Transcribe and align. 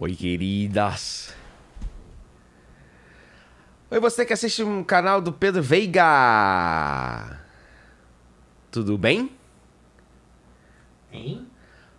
Oi, 0.00 0.14
queridas. 0.14 1.34
Oi, 3.90 3.98
você 3.98 4.24
que 4.24 4.32
assiste 4.32 4.62
um 4.62 4.84
canal 4.84 5.20
do 5.20 5.32
Pedro 5.32 5.60
Veiga. 5.60 7.40
Tudo 8.70 8.96
bem? 8.96 9.32
Hein? 11.12 11.44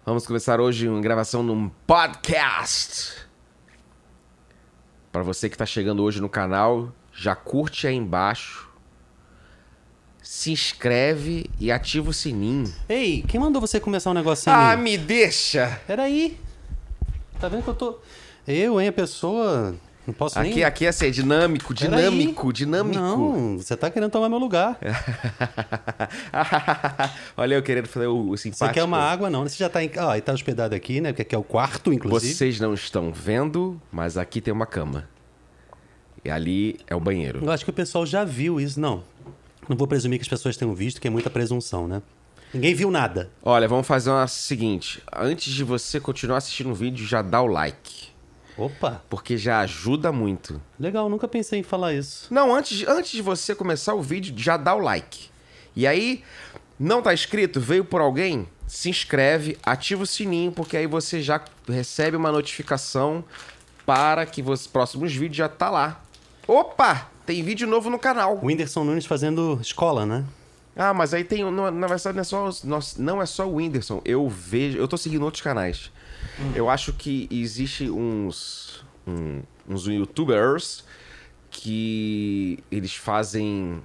Vamos 0.05 0.25
começar 0.25 0.61
hoje 0.61 0.87
uma 0.87 1.01
gravação 1.01 1.43
num 1.43 1.67
podcast. 1.85 3.27
Para 5.11 5.21
você 5.21 5.49
que 5.49 5.55
está 5.55 5.65
chegando 5.65 6.01
hoje 6.01 6.21
no 6.21 6.29
canal, 6.29 6.93
já 7.11 7.35
curte 7.35 7.85
aí 7.85 7.95
embaixo. 7.95 8.69
Se 10.23 10.53
inscreve 10.53 11.49
e 11.59 11.69
ativa 11.69 12.11
o 12.11 12.13
sininho. 12.13 12.73
Ei, 12.87 13.25
quem 13.27 13.41
mandou 13.41 13.59
você 13.59 13.77
começar 13.77 14.11
um 14.11 14.13
negocinho? 14.13 14.55
Ah, 14.55 14.77
me 14.77 14.97
deixa! 14.97 15.81
Peraí. 15.85 16.39
Tá 17.39 17.47
vendo 17.47 17.63
que 17.63 17.69
eu 17.69 17.75
tô. 17.75 17.99
Eu, 18.47 18.81
hein, 18.81 18.89
a 18.89 18.93
pessoa. 18.93 19.75
Não 20.05 20.13
posso 20.13 20.39
Aqui, 20.39 20.55
nem. 20.55 20.63
aqui 20.63 20.85
é 20.85 20.89
assim, 20.89 21.05
é 21.05 21.09
dinâmico, 21.11 21.73
Peraí. 21.73 21.87
dinâmico, 21.87 22.51
dinâmico. 22.51 22.99
Não, 22.99 23.57
você 23.59 23.77
tá 23.77 23.91
querendo 23.91 24.09
tomar 24.09 24.27
meu 24.27 24.39
lugar. 24.39 24.77
Olha 27.37 27.55
eu 27.55 27.61
querendo 27.61 27.87
fazer 27.87 28.07
o, 28.07 28.31
o 28.31 28.37
simpático. 28.37 28.65
Você 28.65 28.73
quer 28.73 28.83
uma 28.83 28.97
água, 28.97 29.29
não? 29.29 29.47
Você 29.47 29.57
já 29.57 29.69
tá 29.69 29.83
em. 29.83 29.91
E 30.17 30.21
tá 30.21 30.33
hospedado 30.33 30.73
aqui, 30.73 30.99
né? 30.99 31.11
Porque 31.11 31.21
aqui 31.21 31.35
é 31.35 31.37
o 31.37 31.43
quarto, 31.43 31.93
inclusive. 31.93 32.33
Vocês 32.33 32.59
não 32.59 32.73
estão 32.73 33.11
vendo, 33.13 33.79
mas 33.91 34.17
aqui 34.17 34.41
tem 34.41 34.53
uma 34.53 34.65
cama. 34.65 35.07
E 36.25 36.31
ali 36.31 36.79
é 36.87 36.95
o 36.95 36.99
banheiro. 36.99 37.39
Eu 37.43 37.51
acho 37.51 37.63
que 37.63 37.69
o 37.69 37.73
pessoal 37.73 38.05
já 38.05 38.23
viu 38.23 38.59
isso. 38.59 38.79
Não. 38.79 39.03
Não 39.67 39.77
vou 39.77 39.87
presumir 39.87 40.17
que 40.17 40.23
as 40.23 40.29
pessoas 40.29 40.57
tenham 40.57 40.73
visto, 40.73 40.99
que 40.99 41.07
é 41.07 41.11
muita 41.11 41.29
presunção, 41.29 41.87
né? 41.87 42.01
Ninguém 42.53 42.73
viu 42.73 42.89
nada. 42.89 43.29
Olha, 43.43 43.67
vamos 43.67 43.85
fazer 43.85 44.09
o 44.09 44.27
seguinte. 44.27 45.01
Antes 45.15 45.53
de 45.53 45.63
você 45.63 45.99
continuar 45.99 46.37
assistindo 46.37 46.71
o 46.71 46.73
vídeo, 46.75 47.05
já 47.05 47.21
dá 47.21 47.41
o 47.41 47.47
like. 47.47 48.09
Opa, 48.57 49.01
Porque 49.09 49.37
já 49.37 49.59
ajuda 49.61 50.11
muito. 50.11 50.61
legal, 50.77 51.07
nunca 51.07 51.27
pensei 51.27 51.59
em 51.59 51.63
falar 51.63 51.93
isso. 51.93 52.27
Não, 52.33 52.53
antes, 52.53 52.85
antes 52.87 53.11
de 53.11 53.21
você 53.21 53.55
começar 53.55 53.93
o 53.93 54.01
vídeo, 54.01 54.33
já 54.37 54.57
dá 54.57 54.73
o 54.75 54.79
like. 54.79 55.29
E 55.75 55.87
aí, 55.87 56.23
não 56.77 57.01
tá 57.01 57.13
inscrito, 57.13 57.61
veio 57.61 57.85
por 57.85 58.01
alguém? 58.01 58.49
Se 58.67 58.89
inscreve, 58.89 59.57
ativa 59.63 60.03
o 60.03 60.05
sininho, 60.07 60.51
porque 60.51 60.75
aí 60.75 60.87
você 60.87 61.21
já 61.21 61.41
recebe 61.67 62.17
uma 62.17 62.31
notificação 62.31 63.23
para 63.85 64.25
que 64.25 64.41
os 64.41 64.67
próximos 64.67 65.13
vídeos 65.15 65.37
já 65.37 65.47
tá 65.49 65.69
lá. 65.69 66.01
Opa! 66.47 67.09
Tem 67.25 67.41
vídeo 67.43 67.67
novo 67.67 67.89
no 67.89 67.97
canal. 67.99 68.39
O 68.41 68.45
Whindersson 68.47 68.83
Nunes 68.83 69.05
fazendo 69.05 69.57
escola, 69.61 70.05
né? 70.05 70.25
Ah, 70.75 70.93
mas 70.93 71.13
aí 71.13 71.23
tem. 71.23 71.43
não- 71.51 71.71
Na 71.71 71.87
verdade, 71.87 72.13
não 72.15 72.21
é 72.21 72.23
só, 72.23 72.49
não 72.97 73.21
é 73.21 73.25
só 73.25 73.47
o 73.47 73.55
Whindersson. 73.55 74.01
Eu 74.05 74.27
vejo. 74.29 74.77
Eu 74.77 74.87
tô 74.87 74.95
seguindo 74.97 75.23
outros 75.23 75.41
canais. 75.43 75.91
Eu 76.55 76.69
acho 76.69 76.93
que 76.93 77.27
existe 77.31 77.89
uns. 77.89 78.85
um- 79.07 79.41
uns 79.67 79.85
youtubers 79.87 80.83
que 81.51 82.59
eles 82.71 82.95
fazem 82.95 83.81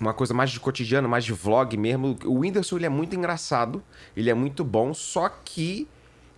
uma 0.00 0.12
coisa 0.14 0.32
mais 0.34 0.50
de 0.50 0.58
cotidiano, 0.60 1.08
mais 1.08 1.24
de 1.24 1.32
vlog 1.32 1.76
mesmo. 1.76 2.16
O 2.24 2.40
Whindersson 2.40 2.76
ele 2.76 2.86
é 2.86 2.88
muito 2.88 3.14
engraçado, 3.14 3.82
ele 4.16 4.30
é 4.30 4.34
muito 4.34 4.64
bom, 4.64 4.92
só 4.94 5.28
que 5.28 5.86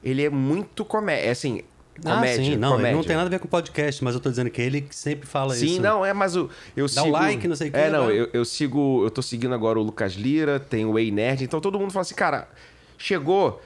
ele 0.02 0.22
é 0.24 0.28
muito 0.30 0.84
comédia. 0.84 1.30
Assim, 1.30 1.62
comédia. 2.02 2.42
ah, 2.42 2.44
sim, 2.44 2.56
não, 2.56 2.72
comédia. 2.72 2.96
não 2.96 3.04
tem 3.04 3.16
nada 3.16 3.28
a 3.28 3.30
ver 3.30 3.38
com 3.38 3.48
podcast, 3.48 4.02
mas 4.02 4.14
eu 4.14 4.20
tô 4.20 4.28
dizendo 4.30 4.50
que 4.50 4.60
ele 4.60 4.80
que 4.82 4.94
sempre 4.94 5.26
fala 5.26 5.54
Sim, 5.54 5.66
isso. 5.66 5.82
não, 5.82 6.04
é, 6.04 6.12
mas 6.12 6.36
o, 6.36 6.50
eu 6.76 6.86
Dá 6.86 7.02
o 7.02 7.04
sigo... 7.04 7.10
like, 7.10 7.48
não 7.48 7.56
sei 7.56 7.68
o 7.68 7.72
quê, 7.72 7.78
É, 7.78 7.90
não, 7.90 8.06
vai. 8.06 8.20
eu, 8.20 8.28
eu 8.32 8.44
sigo... 8.44 9.04
Eu 9.04 9.10
tô 9.10 9.22
seguindo 9.22 9.54
agora 9.54 9.78
o 9.78 9.82
Lucas 9.82 10.14
Lira, 10.14 10.58
tem 10.60 10.84
o 10.84 10.98
Ei 10.98 11.10
Nerd, 11.10 11.44
então 11.44 11.60
todo 11.60 11.78
mundo 11.78 11.90
fala 11.92 12.02
assim, 12.02 12.14
cara, 12.14 12.48
chegou, 12.98 13.60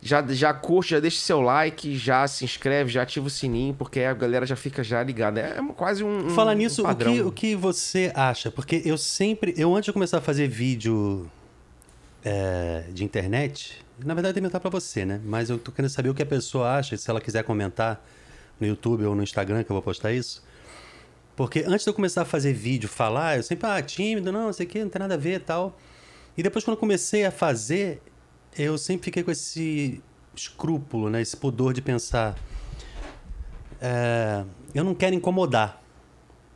já, 0.00 0.24
já 0.28 0.54
curte, 0.54 0.90
já 0.92 1.00
deixa 1.00 1.18
seu 1.20 1.40
like, 1.40 1.96
já 1.96 2.26
se 2.28 2.44
inscreve, 2.44 2.90
já 2.90 3.02
ativa 3.02 3.26
o 3.26 3.30
sininho, 3.30 3.74
porque 3.74 4.00
a 4.00 4.14
galera 4.14 4.46
já 4.46 4.54
fica 4.56 4.84
já 4.84 5.02
ligada. 5.02 5.40
É 5.40 5.56
quase 5.76 6.04
um, 6.04 6.26
um 6.26 6.30
Falar 6.30 6.52
um 6.52 6.56
nisso, 6.56 6.82
o 6.82 6.84
padrão. 6.84 7.12
que, 7.12 7.20
o 7.22 7.32
que 7.32 7.56
você 7.56 8.12
acha? 8.14 8.50
Porque 8.50 8.80
eu 8.84 8.96
sempre. 8.96 9.54
Eu 9.56 9.74
antes 9.74 9.86
de 9.86 9.92
começar 9.92 10.18
a 10.18 10.20
fazer 10.20 10.46
vídeo 10.48 11.28
é, 12.24 12.84
de 12.92 13.02
internet, 13.04 13.84
na 14.04 14.14
verdade, 14.14 14.38
eu 14.38 14.42
perguntar 14.42 14.60
pra 14.60 14.70
você, 14.70 15.04
né? 15.04 15.20
Mas 15.24 15.50
eu 15.50 15.58
tô 15.58 15.72
querendo 15.72 15.90
saber 15.90 16.08
o 16.08 16.14
que 16.14 16.22
a 16.22 16.26
pessoa 16.26 16.76
acha, 16.76 16.96
se 16.96 17.10
ela 17.10 17.20
quiser 17.20 17.44
comentar 17.44 18.04
no 18.60 18.66
YouTube 18.66 19.04
ou 19.04 19.14
no 19.14 19.22
Instagram, 19.22 19.64
que 19.64 19.70
eu 19.70 19.74
vou 19.74 19.82
postar 19.82 20.12
isso. 20.12 20.42
Porque 21.36 21.64
antes 21.66 21.84
de 21.84 21.90
eu 21.90 21.94
começar 21.94 22.22
a 22.22 22.24
fazer 22.24 22.52
vídeo, 22.52 22.88
falar, 22.88 23.36
eu 23.36 23.42
sempre, 23.42 23.68
ah, 23.68 23.80
tímido, 23.80 24.32
não, 24.32 24.46
não 24.46 24.52
sei 24.52 24.66
o 24.66 24.68
que, 24.68 24.82
não 24.82 24.90
tem 24.90 25.00
nada 25.00 25.14
a 25.14 25.16
ver 25.16 25.36
e 25.36 25.40
tal. 25.40 25.78
E 26.36 26.42
depois, 26.42 26.64
quando 26.64 26.76
eu 26.76 26.80
comecei 26.80 27.24
a 27.24 27.30
fazer, 27.30 28.02
eu 28.56 28.76
sempre 28.76 29.04
fiquei 29.04 29.22
com 29.22 29.30
esse 29.30 30.02
escrúpulo, 30.34 31.10
né? 31.10 31.20
Esse 31.20 31.36
pudor 31.36 31.72
de 31.72 31.82
pensar. 31.82 32.36
é, 33.80 34.44
eu 34.74 34.84
não 34.84 34.94
quero 34.94 35.14
incomodar. 35.14 35.82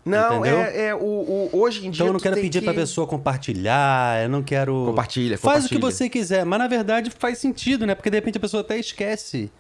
Não, 0.05 0.41
Entendeu? 0.41 0.59
é, 0.59 0.87
é 0.87 0.95
o, 0.95 0.99
o- 0.99 1.51
hoje 1.53 1.79
em 1.87 1.91
dia 1.91 1.91
Então 2.03 2.07
eu 2.09 2.13
não 2.15 2.21
quero 2.21 2.35
pedir 2.37 2.59
que... 2.59 2.65
pra 2.65 2.75
pessoa 2.75 3.07
compartilhar, 3.07 4.23
eu 4.23 4.29
não 4.29 4.43
quero. 4.43 4.85
Compartilha, 4.87 5.39
Faz 5.39 5.67
o 5.67 5.69
que 5.69 5.79
você 5.79 6.09
quiser, 6.09 6.45
mas 6.45 6.59
na 6.59 6.67
verdade 6.69 7.11
faz 7.17 7.39
sentido, 7.39 7.87
né? 7.87 7.95
Porque 7.95 8.11
de 8.11 8.17
repente 8.17 8.37
a 8.39 8.41
pessoa 8.41 8.63
até 8.63 8.79
esquece 8.79 9.51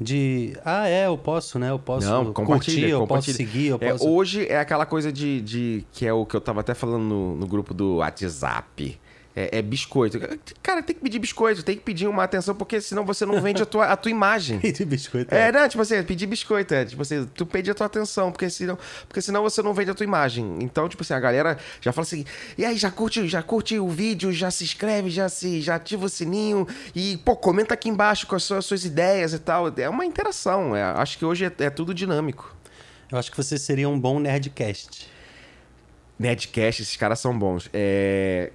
de. 0.00 0.54
Ah, 0.64 0.88
é, 0.88 1.06
eu 1.06 1.18
posso, 1.18 1.58
né? 1.58 1.70
Eu 1.70 1.78
posso 1.78 2.06
Não, 2.08 2.24
curtir, 2.32 2.34
compartilha, 2.34 2.86
eu 2.88 3.06
posso 3.06 3.32
seguir, 3.32 3.66
eu 3.66 3.78
É, 3.80 3.90
posso. 3.92 4.08
hoje 4.08 4.46
é 4.48 4.58
aquela 4.58 4.86
coisa 4.86 5.12
de, 5.12 5.40
de- 5.42 5.84
que 5.92 6.06
é 6.06 6.12
o 6.12 6.24
que 6.24 6.34
eu 6.34 6.40
tava 6.40 6.60
até 6.60 6.72
falando 6.72 7.02
no, 7.02 7.36
no 7.36 7.46
grupo 7.46 7.74
do 7.74 7.96
WhatsApp. 7.96 8.98
É, 9.34 9.58
é 9.58 9.62
biscoito. 9.62 10.18
Cara, 10.62 10.82
tem 10.82 10.94
que 10.94 11.00
pedir 11.00 11.18
biscoito, 11.20 11.62
tem 11.62 11.76
que 11.76 11.82
pedir 11.82 12.08
uma 12.08 12.24
atenção, 12.24 12.54
porque 12.54 12.80
senão 12.80 13.04
você 13.04 13.24
não 13.24 13.40
vende 13.40 13.62
a 13.62 13.66
tua, 13.66 13.86
a 13.86 13.96
tua 13.96 14.10
imagem. 14.10 14.58
de 14.72 14.84
biscoito. 14.84 15.32
É, 15.32 15.52
não, 15.52 15.68
tipo 15.68 15.80
assim, 15.80 16.02
pedir 16.02 16.26
biscoito, 16.26 16.74
é, 16.74 16.84
tipo 16.84 17.00
assim, 17.00 17.24
tu 17.34 17.46
pede 17.46 17.70
a 17.70 17.74
tua 17.74 17.86
atenção, 17.86 18.32
porque 18.32 18.50
senão, 18.50 18.76
porque 19.06 19.22
senão 19.22 19.42
você 19.42 19.62
não 19.62 19.72
vende 19.72 19.90
a 19.90 19.94
tua 19.94 20.04
imagem. 20.04 20.58
Então, 20.60 20.88
tipo 20.88 21.02
assim, 21.02 21.14
a 21.14 21.20
galera 21.20 21.56
já 21.80 21.92
fala 21.92 22.04
assim, 22.04 22.24
e 22.58 22.64
aí, 22.64 22.76
já 22.76 22.90
curte, 22.90 23.28
já 23.28 23.42
curte 23.42 23.78
o 23.78 23.88
vídeo, 23.88 24.32
já 24.32 24.50
se 24.50 24.64
inscreve, 24.64 25.10
já 25.10 25.28
se, 25.28 25.60
já 25.60 25.76
ativa 25.76 26.06
o 26.06 26.08
sininho 26.08 26.66
e, 26.94 27.16
pô, 27.18 27.36
comenta 27.36 27.74
aqui 27.74 27.88
embaixo 27.88 28.26
com 28.26 28.34
as 28.34 28.42
suas, 28.42 28.64
suas 28.64 28.84
ideias 28.84 29.32
e 29.32 29.38
tal. 29.38 29.72
É 29.76 29.88
uma 29.88 30.04
interação, 30.04 30.74
é, 30.74 30.82
acho 30.82 31.16
que 31.16 31.24
hoje 31.24 31.44
é, 31.44 31.52
é 31.64 31.70
tudo 31.70 31.94
dinâmico. 31.94 32.56
Eu 33.12 33.18
acho 33.18 33.30
que 33.30 33.36
você 33.36 33.58
seria 33.58 33.88
um 33.88 33.98
bom 33.98 34.18
nerdcast. 34.18 35.08
Nerdcast, 36.18 36.82
esses 36.82 36.96
caras 36.96 37.18
são 37.18 37.36
bons. 37.36 37.68
É, 37.72 38.52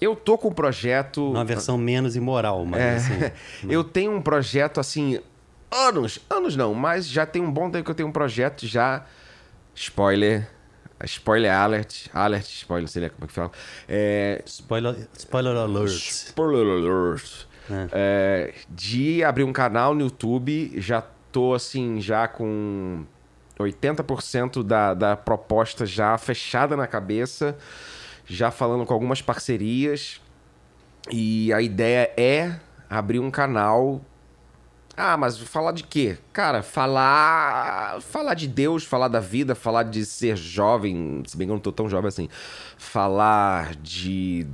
eu 0.00 0.14
tô 0.16 0.36
com 0.36 0.48
um 0.48 0.52
projeto... 0.52 1.30
Uma 1.30 1.44
versão 1.44 1.76
menos 1.78 2.16
imoral, 2.16 2.64
mas 2.64 2.80
É, 2.80 2.96
assim. 2.96 3.32
eu 3.70 3.82
tenho 3.84 4.12
um 4.12 4.20
projeto 4.20 4.78
assim, 4.80 5.20
anos, 5.70 6.18
anos 6.28 6.56
não, 6.56 6.74
mas 6.74 7.06
já 7.08 7.24
tem 7.26 7.42
um 7.42 7.50
bom 7.50 7.70
tempo 7.70 7.84
que 7.84 7.90
eu 7.90 7.94
tenho 7.94 8.08
um 8.08 8.12
projeto 8.12 8.66
já. 8.66 9.04
Spoiler. 9.74 10.48
Spoiler 11.04 11.52
alert. 11.52 12.06
Alert, 12.14 12.46
spoiler, 12.46 12.82
não 12.82 12.88
sei 12.88 13.02
lá 13.02 13.10
como 13.10 13.24
é 13.24 13.26
que 13.26 13.32
fala. 13.32 13.50
É, 13.88 14.42
Spoiler, 14.46 15.08
spoiler 15.18 15.56
alert. 15.56 15.92
spoiler 15.92 16.66
alert. 16.66 17.46
É, 17.92 18.54
de 18.70 19.22
abrir 19.22 19.44
um 19.44 19.52
canal 19.52 19.94
no 19.94 20.02
YouTube. 20.02 20.72
Já 20.80 21.02
tô 21.30 21.52
assim, 21.52 22.00
já 22.00 22.26
com 22.26 23.04
80% 23.60 24.62
da, 24.62 24.94
da 24.94 25.16
proposta 25.16 25.84
já 25.84 26.16
fechada 26.16 26.76
na 26.76 26.86
cabeça. 26.86 27.56
Já 28.26 28.50
falando 28.50 28.84
com 28.84 28.92
algumas 28.92 29.22
parcerias. 29.22 30.20
E 31.10 31.52
a 31.52 31.62
ideia 31.62 32.12
é 32.16 32.58
abrir 32.90 33.20
um 33.20 33.30
canal. 33.30 34.00
Ah, 34.96 35.16
mas 35.16 35.38
falar 35.38 35.72
de 35.72 35.84
quê? 35.84 36.18
Cara, 36.32 36.62
falar. 36.62 38.00
Falar 38.00 38.34
de 38.34 38.48
Deus, 38.48 38.82
falar 38.82 39.08
da 39.08 39.20
vida, 39.20 39.54
falar 39.54 39.84
de 39.84 40.04
ser 40.04 40.36
jovem. 40.36 41.22
Se 41.26 41.36
bem 41.36 41.46
que 41.46 41.52
eu 41.52 41.54
não 41.54 41.60
tô 41.60 41.70
tão 41.70 41.88
jovem 41.88 42.08
assim. 42.08 42.28
Falar 42.76 43.76
de. 43.76 44.46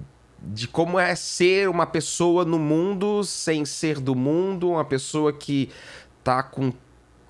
De 0.45 0.67
como 0.67 0.99
é 0.99 1.15
ser 1.15 1.69
uma 1.69 1.87
pessoa 1.87 2.45
no 2.45 2.59
mundo 2.59 3.23
sem 3.23 3.65
ser 3.65 4.01
do 4.01 4.13
mundo, 4.13 4.71
uma 4.71 4.85
pessoa 4.85 5.33
que 5.33 5.71
tá 6.25 6.43
com, 6.43 6.73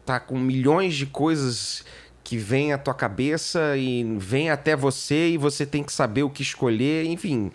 tá 0.06 0.18
com 0.18 0.38
milhões 0.38 0.94
de 0.94 1.04
coisas 1.04 1.84
que 2.24 2.36
vêm 2.36 2.72
à 2.72 2.78
tua 2.78 2.94
cabeça 2.94 3.76
e 3.76 4.04
vem 4.18 4.50
até 4.50 4.76
você 4.76 5.30
e 5.30 5.38
você 5.38 5.66
tem 5.66 5.82
que 5.82 5.92
saber 5.92 6.22
o 6.22 6.30
que 6.30 6.42
escolher, 6.42 7.04
enfim. 7.06 7.50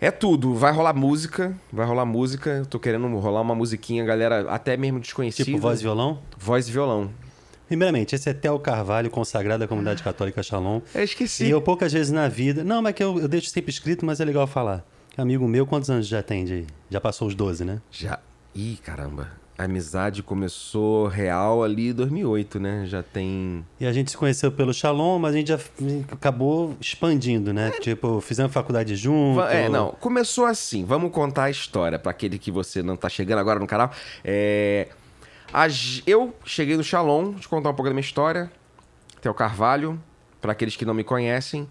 É 0.00 0.10
tudo. 0.10 0.54
Vai 0.54 0.72
rolar 0.72 0.92
música. 0.92 1.54
Vai 1.72 1.86
rolar 1.86 2.04
música. 2.04 2.50
Eu 2.50 2.66
tô 2.66 2.78
querendo 2.78 3.06
rolar 3.18 3.40
uma 3.40 3.54
musiquinha, 3.54 4.04
galera, 4.04 4.50
até 4.50 4.76
mesmo 4.76 5.00
desconhecida. 5.00 5.44
Tipo 5.44 5.58
voz 5.58 5.80
e 5.80 5.82
violão? 5.82 6.20
Voz 6.36 6.68
e 6.68 6.72
violão. 6.72 7.10
Primeiramente, 7.66 8.14
esse 8.14 8.28
é 8.28 8.34
Theo 8.34 8.58
Carvalho, 8.58 9.10
consagrado 9.10 9.60
da 9.60 9.66
comunidade 9.66 10.02
católica 10.02 10.42
Shalom. 10.42 10.80
Eu 10.94 11.02
esqueci. 11.02 11.46
E 11.46 11.50
eu 11.50 11.62
poucas 11.62 11.92
vezes 11.92 12.12
na 12.12 12.28
vida. 12.28 12.62
Não, 12.62 12.82
mas 12.82 12.94
que 12.94 13.02
eu, 13.02 13.18
eu 13.18 13.26
deixo 13.26 13.48
sempre 13.48 13.70
escrito, 13.70 14.04
mas 14.04 14.20
é 14.20 14.24
legal 14.24 14.46
falar. 14.46 14.84
Amigo 15.16 15.48
meu, 15.48 15.66
quantos 15.66 15.88
anos 15.88 16.06
já 16.06 16.22
tem 16.22 16.44
de. 16.44 16.66
Já 16.90 17.00
passou 17.00 17.26
os 17.26 17.34
12, 17.34 17.64
né? 17.64 17.80
Já. 17.90 18.18
Ih, 18.54 18.78
caramba. 18.84 19.43
A 19.56 19.64
amizade 19.64 20.20
começou 20.20 21.06
real 21.06 21.62
ali 21.62 21.90
em 21.90 21.92
2008, 21.92 22.58
né? 22.58 22.84
Já 22.86 23.04
tem. 23.04 23.64
E 23.78 23.86
a 23.86 23.92
gente 23.92 24.10
se 24.10 24.16
conheceu 24.16 24.50
pelo 24.50 24.74
Shalom, 24.74 25.18
mas 25.20 25.32
a 25.32 25.38
gente 25.38 25.48
já 25.48 25.60
acabou 26.10 26.76
expandindo, 26.80 27.52
né? 27.52 27.70
Tipo, 27.80 28.20
fizemos 28.20 28.52
faculdade 28.52 28.96
junto. 28.96 29.42
É, 29.42 29.68
não. 29.68 29.92
Começou 30.00 30.44
assim. 30.46 30.84
Vamos 30.84 31.12
contar 31.12 31.44
a 31.44 31.50
história 31.50 32.00
para 32.00 32.10
aquele 32.10 32.36
que 32.36 32.50
você 32.50 32.82
não 32.82 32.96
tá 32.96 33.08
chegando 33.08 33.38
agora 33.38 33.60
no 33.60 33.66
canal. 33.66 33.92
É. 34.24 34.88
Eu 36.04 36.34
cheguei 36.44 36.76
no 36.76 36.82
Shalom, 36.82 37.30
deixa 37.30 37.46
eu 37.46 37.50
contar 37.50 37.70
um 37.70 37.74
pouco 37.74 37.88
da 37.88 37.94
minha 37.94 38.00
história. 38.00 38.50
Theo 39.20 39.32
Carvalho, 39.32 40.02
para 40.40 40.50
aqueles 40.50 40.74
que 40.74 40.84
não 40.84 40.94
me 40.94 41.04
conhecem. 41.04 41.68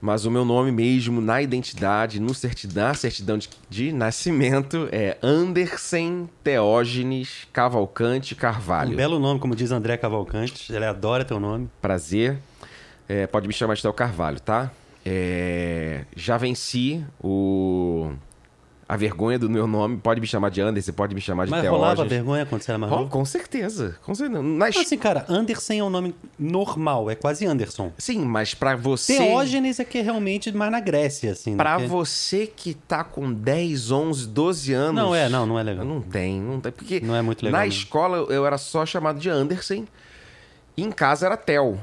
Mas 0.00 0.24
o 0.24 0.30
meu 0.30 0.44
nome 0.44 0.70
mesmo, 0.70 1.20
na 1.20 1.40
identidade, 1.40 2.20
no 2.20 2.34
certidão, 2.34 2.88
na 2.88 2.94
certidão 2.94 3.38
de, 3.38 3.48
de 3.68 3.92
nascimento, 3.92 4.88
é 4.92 5.16
Anderson 5.22 6.28
Teógenes 6.44 7.48
Cavalcante 7.52 8.34
Carvalho. 8.34 8.92
Um 8.92 8.96
belo 8.96 9.18
nome, 9.18 9.40
como 9.40 9.56
diz 9.56 9.70
André 9.70 9.96
Cavalcante. 9.96 10.72
Ele 10.72 10.84
adora 10.84 11.24
teu 11.24 11.40
nome. 11.40 11.68
Prazer. 11.80 12.38
É, 13.08 13.26
pode 13.26 13.46
me 13.46 13.54
chamar 13.54 13.74
de 13.74 13.82
Theo 13.82 13.92
Carvalho, 13.92 14.40
tá? 14.40 14.70
É, 15.04 16.04
já 16.16 16.36
venci 16.36 17.04
o 17.22 18.12
a 18.88 18.96
vergonha 18.96 19.38
do 19.38 19.50
meu 19.50 19.66
nome. 19.66 19.96
Pode 19.96 20.20
me 20.20 20.26
chamar 20.26 20.50
de 20.50 20.60
Anderson, 20.60 20.92
pode 20.92 21.14
me 21.14 21.20
chamar 21.20 21.44
de 21.46 21.50
Mas 21.50 21.62
Teógenes. 21.62 21.80
rolava 21.82 22.04
vergonha 22.08 22.46
quando 22.46 22.62
você 22.62 22.70
era 22.70 22.78
mais 22.78 22.92
Oh, 22.92 22.96
novo? 22.98 23.10
com 23.10 23.24
certeza. 23.24 23.96
Com 24.02 24.14
certeza. 24.14 24.40
Nas- 24.42 24.76
Assim, 24.76 24.96
cara, 24.96 25.24
Anderson 25.28 25.72
é 25.74 25.82
um 25.82 25.90
nome 25.90 26.14
normal, 26.38 27.10
é 27.10 27.14
quase 27.16 27.44
Anderson. 27.46 27.92
Sim, 27.98 28.24
mas 28.24 28.54
pra 28.54 28.76
você. 28.76 29.16
Teógenes 29.18 29.80
é 29.80 29.84
que 29.84 29.98
é 29.98 30.02
realmente 30.02 30.52
mais 30.52 30.70
na 30.70 30.78
Grécia, 30.80 31.32
assim. 31.32 31.56
Pra 31.56 31.74
porque- 31.74 31.88
você 31.88 32.46
que 32.46 32.74
tá 32.74 33.02
com 33.02 33.32
10, 33.32 33.90
11, 33.90 34.26
12 34.28 34.72
anos. 34.72 34.94
Não, 35.02 35.14
é, 35.14 35.28
não, 35.28 35.44
não 35.46 35.58
é 35.58 35.62
legal. 35.64 35.84
Não 35.84 36.00
tem, 36.00 36.40
não 36.40 36.60
tem. 36.60 36.70
Porque 36.70 37.00
Não 37.00 37.16
é 37.16 37.22
muito 37.22 37.44
legal, 37.44 37.58
na 37.60 37.66
não. 37.66 37.72
escola 37.72 38.18
eu 38.32 38.46
era 38.46 38.56
só 38.58 38.86
chamado 38.86 39.18
de 39.18 39.28
Anderson. 39.28 39.84
E 40.76 40.82
em 40.84 40.92
casa 40.92 41.26
era 41.26 41.36
Theo. 41.36 41.80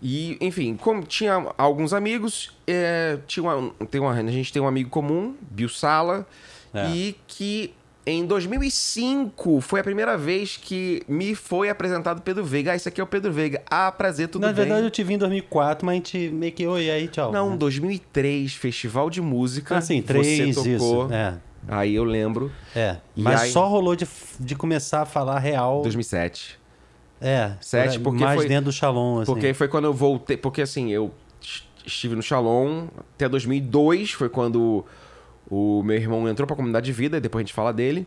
E, 0.00 0.38
enfim, 0.40 0.76
como 0.76 1.02
tinha 1.02 1.52
alguns 1.56 1.92
amigos, 1.92 2.56
é, 2.66 3.18
tinha 3.26 3.42
uma, 3.42 3.70
tem 3.86 4.00
uma, 4.00 4.12
a 4.12 4.30
gente 4.30 4.52
tem 4.52 4.62
um 4.62 4.68
amigo 4.68 4.90
comum, 4.90 5.34
Bill 5.50 5.68
Sala, 5.68 6.26
É. 6.74 6.88
e 6.90 7.16
que 7.26 7.72
em 8.06 8.24
2005 8.24 9.60
foi 9.60 9.80
a 9.80 9.84
primeira 9.84 10.16
vez 10.16 10.56
que 10.56 11.02
me 11.08 11.34
foi 11.34 11.68
apresentado 11.68 12.22
Pedro 12.22 12.44
Veiga. 12.44 12.72
Ah, 12.72 12.76
esse 12.76 12.88
aqui 12.88 13.00
é 13.00 13.04
o 13.04 13.06
Pedro 13.06 13.32
Veiga. 13.32 13.62
Ah, 13.70 13.90
prazer, 13.92 14.28
tudo 14.28 14.42
Na 14.42 14.48
bem? 14.48 14.56
verdade, 14.64 14.86
eu 14.86 14.90
te 14.90 15.02
vi 15.02 15.14
em 15.14 15.18
2004, 15.18 15.84
mas 15.84 15.92
a 15.92 15.96
gente 15.96 16.30
meio 16.30 16.52
que, 16.52 16.66
oi, 16.66 16.90
aí, 16.90 17.08
tchau. 17.08 17.30
Não, 17.32 17.50
né? 17.50 17.56
2003, 17.56 18.54
Festival 18.54 19.10
de 19.10 19.20
Música. 19.20 19.76
Ah, 19.76 19.80
sim, 19.80 20.00
três, 20.00 20.54
Você 20.54 20.76
tocou. 20.78 21.04
isso. 21.06 21.12
É, 21.14 21.34
Aí 21.66 21.94
eu 21.94 22.04
lembro. 22.04 22.50
é. 22.74 22.96
Mas 23.16 23.42
aí- 23.42 23.50
só 23.52 23.66
rolou 23.68 23.94
de, 23.94 24.06
de 24.40 24.54
começar 24.54 25.02
a 25.02 25.06
falar 25.06 25.38
real. 25.38 25.82
2007. 25.82 26.58
É, 27.20 27.52
Sete, 27.60 27.98
por- 27.98 28.12
porque 28.12 28.22
mais 28.24 28.36
foi- 28.38 28.48
dentro 28.48 28.66
do 28.66 28.72
Shalom, 28.72 29.18
assim. 29.20 29.32
Porque 29.32 29.52
foi 29.52 29.66
quando 29.68 29.84
eu 29.86 29.92
voltei. 29.92 30.36
Porque 30.36 30.62
assim, 30.62 30.90
eu 30.92 31.12
est- 31.42 31.64
estive 31.84 32.14
no 32.14 32.22
Shalom 32.22 32.86
até 33.16 33.28
2002, 33.28 34.12
foi 34.12 34.28
quando 34.28 34.84
o 35.50 35.82
meu 35.82 35.96
irmão 35.96 36.28
entrou 36.28 36.46
pra 36.46 36.54
comunidade 36.56 36.86
de 36.86 36.92
vida, 36.92 37.20
depois 37.20 37.42
a 37.42 37.44
gente 37.44 37.54
fala 37.54 37.72
dele. 37.72 38.06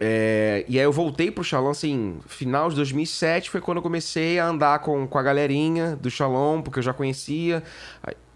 É, 0.00 0.64
e 0.68 0.78
aí 0.78 0.84
eu 0.84 0.92
voltei 0.92 1.30
pro 1.30 1.42
Shalom, 1.42 1.70
assim, 1.70 2.18
final 2.26 2.68
de 2.68 2.76
2007 2.76 3.50
foi 3.50 3.60
quando 3.60 3.78
eu 3.78 3.82
comecei 3.82 4.38
a 4.38 4.46
andar 4.46 4.78
com, 4.80 5.06
com 5.08 5.18
a 5.18 5.22
galerinha 5.22 5.96
do 5.96 6.10
Shalom, 6.10 6.62
porque 6.62 6.78
eu 6.78 6.82
já 6.82 6.92
conhecia. 6.92 7.62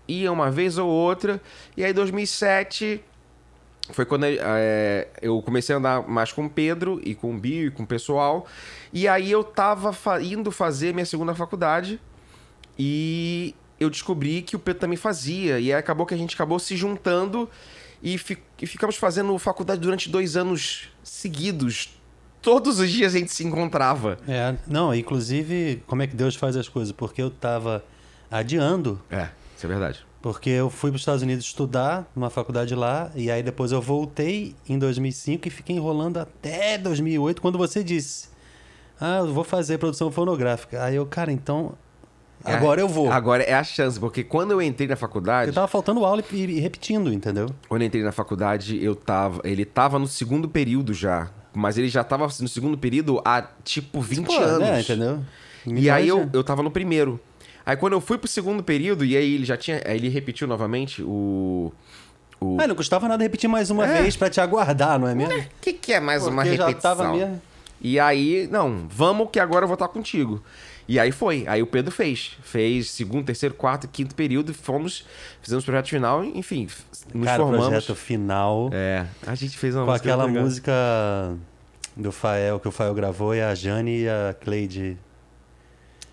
Ia 0.09 0.33
uma 0.33 0.51
vez 0.51 0.79
ou 0.79 0.89
outra. 0.89 1.41
E 1.77 1.85
aí 1.85 1.93
2007 1.93 3.01
foi 3.91 4.05
quando 4.05 4.25
é, 4.25 5.09
eu 5.21 5.41
comecei 5.43 5.75
a 5.75 5.79
andar 5.79 6.09
mais 6.09 6.33
com 6.33 6.47
o 6.47 6.51
Pedro 6.51 7.01
e 7.05 7.15
com 7.15 7.35
o 7.35 7.39
Bio 7.39 7.67
e 7.67 7.71
com 7.71 7.85
o 7.85 7.87
pessoal. 7.87 8.47
E 8.93 9.07
aí 9.07 9.31
eu 9.31 9.45
tava 9.45 9.93
fa- 9.93 10.21
indo 10.21 10.51
fazer 10.51 10.93
minha 10.93 11.07
segunda 11.07 11.35
faculdade 11.35 12.01
e 12.79 13.55
eu 13.79 13.91
descobri 13.91 14.43
que 14.43 14.57
o 14.57 14.59
Pedro 14.59 14.81
também 14.81 14.97
fazia. 14.97 15.59
E 15.61 15.73
aí 15.73 15.75
acabou 15.75 16.07
que 16.07 16.15
a 16.15 16.17
gente 16.17 16.35
acabou 16.35 16.59
se 16.59 16.77
juntando 16.77 17.49
e, 18.03 18.19
fi- 18.19 18.39
e 18.61 18.67
ficamos 18.67 18.97
fazendo 18.97 19.37
faculdade 19.39 19.81
durante 19.81 20.09
dois 20.09 20.37
anos 20.37 20.89
seguidos. 21.03 21.91
Todos 22.41 22.81
os 22.81 22.91
dias 22.91 23.15
a 23.15 23.19
gente 23.19 23.33
se 23.33 23.45
encontrava. 23.45 24.19
É, 24.27 24.57
não, 24.67 24.93
inclusive, 24.95 25.83
como 25.87 26.03
é 26.03 26.07
que 26.07 26.17
Deus 26.17 26.35
faz 26.35 26.57
as 26.57 26.69
coisas? 26.69 26.93
Porque 26.93 27.23
eu 27.23 27.31
tava 27.31 27.85
adiando, 28.31 29.01
É, 29.11 29.29
isso 29.57 29.65
é 29.67 29.69
verdade. 29.69 30.05
porque 30.21 30.51
eu 30.51 30.69
fui 30.69 30.91
para 30.91 30.97
os 30.97 31.03
Estados 31.03 31.23
Unidos 31.23 31.45
estudar 31.45 32.11
numa 32.17 32.31
faculdade 32.31 32.75
lá, 32.75 33.11
e 33.15 33.31
aí 33.31 33.43
depois 33.43 33.71
eu 33.73 33.81
voltei 33.81 34.57
em 34.69 34.79
2005 34.79 35.47
e 35.47 35.51
fiquei 35.51 35.77
enrolando 35.77 36.17
até 36.19 36.77
2008, 36.79 37.41
quando 37.41 37.59
você 37.59 37.85
disse, 37.85 38.29
ah, 39.01 39.19
eu 39.19 39.33
vou 39.33 39.45
fazer 39.45 39.79
produção 39.79 40.11
fonográfica. 40.11 40.83
Aí 40.83 40.97
eu, 40.97 41.07
cara, 41.07 41.31
então, 41.31 41.75
É, 42.45 42.55
agora 42.55 42.81
eu 42.81 42.89
vou. 42.89 43.11
Agora 43.11 43.43
é 43.43 43.55
a 43.55 43.63
chance, 43.65 43.99
porque 43.99 44.23
quando 44.25 44.51
eu 44.53 44.61
entrei 44.63 44.89
na 44.89 44.97
faculdade. 44.97 45.49
Eu 45.51 45.55
tava 45.55 45.69
faltando 45.69 46.05
aula 46.05 46.23
e, 46.33 46.37
e 46.37 46.61
repetindo, 46.61 47.13
entendeu? 47.13 47.47
Quando 47.69 47.83
eu 47.83 47.87
entrei 47.87 48.03
na 48.03 48.13
faculdade, 48.13 48.83
eu 48.83 48.95
tava. 48.95 49.41
Ele 49.45 49.65
tava 49.65 49.99
no 49.99 50.07
segundo 50.07 50.49
período 50.49 50.93
já. 50.95 51.29
Mas 51.55 51.77
ele 51.77 51.89
já 51.89 52.03
tava 52.03 52.27
no 52.41 52.49
segundo 52.49 52.79
período 52.79 53.21
há 53.25 53.43
tipo 53.63 54.01
20 54.01 54.27
Pô, 54.27 54.39
anos. 54.39 54.59
né, 54.69 54.81
entendeu? 54.81 55.21
E 55.67 55.91
aí 55.91 56.09
eu, 56.09 56.29
eu 56.33 56.43
tava 56.43 56.63
no 56.63 56.71
primeiro. 56.71 57.21
Aí 57.65 57.77
quando 57.77 57.93
eu 57.93 58.01
fui 58.01 58.19
pro 58.19 58.27
segundo 58.27 58.63
período, 58.65 59.05
e 59.05 59.17
aí 59.17 59.35
ele 59.35 59.45
já 59.45 59.57
tinha. 59.57 59.81
Aí 59.87 59.97
ele 59.97 60.09
repetiu 60.09 60.47
novamente 60.49 61.03
o. 61.03 61.71
O 62.41 62.57
Ah, 62.61 62.67
não 62.67 62.75
custava 62.75 63.07
nada 63.07 63.23
repetir 63.23 63.49
mais 63.49 63.71
uma 63.71 63.87
É. 63.87 64.03
vez 64.03 64.17
pra 64.17 64.29
te 64.29 64.41
aguardar, 64.41 64.99
não 64.99 65.07
é 65.07 65.15
mesmo? 65.15 65.45
que, 65.61 65.73
que 65.75 65.93
é 65.93 66.01
mais 66.01 66.27
uma 66.27 66.43
Porque 66.43 66.57
repetição? 66.57 66.91
já 66.91 66.97
tava 66.97 67.13
mesmo. 67.13 67.41
E 67.81 68.01
aí, 68.01 68.49
não, 68.51 68.87
vamos 68.89 69.29
que 69.31 69.39
agora 69.39 69.65
eu 69.65 69.69
vou 69.69 69.75
estar 69.75 69.87
contigo. 69.89 70.43
E 70.89 70.99
aí 70.99 71.13
foi. 71.13 71.45
Aí 71.47 71.63
o 71.63 71.67
Pedro 71.67 71.91
fez. 71.93 72.37
Fez 72.43 72.91
segundo, 72.91 73.25
terceiro, 73.25 73.55
quarto, 73.55 73.87
quinto 73.89 74.15
período. 74.15 74.53
Fomos, 74.53 75.05
fizemos 75.41 75.63
o 75.63 75.67
projeto 75.67 75.89
final, 75.89 76.25
enfim, 76.25 76.69
nos 77.15 77.25
Cara, 77.25 77.43
o 77.43 77.47
formamos. 77.47 77.69
projeto 77.69 77.95
final. 77.95 78.69
É, 78.73 79.07
a 79.27 79.35
gente 79.35 79.57
fez 79.57 79.75
uma 79.75 79.85
com 79.85 79.91
música 79.91 80.09
aquela 80.09 80.23
muito 80.25 80.35
legal. 80.35 80.45
música 80.49 80.73
do 81.97 82.11
Fael, 82.13 82.59
que 82.59 82.69
o 82.69 82.73
Fael 82.73 82.95
gravou, 82.95 83.35
e 83.35 83.41
a 83.41 83.55
Jane 83.55 84.03
e 84.03 84.09
a 84.09 84.35
Cleide. 84.41 84.99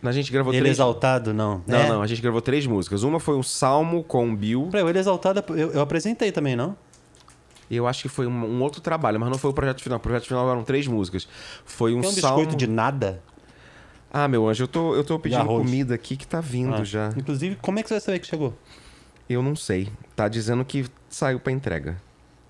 A 0.01 0.11
gente 0.13 0.31
gravou 0.31 0.53
Ele 0.53 0.61
três. 0.61 0.77
Exaltado, 0.77 1.33
não. 1.33 1.61
Não, 1.67 1.77
É? 1.77 1.89
não, 1.89 2.01
a 2.01 2.07
gente 2.07 2.21
gravou 2.21 2.41
três 2.41 2.65
músicas. 2.65 3.03
Uma 3.03 3.19
foi 3.19 3.35
um 3.35 3.43
salmo 3.43 4.01
com 4.03 4.29
o 4.31 4.35
Bill. 4.35 4.67
Pra 4.71 4.79
Ele 4.81 4.97
Exaltado, 4.97 5.43
eu, 5.49 5.71
eu 5.71 5.81
apresentei 5.81 6.31
também, 6.31 6.55
não? 6.55 6.75
Eu 7.69 7.85
acho 7.85 8.01
que 8.01 8.09
foi 8.09 8.25
um, 8.25 8.31
um 8.31 8.61
outro 8.63 8.81
trabalho, 8.81 9.19
mas 9.19 9.29
não 9.29 9.37
foi 9.37 9.51
o 9.51 9.53
projeto 9.53 9.81
final. 9.83 9.97
O 9.99 10.01
projeto 10.01 10.25
final 10.25 10.49
eram 10.49 10.63
três 10.63 10.87
músicas. 10.87 11.27
Foi 11.65 11.93
um 11.93 12.01
Tem 12.01 12.09
um 12.09 12.13
salmo. 12.13 12.37
biscoito 12.37 12.55
de 12.57 12.65
nada. 12.65 13.21
Ah, 14.11 14.27
meu 14.27 14.47
anjo, 14.47 14.63
eu 14.63 14.67
tô, 14.67 14.95
eu 14.95 15.03
tô 15.03 15.19
pedindo 15.19 15.45
comida 15.45 15.93
aqui 15.93 16.17
que 16.17 16.25
tá 16.25 16.41
vindo 16.41 16.73
Ah. 16.75 16.83
já. 16.83 17.09
Inclusive, 17.15 17.55
como 17.61 17.77
é 17.79 17.83
que 17.83 17.89
você 17.89 17.95
vai 17.95 18.01
saber 18.01 18.19
que 18.19 18.27
chegou? 18.27 18.53
Eu 19.29 19.43
não 19.43 19.55
sei. 19.55 19.89
Tá 20.15 20.27
dizendo 20.27 20.65
que 20.65 20.85
saiu 21.07 21.39
pra 21.39 21.51
entrega. 21.53 21.97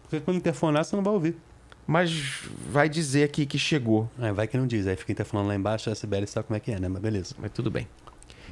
Porque 0.04 0.20
quando 0.24 0.38
interfonar, 0.38 0.86
você 0.86 0.96
não 0.96 1.04
vai 1.04 1.14
ouvir. 1.14 1.36
Mas 1.86 2.44
vai 2.72 2.88
dizer 2.88 3.24
aqui 3.24 3.46
que 3.46 3.58
chegou. 3.58 4.10
É, 4.22 4.32
vai 4.32 4.48
que 4.48 4.56
não 4.58 4.66
diz. 4.68 4.88
Aí 4.88 4.96
fica 4.96 5.12
interfonando 5.12 5.50
lá 5.50 5.56
embaixo, 5.56 5.90
a 5.90 5.96
Sibeli 5.96 6.28
sabe 6.28 6.48
como 6.48 6.56
é 6.56 6.60
que 6.60 6.72
é, 6.72 6.80
né? 6.80 6.88
Mas 6.88 7.02
beleza. 7.02 7.36
Mas 7.40 7.52
tudo 7.52 7.70
bem. 7.70 7.88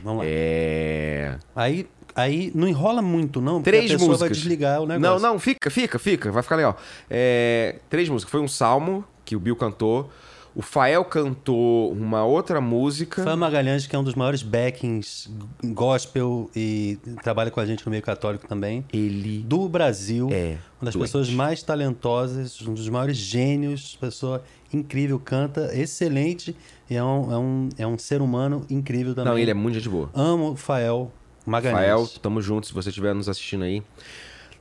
Vamos 0.04 0.20
lá. 0.24 0.26
É. 0.28 1.38
Aí, 1.56 1.88
aí 2.16 2.52
não 2.54 2.68
enrola 2.68 3.02
muito, 3.02 3.40
não. 3.40 3.56
Porque 3.62 3.70
Três 3.72 3.92
a 3.92 3.94
pessoa 3.94 4.10
vai 4.18 4.30
músicas. 4.30 4.38
desligar 4.38 4.82
o 4.82 4.86
Não, 4.88 4.96
negócio. 5.00 5.28
não, 5.28 5.40
fica, 5.40 5.70
fica, 5.70 5.98
fica. 5.98 6.32
Vai 6.32 6.44
ficar 6.44 6.56
legal. 6.58 6.78
É, 7.10 7.76
Três 7.90 8.10
músicas. 8.10 8.32
Foi 8.32 8.42
um 8.42 8.48
salmo 8.48 9.04
que 9.24 9.36
o 9.36 9.40
Bill 9.40 9.56
cantou. 9.56 10.10
O 10.58 10.62
Fael 10.64 11.06
cantou 11.06 11.92
uma 11.92 12.26
outra 12.26 12.60
música. 12.60 13.24
Fã 13.24 13.36
Magalhães, 13.36 13.86
que 13.86 13.96
é 13.96 14.00
um 14.00 14.04
dos 14.04 14.16
maiores 14.16 14.42
backings 14.42 15.30
gospel 15.64 16.50
e 16.56 16.98
trabalha 17.22 17.52
com 17.52 17.60
a 17.60 17.66
gente 17.68 17.86
no 17.86 17.92
meio 17.92 18.02
católico 18.02 18.48
também. 18.48 18.84
Ele 18.92 19.44
Do 19.46 19.70
Brasil. 19.70 20.30
é 20.32 20.58
Uma 20.82 20.86
das 20.86 20.96
doente. 20.96 21.06
pessoas 21.06 21.30
mais 21.30 21.62
talentosas, 21.62 22.60
um 22.64 22.74
dos 22.74 22.90
maiores 22.90 23.18
gênios, 23.18 23.96
pessoa 24.02 24.44
incrível, 24.74 25.20
canta 25.20 25.70
excelente 25.78 26.56
e 26.90 26.96
é 26.96 27.04
um, 27.04 27.32
é 27.32 27.38
um, 27.38 27.70
é 27.78 27.86
um 27.86 28.00
ser 28.00 28.20
humano 28.20 28.66
incrível 28.68 29.14
também. 29.14 29.32
Não, 29.32 29.38
ele 29.38 29.52
é 29.52 29.54
muito 29.54 29.76
gente 29.76 29.90
boa. 29.90 30.10
Amo 30.16 30.54
o 30.54 30.56
Fael 30.56 31.12
Magalhães. 31.46 31.80
Rafael, 31.80 32.08
tamo 32.20 32.42
junto 32.42 32.66
se 32.66 32.74
você 32.74 32.90
estiver 32.90 33.14
nos 33.14 33.30
assistindo 33.30 33.64
aí. 33.64 33.84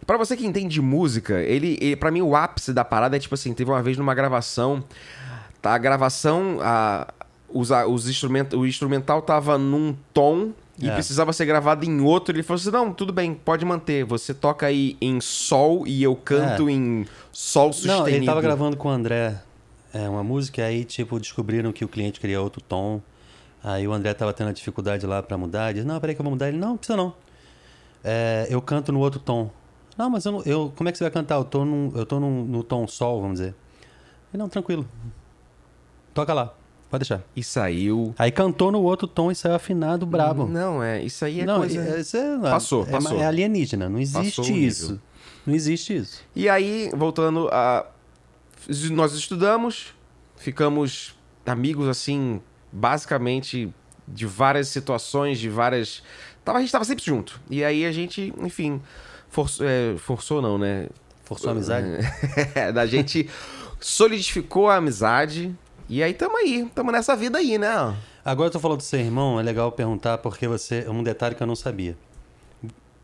Pra 0.07 0.17
você 0.17 0.37
que 0.37 0.47
entende 0.47 0.75
de 0.75 0.81
música, 0.83 1.41
ele, 1.41 1.79
ele 1.81 1.97
para 1.97 2.11
mim 2.11 2.21
o 2.21 2.37
ápice 2.37 2.73
da 2.73 2.85
parada 2.85 3.17
é 3.17 3.19
tipo 3.19 3.35
assim, 3.35 3.55
teve 3.55 3.71
uma 3.71 3.83
vez 3.83 3.97
numa 3.97 4.15
gravação, 4.15 4.85
tá 5.69 5.75
a 5.75 5.79
gravação, 5.79 6.59
a 6.63 7.07
os, 7.49 7.71
a- 7.73 7.87
os 7.87 8.09
instrument, 8.09 8.49
o 8.55 8.67
instrumental 8.67 9.23
tava 9.23 9.57
num 9.57 9.95
tom 10.13 10.51
e 10.79 10.89
É. 10.89 10.93
precisava 10.95 11.33
ser 11.33 11.47
gravado 11.47 11.85
em 11.85 12.01
outro, 12.01 12.35
ele 12.35 12.43
falou 12.43 12.61
assim: 12.61 12.71
"Não, 12.71 12.93
tudo 12.93 13.13
bem, 13.13 13.35
pode 13.35 13.65
manter. 13.65 14.05
Você 14.05 14.35
toca 14.35 14.67
aí 14.67 14.97
em 15.01 15.21
sol 15.21 15.87
e 15.87 16.03
eu 16.03 16.15
canto 16.17 16.69
em 16.69 17.07
sol 17.33 17.73
sustenido". 17.73 18.01
Não, 18.01 18.09
ele 18.09 18.27
tava 18.27 18.41
gravando 18.43 18.77
com 18.77 18.89
o 18.89 18.91
André 18.91 19.41
é, 19.95 20.09
uma 20.09 20.23
música, 20.23 20.63
aí, 20.65 20.85
tipo, 20.85 21.19
descobriram 21.19 21.73
que 21.73 21.85
o 21.85 21.89
cliente 21.89 22.21
queria 22.21 22.41
outro 22.43 22.61
tom. 22.61 23.01
Aí 23.65 23.89
o 23.89 23.93
André 23.93 24.13
tava 24.13 24.33
tendo 24.33 24.53
dificuldade 24.53 25.07
lá 25.07 25.23
para 25.23 25.37
mudar. 25.39 25.67
Ele 25.71 25.75
disse, 25.75 25.87
não, 25.87 25.99
peraí 25.99 26.15
que 26.15 26.21
eu 26.21 26.25
vou 26.25 26.33
mudar. 26.33 26.49
Ele, 26.49 26.59
não, 26.59 26.71
não 26.71 26.77
precisa 26.77 26.97
não. 26.97 27.15
É, 28.05 28.47
eu 28.51 28.61
canto 28.61 28.93
no 28.93 29.01
outro 29.01 29.19
tom. 29.19 29.51
Não, 29.97 30.11
mas 30.11 30.25
eu, 30.27 30.43
eu 30.45 30.73
como 30.77 30.89
é 30.89 30.93
que 30.93 30.99
você 30.99 31.05
vai 31.05 31.11
cantar? 31.11 31.37
Eu 31.37 31.45
tô, 31.45 31.65
num, 31.65 31.91
eu 31.97 32.05
tô 32.05 32.21
num- 32.21 32.45
no 32.45 32.63
tom 32.63 32.87
sol, 32.87 33.21
vamos 33.23 33.39
dizer. 33.41 33.55
Ele, 34.33 34.43
não, 34.43 34.49
tranquilo. 34.49 34.87
Toca 36.17 36.33
lá, 36.33 36.55
pode 36.91 37.03
deixar. 37.03 37.23
E 37.37 37.45
saiu. 37.45 38.15
Aí 38.19 38.33
cantou 38.33 38.73
no 38.73 38.81
outro 38.81 39.07
tom 39.07 39.31
e 39.31 39.35
saiu 39.35 39.55
afinado, 39.55 40.07
brabo. 40.07 40.47
Não, 40.47 40.83
é. 40.83 41.03
Isso 41.03 41.27
aí 41.27 41.43
é 41.43 41.45
não, 41.45 41.59
coisa. 41.59 41.79
é- 41.79 42.01
isso 42.01 42.17
é, 42.17 42.39
Passou, 42.39 42.85
é, 42.85 42.91
passou. 42.91 43.21
É 43.21 43.27
alienígena, 43.27 43.87
não 43.87 43.99
existe 43.99 44.67
isso. 44.67 44.99
Não 45.45 45.55
existe 45.55 45.95
isso. 45.95 46.23
E 46.35 46.49
aí, 46.49 46.91
voltando 46.97 47.49
a. 47.53 47.87
Nós 48.93 49.13
estudamos, 49.13 49.95
ficamos 50.37 51.15
amigos, 51.45 51.87
assim, 51.87 52.41
basicamente, 52.73 53.71
de 54.09 54.25
várias 54.25 54.69
situações, 54.69 55.39
de 55.39 55.51
várias. 55.51 56.03
Tava, 56.43 56.57
a 56.57 56.61
gente 56.63 56.73
tava 56.73 56.85
sempre 56.87 57.05
junto. 57.05 57.39
E 57.51 57.63
aí 57.63 57.85
a 57.85 57.93
gente, 57.93 58.33
enfim, 58.41 58.81
forçou, 59.29 59.67
é, 59.69 59.95
forçou 59.99 60.41
não, 60.41 60.57
né? 60.57 60.89
Forçou 61.25 61.51
a 61.51 61.53
amizade? 61.53 61.89
É, 62.55 62.73
da 62.73 62.87
gente 62.87 63.29
solidificou 63.79 64.71
a 64.71 64.77
amizade. 64.77 65.55
E 65.89 66.03
aí 66.03 66.13
tamo 66.13 66.37
aí, 66.37 66.69
tamo 66.75 66.91
nessa 66.91 67.15
vida 67.15 67.39
aí, 67.39 67.59
né? 67.59 67.97
Agora 68.25 68.51
tu 68.51 68.59
falou 68.59 68.77
do 68.77 68.83
seu 68.83 68.99
irmão, 68.99 69.39
é 69.39 69.43
legal 69.43 69.71
perguntar 69.71 70.19
porque 70.19 70.49
você. 70.49 70.85
Um 70.89 71.03
detalhe 71.03 71.35
que 71.35 71.43
eu 71.43 71.47
não 71.47 71.55
sabia. 71.55 71.97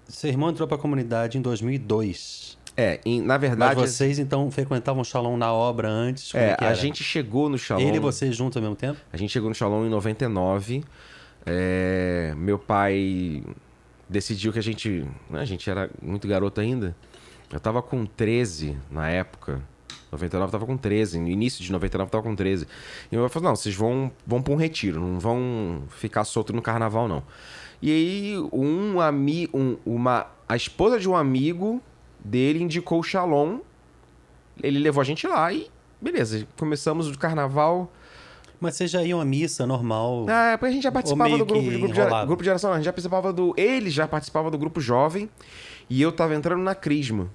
Seu 0.08 0.28
irmão 0.28 0.50
entrou 0.50 0.66
pra 0.66 0.76
comunidade 0.76 1.38
em 1.38 1.40
2002. 1.42 2.58
É, 2.76 3.00
em- 3.04 3.20
na 3.20 3.34
Mas 3.34 3.40
verdade. 3.40 3.80
vocês 3.80 4.18
então 4.18 4.50
frequentavam 4.50 5.02
o 5.02 5.04
Shalom 5.04 5.36
na 5.36 5.52
obra 5.52 5.88
antes? 5.88 6.34
É, 6.34 6.50
é 6.50 6.56
que 6.56 6.64
a 6.64 6.74
gente 6.74 7.04
chegou 7.04 7.48
no 7.48 7.56
Shalom. 7.58 7.82
Ele 7.86 7.98
e 7.98 8.00
você 8.00 8.32
juntos 8.32 8.56
ao 8.56 8.62
mesmo 8.62 8.76
tempo? 8.76 8.98
A 9.12 9.16
gente 9.16 9.30
chegou 9.30 9.48
no 9.48 9.54
Shalom 9.54 9.84
em 9.86 9.90
99. 9.90 10.82
É, 11.46 12.34
meu 12.36 12.58
pai 12.58 13.42
decidiu 14.08 14.52
que 14.52 14.58
a 14.58 14.62
gente. 14.62 15.06
né, 15.30 15.40
A 15.40 15.44
gente 15.44 15.68
era 15.70 15.88
muito 16.00 16.26
garoto 16.26 16.60
ainda. 16.60 16.96
Eu 17.52 17.60
tava 17.60 17.80
com 17.82 18.04
13 18.06 18.76
na 18.90 19.08
época. 19.08 19.60
99 20.12 20.48
eu 20.48 20.52
tava 20.52 20.66
com 20.66 20.76
13. 20.76 21.18
No 21.18 21.28
início 21.28 21.64
de 21.64 21.72
99 21.72 22.06
eu 22.06 22.10
tava 22.10 22.22
com 22.22 22.36
13. 22.36 22.66
E 23.10 23.16
pai 23.16 23.28
falou: 23.28 23.48
não, 23.48 23.56
vocês 23.56 23.74
vão, 23.74 24.12
vão 24.26 24.42
pra 24.42 24.52
um 24.52 24.56
retiro, 24.56 25.00
não 25.00 25.18
vão 25.18 25.84
ficar 25.88 26.24
solto 26.24 26.52
no 26.52 26.60
carnaval, 26.60 27.08
não. 27.08 27.22
E 27.80 27.90
aí, 27.90 28.38
um 28.52 29.00
amigo. 29.00 29.58
Um, 29.58 29.76
uma, 29.84 30.26
a 30.48 30.54
esposa 30.54 31.00
de 31.00 31.08
um 31.08 31.16
amigo 31.16 31.82
dele 32.20 32.62
indicou 32.62 33.00
o 33.00 33.02
Shalom. 33.02 33.58
Ele 34.62 34.78
levou 34.78 35.00
a 35.00 35.04
gente 35.04 35.26
lá 35.26 35.52
e. 35.52 35.68
Beleza, 36.00 36.46
começamos 36.58 37.08
o 37.08 37.18
carnaval. 37.18 37.90
Mas 38.60 38.76
vocês 38.76 38.90
já 38.92 39.02
iam 39.02 39.20
à 39.20 39.24
missa 39.24 39.66
normal? 39.66 40.26
Ah, 40.28 40.56
porque 40.56 40.70
a 40.70 40.70
gente 40.72 40.84
já 40.84 40.92
participava 40.92 41.36
do 41.36 41.44
grupo, 41.44 41.60
de, 41.60 41.78
grupo, 41.78 41.94
de, 41.94 42.26
grupo 42.26 42.42
de 42.42 42.44
geração, 42.44 42.70
não, 42.70 42.74
a 42.74 42.78
gente 42.78 42.84
já 42.84 42.92
participava 42.92 43.32
do. 43.32 43.52
Ele 43.56 43.90
já 43.90 44.06
participava 44.06 44.52
do 44.52 44.58
grupo 44.58 44.80
jovem 44.80 45.28
e 45.90 46.00
eu 46.00 46.12
tava 46.12 46.34
entrando 46.36 46.62
na 46.62 46.74
Crisma. 46.74 47.28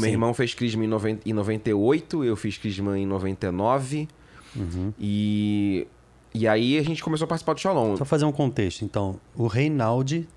Meu 0.00 0.08
Sim. 0.08 0.12
irmão 0.12 0.32
fez 0.34 0.54
Crisma 0.54 0.84
em, 0.84 0.88
noven- 0.88 1.20
em 1.24 1.32
98, 1.32 2.24
eu 2.24 2.36
fiz 2.36 2.56
Crisma 2.58 2.98
em 2.98 3.06
99. 3.06 4.08
Uhum. 4.54 4.92
E. 4.98 5.86
E 6.34 6.46
aí 6.46 6.76
a 6.78 6.82
gente 6.82 7.02
começou 7.02 7.24
a 7.24 7.28
participar 7.28 7.54
do 7.54 7.60
Shalom. 7.60 7.96
Só 7.96 8.04
fazer 8.04 8.26
um 8.26 8.32
contexto. 8.32 8.84
Então, 8.84 9.18
o 9.34 9.46
Reinaldi 9.46 10.28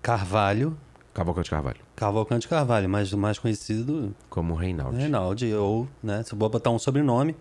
Carvalho, 0.00 0.76
Cavalcante 1.12 1.50
Carvalho. 1.50 1.76
Cavalcante 1.94 2.48
Carvalho, 2.48 2.88
mas 2.88 3.12
o 3.12 3.18
mais 3.18 3.38
conhecido 3.38 4.14
Como 4.30 4.54
Reinaldo. 4.54 4.96
Reinaldi, 4.96 5.52
ou, 5.54 5.86
né, 6.02 6.22
se 6.22 6.32
eu 6.32 6.38
vou 6.38 6.48
botar 6.48 6.70
um 6.70 6.78
sobrenome. 6.78 7.36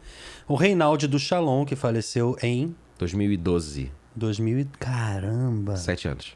O 0.48 0.56
Reinaldi 0.56 1.08
do 1.08 1.18
Shalom, 1.20 1.64
que 1.66 1.76
faleceu 1.78 2.36
em 2.44 2.76
2012. 2.98 3.92
2000 4.16 4.60
e- 4.60 4.66
Caramba! 4.80 5.76
Sete 5.78 6.08
anos. 6.10 6.36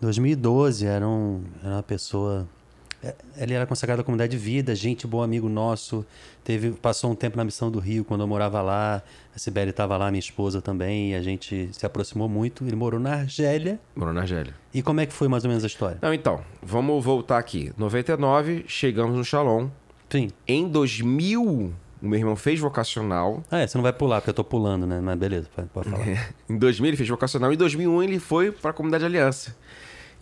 2012, 0.00 0.86
era, 0.86 1.06
um, 1.06 1.42
era 1.62 1.74
uma 1.76 1.82
pessoa... 1.82 2.48
é, 3.02 3.14
Ele 3.36 3.54
era 3.54 3.66
consagrado 3.66 4.00
à 4.00 4.04
comunidade 4.04 4.30
de 4.30 4.36
vida, 4.36 4.74
gente 4.74 5.06
boa, 5.06 5.24
amigo 5.24 5.48
nosso. 5.48 6.04
Teve, 6.44 6.70
passou 6.70 7.10
um 7.10 7.14
tempo 7.14 7.36
na 7.36 7.44
missão 7.44 7.70
do 7.70 7.78
Rio, 7.78 8.04
quando 8.04 8.20
eu 8.22 8.26
morava 8.26 8.60
lá. 8.62 9.02
A 9.34 9.38
Sibeli 9.38 9.70
estava 9.70 9.96
lá, 9.96 10.10
minha 10.10 10.20
esposa 10.20 10.60
também, 10.62 11.12
e 11.12 11.14
a 11.14 11.22
gente 11.22 11.68
se 11.72 11.84
aproximou 11.84 12.28
muito. 12.28 12.64
Ele 12.64 12.76
morou 12.76 13.00
na 13.00 13.14
Argélia. 13.14 13.80
Morou 13.96 14.12
na 14.14 14.20
Argélia. 14.22 14.54
E 14.72 14.82
como 14.82 15.00
é 15.00 15.06
que 15.06 15.12
foi 15.12 15.28
mais 15.28 15.44
ou 15.44 15.48
menos 15.48 15.64
a 15.64 15.66
história? 15.66 15.98
Não, 16.00 16.12
então, 16.14 16.40
vamos 16.62 17.04
voltar 17.04 17.38
aqui. 17.38 17.72
99, 17.76 18.64
chegamos 18.68 19.16
no 19.16 19.24
Shalom. 19.24 19.68
Sim. 20.10 20.30
Em 20.46 20.68
2000, 20.68 21.72
o 22.02 22.08
meu 22.08 22.18
irmão 22.18 22.34
fez 22.34 22.58
vocacional. 22.58 23.42
Ah, 23.50 23.60
é, 23.60 23.66
você 23.66 23.78
não 23.78 23.82
vai 23.82 23.92
pular, 23.92 24.20
porque 24.20 24.30
eu 24.30 24.34
tô 24.34 24.42
pulando, 24.42 24.86
né? 24.86 25.00
Mas 25.00 25.16
beleza, 25.16 25.48
pode, 25.54 25.68
pode 25.68 25.88
falar. 25.88 26.34
Em 26.50 26.58
2000 26.58 26.88
ele 26.88 26.96
fez 26.96 27.08
vocacional. 27.08 27.52
Em 27.52 27.56
2001 27.56 28.02
ele 28.02 28.18
foi 28.18 28.50
para 28.50 28.72
a 28.72 28.74
comunidade 28.74 29.04
Aliança. 29.04 29.56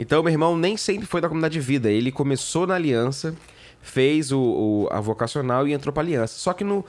Então 0.01 0.23
meu 0.23 0.33
irmão 0.33 0.57
nem 0.57 0.77
sempre 0.77 1.07
foi 1.07 1.21
da 1.21 1.29
comunidade 1.29 1.55
de 1.55 1.61
vida. 1.61 1.91
Ele 1.91 2.11
começou 2.11 2.67
na 2.67 2.75
Aliança, 2.75 3.35
fez 3.83 4.33
o, 4.33 4.41
o- 4.41 4.89
a 4.91 5.01
vocacional 5.01 5.67
e 5.69 5.73
entrou 5.73 5.93
para 5.93 6.03
Aliança. 6.03 6.35
Só 6.39 6.53
que 6.53 6.65
no 6.65 6.85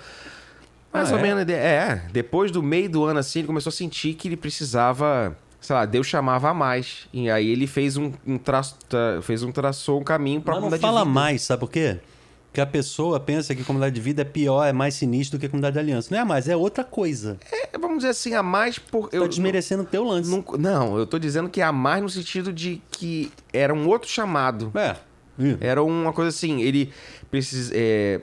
mais 0.93 1.09
Ah, 1.11 1.13
ou 1.15 1.19
é? 1.19 1.21
menos 1.23 1.47
é, 1.49 2.03
depois 2.11 2.51
do 2.51 2.61
meio 2.61 2.89
do 2.89 3.03
ano 3.05 3.19
assim, 3.19 3.39
ele 3.39 3.47
começou 3.47 3.69
a 3.69 3.73
sentir 3.73 4.13
que 4.13 4.27
ele 4.27 4.35
precisava, 4.37 5.35
sei 5.59 5.73
lá, 5.75 5.85
Deus 5.85 6.05
chamava 6.07 6.49
a 6.49 6.53
mais. 6.53 7.07
E 7.13 7.29
aí 7.29 7.47
ele 7.49 7.65
fez 7.67 7.95
um, 7.97 8.11
um 8.27 8.37
traço, 8.37 8.75
tra- 8.89 9.21
fez 9.21 9.41
um 9.43 9.51
traçou 9.51 9.99
um 10.01 10.03
caminho 10.03 10.41
para 10.41 10.53
a 10.53 10.55
Mas 10.55 10.63
não 10.63 10.69
comunidade 10.69 10.81
fala 10.93 11.01
de 11.05 11.07
vida. 11.09 11.19
mais, 11.19 11.41
sabe 11.43 11.59
por 11.61 11.71
quê? 11.71 11.97
Porque 12.51 12.59
a 12.59 12.65
pessoa 12.65 13.17
pensa 13.17 13.55
que 13.55 13.63
comunidade 13.63 13.95
de 13.95 14.01
vida 14.01 14.23
é 14.23 14.25
pior, 14.25 14.65
é 14.65 14.73
mais 14.73 14.95
sinistro 14.95 15.37
do 15.37 15.41
que 15.41 15.47
comunidade 15.47 15.75
de 15.75 15.79
aliança. 15.79 16.13
Não 16.13 16.19
é 16.19 16.25
mais, 16.25 16.49
é 16.49 16.55
outra 16.55 16.83
coisa. 16.83 17.39
É, 17.49 17.77
vamos 17.77 17.99
dizer 17.99 18.09
assim, 18.09 18.33
a 18.33 18.43
mais 18.43 18.77
por 18.77 19.09
Tá 19.09 19.25
desmerecendo 19.25 19.83
o 19.83 19.85
teu 19.85 20.03
lance. 20.03 20.29
Não, 20.29 20.43
não, 20.59 20.97
eu 20.97 21.07
tô 21.07 21.17
dizendo 21.17 21.47
que 21.47 21.61
a 21.61 21.71
mais 21.71 22.03
no 22.03 22.09
sentido 22.09 22.51
de 22.51 22.81
que 22.91 23.31
era 23.53 23.73
um 23.73 23.87
outro 23.87 24.09
chamado. 24.09 24.69
É. 24.75 24.97
Era 25.61 25.81
uma 25.81 26.11
coisa 26.11 26.27
assim, 26.27 26.61
ele 26.61 26.91
precisa. 27.31 27.71
É, 27.73 28.19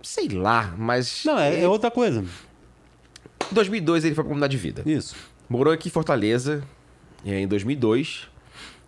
sei 0.00 0.28
lá, 0.28 0.72
mas. 0.78 1.24
Não, 1.24 1.36
é, 1.36 1.62
é 1.62 1.68
outra 1.68 1.90
coisa. 1.90 2.24
Em 3.50 3.54
2002 3.54 4.04
ele 4.04 4.14
foi 4.14 4.22
pra 4.22 4.28
comunidade 4.28 4.52
de 4.52 4.62
vida. 4.62 4.82
Isso. 4.86 5.16
Morou 5.48 5.72
aqui 5.72 5.88
em 5.88 5.90
Fortaleza 5.90 6.62
é, 7.26 7.40
em 7.40 7.48
2002. 7.48 8.28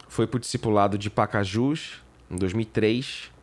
Foi 0.08 0.28
pro 0.28 0.38
discipulado 0.38 0.96
de 0.96 1.10
Pacajus 1.10 2.00
em 2.30 2.36
2003. 2.36 3.34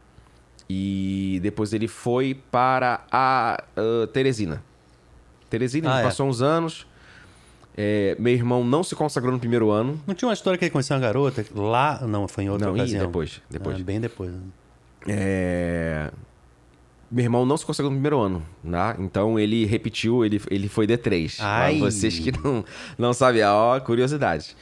E 0.69 1.39
depois 1.43 1.73
ele 1.73 1.87
foi 1.87 2.33
para 2.51 3.01
a 3.11 3.61
ah, 3.75 4.07
Teresina. 4.11 4.63
Teresina, 5.49 5.95
Ah, 5.95 5.99
é. 5.99 6.03
passou 6.03 6.27
uns 6.27 6.41
anos. 6.41 6.87
É, 7.75 8.15
meu 8.19 8.33
irmão 8.33 8.63
não 8.63 8.83
se 8.83 8.95
consagrou 8.95 9.31
no 9.33 9.39
primeiro 9.39 9.71
ano. 9.71 9.99
Não 10.05 10.13
tinha 10.13 10.27
uma 10.27 10.33
história 10.33 10.57
que 10.57 10.65
ele 10.65 10.71
conheceu 10.71 10.95
uma 10.95 11.01
garota 11.01 11.45
lá? 11.55 11.99
Não, 12.07 12.27
foi 12.27 12.43
em 12.45 12.49
outra 12.49 12.67
Não, 12.67 12.75
ocasião. 12.75 13.05
depois, 13.05 13.41
depois. 13.49 13.79
Ah, 13.79 13.83
bem 13.83 13.99
depois. 13.99 14.31
né? 14.31 14.39
É, 15.07 16.11
Meu 17.11 17.23
irmão 17.25 17.45
não 17.45 17.57
se 17.57 17.65
consagrou 17.65 17.91
no 17.91 17.97
primeiro 17.97 18.19
ano, 18.19 18.43
né? 18.63 18.95
Então 18.99 19.39
ele 19.39 19.65
repetiu, 19.65 20.23
ele, 20.23 20.41
ele 20.49 20.67
foi 20.67 20.87
D3. 20.87 21.37
Ai. 21.39 21.77
Pra 21.79 21.89
vocês 21.91 22.17
que 22.19 22.31
não, 22.31 22.63
não 22.97 23.13
sabem, 23.13 23.43
ó, 23.43 23.79
curiosidade. 23.79 24.55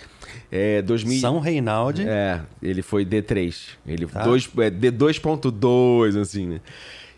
É, 0.52 0.82
2000... 0.82 1.20
São 1.20 1.40
Reinaldi. 1.40 2.06
É, 2.08 2.42
ele 2.62 2.82
foi 2.82 3.06
D3. 3.06 3.56
Ele 3.86 4.06
Tá. 4.08 4.24
dois, 4.24 4.50
é, 4.58 4.70
D2.2, 4.70 6.20
assim, 6.20 6.48
né? 6.48 6.62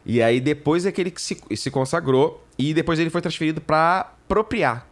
E 0.05 0.21
aí 0.21 0.39
depois 0.39 0.85
é 0.85 0.91
que 0.91 0.99
ele 1.01 1.13
se, 1.15 1.37
se 1.55 1.71
consagrou 1.71 2.43
e 2.57 2.73
depois 2.73 2.99
ele 2.99 3.09
foi 3.09 3.21
transferido 3.21 3.61
pra 3.61 4.13
Propriar. 4.27 4.87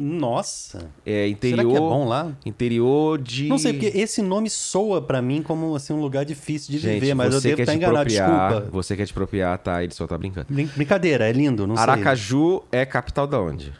Nossa. 0.00 0.88
É, 1.04 1.26
interior, 1.26 1.56
Será 1.58 1.70
que 1.70 1.76
é 1.76 1.80
bom 1.80 2.06
lá? 2.06 2.32
interior 2.46 3.18
de... 3.20 3.48
Não 3.48 3.58
sei, 3.58 3.72
porque 3.72 3.98
esse 3.98 4.22
nome 4.22 4.48
soa 4.48 5.02
pra 5.02 5.20
mim 5.20 5.42
como 5.42 5.74
assim, 5.74 5.92
um 5.92 6.00
lugar 6.00 6.24
difícil 6.24 6.70
de 6.70 6.78
Gente, 6.78 7.00
viver, 7.00 7.14
mas 7.14 7.34
eu 7.34 7.40
devo 7.40 7.60
estar 7.62 7.72
te 7.72 7.76
enganado. 7.78 7.98
apropriar, 7.98 8.48
Desculpa. 8.52 8.70
Você 8.76 8.96
quer 8.96 9.06
te 9.06 9.10
apropriar, 9.10 9.58
tá? 9.58 9.82
Ele 9.82 9.92
só 9.92 10.06
tá 10.06 10.16
brincando. 10.16 10.46
Brin- 10.48 10.70
Brincadeira, 10.76 11.28
é 11.28 11.32
lindo, 11.32 11.66
não 11.66 11.74
sei. 11.74 11.82
Aracaju 11.82 12.62
é 12.70 12.86
capital 12.86 13.26
da 13.26 13.40
onde? 13.40 13.72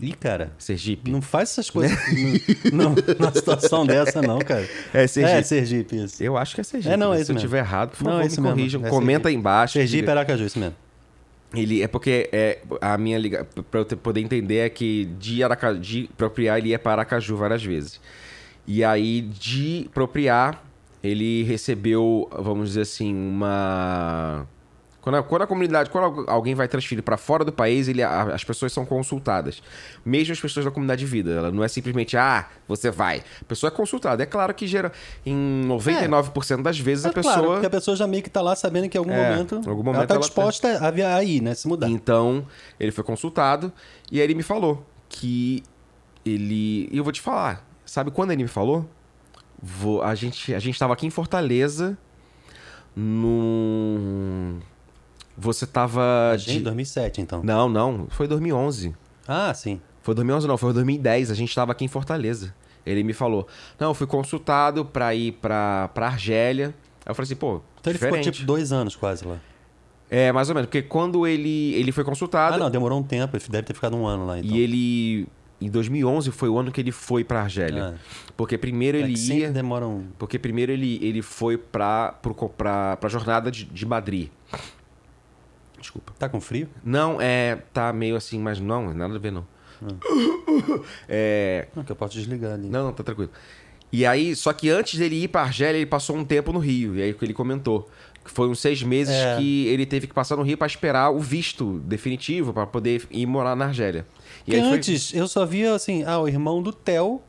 Ih, 0.00 0.12
cara. 0.14 0.52
Sergipe? 0.58 1.10
Não 1.10 1.20
faz 1.20 1.50
essas 1.50 1.68
coisas 1.68 1.96
não, 2.72 2.94
numa 3.18 3.32
situação 3.34 3.84
dessa, 3.86 4.22
não, 4.22 4.38
cara. 4.38 4.66
É 4.94 5.06
Sergipe. 5.06 5.38
É, 5.38 5.42
Sergipe, 5.42 5.96
isso. 6.04 6.22
Eu 6.22 6.36
acho 6.36 6.54
que 6.54 6.60
é 6.60 6.64
Sergipe. 6.64 6.92
É, 6.94 6.96
não, 6.96 7.12
é 7.12 7.16
Se 7.16 7.22
isso 7.24 7.30
eu 7.32 7.34
mesmo. 7.34 7.46
estiver 7.46 7.58
errado, 7.58 7.90
por 7.90 7.96
favor, 7.98 8.10
Não, 8.12 8.18
é 8.20 8.22
me 8.22 8.28
isso 8.28 8.42
corrijam. 8.42 8.86
É 8.86 8.88
Comenta 8.88 9.28
aí 9.28 9.34
embaixo. 9.34 9.74
Sergipe, 9.74 10.00
diga- 10.02 10.12
Aracaju, 10.12 10.44
isso 10.44 10.58
mesmo. 10.58 10.74
Ele 11.54 11.82
é 11.82 11.88
porque 11.88 12.28
é 12.32 12.60
a 12.80 12.96
minha 12.96 13.18
liga 13.18 13.44
para 13.70 13.80
eu 13.80 13.84
ter- 13.84 13.96
poder 13.96 14.20
entender 14.20 14.58
é 14.58 14.68
que 14.70 15.06
de 15.18 15.42
Aracaju, 15.42 15.80
de 15.80 16.08
Propriar 16.16 16.58
ele 16.58 16.68
ia 16.68 16.78
para 16.78 16.92
Aracaju 16.92 17.36
várias 17.36 17.62
vezes. 17.64 18.00
E 18.66 18.84
aí 18.84 19.20
de 19.22 19.90
Propriar 19.92 20.62
ele 21.02 21.42
recebeu, 21.42 22.28
vamos 22.38 22.68
dizer 22.68 22.82
assim, 22.82 23.12
uma 23.14 24.46
quando 25.00 25.16
a, 25.16 25.22
quando 25.22 25.42
a 25.42 25.46
comunidade, 25.46 25.88
quando 25.90 26.28
alguém 26.28 26.54
vai 26.54 26.68
transferir 26.68 27.02
para 27.02 27.16
fora 27.16 27.44
do 27.44 27.52
país, 27.52 27.88
ele, 27.88 28.02
a- 28.02 28.34
as 28.34 28.44
pessoas 28.44 28.72
são 28.72 28.84
consultadas. 28.84 29.62
Mesmo 30.04 30.32
as 30.32 30.40
pessoas 30.40 30.64
da 30.66 30.70
comunidade 30.70 31.00
de 31.00 31.06
vida. 31.06 31.30
Ela 31.32 31.50
não 31.50 31.64
é 31.64 31.68
simplesmente, 31.68 32.16
ah, 32.16 32.46
você 32.68 32.90
vai. 32.90 33.22
A 33.40 33.44
pessoa 33.46 33.68
é 33.68 33.74
consultada. 33.74 34.22
É 34.22 34.26
claro 34.26 34.52
que 34.54 34.66
gera, 34.66 34.92
em 35.24 35.62
99% 35.66 36.62
das 36.62 36.78
vezes, 36.78 37.04
É 37.04 37.08
a 37.08 37.12
claro, 37.12 37.28
pessoa. 37.28 37.52
porque 37.54 37.66
a 37.66 37.70
pessoa 37.70 37.96
já 37.96 38.06
meio 38.06 38.22
que 38.22 38.28
tá 38.30 38.42
lá 38.42 38.54
sabendo 38.54 38.88
que 38.88 38.98
em 38.98 39.00
algum 39.00 39.12
É, 39.12 39.30
momento, 39.30 39.54
algum 39.68 39.82
momento 39.82 39.96
ela 40.00 40.06
tá 40.06 40.14
ela 40.14 40.20
disposta 40.22 40.86
a 40.86 40.90
vir 40.90 41.04
aí, 41.04 41.40
né? 41.40 41.54
Se 41.54 41.66
mudar. 41.66 41.88
Então, 41.88 42.46
ele 42.78 42.92
foi 42.92 43.02
consultado 43.04 43.72
e 44.12 44.18
aí 44.18 44.24
ele 44.24 44.34
me 44.34 44.42
falou 44.42 44.86
que 45.08 45.62
ele. 46.26 46.88
E 46.92 46.98
eu 46.98 47.02
vou 47.04 47.12
te 47.12 47.20
falar. 47.22 47.66
Sabe 47.86 48.10
quando 48.10 48.32
ele 48.32 48.42
me 48.42 48.48
falou? 48.48 48.86
Vou, 49.62 50.02
a, 50.02 50.14
gente, 50.14 50.54
a 50.54 50.58
gente 50.58 50.78
tava 50.78 50.92
aqui 50.92 51.06
em 51.06 51.10
Fortaleza. 51.10 51.96
No. 52.96 54.58
Você 55.40 55.66
tava. 55.66 56.36
Em 56.46 56.60
2007, 56.60 57.20
então. 57.20 57.42
Não, 57.42 57.68
não. 57.68 58.06
Foi 58.10 58.28
2011. 58.28 58.94
Ah, 59.26 59.52
sim. 59.54 59.80
Foi 60.02 60.14
2011 60.14 60.46
não, 60.46 60.56
foi 60.58 60.72
2010. 60.72 61.30
A 61.30 61.34
gente 61.34 61.54
tava 61.54 61.72
aqui 61.72 61.84
em 61.84 61.88
Fortaleza. 61.88 62.54
Ele 62.84 63.02
me 63.02 63.12
falou: 63.12 63.46
Não, 63.78 63.88
eu 63.88 63.94
fui 63.94 64.06
consultado 64.06 64.84
pra 64.84 65.14
ir 65.14 65.32
pra, 65.32 65.88
pra 65.94 66.06
Argélia. 66.06 66.74
Aí 67.04 67.10
eu 67.10 67.14
falei 67.14 67.26
assim, 67.26 67.36
pô. 67.36 67.60
Então 67.80 67.90
ele 67.90 67.98
diferente. 67.98 68.24
ficou 68.24 68.32
tipo 68.32 68.46
dois 68.46 68.72
anos 68.72 68.94
quase 68.96 69.24
lá. 69.26 69.38
É, 70.10 70.30
mais 70.32 70.48
ou 70.48 70.54
menos. 70.54 70.66
Porque 70.66 70.82
quando 70.82 71.26
ele, 71.26 71.72
ele 71.74 71.92
foi 71.92 72.04
consultado. 72.04 72.56
Ah, 72.56 72.58
não, 72.58 72.70
demorou 72.70 72.98
um 72.98 73.02
tempo. 73.02 73.36
Ele 73.36 73.44
deve 73.48 73.62
ter 73.66 73.74
ficado 73.74 73.96
um 73.96 74.06
ano 74.06 74.26
lá, 74.26 74.38
então. 74.38 74.50
E 74.50 74.60
ele. 74.60 75.26
Em 75.60 75.68
2011 75.68 76.30
foi 76.30 76.48
o 76.48 76.58
ano 76.58 76.72
que 76.72 76.80
ele 76.80 76.90
foi 76.90 77.22
pra 77.22 77.42
Argélia. 77.42 77.94
Ah. 77.94 78.30
Porque 78.34 78.56
primeiro 78.56 78.96
É 78.96 79.02
ele 79.02 79.14
sempre 79.14 79.42
ia. 79.42 79.50
demora 79.50 79.86
um... 79.86 80.06
Porque 80.18 80.38
primeiro 80.38 80.72
ele, 80.72 80.98
ele 81.02 81.20
foi 81.20 81.58
pra, 81.58 82.12
pra 82.98 83.08
jornada 83.10 83.50
de, 83.50 83.66
de 83.66 83.84
Madrid. 83.84 84.30
Desculpa. 85.80 86.12
Tá 86.18 86.28
com 86.28 86.40
frio? 86.40 86.68
Não, 86.84 87.20
é. 87.20 87.58
Tá 87.72 87.92
meio 87.92 88.16
assim, 88.16 88.38
mas 88.38 88.60
não, 88.60 88.92
nada 88.94 89.14
a 89.14 89.18
ver 89.18 89.32
não. 89.32 89.46
Ah. 89.82 89.86
É. 91.08 91.68
Não, 91.74 91.82
que 91.82 91.90
eu 91.92 91.96
posso 91.96 92.14
desligar 92.14 92.52
ali. 92.54 92.68
Não, 92.68 92.84
não, 92.86 92.92
tá 92.92 93.02
tranquilo. 93.02 93.30
E 93.92 94.06
aí, 94.06 94.36
só 94.36 94.52
que 94.52 94.68
antes 94.70 94.98
dele 94.98 95.24
ir 95.24 95.28
pra 95.28 95.42
Argélia, 95.42 95.78
ele 95.78 95.86
passou 95.86 96.16
um 96.16 96.24
tempo 96.24 96.52
no 96.52 96.58
Rio. 96.58 96.96
E 96.96 97.02
aí 97.02 97.12
que 97.14 97.24
ele 97.24 97.32
comentou. 97.34 97.88
Que 98.22 98.30
foi 98.30 98.48
uns 98.48 98.60
seis 98.60 98.82
meses 98.82 99.14
É. 99.14 99.36
que 99.38 99.66
ele 99.68 99.86
teve 99.86 100.06
que 100.06 100.12
passar 100.14 100.36
no 100.36 100.42
Rio 100.42 100.56
pra 100.58 100.66
esperar 100.66 101.10
o 101.10 101.18
visto 101.18 101.78
definitivo 101.80 102.52
pra 102.52 102.66
poder 102.66 103.02
ir 103.10 103.24
morar 103.26 103.56
na 103.56 103.64
Argélia. 103.66 104.06
E 104.46 104.54
aí 104.54 104.60
foi- 104.60 104.72
antes 104.72 105.14
eu 105.14 105.26
só 105.26 105.46
via 105.46 105.74
assim, 105.74 106.04
ah, 106.04 106.18
o 106.20 106.28
irmão 106.28 106.62
do 106.62 106.70
Theo, 106.72 107.22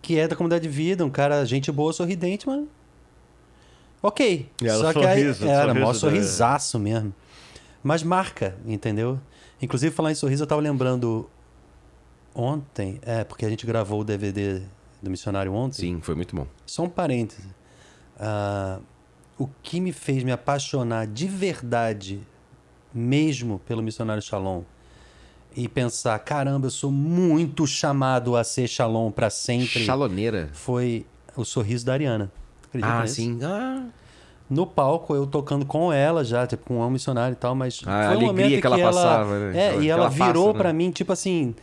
que 0.00 0.18
é 0.18 0.26
da 0.26 0.34
comunidade 0.34 0.62
de 0.62 0.70
vida, 0.70 1.04
um 1.04 1.10
cara, 1.10 1.44
gente 1.44 1.70
boa, 1.70 1.92
sorridente, 1.92 2.46
mas. 2.48 2.64
Ok. 4.02 4.48
E 4.62 4.66
era 4.66 4.78
só 4.78 4.92
que 4.92 4.98
aí 5.04 5.20
sorriso, 5.34 5.44
era 5.48 5.62
sorriso 5.68 5.80
mó 5.80 5.92
da- 5.92 5.98
sorrisaço 5.98 6.78
mesmo. 6.78 7.12
Mas 7.86 8.02
marca, 8.02 8.56
entendeu? 8.66 9.16
Inclusive, 9.62 9.94
falar 9.94 10.10
em 10.10 10.14
sorriso, 10.16 10.42
eu 10.42 10.46
tava 10.48 10.60
lembrando 10.60 11.30
ontem, 12.34 12.98
é, 13.02 13.22
porque 13.22 13.46
a 13.46 13.48
gente 13.48 13.64
gravou 13.64 14.00
o 14.00 14.04
DVD 14.04 14.60
do 15.00 15.08
missionário 15.08 15.52
ontem. 15.52 15.76
Sim, 15.82 16.00
foi 16.02 16.16
muito 16.16 16.34
bom. 16.34 16.48
Só 16.66 16.82
um 16.82 16.88
parêntese. 16.88 17.46
Ah, 18.18 18.80
o 19.38 19.48
que 19.62 19.78
me 19.80 19.92
fez 19.92 20.24
me 20.24 20.32
apaixonar 20.32 21.06
de 21.06 21.28
verdade, 21.28 22.20
mesmo 22.92 23.60
pelo 23.60 23.84
missionário 23.84 24.20
Shalom, 24.20 24.62
e 25.54 25.68
pensar, 25.68 26.18
caramba, 26.18 26.66
eu 26.66 26.70
sou 26.72 26.90
muito 26.90 27.68
chamado 27.68 28.34
a 28.34 28.42
ser 28.42 28.66
Shalom 28.66 29.12
para 29.12 29.30
sempre, 29.30 29.84
Chaloneira. 29.84 30.50
foi 30.52 31.06
o 31.36 31.44
sorriso 31.44 31.86
da 31.86 31.92
Ariana. 31.92 32.32
Acredita 32.64 32.92
Ah, 32.92 33.02
nisso? 33.02 33.14
sim. 33.14 33.38
Ah, 33.44 33.86
No 34.48 34.66
palco, 34.66 35.14
eu 35.14 35.26
tocando 35.26 35.66
com 35.66 35.92
ela 35.92 36.22
já, 36.24 36.46
tipo, 36.46 36.64
com 36.64 36.80
um 36.80 36.90
missionário 36.90 37.32
e 37.32 37.36
tal, 37.36 37.54
mas 37.54 37.80
Ah, 37.84 38.12
a 38.12 38.14
foi 38.14 38.24
um 38.24 38.28
alegria 38.28 38.28
momento 38.28 38.60
que 38.60 38.66
ela 38.66 38.76
que 38.76 38.82
passava, 38.82 39.38
né? 39.38 39.66
É, 39.66 39.72
Que 39.72 39.84
e 39.84 39.90
ela 39.90 40.02
ela 40.04 40.10
virou 40.10 40.46
passa, 40.46 40.52
né? 40.52 40.58
pra 40.58 40.72
mim, 40.72 40.90
tipo 40.92 41.12
assim, 41.12 41.54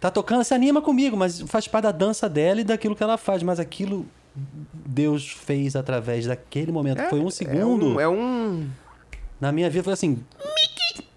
tá 0.00 0.10
tocando, 0.10 0.44
se 0.44 0.54
anima 0.54 0.80
comigo, 0.80 1.16
mas 1.16 1.40
faz 1.42 1.66
parte 1.66 1.84
da 1.84 1.92
dança 1.92 2.28
dela 2.28 2.60
e 2.60 2.64
daquilo 2.64 2.94
que 2.94 3.02
ela 3.02 3.18
faz, 3.18 3.42
mas 3.42 3.58
aquilo 3.58 4.06
Deus 4.72 5.28
fez 5.30 5.74
através 5.74 6.26
daquele 6.26 6.70
momento, 6.70 7.02
foi 7.10 7.18
um 7.18 7.30
segundo. 7.30 8.00
É 8.00 8.06
um. 8.08 8.14
É 8.14 8.22
um... 8.22 8.68
Na 9.40 9.50
minha 9.50 9.68
vida 9.68 9.82
foi 9.82 9.92
assim, 9.94 10.22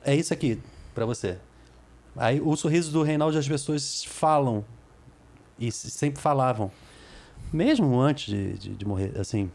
é 0.03 0.15
isso 0.15 0.33
aqui 0.33 0.59
pra 0.95 1.05
você. 1.05 1.37
Aí 2.15 2.41
o 2.41 2.55
sorriso 2.55 2.91
do 2.91 3.03
Reinaldo 3.03 3.37
as 3.37 3.47
pessoas 3.47 4.03
falam 4.03 4.63
e 5.59 5.71
sempre 5.71 6.21
falavam, 6.21 6.71
mesmo 7.51 7.99
antes 7.99 8.33
de, 8.33 8.53
de, 8.53 8.69
de 8.69 8.85
morrer, 8.85 9.13
assim, 9.19 9.51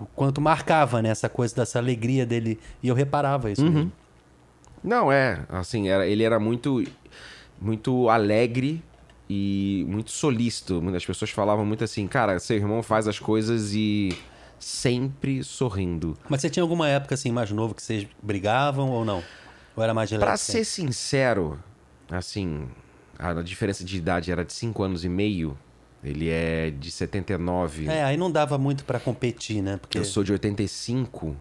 o 0.00 0.06
quanto 0.06 0.40
marcava 0.40 1.00
né, 1.02 1.08
essa 1.10 1.28
coisa 1.28 1.54
dessa 1.54 1.78
alegria 1.78 2.26
dele 2.26 2.58
e 2.82 2.88
eu 2.88 2.94
reparava 2.94 3.50
isso. 3.50 3.64
mesmo. 3.64 3.92
Não, 4.82 5.10
é. 5.10 5.44
Assim, 5.48 5.88
era, 5.88 6.06
ele 6.06 6.22
era 6.22 6.38
muito, 6.38 6.84
muito 7.60 8.08
alegre 8.08 8.82
e 9.28 9.84
muito 9.88 10.10
solícito. 10.10 10.80
Muitas 10.80 11.04
pessoas 11.04 11.30
falavam 11.30 11.64
muito 11.64 11.82
assim, 11.82 12.06
cara, 12.06 12.38
seu 12.38 12.56
irmão 12.56 12.82
faz 12.82 13.08
as 13.08 13.18
coisas 13.18 13.72
e 13.74 14.16
sempre 14.58 15.42
sorrindo. 15.42 16.16
Mas 16.28 16.40
você 16.40 16.50
tinha 16.50 16.62
alguma 16.62 16.88
época 16.88 17.14
assim 17.14 17.32
mais 17.32 17.50
novo 17.50 17.74
que 17.74 17.82
vocês 17.82 18.06
brigavam 18.22 18.90
ou 18.90 19.04
não? 19.04 19.22
Ou 19.74 19.82
era 19.82 19.92
mais 19.92 20.08
Pra 20.10 20.18
relax? 20.18 20.40
ser 20.42 20.64
sincero, 20.64 21.58
assim, 22.10 22.66
a 23.18 23.32
diferença 23.42 23.84
de 23.84 23.96
idade 23.96 24.30
era 24.32 24.44
de 24.44 24.52
5 24.52 24.82
anos 24.82 25.04
e 25.04 25.08
meio. 25.08 25.56
Ele 26.02 26.28
é 26.28 26.70
de 26.70 26.90
79. 26.90 27.86
É, 27.88 28.04
aí 28.04 28.16
não 28.16 28.30
dava 28.30 28.56
muito 28.58 28.84
pra 28.84 29.00
competir, 29.00 29.62
né? 29.62 29.76
Porque 29.76 29.98
Eu 29.98 30.04
sou 30.04 30.22
de 30.22 30.32
85. 30.32 31.36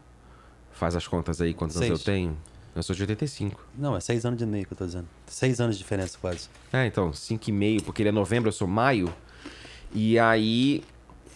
Faz 0.72 0.96
as 0.96 1.08
contas 1.08 1.40
aí 1.40 1.54
quantos 1.54 1.78
anos 1.78 1.88
Seis. 1.88 2.00
eu 2.00 2.06
tenho. 2.06 2.38
Eu 2.76 2.84
sou 2.84 2.94
de 2.94 3.04
85. 3.04 3.66
não 3.78 3.96
é 3.96 4.02
seis 4.02 4.26
anos 4.26 4.38
de 4.38 4.46
meio 4.46 4.66
que 4.66 4.74
eu 4.74 4.78
tô 4.78 4.86
dizendo. 4.86 5.08
Seis 5.28 5.62
anos 5.62 5.78
de 5.78 5.82
diferença 5.82 6.18
quase. 6.20 6.50
É, 6.74 6.86
então, 6.86 7.12
5,5, 7.12 7.84
porque 7.84 8.02
ele 8.02 8.10
é 8.10 8.12
novembro, 8.12 8.50
eu 8.50 8.54
sou 8.54 8.68
maio. 8.68 9.14
E 9.94 10.20
aí, 10.20 10.84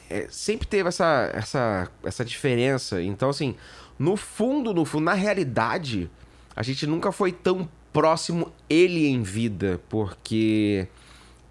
é, 0.10 0.28
sempre 0.30 0.68
teve 0.68 0.90
essa, 0.90 1.32
essa, 1.34 1.90
essa 2.04 2.26
diferença. 2.26 3.02
Então, 3.02 3.30
assim, 3.30 3.56
no 3.98 4.18
fundo, 4.18 4.74
no 4.74 4.84
fundo, 4.84 5.06
na 5.06 5.14
realidade, 5.14 6.12
a 6.54 6.62
gente 6.62 6.86
nunca 6.86 7.10
foi 7.10 7.32
tão 7.32 7.70
próximo 7.94 8.52
ele 8.70 9.08
em 9.08 9.22
vida, 9.24 9.80
porque 9.88 10.90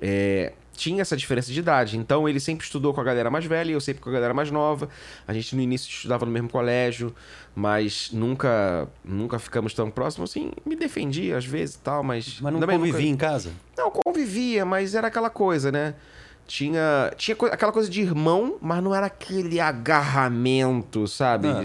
é, 0.03 0.53
tinha 0.79 1.03
essa 1.03 1.17
diferença 1.17 1.53
de 1.53 1.59
idade. 1.59 1.99
Então, 1.99 2.29
ele 2.29 2.39
sempre 2.39 2.65
estudou 2.65 2.95
com 2.95 3.01
a 3.01 3.05
galera 3.05 3.29
mais 3.31 3.45
velha 3.45 3.71
e 3.71 3.75
eu 3.75 3.81
sempre 3.81 4.01
com 4.01 4.09
a 4.09 4.13
galera 4.13 4.33
mais 4.33 4.51
nova. 4.51 4.89
A 5.27 5.35
gente 5.35 5.55
no 5.57 5.61
início 5.61 5.91
estudava 5.91 6.25
no 6.25 6.31
mesmo 6.31 6.49
colégio, 6.49 7.13
mas 7.55 8.11
nunca 8.13 8.89
nunca 9.05 9.39
ficamos 9.39 9.75
tão 9.75 9.91
próximos. 9.91 10.31
Assim, 10.31 10.53
me 10.65 10.77
defendia 10.77 11.37
às 11.37 11.45
vezes 11.45 11.75
e 11.75 11.81
tal, 11.81 12.03
mas... 12.05 12.41
Mas 12.41 12.53
não 12.53 12.61
convivia 12.61 12.93
nunca- 12.93 13.03
em 13.03 13.17
casa? 13.17 13.51
não, 13.77 13.91
convivia, 13.91 14.65
mas 14.65 14.95
era 14.95 15.09
aquela 15.09 15.29
coisa, 15.29 15.73
né? 15.73 15.95
Tinha, 16.47 17.13
tinha 17.17 17.37
aquela 17.53 17.73
coisa 17.73 17.91
de 17.91 18.01
irmão, 18.01 18.57
mas 18.61 18.83
não 18.83 18.95
era 18.95 19.07
aquele 19.07 19.61
agarramento, 19.61 21.07
sabe? 21.07 21.49
Ah. 21.49 21.63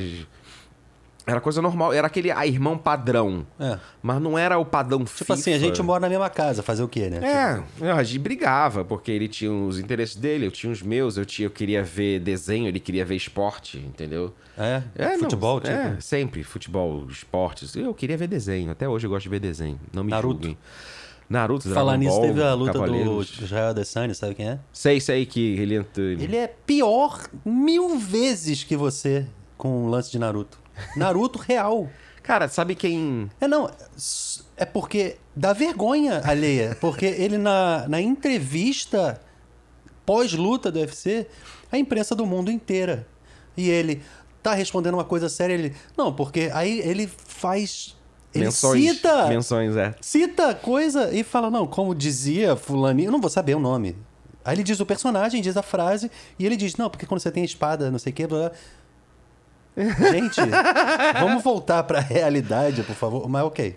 Era 1.25 1.39
coisa 1.39 1.61
normal, 1.61 1.93
era 1.93 2.07
aquele 2.07 2.31
ah, 2.31 2.45
irmão 2.45 2.77
padrão. 2.77 3.47
É. 3.57 3.79
Mas 4.01 4.21
não 4.21 4.37
era 4.37 4.57
o 4.57 4.65
padrão 4.65 5.05
Tipo 5.05 5.31
assim, 5.31 5.53
a 5.53 5.59
gente 5.59 5.81
mora 5.81 6.01
na 6.01 6.09
mesma 6.09 6.29
casa, 6.29 6.61
fazer 6.61 6.83
o 6.83 6.87
quê, 6.87 7.09
né? 7.09 7.63
É, 7.81 7.91
a 7.91 8.03
gente 8.03 8.19
brigava, 8.19 8.83
porque 8.83 9.09
ele 9.09 9.29
tinha 9.29 9.51
os 9.51 9.79
interesses 9.79 10.17
dele, 10.17 10.47
eu 10.47 10.51
tinha 10.51 10.71
os 10.71 10.81
meus, 10.81 11.17
eu, 11.17 11.25
tinha, 11.25 11.45
eu 11.45 11.51
queria 11.51 11.81
ver 11.81 12.19
desenho, 12.19 12.67
ele 12.67 12.79
queria 12.79 13.05
ver 13.05 13.15
esporte, 13.15 13.77
entendeu? 13.77 14.33
É? 14.57 14.83
É, 14.95 15.09
não, 15.13 15.19
Futebol, 15.19 15.61
tipo? 15.61 15.73
É, 15.73 15.97
sempre. 15.99 16.43
Futebol, 16.43 17.07
esportes. 17.09 17.75
Eu 17.75 17.93
queria 17.93 18.17
ver 18.17 18.27
desenho. 18.27 18.71
Até 18.71 18.87
hoje 18.87 19.07
eu 19.07 19.09
gosto 19.09 19.23
de 19.23 19.29
ver 19.29 19.39
desenho. 19.39 19.79
Não 19.93 20.03
me 20.03 20.11
Naruto. 20.11 20.33
julguem. 20.33 20.57
Naruto, 21.29 21.63
Dragon 21.63 21.79
Falar 21.79 21.97
nisso, 21.97 22.15
Ball, 22.17 22.27
teve 22.27 22.43
a 22.43 22.53
luta 22.53 22.73
Cavaleiros. 22.73 23.31
do 23.37 23.45
Israel 23.45 23.67
Adesanya, 23.69 24.13
sabe 24.13 24.35
quem 24.35 24.49
é? 24.49 24.59
Sei, 24.71 24.99
sei 24.99 25.25
que 25.25 25.57
ele 25.57 25.75
entrou. 25.75 26.05
Ele 26.05 26.35
é 26.35 26.47
pior 26.47 27.27
mil 27.45 27.97
vezes 27.97 28.63
que 28.63 28.75
você 28.75 29.25
com 29.57 29.85
o 29.85 29.89
lance 29.89 30.11
de 30.11 30.19
Naruto. 30.19 30.62
Naruto 30.95 31.39
real. 31.39 31.89
Cara, 32.21 32.47
sabe 32.47 32.73
quem. 32.73 33.29
É 33.39 33.47
não, 33.47 33.69
é 34.55 34.65
porque 34.65 35.17
dá 35.35 35.51
vergonha 35.51 36.21
alheia. 36.23 36.77
Porque 36.79 37.05
ele 37.05 37.37
na, 37.37 37.85
na 37.87 38.01
entrevista 38.01 39.19
pós-luta 40.05 40.71
do 40.71 40.79
UFC, 40.79 41.27
a 41.71 41.77
imprensa 41.77 42.15
do 42.15 42.25
mundo 42.25 42.51
inteira. 42.51 43.07
E 43.55 43.69
ele 43.69 44.01
tá 44.41 44.53
respondendo 44.53 44.95
uma 44.95 45.03
coisa 45.03 45.29
séria, 45.29 45.53
ele. 45.53 45.75
Não, 45.97 46.13
porque 46.13 46.49
aí 46.53 46.79
ele 46.79 47.07
faz. 47.07 47.95
Ele 48.33 48.45
menções. 48.45 48.81
cita. 48.81 49.27
Menções, 49.27 49.75
é. 49.75 49.93
Cita 50.01 50.55
coisa 50.55 51.13
e 51.13 51.23
fala, 51.23 51.51
não, 51.51 51.67
como 51.67 51.93
dizia 51.93 52.55
fulaninho, 52.55 53.07
eu 53.07 53.11
não 53.11 53.21
vou 53.21 53.29
saber 53.29 53.55
o 53.55 53.59
nome. 53.59 53.95
Aí 54.43 54.55
ele 54.55 54.63
diz 54.63 54.79
o 54.79 54.85
personagem, 54.85 55.41
diz 55.41 55.55
a 55.55 55.61
frase, 55.61 56.11
e 56.37 56.45
ele 56.45 56.57
diz, 56.57 56.75
não, 56.75 56.89
porque 56.89 57.05
quando 57.05 57.21
você 57.21 57.31
tem 57.31 57.43
a 57.43 57.45
espada, 57.45 57.91
não 57.91 57.99
sei 57.99 58.11
o 58.11 58.15
quê, 58.15 58.27
blá, 58.27 58.49
blá. 58.49 58.51
Gente, 59.75 60.39
vamos 61.19 61.43
voltar 61.43 61.83
pra 61.83 61.99
realidade, 61.99 62.83
por 62.83 62.95
favor. 62.95 63.27
Mas 63.27 63.43
ok. 63.43 63.75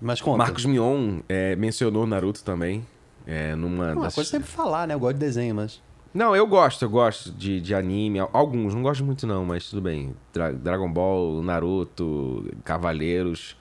Mas 0.00 0.20
conta. 0.20 0.38
Marcos 0.38 0.64
Mion 0.64 1.20
é, 1.28 1.56
mencionou 1.56 2.06
Naruto 2.06 2.44
também. 2.44 2.86
É, 3.26 3.54
numa 3.56 3.92
Uma 3.92 4.02
das... 4.04 4.14
coisa 4.14 4.30
é 4.30 4.32
sempre 4.32 4.48
falar, 4.48 4.86
né? 4.86 4.94
Eu 4.94 5.00
gosto 5.00 5.14
de 5.14 5.20
desenho, 5.20 5.54
mas... 5.54 5.82
Não, 6.14 6.34
eu 6.34 6.46
gosto, 6.46 6.82
eu 6.84 6.88
gosto 6.88 7.30
de, 7.32 7.60
de 7.60 7.74
anime. 7.74 8.20
Alguns, 8.32 8.72
não 8.74 8.82
gosto 8.82 9.04
muito 9.04 9.26
não, 9.26 9.44
mas 9.44 9.68
tudo 9.68 9.82
bem. 9.82 10.14
Dra- 10.32 10.52
Dragon 10.52 10.90
Ball, 10.90 11.42
Naruto, 11.42 12.48
Cavaleiros. 12.64 13.56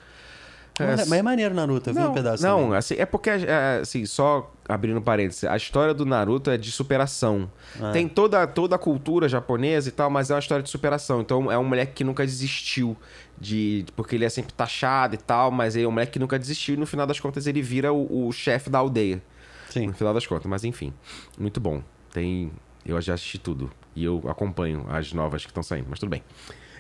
Mas 0.79 1.11
é 1.11 1.21
maneiro 1.21 1.55
Naruto, 1.55 1.89
eu 1.89 1.93
vi 1.93 1.99
não, 1.99 2.11
um 2.11 2.13
pedaço. 2.13 2.43
Não, 2.43 2.63
também. 2.63 2.77
assim, 2.77 2.95
é 2.97 3.05
porque, 3.05 3.29
é, 3.29 3.79
assim, 3.81 4.05
só 4.05 4.51
abrindo 4.67 5.01
parênteses, 5.01 5.43
a 5.45 5.55
história 5.55 5.93
do 5.93 6.05
Naruto 6.05 6.49
é 6.49 6.57
de 6.57 6.71
superação. 6.71 7.49
Ah. 7.79 7.91
Tem 7.91 8.07
toda, 8.07 8.45
toda 8.45 8.75
a 8.75 8.79
cultura 8.79 9.29
japonesa 9.29 9.89
e 9.89 9.91
tal, 9.91 10.09
mas 10.09 10.29
é 10.29 10.33
uma 10.33 10.39
história 10.39 10.63
de 10.63 10.69
superação. 10.69 11.21
Então 11.21 11.51
é 11.51 11.57
um 11.57 11.63
moleque 11.63 11.93
que 11.93 12.03
nunca 12.03 12.25
desistiu. 12.25 12.97
de 13.39 13.85
Porque 13.95 14.15
ele 14.15 14.25
é 14.25 14.29
sempre 14.29 14.53
taxado 14.53 15.15
e 15.15 15.17
tal, 15.17 15.49
mas 15.51 15.75
ele 15.75 15.85
é 15.85 15.87
um 15.87 15.91
moleque 15.91 16.13
que 16.13 16.19
nunca 16.19 16.37
desistiu 16.37 16.75
e 16.75 16.77
no 16.77 16.85
final 16.85 17.07
das 17.07 17.19
contas 17.19 17.47
ele 17.47 17.61
vira 17.61 17.93
o, 17.93 18.27
o 18.27 18.31
chefe 18.31 18.69
da 18.69 18.79
aldeia. 18.79 19.21
Sim. 19.69 19.87
No 19.87 19.93
final 19.93 20.13
das 20.13 20.25
contas, 20.25 20.45
mas 20.45 20.63
enfim. 20.63 20.93
Muito 21.37 21.59
bom. 21.59 21.81
Tem. 22.11 22.51
Eu 22.85 22.99
já 23.01 23.13
assisti 23.13 23.37
tudo. 23.37 23.71
E 23.95 24.03
eu 24.03 24.21
acompanho 24.27 24.85
as 24.89 25.13
novas 25.13 25.43
que 25.43 25.51
estão 25.51 25.63
saindo, 25.63 25.87
mas 25.89 25.99
tudo 25.99 26.09
bem. 26.09 26.23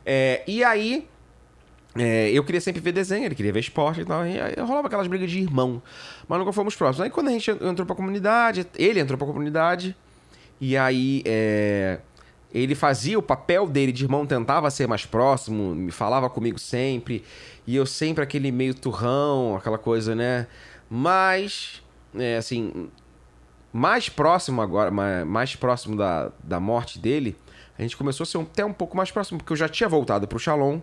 É, 0.05 0.43
e 0.47 0.63
aí. 0.63 1.07
É, 1.97 2.29
eu 2.31 2.43
queria 2.43 2.61
sempre 2.61 2.81
ver 2.81 2.91
desenho, 2.91 3.25
ele 3.25 3.35
queria 3.35 3.53
ver 3.53 3.59
esporte 3.59 4.01
e 4.01 4.05
tal. 4.05 4.25
E 4.25 4.39
aí 4.39 4.53
rolava 4.59 4.87
aquelas 4.87 5.07
brigas 5.07 5.29
de 5.29 5.39
irmão. 5.39 5.81
Mas 6.27 6.39
nunca 6.39 6.51
fomos 6.51 6.75
próximos. 6.75 7.05
Aí 7.05 7.09
quando 7.09 7.29
a 7.29 7.31
gente 7.31 7.49
entrou 7.51 7.85
pra 7.85 7.95
comunidade, 7.95 8.67
ele 8.77 8.99
entrou 8.99 9.17
pra 9.17 9.27
comunidade. 9.27 9.95
E 10.59 10.77
aí. 10.77 11.21
é, 11.25 11.99
ele 12.55 12.73
fazia 12.73 13.19
o 13.19 13.21
papel 13.21 13.67
dele 13.67 13.91
de 13.91 14.05
irmão, 14.05 14.25
tentava 14.25 14.71
ser 14.71 14.87
mais 14.87 15.05
próximo, 15.05 15.75
me 15.75 15.91
falava 15.91 16.29
comigo 16.29 16.57
sempre. 16.57 17.21
E 17.67 17.75
eu 17.75 17.85
sempre 17.85 18.23
aquele 18.23 18.49
meio 18.49 18.73
turrão, 18.73 19.57
aquela 19.57 19.77
coisa, 19.77 20.15
né? 20.15 20.47
Mas, 20.89 21.83
é, 22.17 22.37
assim, 22.37 22.89
mais 23.77 24.07
próximo 24.07 24.61
agora, 24.61 24.89
mais, 25.25 25.53
próximo 25.55 25.97
da, 25.97 26.31
da 26.41 26.59
morte 26.61 26.97
dele, 26.97 27.35
a 27.77 27.81
gente 27.81 27.97
começou 27.97 28.23
a 28.23 28.27
ser 28.27 28.37
um- 28.37 28.43
até 28.43 28.63
um 28.63 28.71
pouco 28.71 28.95
mais 28.95 29.11
próximo, 29.11 29.37
porque 29.37 29.51
eu 29.51 29.57
já 29.57 29.67
tinha 29.67 29.89
voltado 29.89 30.25
pro 30.27 30.39
Shalom. 30.39 30.79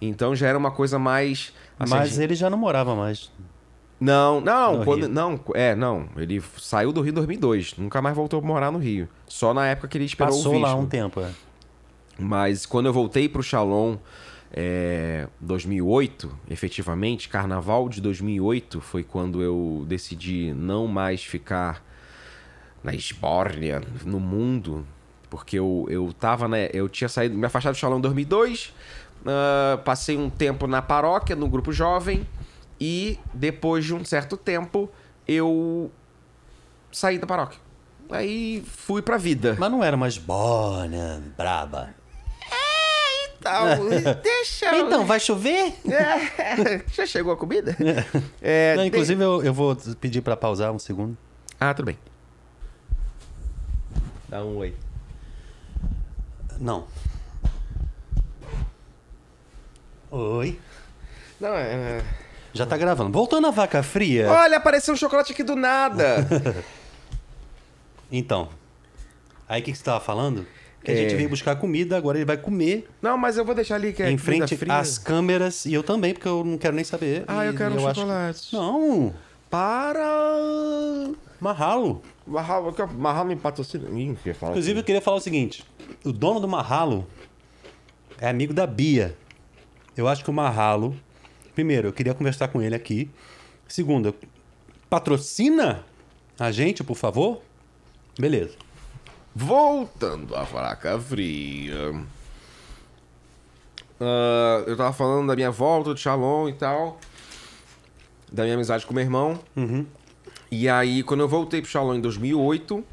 Então 0.00 0.34
já 0.34 0.48
era 0.48 0.56
uma 0.56 0.70
coisa 0.70 0.98
mais. 0.98 1.52
assim, 1.78 1.94
Mas 1.94 2.08
gente- 2.10 2.22
ele 2.22 2.34
já 2.34 2.48
não 2.48 2.56
morava 2.56 2.94
mais. 2.96 3.30
Não, 4.00 4.40
não, 4.40 4.82
quando, 4.82 5.06
não, 5.06 5.38
é, 5.54 5.74
não. 5.74 6.08
Ele 6.16 6.42
saiu 6.56 6.90
do 6.90 7.02
Rio 7.02 7.10
em 7.10 7.14
2002. 7.14 7.76
Nunca 7.76 8.00
mais 8.00 8.16
voltou 8.16 8.38
a 8.40 8.42
morar 8.42 8.70
no 8.72 8.78
Rio. 8.78 9.06
Só 9.26 9.52
na 9.52 9.66
época 9.66 9.88
que 9.88 9.98
ele 9.98 10.06
esperou 10.06 10.32
Passou 10.34 10.52
o 10.52 10.54
visto. 10.54 10.62
lá 10.66 10.74
um 10.74 10.86
tempo. 10.86 11.20
é. 11.20 11.30
Mas 12.18 12.64
quando 12.64 12.86
eu 12.86 12.92
voltei 12.94 13.28
pro 13.28 13.42
Shalom, 13.42 13.96
é, 14.50 15.28
2008, 15.38 16.30
efetivamente, 16.50 17.28
carnaval 17.28 17.90
de 17.90 18.00
2008 18.00 18.80
foi 18.80 19.02
quando 19.04 19.42
eu 19.42 19.84
decidi 19.86 20.54
não 20.54 20.86
mais 20.86 21.22
ficar 21.22 21.84
na 22.82 22.94
esbórnia, 22.94 23.82
no 24.04 24.18
mundo, 24.18 24.86
porque 25.28 25.58
eu, 25.58 25.86
eu 25.88 26.12
tava, 26.12 26.48
né, 26.48 26.68
eu 26.72 26.88
tinha 26.88 27.08
saído, 27.08 27.36
me 27.36 27.46
afastado 27.46 27.74
do 27.74 27.78
Shalom 27.78 27.98
em 27.98 28.02
2002, 28.02 28.72
ah, 29.26 29.78
passei 29.84 30.16
um 30.16 30.30
tempo 30.30 30.66
na 30.66 30.80
paróquia, 30.82 31.36
no 31.36 31.48
grupo 31.48 31.72
jovem, 31.72 32.26
e 32.80 33.18
depois 33.34 33.84
de 33.84 33.94
um 33.94 34.04
certo 34.04 34.36
tempo, 34.36 34.90
eu 35.28 35.90
saí 36.90 37.18
da 37.18 37.26
paróquia. 37.26 37.58
Aí 38.10 38.64
fui 38.66 39.02
pra 39.02 39.16
vida. 39.16 39.56
Mas 39.58 39.70
não 39.70 39.84
era 39.84 39.96
mais 39.96 40.18
bona, 40.18 41.22
braba. 41.36 41.94
Então, 43.38 43.88
deixa 44.22 44.66
eu... 44.74 44.86
Então, 44.86 45.06
vai 45.06 45.20
chover? 45.20 45.74
É, 45.86 46.82
já 46.92 47.06
chegou 47.06 47.32
a 47.32 47.36
comida? 47.36 47.76
É, 48.42 48.76
Não, 48.76 48.84
inclusive, 48.84 49.22
eu, 49.22 49.42
eu 49.42 49.54
vou 49.54 49.76
pedir 50.00 50.20
pra 50.20 50.36
pausar 50.36 50.72
um 50.72 50.78
segundo. 50.78 51.16
Ah, 51.58 51.72
tudo 51.72 51.86
bem. 51.86 51.98
Dá 54.30 54.42
um 54.44 54.56
oi. 54.58 54.74
Não. 56.58 56.86
Oi. 60.10 60.58
Não, 61.40 61.54
é... 61.54 62.02
Já 62.52 62.66
tá 62.66 62.76
gravando. 62.76 63.12
Voltando 63.12 63.46
à 63.46 63.50
vaca 63.50 63.82
fria. 63.82 64.28
Olha, 64.30 64.56
apareceu 64.56 64.92
um 64.94 64.96
chocolate 64.96 65.32
aqui 65.32 65.42
do 65.42 65.56
nada. 65.56 66.26
Então. 68.12 68.48
Aí 69.48 69.60
o 69.62 69.64
que, 69.64 69.70
que 69.70 69.78
você 69.78 69.84
tava 69.84 70.00
falando? 70.00 70.44
Que 70.82 70.90
a 70.90 70.94
É. 70.94 70.96
gente 70.96 71.14
veio 71.14 71.28
buscar 71.28 71.54
comida, 71.54 71.96
agora 71.96 72.18
ele 72.18 72.24
vai 72.24 72.36
comer 72.36 72.88
Não, 73.00 73.16
mas 73.16 73.36
eu 73.36 73.44
vou 73.44 73.54
deixar 73.54 73.76
ali 73.76 73.92
que 73.92 74.02
é 74.02 74.10
em 74.10 74.18
comida 74.18 74.48
frente 74.48 74.56
fria. 74.56 74.76
às 74.78 74.98
câmeras. 74.98 75.64
E 75.64 75.74
eu 75.74 75.84
também, 75.84 76.12
porque 76.12 76.26
eu 76.26 76.42
não 76.44 76.58
quero 76.58 76.74
nem 76.74 76.84
saber. 76.84 77.22
Ah, 77.28 77.44
eu 77.46 77.52
E 77.52 77.56
quero 77.56 77.72
um 77.80 77.86
acho 77.86 77.94
que- 77.94 78.00
chocolate. 78.00 78.52
Não. 78.56 79.14
Para... 79.48 80.04
Marralo. 81.40 82.02
Marral, 82.30 82.74
Marral 82.96 83.24
me 83.24 83.36
patrocina. 83.36 83.88
Inclusive, 83.88 84.30
eu 84.50 84.78
assim. 84.78 84.86
queria 84.86 85.00
falar 85.00 85.16
o 85.16 85.20
seguinte: 85.20 85.64
o 86.04 86.12
dono 86.12 86.38
do 86.38 86.48
Marralo 86.48 87.06
é 88.18 88.28
amigo 88.28 88.54
da 88.54 88.66
Bia. 88.66 89.16
Eu 89.96 90.06
acho 90.06 90.22
que 90.22 90.30
o 90.30 90.32
Marralo. 90.32 90.96
Primeiro, 91.54 91.88
eu 91.88 91.92
queria 91.92 92.14
conversar 92.14 92.48
com 92.48 92.62
ele 92.62 92.74
aqui. 92.74 93.10
Segundo, 93.66 94.14
patrocina 94.88 95.84
a 96.38 96.50
gente, 96.50 96.82
por 96.84 96.96
favor? 96.96 97.42
Beleza. 98.18 98.56
Voltando 99.34 100.34
à 100.34 100.46
fraca 100.46 100.98
fria. 100.98 102.04
Ah, 104.00 104.64
eu 104.66 104.76
tava 104.76 104.92
falando 104.92 105.26
da 105.28 105.36
minha 105.36 105.50
volta 105.50 105.92
do 105.92 106.00
Shalom 106.00 106.48
e 106.48 106.52
tal. 106.54 106.98
Da 108.32 108.44
minha 108.44 108.54
amizade 108.54 108.86
com 108.86 108.94
meu 108.94 109.02
irmão. 109.02 109.38
E 110.50 110.68
aí, 110.68 111.02
quando 111.02 111.20
eu 111.20 111.28
voltei 111.28 111.62
pro 111.62 111.70
Shalom 111.70 111.94
em 111.94 112.00
2008, 112.00 112.84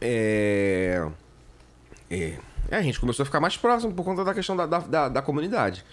é... 0.00 1.08
é... 2.08 2.38
a 2.70 2.82
gente 2.82 3.00
começou 3.00 3.24
a 3.24 3.26
ficar 3.26 3.40
mais 3.40 3.56
próximo 3.56 3.92
por 3.92 4.04
conta 4.04 4.24
da 4.24 4.32
questão 4.32 4.56
da, 4.56 4.64
da, 4.64 4.78
da, 4.78 5.08
da 5.08 5.22
comunidade. 5.22 5.84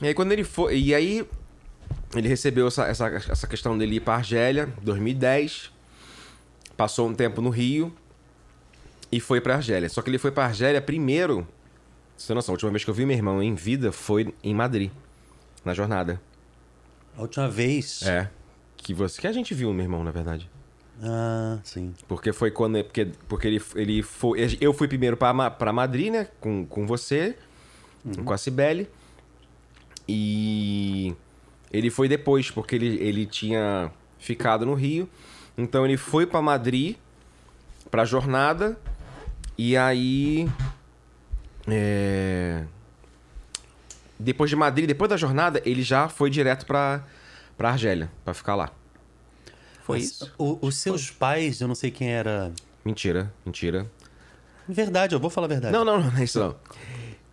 E 0.00 0.06
aí, 0.06 0.14
quando 0.14 0.32
ele 0.32 0.44
foi. 0.44 0.78
E 0.78 0.94
aí, 0.94 1.26
ele 2.14 2.28
recebeu 2.28 2.68
essa, 2.68 2.86
essa, 2.86 3.06
essa 3.08 3.46
questão 3.46 3.76
dele 3.76 3.96
ir 3.96 4.00
pra 4.00 4.14
Argélia, 4.14 4.72
2010. 4.82 5.72
Passou 6.76 7.08
um 7.08 7.14
tempo 7.14 7.42
no 7.42 7.50
Rio 7.50 7.92
e 9.12 9.20
foi 9.20 9.40
pra 9.40 9.56
Argélia. 9.56 9.88
Só 9.88 10.00
que 10.00 10.10
ele 10.10 10.18
foi 10.18 10.30
pra 10.30 10.44
Argélia 10.44 10.80
primeiro. 10.80 11.46
Você 12.16 12.34
noção, 12.34 12.52
a 12.52 12.54
última 12.54 12.70
vez 12.70 12.84
que 12.84 12.90
eu 12.90 12.94
vi 12.94 13.04
meu 13.04 13.16
irmão 13.16 13.42
em 13.42 13.54
vida 13.54 13.90
foi 13.90 14.34
em 14.42 14.54
Madrid, 14.54 14.90
na 15.64 15.74
jornada. 15.74 16.20
A 17.16 17.22
última 17.22 17.48
vez. 17.48 18.02
É. 18.02 18.30
Que 18.82 18.94
você. 18.94 19.20
Que 19.20 19.26
a 19.26 19.32
gente 19.32 19.54
viu, 19.54 19.72
meu 19.72 19.84
irmão, 19.84 20.02
na 20.02 20.10
verdade. 20.10 20.50
Ah, 21.02 21.58
sim. 21.62 21.94
Porque 22.08 22.32
foi 22.32 22.50
quando. 22.50 22.82
Porque, 22.84 23.08
porque 23.28 23.46
ele, 23.46 23.62
ele 23.74 24.02
foi. 24.02 24.56
Eu 24.60 24.72
fui 24.72 24.88
primeiro 24.88 25.16
pra, 25.16 25.50
pra 25.50 25.72
Madrid, 25.72 26.12
né? 26.12 26.28
Com, 26.40 26.66
com 26.66 26.86
você, 26.86 27.36
com 28.24 28.32
a 28.32 28.38
Cibele. 28.38 28.88
E 30.08 31.14
ele 31.72 31.90
foi 31.90 32.08
depois, 32.08 32.50
porque 32.50 32.74
ele, 32.74 32.98
ele 33.00 33.26
tinha 33.26 33.90
ficado 34.18 34.66
no 34.66 34.74
Rio. 34.74 35.08
Então 35.56 35.84
ele 35.84 35.96
foi 35.96 36.26
pra 36.26 36.42
Madrid, 36.42 36.96
pra 37.90 38.04
jornada. 38.04 38.78
E 39.56 39.76
aí. 39.76 40.48
É... 41.66 42.64
Depois 44.18 44.50
de 44.50 44.56
Madrid, 44.56 44.86
depois 44.86 45.08
da 45.08 45.16
jornada, 45.16 45.62
ele 45.64 45.82
já 45.82 46.08
foi 46.08 46.28
direto 46.28 46.66
pra, 46.66 47.02
pra 47.60 47.68
Argélia, 47.72 48.10
pra 48.24 48.32
ficar 48.32 48.54
lá. 48.54 48.70
Foi 49.82 49.98
Mas 49.98 50.12
isso. 50.12 50.32
o- 50.38 50.58
os 50.66 50.76
seus 50.78 51.10
pais, 51.10 51.60
eu 51.60 51.68
não 51.68 51.74
sei 51.74 51.90
quem 51.90 52.08
era. 52.10 52.50
Mentira, 52.82 53.30
mentira. 53.44 53.86
Verdade, 54.66 55.14
eu 55.14 55.20
vou 55.20 55.28
falar 55.28 55.44
a 55.44 55.48
verdade. 55.48 55.70
Não, 55.74 55.84
não, 55.84 56.00
não, 56.00 56.10
não 56.10 56.18
é 56.18 56.24
isso 56.24 56.38
não. 56.40 56.56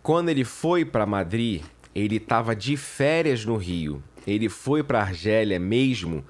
Quando 0.02 0.28
ele 0.28 0.44
foi 0.44 0.84
pra 0.84 1.06
Madrid, 1.06 1.62
ele 1.94 2.20
tava 2.20 2.54
de 2.54 2.76
férias 2.76 3.46
no 3.46 3.56
Rio. 3.56 4.02
Ele 4.26 4.50
foi 4.50 4.82
pra 4.82 5.00
Argélia 5.00 5.58
mesmo. 5.58 6.22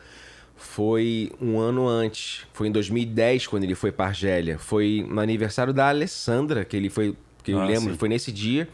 Foi 0.55 1.33
um 1.41 1.59
ano 1.59 1.89
antes. 1.89 2.47
Foi 2.53 2.69
em 2.69 2.73
2010 2.73 3.49
quando 3.49 3.65
ele 3.65 3.75
foi 3.75 3.91
pra 3.91 4.07
Argélia. 4.07 4.59
Foi 4.61 5.05
no 5.09 5.21
aniversário 5.21 5.73
da 5.73 5.89
Alessandra, 5.89 6.65
que 6.65 6.77
ele 6.77 6.89
foi. 6.89 7.17
Que 7.43 7.51
eu 7.51 7.61
Ah, 7.61 7.65
lembro, 7.67 7.93
sim. 7.95 7.99
foi 7.99 8.09
nesse 8.09 8.31
dia. 8.31 8.69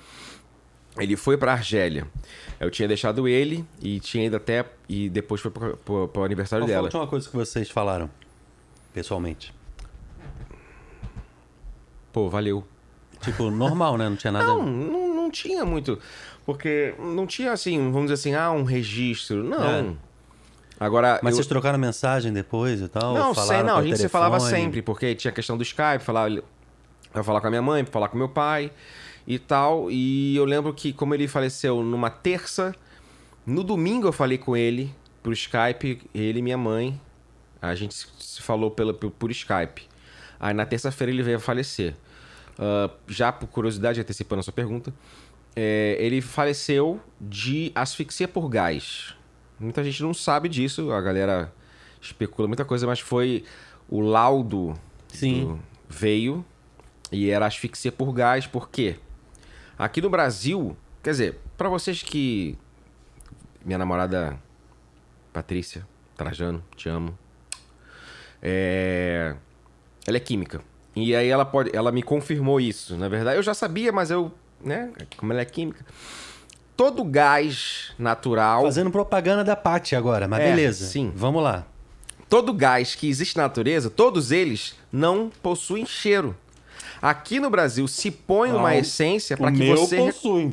Ele 0.99 1.17
foi 1.17 1.37
pra 1.37 1.53
Argélia. 1.53 2.07
Eu 2.61 2.71
tinha 2.71 2.87
deixado 2.87 3.27
ele 3.27 3.65
e 3.83 3.99
tinha 3.99 4.27
ido 4.27 4.37
até. 4.37 4.65
E 4.89 5.09
depois 5.09 5.41
foi 5.41 5.51
pro, 5.51 5.77
pro- 5.79 6.09
pro 6.09 6.25
aniversário 6.25 6.63
Qual 6.63 6.69
foi 6.69 6.75
a 6.75 6.77
dela. 6.79 6.87
última 6.87 7.07
coisa 7.07 7.29
que 7.29 7.35
vocês 7.37 7.69
falaram? 7.69 8.09
Pessoalmente. 8.93 9.53
Pô, 12.13 12.29
valeu. 12.29 12.65
Tipo, 13.21 13.51
normal, 13.51 13.99
né? 13.99 14.09
Não 14.09 14.17
tinha 14.17 14.33
nada. 14.33 14.47
Não, 14.47 14.63
não, 14.65 15.15
não 15.15 15.31
tinha 15.31 15.65
muito. 15.65 15.99
Porque 16.47 16.95
não 16.99 17.27
tinha 17.27 17.53
assim, 17.53 17.79
vamos 17.91 18.11
dizer 18.11 18.15
assim, 18.15 18.35
ah, 18.35 18.53
um 18.53 18.63
registro. 18.63 19.43
Não. 19.43 19.97
Agora. 20.79 21.19
Mas 21.23 21.33
eu... 21.33 21.37
vocês 21.37 21.47
trocaram 21.47 21.79
mensagem 21.79 22.33
depois 22.33 22.81
e 22.81 22.89
tal? 22.89 23.15
Não, 23.15 23.35
sei, 23.35 23.63
não, 23.63 23.79
a 23.79 23.83
gente 23.83 23.93
se 23.97 24.03
telefone? 24.03 24.09
falava 24.11 24.41
sempre, 24.41 24.83
porque 24.83 25.15
tinha 25.15 25.31
a 25.33 25.35
questão 25.35 25.57
do 25.57 25.63
Skype, 25.63 26.01
falar, 26.05 26.31
eu 26.31 26.45
falar 27.25 27.41
com 27.41 27.47
a 27.47 27.51
minha 27.51 27.63
mãe, 27.63 27.85
falar 27.85 28.09
com 28.09 28.19
meu 28.19 28.29
pai 28.29 28.71
e 29.27 29.39
tal. 29.39 29.91
E 29.91 30.37
eu 30.37 30.45
lembro 30.45 30.73
que, 30.75 30.93
como 30.93 31.15
ele 31.15 31.27
faleceu 31.29 31.83
numa 31.83 32.11
terça, 32.11 32.75
no 33.47 33.63
domingo 33.65 34.07
eu 34.09 34.13
falei 34.13 34.39
com 34.39 34.57
ele 34.57 34.95
por 35.23 35.33
Skype, 35.33 36.01
ele 36.15 36.39
e 36.39 36.43
minha 36.43 36.59
mãe. 36.59 37.01
A 37.61 37.75
gente 37.75 37.95
se- 37.95 38.43
falou 38.43 38.71
pela, 38.71 38.93
por, 38.93 39.31
Skype. 39.31 39.83
Aí 40.39 40.53
na 40.53 40.67
terça-feira 40.67 41.11
ele 41.13 41.23
veio 41.23 41.39
a 41.39 41.41
falecer. 41.41 41.95
Ah, 42.59 42.91
já 43.09 43.33
por 43.33 43.47
curiosidade, 43.49 44.01
antecipando 44.01 44.41
a 44.41 44.43
sua 44.43 44.53
pergunta, 44.53 44.93
é, 45.57 45.97
ele 45.99 46.21
faleceu 46.21 47.01
de 47.21 47.73
asfixia 47.75 48.29
por 48.29 48.49
gás. 48.49 49.15
Muita 49.59 49.83
gente 49.83 50.03
não 50.03 50.13
sabe 50.13 50.49
disso, 50.49 50.91
a 50.93 51.01
galera 51.01 51.53
especula 52.01 52.47
muita 52.47 52.65
coisa, 52.65 52.87
mas 52.87 53.01
foi 53.01 53.45
o 53.89 54.01
laudo 54.01 54.75
Sim. 55.09 55.59
veio 55.89 56.45
e 57.11 57.31
era 57.31 57.47
asfixia 57.47 57.91
por 57.93 58.13
gás, 58.13 58.47
por 58.47 58.69
quê? 58.69 58.97
Aqui 59.79 60.01
no 60.01 60.09
Brasil, 60.11 60.77
quer 61.03 61.11
dizer, 61.11 61.41
pra 61.57 61.69
vocês 61.69 62.03
que 62.03 62.57
minha 63.65 63.79
namorada 63.79 64.39
Patrícia 65.33 65.87
Trajano, 66.17 66.63
te 66.77 66.89
amo. 66.89 67.19
É... 68.41 69.35
Ela 70.07 70.17
é 70.17 70.21
química. 70.21 70.61
E 70.95 71.15
aí 71.15 71.29
ela 71.29 71.45
pode. 71.45 71.75
Ela 71.75 71.91
me 71.91 72.03
confirmou 72.03 72.61
isso. 72.61 72.97
Na 72.97 73.09
verdade, 73.09 73.37
eu 73.39 73.43
já 73.43 73.55
sabia, 73.55 73.91
mas 73.91 74.11
eu. 74.11 74.31
Né? 74.63 74.93
Como 75.17 75.33
ela 75.33 75.43
é 75.43 75.45
química. 75.45 75.85
Todo 76.77 77.05
gás 77.05 77.93
natural. 77.99 78.63
Fazendo 78.63 78.91
propaganda 78.91 79.43
da 79.43 79.57
Paty 79.57 79.97
agora, 79.97 80.29
mas 80.29 80.41
É, 80.41 80.51
beleza. 80.51 80.87
sim. 80.87 81.13
Vamos 81.15 81.43
lá. 81.43 81.67
Todo 82.29 82.53
gás 82.53 82.95
que 82.95 83.09
existe 83.09 83.37
na 83.37 83.45
natureza, 83.45 83.91
todos 83.91 84.31
eles 84.33 84.77
não 84.91 85.31
possuem 85.43 85.85
cheiro. 85.87 86.37
Aqui 87.07 87.39
no 87.39 87.51
Brasil 87.51 87.87
se 87.87 88.11
põe 88.11 88.51
uma 88.51 88.71
Ah, 88.71 88.77
essência 88.79 89.37
para 89.37 89.53
que 89.53 89.59
meu 89.59 89.77
você 89.77 89.97
possui. 89.99 90.53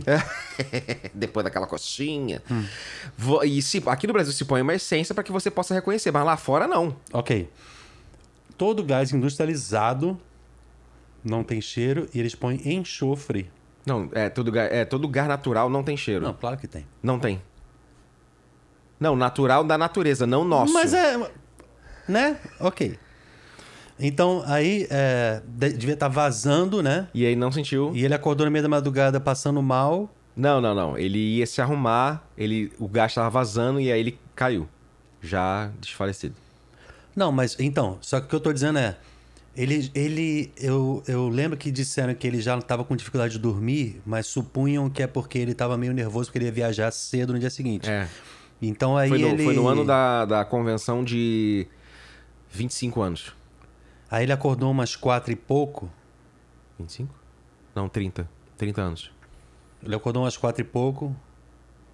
depois 1.16 1.46
daquela 1.46 1.66
coxinha. 1.66 2.42
Hum. 2.52 2.66
E 3.46 3.62
se- 3.62 3.82
aqui 3.86 4.06
no 4.06 4.12
Brasil 4.12 4.34
se 4.34 4.44
põe 4.44 4.62
uma 4.62 4.74
essência 4.74 5.16
para 5.16 5.24
que 5.24 5.32
você 5.32 5.50
possa 5.50 5.74
reconhecer, 5.74 6.12
mas 6.12 6.26
lá 6.26 6.36
fora 6.36 6.68
não. 6.68 6.94
Ok. 7.14 7.50
Todo 8.58 8.84
gás 8.84 9.14
industrializado 9.14 10.20
não 11.24 11.42
tem 11.42 11.62
cheiro 11.62 12.10
e 12.14 12.20
eles 12.20 12.36
põem 12.36 12.60
enxofre. 12.66 13.50
Não, 13.86 14.10
é 14.12 14.28
todo, 14.30 14.52
ga- 14.52 14.64
é 14.66 14.84
todo 14.84 15.08
gás 15.08 15.30
natural 15.30 15.70
não 15.70 15.84
tem 15.84 15.96
cheiro. 15.96 16.26
Não, 16.26 16.34
claro 16.34 16.58
que 16.58 16.68
tem. 16.68 16.86
Não 17.02 17.18
tem. 17.18 17.42
Não, 19.00 19.16
natural 19.16 19.64
da 19.64 19.78
natureza, 19.78 20.28
não 20.28 20.44
nosso. 20.44 20.74
Mas 20.74 20.94
é. 20.94 21.18
Né? 22.08 22.38
Ok. 22.60 23.00
Então, 24.02 24.44
aí 24.48 24.88
é, 24.90 25.42
de- 25.48 25.74
devia 25.74 25.94
estar 25.94 26.08
vazando, 26.08 26.82
né? 26.82 27.08
E 27.14 27.26
aí 27.26 27.36
não 27.36 27.52
sentiu. 27.52 27.92
E 27.94 28.04
ele 28.04 28.14
acordou 28.14 28.46
no 28.46 28.52
meio 28.52 28.64
da 28.64 28.70
madrugada 28.70 29.20
passando 29.20 29.62
mal. 29.62 30.10
Não, 30.36 30.60
não, 30.60 30.74
não. 30.74 30.98
Ele 30.98 31.20
ia 31.38 31.46
se 31.46 31.62
arrumar, 31.62 32.26
ele, 32.38 32.72
o 32.80 32.88
gás 32.88 33.12
estava 33.12 33.30
vazando 33.30 33.80
e 33.80 33.92
aí 33.92 34.00
ele 34.00 34.18
caiu. 34.36 34.68
Já 35.22 35.70
desfalecido. 35.80 36.34
Não, 37.16 37.32
mas 37.32 37.56
então, 37.60 37.98
só 38.02 38.20
que 38.20 38.26
o 38.26 38.30
que 38.30 38.36
eu 38.36 38.40
tô 38.40 38.52
dizendo 38.52 38.80
é. 38.80 38.98
Ele. 39.56 39.92
ele 39.94 40.52
eu, 40.58 41.04
eu 41.08 41.28
lembro 41.28 41.58
que 41.58 41.70
disseram 41.70 42.14
que 42.16 42.26
ele 42.26 42.42
já 42.42 42.58
estava 42.58 42.84
com 42.86 42.96
dificuldade 42.96 43.34
de 43.34 43.40
dormir, 43.40 44.02
mas 44.06 44.26
supunham 44.26 44.90
que 44.90 45.04
é 45.04 45.08
porque 45.08 45.38
ele 45.38 45.52
estava 45.52 45.78
meio 45.78 45.94
nervoso 45.94 46.28
porque 46.30 46.40
ele 46.40 46.46
ia 46.46 46.52
viajar 46.52 46.90
cedo 46.92 47.34
no 47.34 47.40
dia 47.40 47.50
seguinte. 47.50 47.90
É. 47.90 48.08
Então 48.62 48.96
aí 48.96 49.10
Foi 49.10 49.20
no, 49.20 49.28
ele. 49.28 49.44
foi 49.44 49.54
no 49.54 49.68
ano 49.68 49.84
da, 49.86 50.24
da 50.26 50.46
convenção 50.46 51.04
de 51.04 51.68
25 52.50 53.02
anos. 53.02 53.34
Aí 54.12 54.24
ele 54.26 54.34
acordou 54.34 54.70
umas 54.70 54.96
quatro 54.96 55.32
e 55.32 55.36
pouco. 55.36 55.90
25? 56.78 57.14
Não, 57.74 57.88
30. 57.88 58.28
30 58.58 58.82
anos. 58.82 59.12
Ele 59.82 59.96
acordou 59.96 60.24
umas 60.24 60.36
quatro 60.38 60.62
e 60.62 60.66
pouco 60.66 61.16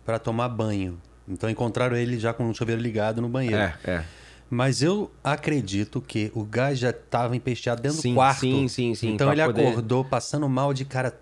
para 0.04 0.18
tomar 0.18 0.50
banho. 0.50 1.00
Então 1.28 1.50
encontraram 1.50 1.96
ele 1.96 2.18
já 2.20 2.34
com 2.34 2.50
o 2.50 2.54
chuveiro 2.56 2.82
ligado 2.82 3.22
no 3.22 3.30
banheiro. 3.30 3.58
É, 3.62 3.78
é. 3.84 4.04
Mas 4.50 4.82
eu 4.82 5.12
acredito 5.24 6.02
que 6.02 6.32
o 6.34 6.44
gás 6.44 6.80
já 6.80 6.90
estava 6.90 7.36
empesteado 7.36 7.82
dentro 7.82 7.98
Sim, 8.02 8.12
do 8.14 8.16
quarto. 8.16 8.40
sim, 8.40 8.68
sim, 8.68 8.96
sim, 8.96 9.14
Então 9.14 9.32
ele 9.32 9.44
poder- 9.46 9.68
acordou 9.68 10.04
passando 10.06 10.48
mal 10.50 10.74
de 10.74 10.86
cara. 10.86 11.20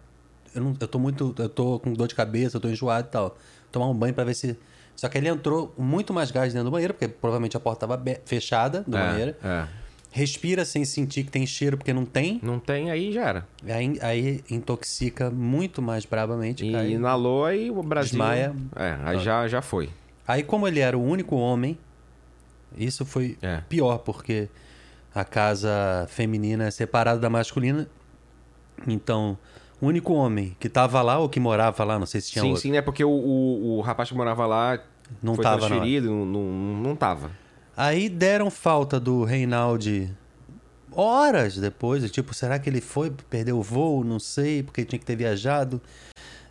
Eu, 0.54 0.62
não, 0.64 0.78
eu 0.80 0.88
tô 0.88 0.98
muito. 1.00 1.36
Eu 1.38 1.50
tô 1.50 1.80
com 1.80 1.92
dor 1.92 2.08
de 2.08 2.16
cabeça, 2.16 2.56
eu 2.58 2.62
tô 2.62 2.70
enjoado 2.70 3.08
e 3.08 3.12
tal. 3.12 3.36
Tomar 3.72 3.88
um 3.90 3.94
banho 3.96 4.14
para 4.14 4.24
ver 4.24 4.36
se. 4.36 4.58
Só 4.96 5.10
que 5.10 5.18
ele 5.18 5.28
entrou 5.28 5.74
muito 5.78 6.14
mais 6.14 6.32
gás 6.32 6.54
dentro 6.54 6.66
do 6.70 6.72
banheiro, 6.72 6.94
porque 6.94 7.08
provavelmente 7.10 7.58
a 7.58 7.60
porta 7.60 7.86
estava 7.86 8.02
fechada 8.26 8.82
do 8.88 8.96
é, 8.96 9.08
banheiro. 9.10 9.36
é. 9.44 9.68
Respira 10.16 10.64
sem 10.64 10.86
sentir 10.86 11.26
que 11.26 11.30
tem 11.30 11.46
cheiro, 11.46 11.76
porque 11.76 11.92
não 11.92 12.06
tem. 12.06 12.40
Não 12.42 12.58
tem, 12.58 12.90
aí 12.90 13.12
já 13.12 13.28
era. 13.28 13.48
Aí, 13.68 14.00
aí 14.02 14.44
intoxica 14.50 15.30
muito 15.30 15.82
mais 15.82 16.06
brabamente. 16.06 16.66
E 16.66 16.72
cai. 16.72 16.92
inalou, 16.92 17.44
aí 17.44 17.70
o 17.70 17.84
Brasil... 17.84 18.12
Desmaia. 18.12 18.56
É, 18.78 18.98
aí 19.04 19.20
já, 19.20 19.46
já 19.50 19.62
foi. 19.62 19.90
Aí, 20.26 20.42
como 20.42 20.70
ele 20.70 20.80
era 20.80 20.98
o 20.98 21.04
único 21.04 21.36
homem, 21.36 21.78
isso 22.78 23.06
foi 23.06 23.38
É. 23.42 23.58
pior, 23.68 23.98
porque 23.98 24.48
a 25.14 25.26
casa 25.26 26.08
feminina 26.08 26.64
é 26.64 26.72
separada 26.72 27.20
da 27.20 27.30
masculina. 27.30 27.86
Então, 28.88 29.38
o 29.82 29.88
único 29.88 30.14
homem 30.14 30.56
que 30.62 30.70
tava 30.70 31.02
lá 31.02 31.20
ou 31.20 31.28
que 31.28 31.42
morava 31.42 31.84
lá, 31.84 32.00
não 32.00 32.06
sei 32.06 32.22
se 32.22 32.32
tinha 32.32 32.42
sim, 32.42 32.48
outro, 32.52 32.62
sim, 32.62 32.72
né? 32.72 32.82
Porque 32.82 33.04
o, 33.04 33.10
o, 33.10 33.80
o 33.80 33.82
rapaz 33.82 34.08
que 34.08 34.16
morava 34.16 34.46
lá 34.46 34.80
não 35.22 35.36
foi 35.36 35.44
tava 35.44 35.60
não. 35.60 35.68
transferido, 35.68 36.10
não, 36.10 36.26
não, 36.26 36.42
não 36.82 36.96
tava. 36.96 37.32
Aí 37.76 38.08
deram 38.10 38.50
falta 38.50 39.00
do 39.00 39.24
Reinaldi 39.24 40.10
horas 40.96 41.58
depois. 41.58 42.10
Tipo, 42.10 42.34
será 42.34 42.58
que 42.58 42.70
ele 42.70 42.82
foi, 42.82 43.12
perdeu 43.30 43.60
o 43.60 43.62
voo? 43.62 44.04
Não 44.04 44.20
sei, 44.20 44.64
porque 44.64 44.86
tinha 44.86 44.98
que 44.98 45.06
ter 45.06 45.16
viajado. 45.16 45.82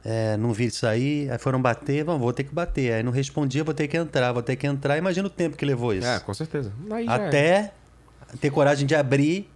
É, 0.04 0.36
não 0.36 0.52
vi 0.52 0.66
isso 0.66 0.86
aí. 0.86 1.28
Aí 1.30 1.38
foram 1.38 1.60
bater, 1.60 2.04
vamos, 2.04 2.20
vou 2.20 2.32
ter 2.32 2.44
que 2.44 2.54
bater. 2.54 2.92
Aí 2.92 3.02
não 3.02 3.10
respondia, 3.10 3.64
vou 3.64 3.72
ter 3.72 3.88
que 3.88 3.96
entrar, 3.96 4.32
vou 4.32 4.42
ter 4.42 4.56
que 4.56 4.66
entrar. 4.66 4.98
Imagina 4.98 5.26
o 5.26 5.30
tempo 5.30 5.56
que 5.56 5.64
levou 5.64 5.94
isso. 5.94 6.06
É, 6.06 6.20
com 6.20 6.34
certeza. 6.34 6.72
Aí 6.90 7.06
já 7.06 7.16
é. 7.16 7.26
Até 7.26 7.72
ter 8.40 8.50
coragem 8.50 8.86
de 8.86 8.94
abrir. 8.94 9.50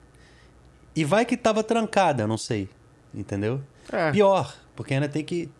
E 0.96 1.04
vai 1.04 1.24
que 1.24 1.36
tava 1.36 1.62
trancada, 1.62 2.26
não 2.26 2.38
sei. 2.38 2.68
Entendeu? 3.14 3.60
É. 3.92 4.10
Pior, 4.10 4.54
porque 4.74 4.94
ainda 4.94 5.08
tem 5.08 5.24
que 5.24 5.50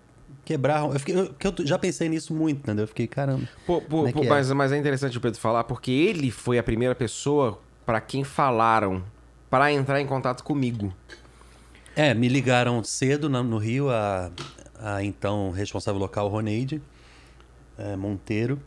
quebrar. 0.48 0.84
Eu, 0.84 0.98
fiquei, 0.98 1.14
eu, 1.14 1.34
eu 1.58 1.66
já 1.66 1.78
pensei 1.78 2.08
nisso 2.08 2.34
muito, 2.34 2.60
entendeu? 2.60 2.84
Eu 2.84 2.88
fiquei, 2.88 3.06
caramba. 3.06 3.46
Pô, 3.66 3.82
pô, 3.82 4.06
é 4.08 4.12
pô, 4.12 4.24
é? 4.24 4.28
mas, 4.28 4.50
mas 4.52 4.72
é 4.72 4.78
interessante 4.78 5.18
o 5.18 5.20
Pedro 5.20 5.38
falar, 5.38 5.64
porque 5.64 5.90
ele 5.90 6.30
foi 6.30 6.58
a 6.58 6.62
primeira 6.62 6.94
pessoa 6.94 7.60
para 7.84 8.00
quem 8.00 8.24
falaram 8.24 9.04
para 9.50 9.70
entrar 9.70 10.00
em 10.00 10.06
contato 10.06 10.42
comigo. 10.42 10.92
É, 11.94 12.14
me 12.14 12.28
ligaram 12.28 12.82
cedo 12.82 13.28
na- 13.28 13.42
no 13.42 13.58
Rio, 13.58 13.90
a, 13.90 14.30
a 14.80 15.02
então 15.04 15.50
responsável 15.50 16.00
local, 16.00 16.28
Roneide 16.28 16.80
é, 17.76 17.94
Monteiro. 17.96 18.58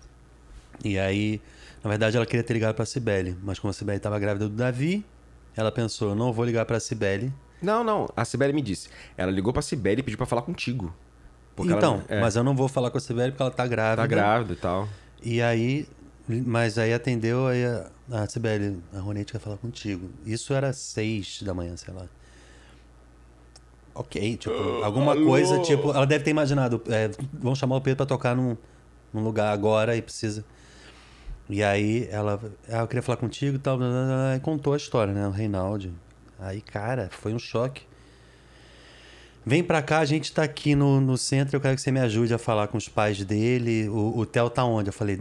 E 0.84 1.00
aí, 1.00 1.42
na 1.84 1.90
verdade, 1.90 2.16
ela 2.18 2.26
queria 2.26 2.44
ter 2.44 2.54
ligado 2.54 2.76
pra 2.76 2.86
Cibele, 2.86 3.36
mas 3.42 3.58
como 3.60 3.72
a 3.72 3.74
Cibele 3.74 3.98
estava 3.98 4.20
grávida 4.20 4.48
do 4.48 4.56
Davi, 4.56 5.04
ela 5.56 5.72
pensou: 5.72 6.14
não 6.14 6.32
vou 6.32 6.46
ligar 6.46 6.66
pra 6.66 6.80
Cibele. 6.80 7.32
Não, 7.62 7.84
não, 7.84 8.08
a 8.16 8.26
Sibeli 8.26 8.54
me 8.54 8.62
disse. 8.62 8.90
Ela 9.18 9.32
ligou 9.32 9.54
pra 9.54 9.62
Sibeli 9.62 10.00
e 10.00 10.04
pediu 10.04 10.18
pra 10.18 10.26
falar 10.26 10.42
contigo. 10.42 10.94
Porque 11.56 11.74
então, 11.74 12.04
ela, 12.10 12.20
é, 12.20 12.22
mas 12.22 12.36
eu 12.36 12.44
não 12.44 12.56
vou 12.56 12.68
falar 12.68 12.90
com 12.92 12.98
a 12.98 13.02
Cibele 13.02 13.32
porque 13.32 13.44
ela 13.44 13.52
tá 13.52 13.68
grávida. 13.68 14.02
tá 14.02 14.08
grávida 14.08 14.54
e 14.54 14.56
tal. 14.56 14.88
E 15.22 15.42
aí, 15.42 15.88
mas 16.28 16.78
aí 16.78 16.94
atendeu 16.94 17.48
aí 17.48 17.66
a, 17.66 17.90
a 18.12 18.28
Cibele, 18.28 18.80
a 18.94 19.00
Ronete 19.00 19.32
quer 19.32 19.40
falar 19.40 19.58
contigo. 19.58 20.10
Isso 20.26 20.54
era 20.54 20.74
seis 20.74 21.42
da 21.44 21.54
manhã, 21.54 21.76
sei 21.76 21.94
lá. 21.94 22.06
Ok, 23.94 24.38
tipo, 24.38 24.54
alguma 24.84 25.16
coisa, 25.16 25.60
tipo, 25.60 25.92
ela 25.92 26.06
deve 26.06 26.24
ter 26.24 26.32
imaginado, 26.32 26.82
é, 26.88 27.12
vamos 27.34 27.60
chamar 27.60 27.76
o 27.76 27.82
Pedro 27.82 27.98
pra 27.98 28.06
tocar 28.06 28.34
num, 28.34 28.56
num 29.14 29.22
lugar 29.22 29.52
agora 29.52 29.98
e 29.98 30.02
precisa. 30.02 30.46
E 31.50 31.62
aí 31.62 32.08
ela, 32.10 32.40
ah, 32.70 32.80
eu 32.80 32.88
queria 32.88 33.02
falar 33.02 33.18
contigo 33.18 33.58
e 33.58 33.60
tal, 33.60 33.78
e 34.34 34.40
contou 34.40 34.74
a 34.74 34.78
história, 34.78 35.14
né, 35.14 35.28
o 35.28 35.32
Reinaldo. 35.32 35.94
Aí, 36.40 36.62
cara, 36.62 37.10
foi 37.12 37.34
um 37.34 37.40
choque. 37.40 37.84
Vem 39.46 39.64
pra 39.64 39.82
cá, 39.82 40.00
a 40.00 40.06
gente 40.06 40.32
tá 40.32 40.44
aqui 40.44 40.76
no, 40.76 41.02
no 41.02 41.18
centro, 41.18 41.56
eu 41.56 41.62
quero 41.62 41.76
que 41.76 41.82
você 41.82 41.92
me 41.92 42.00
ajude 42.00 42.34
a 42.34 42.38
falar 42.38 42.68
com 42.68 42.78
os 42.78 42.88
pais 42.88 43.24
dele. 43.24 43.90
O, 43.90 44.20
o 44.20 44.26
Theo 44.26 44.50
tá 44.50 44.64
onde? 44.64 44.90
Eu 44.90 44.94
falei, 44.94 45.18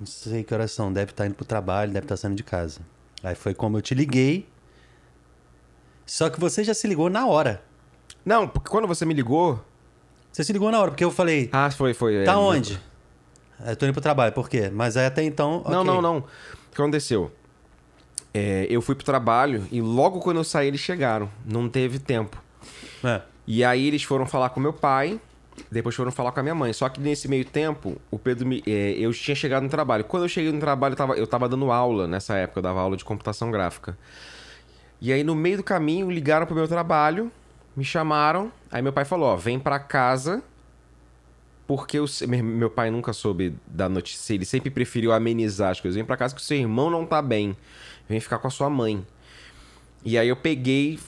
não 0.00 0.06
sei 0.06 0.42
que 0.42 0.52
horas 0.52 0.72
são, 0.72 0.92
deve 0.92 1.12
estar 1.12 1.26
indo 1.26 1.34
pro 1.34 1.44
trabalho, 1.44 1.92
deve 1.92 2.04
estar 2.04 2.16
saindo 2.16 2.34
de 2.36 2.42
casa. 2.42 2.80
Aí 3.22 3.34
foi 3.36 3.54
como 3.54 3.78
eu 3.78 3.82
te 3.82 3.94
liguei. 3.94 4.48
Só 6.04 6.28
que 6.28 6.40
você 6.40 6.64
já 6.64 6.74
se 6.74 6.86
ligou 6.88 7.08
na 7.08 7.26
hora. 7.26 7.62
Não, 8.24 8.48
porque 8.48 8.68
quando 8.68 8.88
você 8.88 9.04
me 9.04 9.14
ligou. 9.14 9.64
Você 10.32 10.42
se 10.42 10.52
ligou 10.52 10.70
na 10.72 10.80
hora, 10.80 10.90
porque 10.90 11.04
eu 11.04 11.10
falei, 11.10 11.48
Ah, 11.52 11.70
foi, 11.70 11.94
foi. 11.94 12.16
é, 12.16 12.24
tá 12.24 12.32
não- 12.32 12.42
onde? 12.44 12.80
Eu 13.64 13.76
tô 13.76 13.86
indo 13.86 13.92
pro 13.92 14.02
trabalho, 14.02 14.32
por 14.32 14.48
quê? 14.48 14.68
Mas 14.72 14.96
aí 14.96 15.06
até 15.06 15.22
então. 15.22 15.62
Não, 15.68 15.82
ok. 15.82 15.84
não, 15.84 16.02
não. 16.02 16.18
O 16.18 16.22
que 16.74 16.80
aconteceu? 16.82 17.30
É, 18.34 18.66
eu 18.68 18.82
fui 18.82 18.94
pro 18.96 19.04
trabalho 19.04 19.64
e 19.70 19.80
logo 19.80 20.18
quando 20.18 20.38
eu 20.38 20.44
saí 20.44 20.66
eles 20.68 20.80
chegaram. 20.80 21.30
Não 21.46 21.68
teve 21.68 21.98
tempo. 22.00 22.42
É. 23.04 23.20
E 23.46 23.64
aí 23.64 23.86
eles 23.86 24.02
foram 24.02 24.26
falar 24.26 24.50
com 24.50 24.60
meu 24.60 24.72
pai, 24.72 25.20
depois 25.70 25.94
foram 25.94 26.10
falar 26.10 26.32
com 26.32 26.40
a 26.40 26.42
minha 26.42 26.54
mãe. 26.54 26.72
Só 26.72 26.88
que 26.88 27.00
nesse 27.00 27.28
meio 27.28 27.44
tempo, 27.44 28.00
o 28.10 28.18
Pedro 28.18 28.46
me, 28.46 28.62
é, 28.66 28.92
eu 28.92 29.12
tinha 29.12 29.34
chegado 29.34 29.62
no 29.62 29.68
trabalho. 29.68 30.04
Quando 30.04 30.24
eu 30.24 30.28
cheguei 30.28 30.52
no 30.52 30.60
trabalho, 30.60 30.92
eu 30.92 30.96
tava, 30.96 31.14
eu 31.14 31.26
tava 31.26 31.48
dando 31.48 31.70
aula 31.70 32.06
nessa 32.06 32.34
época, 32.36 32.58
eu 32.58 32.62
dava 32.62 32.80
aula 32.80 32.96
de 32.96 33.04
computação 33.04 33.50
gráfica. 33.50 33.96
E 35.00 35.12
aí 35.12 35.24
no 35.24 35.34
meio 35.34 35.58
do 35.58 35.64
caminho 35.64 36.10
ligaram 36.10 36.46
pro 36.46 36.54
meu 36.54 36.68
trabalho, 36.68 37.30
me 37.76 37.84
chamaram. 37.84 38.52
Aí 38.70 38.80
meu 38.80 38.92
pai 38.92 39.04
falou: 39.04 39.28
ó, 39.28 39.36
vem 39.36 39.58
pra 39.58 39.78
casa. 39.78 40.42
Porque 41.66 41.98
o 41.98 42.06
meu 42.28 42.68
pai 42.68 42.90
nunca 42.90 43.12
soube 43.12 43.54
da 43.66 43.88
notícia, 43.88 44.34
ele 44.34 44.44
sempre 44.44 44.68
preferiu 44.68 45.12
amenizar 45.12 45.70
as 45.70 45.80
coisas. 45.80 45.96
Vem 45.96 46.04
pra 46.04 46.16
casa 46.16 46.34
que 46.34 46.40
o 46.40 46.44
seu 46.44 46.56
irmão 46.56 46.90
não 46.90 47.06
tá 47.06 47.22
bem. 47.22 47.56
Vem 48.08 48.20
ficar 48.20 48.38
com 48.38 48.48
a 48.48 48.50
sua 48.50 48.68
mãe. 48.68 49.06
E 50.04 50.18
aí 50.18 50.28
eu 50.28 50.36
peguei, 50.36 50.98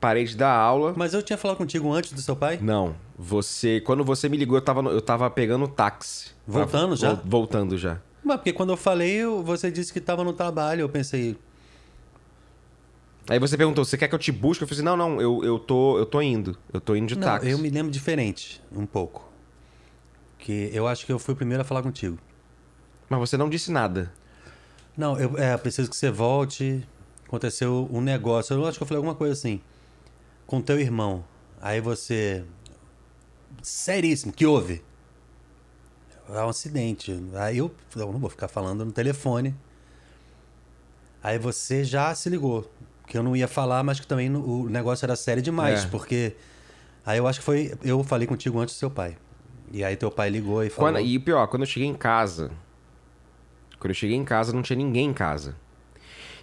parei 0.00 0.24
de 0.24 0.36
dar 0.36 0.52
aula. 0.52 0.94
Mas 0.96 1.14
eu 1.14 1.22
tinha 1.22 1.36
falado 1.36 1.56
contigo 1.56 1.92
antes 1.92 2.12
do 2.12 2.20
seu 2.20 2.34
pai? 2.36 2.58
Não, 2.60 2.94
você. 3.18 3.80
Quando 3.80 4.04
você 4.04 4.28
me 4.28 4.36
ligou, 4.36 4.56
eu 4.56 4.62
tava, 4.62 4.82
no- 4.82 4.90
eu 4.90 5.00
tava 5.00 5.28
pegando 5.30 5.66
táxi. 5.68 6.30
Voltando 6.46 6.96
já? 6.96 7.14
Vol- 7.14 7.22
Voltando 7.24 7.76
já. 7.78 8.00
Mas 8.24 8.36
porque 8.36 8.52
quando 8.52 8.70
eu 8.70 8.76
falei, 8.76 9.10
eu- 9.12 9.42
você 9.42 9.70
disse 9.70 9.92
que 9.92 10.00
tava 10.00 10.22
no 10.24 10.32
trabalho. 10.32 10.80
Eu 10.82 10.88
pensei, 10.88 11.36
Aí 13.30 13.38
você 13.38 13.58
perguntou, 13.58 13.84
você 13.84 13.98
quer 13.98 14.08
que 14.08 14.14
eu 14.14 14.18
te 14.18 14.32
busque? 14.32 14.64
Eu 14.64 14.68
falei 14.68 14.78
assim, 14.78 14.84
não, 14.86 14.96
não, 14.96 15.20
eu, 15.20 15.44
eu, 15.44 15.58
tô, 15.58 15.98
eu 15.98 16.06
tô 16.06 16.22
indo. 16.22 16.56
Eu 16.72 16.80
tô 16.80 16.96
indo 16.96 17.08
de 17.08 17.14
não, 17.16 17.28
táxi. 17.28 17.50
eu 17.50 17.58
me 17.58 17.68
lembro 17.68 17.92
diferente, 17.92 18.62
um 18.72 18.86
pouco. 18.86 19.28
Que 20.38 20.70
eu 20.72 20.86
acho 20.88 21.04
que 21.04 21.12
eu 21.12 21.18
fui 21.18 21.34
o 21.34 21.36
primeiro 21.36 21.60
a 21.60 21.64
falar 21.64 21.82
contigo. 21.82 22.18
Mas 23.08 23.18
você 23.20 23.36
não 23.36 23.50
disse 23.50 23.70
nada. 23.70 24.10
Não, 24.96 25.18
eu 25.18 25.36
é, 25.36 25.54
preciso 25.58 25.90
que 25.90 25.96
você 25.96 26.10
volte. 26.10 26.82
Aconteceu 27.26 27.86
um 27.92 28.00
negócio. 28.00 28.54
Eu 28.54 28.64
acho 28.66 28.78
que 28.78 28.82
eu 28.82 28.86
falei 28.86 28.96
alguma 28.98 29.14
coisa 29.14 29.34
assim. 29.34 29.60
Com 30.48 30.60
teu 30.60 30.80
irmão. 30.80 31.24
Aí 31.60 31.80
você. 31.80 32.42
Seríssimo, 33.62 34.32
que 34.32 34.44
houve? 34.46 34.82
É 36.30 36.42
um 36.42 36.48
acidente. 36.48 37.16
Aí 37.34 37.58
eu, 37.58 37.72
eu 37.94 38.12
não 38.12 38.18
vou 38.18 38.28
ficar 38.30 38.48
falando 38.48 38.84
no 38.84 38.90
telefone. 38.92 39.54
Aí 41.22 41.38
você 41.38 41.84
já 41.84 42.14
se 42.14 42.28
ligou. 42.28 42.70
Que 43.06 43.16
eu 43.16 43.22
não 43.22 43.34
ia 43.36 43.48
falar, 43.48 43.82
mas 43.82 43.98
que 44.00 44.06
também 44.06 44.34
o 44.34 44.68
negócio 44.68 45.04
era 45.06 45.14
sério 45.16 45.42
demais. 45.42 45.84
É. 45.84 45.88
Porque. 45.88 46.34
Aí 47.06 47.18
eu 47.18 47.26
acho 47.26 47.38
que 47.40 47.44
foi. 47.44 47.72
Eu 47.82 48.02
falei 48.02 48.26
contigo 48.26 48.58
antes 48.58 48.74
do 48.74 48.78
seu 48.78 48.90
pai. 48.90 49.16
E 49.70 49.84
aí 49.84 49.96
teu 49.96 50.10
pai 50.10 50.28
ligou 50.30 50.64
e 50.64 50.70
falou. 50.70 50.92
Quando- 50.92 51.04
e 51.04 51.18
pior, 51.18 51.46
quando 51.48 51.62
eu 51.62 51.66
cheguei 51.66 51.88
em 51.88 51.94
casa. 51.94 52.50
Quando 53.78 53.90
eu 53.90 53.94
cheguei 53.94 54.16
em 54.16 54.24
casa, 54.24 54.52
não 54.52 54.62
tinha 54.62 54.76
ninguém 54.76 55.08
em 55.10 55.14
casa. 55.14 55.54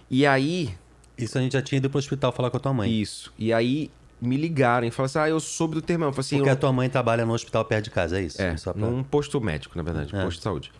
E 0.08 0.24
aí, 0.26 0.76
Isso 1.18 1.38
a 1.38 1.40
gente 1.40 1.52
já 1.52 1.62
tinha 1.62 1.78
ido 1.78 1.88
pro 1.90 1.98
hospital 1.98 2.30
falar 2.32 2.50
com 2.50 2.56
a 2.56 2.60
tua 2.60 2.72
mãe. 2.72 2.90
isso. 2.90 3.32
E 3.38 3.52
aí 3.52 3.90
me 4.20 4.36
ligaram 4.36 4.86
e 4.86 4.90
falaram 4.90 5.06
assim: 5.06 5.18
ah, 5.18 5.28
eu 5.28 5.40
soube 5.40 5.74
do 5.74 5.82
teu 5.82 5.94
irmão. 5.94 6.08
Eu 6.08 6.12
falei 6.12 6.20
assim: 6.26 6.36
Porque 6.36 6.48
eu 6.50 6.52
a 6.52 6.56
tua 6.56 6.72
mãe 6.72 6.88
trabalha 6.90 7.24
no 7.24 7.32
hospital 7.32 7.64
perto 7.64 7.84
de 7.84 7.90
casa, 7.90 8.18
é 8.18 8.22
isso? 8.22 8.40
É, 8.40 8.54
pra- 8.54 8.74
num 8.74 9.02
posto 9.02 9.40
médico, 9.40 9.76
na 9.76 9.82
verdade, 9.82 10.14
É. 10.14 10.22
posto 10.24 10.38
de 10.38 10.42
saúde. 10.44 10.72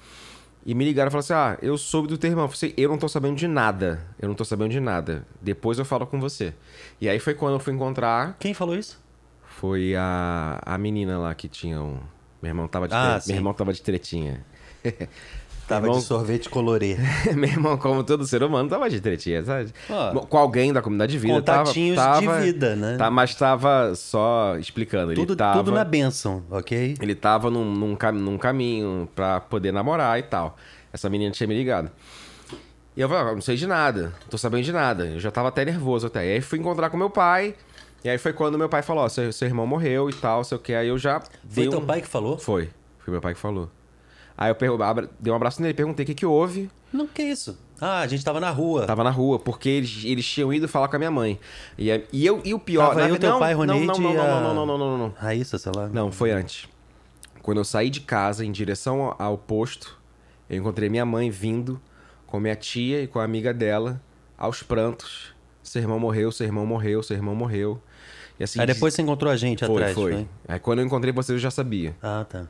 E 0.64 0.74
me 0.74 0.84
ligaram 0.84 1.08
e 1.08 1.10
falaram 1.12 1.20
assim: 1.24 1.32
ah, 1.32 1.58
eu 1.62 1.78
soube 1.78 2.08
do 2.08 2.18
teu 2.18 2.28
irmão. 2.30 2.44
Eu 2.46 2.48
falei 2.48 2.72
assim, 2.72 2.82
eu 2.82 2.88
não 2.90 2.98
tô 2.98 3.08
sabendo 3.08 3.36
de 3.36 3.46
nada. 3.48 4.04
Eu 4.18 4.28
não 4.28 4.34
tô 4.34 4.44
sabendo 4.44 4.70
de 4.72 4.80
nada. 4.80 5.24
Depois 5.40 5.78
eu 5.78 5.84
falo 5.84 6.06
com 6.06 6.18
você. 6.20 6.52
E 7.00 7.08
aí 7.08 7.18
foi 7.18 7.34
quando 7.34 7.54
eu 7.54 7.60
fui 7.60 7.72
encontrar. 7.72 8.36
Quem 8.40 8.52
falou 8.52 8.76
isso? 8.76 8.98
Foi 9.48 9.94
a, 9.96 10.60
a 10.66 10.76
menina 10.76 11.18
lá 11.18 11.34
que 11.34 11.48
tinha 11.48 11.80
um. 11.80 11.98
Meu 12.42 12.50
irmão 12.50 12.68
tava 12.68 12.86
de, 12.88 12.94
Ah, 12.94 13.18
tre- 13.18 13.28
meu 13.32 13.36
irmão 13.40 13.54
tava 13.54 13.72
de 13.72 13.80
tretinha. 13.80 14.44
Tava 15.68 15.86
Irmão- 15.86 15.98
de 15.98 16.04
sorvete 16.04 16.48
colorê. 16.48 16.96
meu 17.34 17.48
irmão, 17.50 17.76
como 17.76 18.04
todo 18.04 18.24
ser 18.24 18.42
humano, 18.42 18.68
tava 18.68 18.88
de 18.88 19.00
tretinha, 19.00 19.42
sabe? 19.44 19.72
Com 20.28 20.38
alguém 20.38 20.72
da 20.72 20.80
comunidade 20.80 21.12
de 21.12 21.18
vida. 21.18 21.42
tava- 21.42 21.58
Contatinhos 21.64 21.96
tava, 21.96 22.20
de 22.40 22.46
vida, 22.52 22.76
né? 22.76 22.96
Tá, 22.96 23.10
mas 23.10 23.34
tava 23.34 23.92
só 23.96 24.56
explicando. 24.58 25.10
Ele 25.12 25.20
tudo, 25.20 25.34
tava, 25.34 25.58
tudo 25.58 25.72
na 25.72 25.82
benção, 25.84 26.44
ok? 26.50 26.94
Ele 27.00 27.14
tava 27.16 27.50
num, 27.50 27.64
num, 27.64 27.96
cam- 27.96 28.12
num 28.12 28.38
caminho 28.38 29.08
pra 29.14 29.40
poder 29.40 29.72
namorar 29.72 30.16
e 30.18 30.22
tal. 30.22 30.56
Essa 30.92 31.10
menina 31.10 31.32
tinha 31.32 31.46
me 31.48 31.56
ligado. 31.56 31.90
E 32.96 33.00
eu 33.00 33.08
falei, 33.08 33.24
ah, 33.24 33.34
não 33.34 33.40
sei 33.42 33.56
de 33.56 33.66
nada, 33.66 34.02
não 34.22 34.28
tô 34.30 34.38
sabendo 34.38 34.62
de 34.62 34.72
nada. 34.72 35.06
Eu 35.06 35.20
já 35.20 35.30
tava 35.30 35.48
até 35.48 35.64
nervoso 35.64 36.06
até. 36.06 36.24
E 36.26 36.32
aí 36.34 36.40
fui 36.40 36.58
encontrar 36.58 36.88
com 36.90 36.96
meu 36.96 37.10
pai. 37.10 37.54
E 38.04 38.08
aí 38.08 38.18
foi 38.18 38.32
quando 38.32 38.56
meu 38.56 38.68
pai 38.68 38.82
falou, 38.82 39.04
ó, 39.04 39.08
seu, 39.08 39.32
seu 39.32 39.48
irmão 39.48 39.66
morreu 39.66 40.08
e 40.08 40.12
tal, 40.12 40.44
sei 40.44 40.56
o 40.56 40.60
que. 40.60 40.72
Aí 40.72 40.86
eu 40.88 40.96
já 40.96 41.20
Foi 41.48 41.68
teu 41.68 41.80
um... 41.80 41.84
pai 41.84 42.00
que 42.00 42.06
falou? 42.08 42.38
Foi. 42.38 42.70
Foi 43.00 43.10
meu 43.12 43.20
pai 43.20 43.34
que 43.34 43.40
falou. 43.40 43.68
Aí 44.36 44.54
eu 44.60 44.82
abra- 44.82 45.08
dei 45.18 45.32
um 45.32 45.36
abraço 45.36 45.62
nele, 45.62 45.72
perguntei 45.74 46.04
o 46.04 46.06
que 46.06 46.14
que 46.14 46.26
houve. 46.26 46.70
Não, 46.92 47.06
que 47.06 47.22
isso? 47.22 47.58
Ah, 47.80 48.00
a 48.00 48.06
gente 48.06 48.24
tava 48.24 48.38
na 48.40 48.50
rua. 48.50 48.86
Tava 48.86 49.02
na 49.04 49.10
rua, 49.10 49.38
porque 49.38 49.68
eles, 49.68 50.02
eles 50.04 50.26
tinham 50.26 50.52
ido 50.52 50.68
falar 50.68 50.88
com 50.88 50.96
a 50.96 50.98
minha 50.98 51.10
mãe. 51.10 51.38
E, 51.76 51.90
aí- 51.90 52.04
e, 52.12 52.24
eu, 52.26 52.40
e 52.44 52.52
o 52.54 52.58
pior... 52.58 52.88
Tava 52.88 53.00
na 53.02 53.08
eu, 53.08 53.18
teu 53.18 53.30
não, 53.30 53.38
pai, 53.38 53.52
não, 53.54 53.58
Ronite 53.60 53.86
não, 53.86 53.94
não, 54.00 54.14
não, 54.14 54.22
a- 54.22 54.40
não, 54.40 54.54
não, 54.54 54.66
não, 54.66 54.78
não, 54.78 54.98
não. 54.98 55.14
Raíssa, 55.16 55.58
sei 55.58 55.72
lá. 55.74 55.88
Não, 55.88 56.10
foi 56.12 56.30
antes. 56.30 56.68
Quando 57.42 57.58
eu 57.58 57.64
saí 57.64 57.90
de 57.90 58.00
casa 58.00 58.44
em 58.44 58.50
direção 58.52 59.14
ao 59.18 59.38
posto, 59.38 59.98
eu 60.50 60.58
encontrei 60.58 60.88
minha 60.88 61.04
mãe 61.06 61.30
vindo 61.30 61.80
com 62.26 62.40
minha 62.40 62.56
tia 62.56 63.02
e 63.02 63.06
com 63.06 63.18
a 63.20 63.24
amiga 63.24 63.54
dela, 63.54 64.00
aos 64.36 64.62
prantos. 64.62 65.34
Seu 65.62 65.80
irmão 65.82 65.98
morreu, 65.98 66.30
seu 66.32 66.46
irmão 66.46 66.66
morreu, 66.66 67.02
seu 67.02 67.16
irmão 67.16 67.34
morreu. 67.34 67.80
E 68.38 68.44
assim, 68.44 68.60
Aí 68.60 68.66
depois 68.66 68.94
você 68.94 69.02
encontrou 69.02 69.32
a 69.32 69.36
gente 69.36 69.64
foi, 69.64 69.74
atrás, 69.76 69.94
foi. 69.94 70.12
foi? 70.12 70.28
Aí 70.48 70.58
quando 70.58 70.80
eu 70.80 70.84
encontrei 70.86 71.12
você, 71.12 71.32
eu 71.32 71.38
já 71.38 71.50
sabia. 71.50 71.94
Ah, 72.02 72.24
tá. 72.28 72.46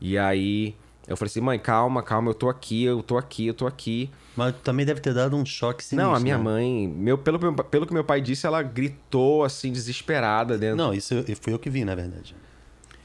E 0.00 0.16
aí 0.18 0.74
eu 1.06 1.16
falei 1.16 1.28
assim, 1.30 1.40
mãe, 1.40 1.58
calma, 1.58 2.02
calma, 2.02 2.30
eu 2.30 2.34
tô 2.34 2.48
aqui, 2.48 2.84
eu 2.84 3.02
tô 3.02 3.18
aqui, 3.18 3.46
eu 3.46 3.54
tô 3.54 3.66
aqui. 3.66 4.10
Mas 4.36 4.54
também 4.62 4.84
deve 4.86 5.00
ter 5.00 5.12
dado 5.14 5.36
um 5.36 5.44
choque 5.44 5.84
sinistro. 5.84 6.08
não, 6.10 6.16
a 6.16 6.20
minha 6.20 6.38
né? 6.38 6.42
mãe, 6.44 6.88
meu, 6.88 7.18
pelo, 7.18 7.38
pelo 7.64 7.86
que 7.86 7.92
meu 7.92 8.04
pai 8.04 8.20
disse, 8.20 8.46
ela 8.46 8.62
gritou 8.62 9.44
assim, 9.44 9.70
desesperada 9.70 10.56
dentro. 10.58 10.76
Não, 10.76 10.92
isso 10.94 11.14
eu- 11.14 11.36
fui 11.36 11.52
eu 11.52 11.58
que 11.58 11.68
vi, 11.70 11.84
na 11.84 11.94
verdade. 11.94 12.34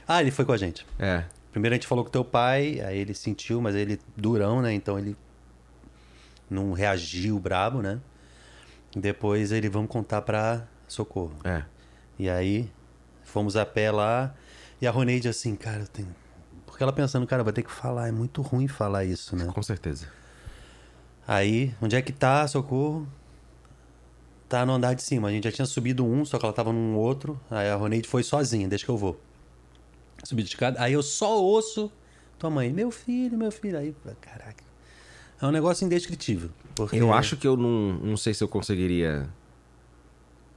Ah, 0.08 0.20
ele 0.20 0.30
foi 0.30 0.44
com 0.44 0.52
a 0.52 0.56
gente. 0.56 0.86
É. 0.98 1.24
Primeiro 1.52 1.74
a 1.74 1.76
gente 1.76 1.86
falou 1.86 2.04
com 2.04 2.10
teu 2.10 2.24
pai, 2.24 2.80
aí 2.80 2.98
ele 2.98 3.14
sentiu, 3.14 3.60
mas 3.60 3.74
ele 3.74 3.98
durão, 4.16 4.62
né? 4.62 4.72
Então 4.72 4.98
ele 4.98 5.16
não 6.48 6.72
reagiu 6.72 7.38
brabo, 7.38 7.80
né? 7.82 8.00
Depois 8.94 9.52
ele, 9.52 9.68
vamos 9.68 9.88
contar 9.90 10.22
pra 10.22 10.66
Socorro. 10.88 11.34
É. 11.44 11.62
E 12.18 12.28
aí, 12.28 12.68
fomos 13.22 13.56
a 13.56 13.64
pé 13.64 13.90
lá. 13.90 14.34
E 14.80 14.86
a 14.86 14.90
Roneide 14.90 15.28
assim, 15.28 15.54
cara, 15.54 15.80
eu 15.80 15.86
tenho... 15.86 16.08
Porque 16.80 16.84
ela 16.84 16.92
pensando, 16.94 17.26
cara, 17.26 17.44
vai 17.44 17.52
ter 17.52 17.62
que 17.62 17.70
falar. 17.70 18.08
É 18.08 18.10
muito 18.10 18.40
ruim 18.40 18.66
falar 18.66 19.04
isso, 19.04 19.36
né? 19.36 19.44
Com 19.52 19.62
certeza. 19.62 20.06
Aí, 21.28 21.74
onde 21.78 21.94
é 21.94 22.00
que 22.00 22.10
tá, 22.10 22.48
Socorro? 22.48 23.06
Tá 24.48 24.64
no 24.64 24.72
andar 24.72 24.94
de 24.94 25.02
cima. 25.02 25.28
A 25.28 25.30
gente 25.30 25.44
já 25.44 25.52
tinha 25.52 25.66
subido 25.66 26.06
um, 26.06 26.24
só 26.24 26.38
que 26.38 26.44
ela 26.46 26.54
tava 26.54 26.72
num 26.72 26.96
outro. 26.96 27.38
Aí 27.50 27.68
a 27.68 27.76
Roneide 27.76 28.08
foi 28.08 28.22
sozinha, 28.22 28.66
deixa 28.66 28.86
que 28.86 28.90
eu 28.90 28.96
vou. 28.96 29.20
Subi 30.24 30.42
de 30.42 30.48
escada. 30.48 30.80
Aí 30.80 30.94
eu 30.94 31.02
só 31.02 31.38
ouço 31.38 31.92
tua 32.38 32.48
mãe, 32.48 32.72
meu 32.72 32.90
filho, 32.90 33.36
meu 33.36 33.52
filho. 33.52 33.76
Aí, 33.76 33.94
caraca. 34.18 34.64
É 35.38 35.46
um 35.46 35.50
negócio 35.50 35.84
indescritível. 35.84 36.48
Porque 36.74 36.96
Eu 36.96 37.12
acho 37.12 37.36
que 37.36 37.46
eu 37.46 37.58
não, 37.58 37.98
não 38.02 38.16
sei 38.16 38.32
se 38.32 38.42
eu 38.42 38.48
conseguiria 38.48 39.28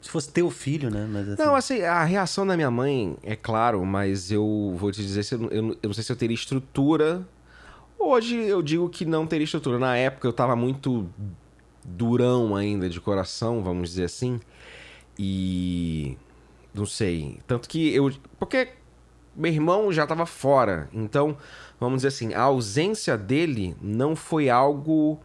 Se 0.04 0.10
fosse 0.10 0.30
teu 0.30 0.52
filho, 0.52 0.90
né? 0.90 1.08
Mas, 1.10 1.30
assim, 1.30 1.42
Não, 1.42 1.56
assim, 1.56 1.82
a 1.82 2.04
reação 2.04 2.46
da 2.46 2.58
minha 2.58 2.70
mãe, 2.70 3.16
é 3.24 3.38
claro, 3.38 3.86
mas 3.86 4.30
eu 4.30 4.76
vou 4.76 4.92
te 4.92 5.02
dizer, 5.02 5.24
se 5.24 5.34
eu, 5.34 5.44
eu, 5.44 5.70
eu 5.70 5.80
não 5.82 5.94
sei 5.94 6.04
se 6.04 6.12
eu 6.12 6.16
teria 6.18 6.36
estrutura. 6.36 7.26
Hoje 7.98 8.36
eu 8.36 8.62
digo 8.62 8.90
que 8.90 9.06
não 9.06 9.26
teria 9.26 9.46
estrutura. 9.46 9.80
Na 9.80 9.96
época 9.96 10.28
eu 10.28 10.34
tava 10.34 10.58
muito 10.58 11.10
durão 11.86 12.54
ainda 12.54 12.90
de 12.90 13.00
coração, 13.00 13.64
vamos 13.64 13.92
dizer 13.92 14.04
assim. 14.04 14.42
E. 15.18 16.18
Não 16.74 16.86
sei. 16.86 17.40
Tanto 17.48 17.70
que 17.70 17.96
eu. 17.96 18.12
Porque 18.38 18.74
meu 19.34 19.54
irmão 19.54 19.94
já 19.94 20.06
tava 20.06 20.26
fora. 20.26 20.90
Então, 20.92 21.38
vamos 21.80 22.00
dizer 22.00 22.10
assim, 22.10 22.34
a 22.34 22.42
ausência 22.42 23.18
dele 23.18 23.74
não 23.82 24.18
foi 24.18 24.50
algo 24.50 25.18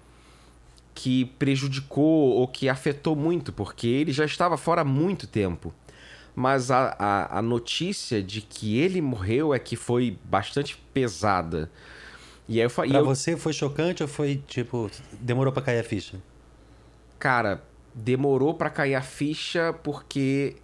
que 1.00 1.26
prejudicou 1.38 2.30
ou 2.38 2.48
que 2.48 2.68
afetou 2.68 3.14
muito, 3.14 3.52
porque 3.52 3.87
ele 3.87 4.12
já 4.12 4.24
estava 4.24 4.56
fora 4.56 4.80
há 4.80 4.84
muito 4.84 5.26
tempo. 5.28 5.72
Mas 6.34 6.70
a, 6.72 6.96
a, 6.98 7.38
a 7.38 7.42
notícia 7.42 8.20
de 8.22 8.40
que 8.40 8.78
ele 8.78 9.00
morreu 9.00 9.54
é 9.54 9.58
que 9.61 9.76
foi 9.76 10.16
bastante 10.24 10.76
pesada. 10.92 11.70
E 12.48 12.58
aí 12.58 12.66
eu 12.66 12.70
falei. 12.70 12.92
Pra 12.92 13.02
você 13.02 13.37
foi 13.37 13.52
chocante 13.52 14.02
ou 14.02 14.08
foi, 14.08 14.42
tipo, 14.48 14.90
demorou 15.20 15.52
pra 15.52 15.62
cair 15.62 15.78
a 15.80 15.84
ficha? 15.84 16.16
Cara, 17.18 17.62
demorou 17.94 18.54
pra 18.54 18.70
cair 18.70 18.94
a 18.96 19.02
ficha 19.02 19.72
porque 19.84 20.56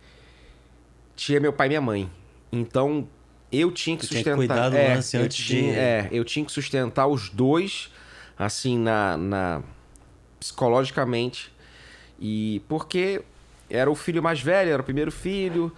tinha 1.16 1.38
meu 1.40 1.52
pai 1.52 1.66
e 1.66 1.70
minha 1.70 1.80
mãe. 1.80 2.10
Então 2.52 3.06
eu 3.52 3.70
tinha 3.70 3.96
que 3.96 4.06
Tu 4.06 4.08
tinha 4.10 4.22
que 4.24 4.30
sustentar. 4.30 4.36
cuidar 4.36 4.68
do 4.70 4.76
é, 4.76 4.94
lance 4.94 5.16
eu 5.16 5.22
antes 5.24 5.44
tinha, 5.44 5.72
de- 5.72 5.78
é, 5.78 6.08
eu 6.10 6.24
tinha 6.24 6.44
que 6.44 6.52
sustentar 6.52 7.06
os 7.06 7.28
dois, 7.30 7.90
assim, 8.38 8.78
na, 8.78 9.16
na 9.16 9.62
psicologicamente. 10.44 11.50
E 12.20 12.62
porque 12.68 13.22
era 13.70 13.90
o 13.90 13.94
filho 13.94 14.22
mais 14.22 14.40
velho, 14.40 14.70
era 14.70 14.82
o 14.82 14.84
primeiro 14.84 15.10
filho. 15.10 15.72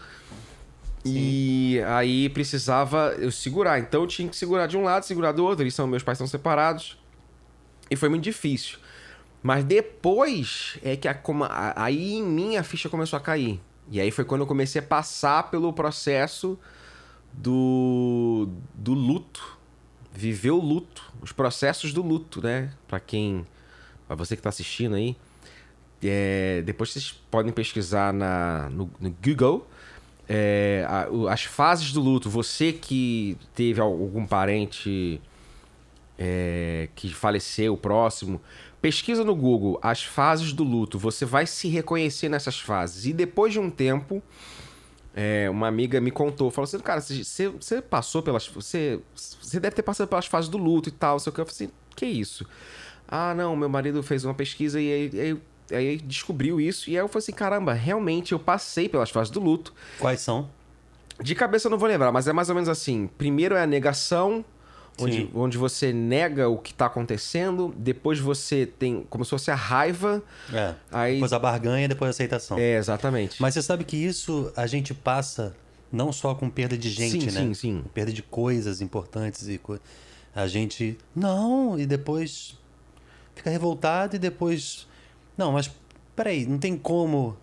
E 1.04 1.80
aí 1.86 2.28
precisava 2.30 3.14
eu 3.18 3.30
segurar. 3.30 3.78
Então 3.78 4.02
eu 4.02 4.06
tinha 4.08 4.28
que 4.28 4.36
segurar 4.36 4.66
de 4.66 4.76
um 4.76 4.82
lado, 4.82 5.04
segurar 5.04 5.30
do 5.32 5.44
outro. 5.44 5.62
Eles 5.62 5.74
são, 5.74 5.86
meus 5.86 6.02
pais 6.02 6.18
são 6.18 6.26
separados. 6.26 6.98
E 7.88 7.94
foi 7.94 8.08
muito 8.08 8.24
difícil. 8.24 8.78
Mas 9.40 9.62
depois 9.64 10.76
é 10.82 10.96
que 10.96 11.06
a- 11.06 11.16
aí 11.76 12.14
em 12.14 12.24
mim 12.24 12.56
a 12.56 12.64
ficha 12.64 12.88
começou 12.88 13.16
a 13.16 13.20
cair. 13.20 13.60
E 13.88 14.00
aí 14.00 14.10
foi 14.10 14.24
quando 14.24 14.40
eu 14.40 14.46
comecei 14.48 14.80
a 14.80 14.84
passar 14.84 15.48
pelo 15.48 15.72
processo 15.72 16.58
do, 17.32 18.48
do 18.74 18.92
luto. 18.92 19.56
Viver 20.12 20.50
o 20.50 20.60
luto. 20.60 21.04
Os 21.22 21.30
processos 21.30 21.92
do 21.92 22.02
luto, 22.02 22.42
né? 22.42 22.72
Pra 22.88 22.98
quem. 22.98 23.46
Pra 24.06 24.16
você 24.16 24.36
que 24.36 24.42
tá 24.42 24.48
assistindo 24.48 24.94
aí. 24.96 25.16
É, 26.02 26.62
depois 26.64 26.90
vocês 26.92 27.12
podem 27.30 27.52
pesquisar 27.52 28.12
na, 28.12 28.68
no, 28.70 28.90
no 29.00 29.10
Google. 29.22 29.66
é, 30.28 30.84
a- 30.88 31.08
as 31.32 31.44
fases 31.44 31.92
do 31.92 32.00
luto. 32.00 32.28
Você 32.28 32.72
que 32.72 33.36
teve 33.54 33.80
algum 33.80 34.26
parente 34.26 35.20
é, 36.18 36.88
que 36.94 37.12
faleceu 37.12 37.76
próximo, 37.76 38.40
pesquisa 38.80 39.22
no 39.24 39.34
Google 39.34 39.78
as 39.82 40.02
fases 40.04 40.52
do 40.52 40.64
luto. 40.64 40.98
Você 40.98 41.24
vai 41.24 41.46
se 41.46 41.68
reconhecer 41.68 42.28
nessas 42.28 42.58
fases. 42.60 43.06
E 43.06 43.12
depois 43.12 43.52
de 43.52 43.58
um 43.60 43.70
tempo, 43.70 44.22
é, 45.14 45.48
uma 45.50 45.66
amiga 45.68 46.00
me 46.00 46.10
contou, 46.10 46.50
falou 46.50 46.64
assim, 46.66 46.78
cara, 46.78 47.00
você, 47.00 47.48
você 47.48 47.80
passou 47.82 48.22
pelas, 48.22 48.46
você, 48.48 49.00
você 49.14 49.58
deve 49.60 49.74
ter 49.76 49.82
passado 49.82 50.08
pelas 50.08 50.26
fases 50.26 50.48
do 50.50 50.58
luto 50.58 50.88
e 50.88 50.92
tal. 50.92 51.16
Eu 51.16 51.32
falei 51.32 51.46
assim, 51.48 51.70
que 51.94 52.06
isso? 52.06 52.46
Ah, 53.08 53.34
não, 53.34 53.54
meu 53.56 53.68
marido 53.68 54.02
fez 54.02 54.24
uma 54.24 54.34
pesquisa 54.34 54.80
e 54.80 54.92
aí, 54.92 55.10
aí, 55.20 55.76
aí 55.76 55.96
descobriu 55.98 56.60
isso. 56.60 56.90
E 56.90 56.94
aí 56.94 57.02
eu 57.02 57.08
falei 57.08 57.22
assim, 57.22 57.32
caramba, 57.32 57.72
realmente 57.72 58.32
eu 58.32 58.38
passei 58.38 58.88
pelas 58.88 59.10
fases 59.10 59.30
do 59.30 59.40
luto. 59.40 59.72
Quais 59.98 60.20
são? 60.20 60.48
De 61.20 61.34
cabeça 61.34 61.68
eu 61.68 61.70
não 61.70 61.78
vou 61.78 61.88
lembrar, 61.88 62.12
mas 62.12 62.28
é 62.28 62.32
mais 62.32 62.48
ou 62.48 62.54
menos 62.54 62.68
assim. 62.68 63.08
Primeiro 63.16 63.54
é 63.54 63.62
a 63.62 63.66
negação, 63.66 64.44
onde, 65.00 65.30
onde 65.34 65.56
você 65.56 65.92
nega 65.92 66.48
o 66.48 66.58
que 66.58 66.72
está 66.72 66.86
acontecendo, 66.86 67.74
depois 67.76 68.18
você 68.18 68.66
tem 68.66 69.06
como 69.08 69.24
se 69.24 69.30
fosse 69.30 69.50
a 69.50 69.54
raiva. 69.54 70.22
É. 70.52 70.74
Aí... 70.92 71.14
Depois 71.14 71.32
a 71.32 71.38
barganha, 71.38 71.88
depois 71.88 72.08
a 72.08 72.10
aceitação. 72.10 72.58
É, 72.58 72.76
exatamente. 72.76 73.40
Mas 73.40 73.54
você 73.54 73.62
sabe 73.62 73.84
que 73.84 73.96
isso 73.96 74.52
a 74.56 74.66
gente 74.66 74.92
passa 74.92 75.54
não 75.90 76.12
só 76.12 76.34
com 76.34 76.50
perda 76.50 76.76
de 76.76 76.90
gente, 76.90 77.30
sim, 77.30 77.34
né? 77.34 77.42
Sim, 77.42 77.54
sim. 77.54 77.84
Perda 77.94 78.12
de 78.12 78.22
coisas 78.22 78.80
importantes 78.80 79.48
e 79.48 79.58
co... 79.58 79.78
a 80.34 80.46
gente 80.46 80.98
não 81.14 81.78
e 81.78 81.86
depois 81.86 82.58
fica 83.36 83.50
revoltado 83.50 84.16
e 84.16 84.18
depois 84.18 84.88
não, 85.36 85.52
mas 85.52 85.70
peraí, 86.14 86.46
não 86.46 86.58
tem 86.58 86.76
como. 86.76 87.36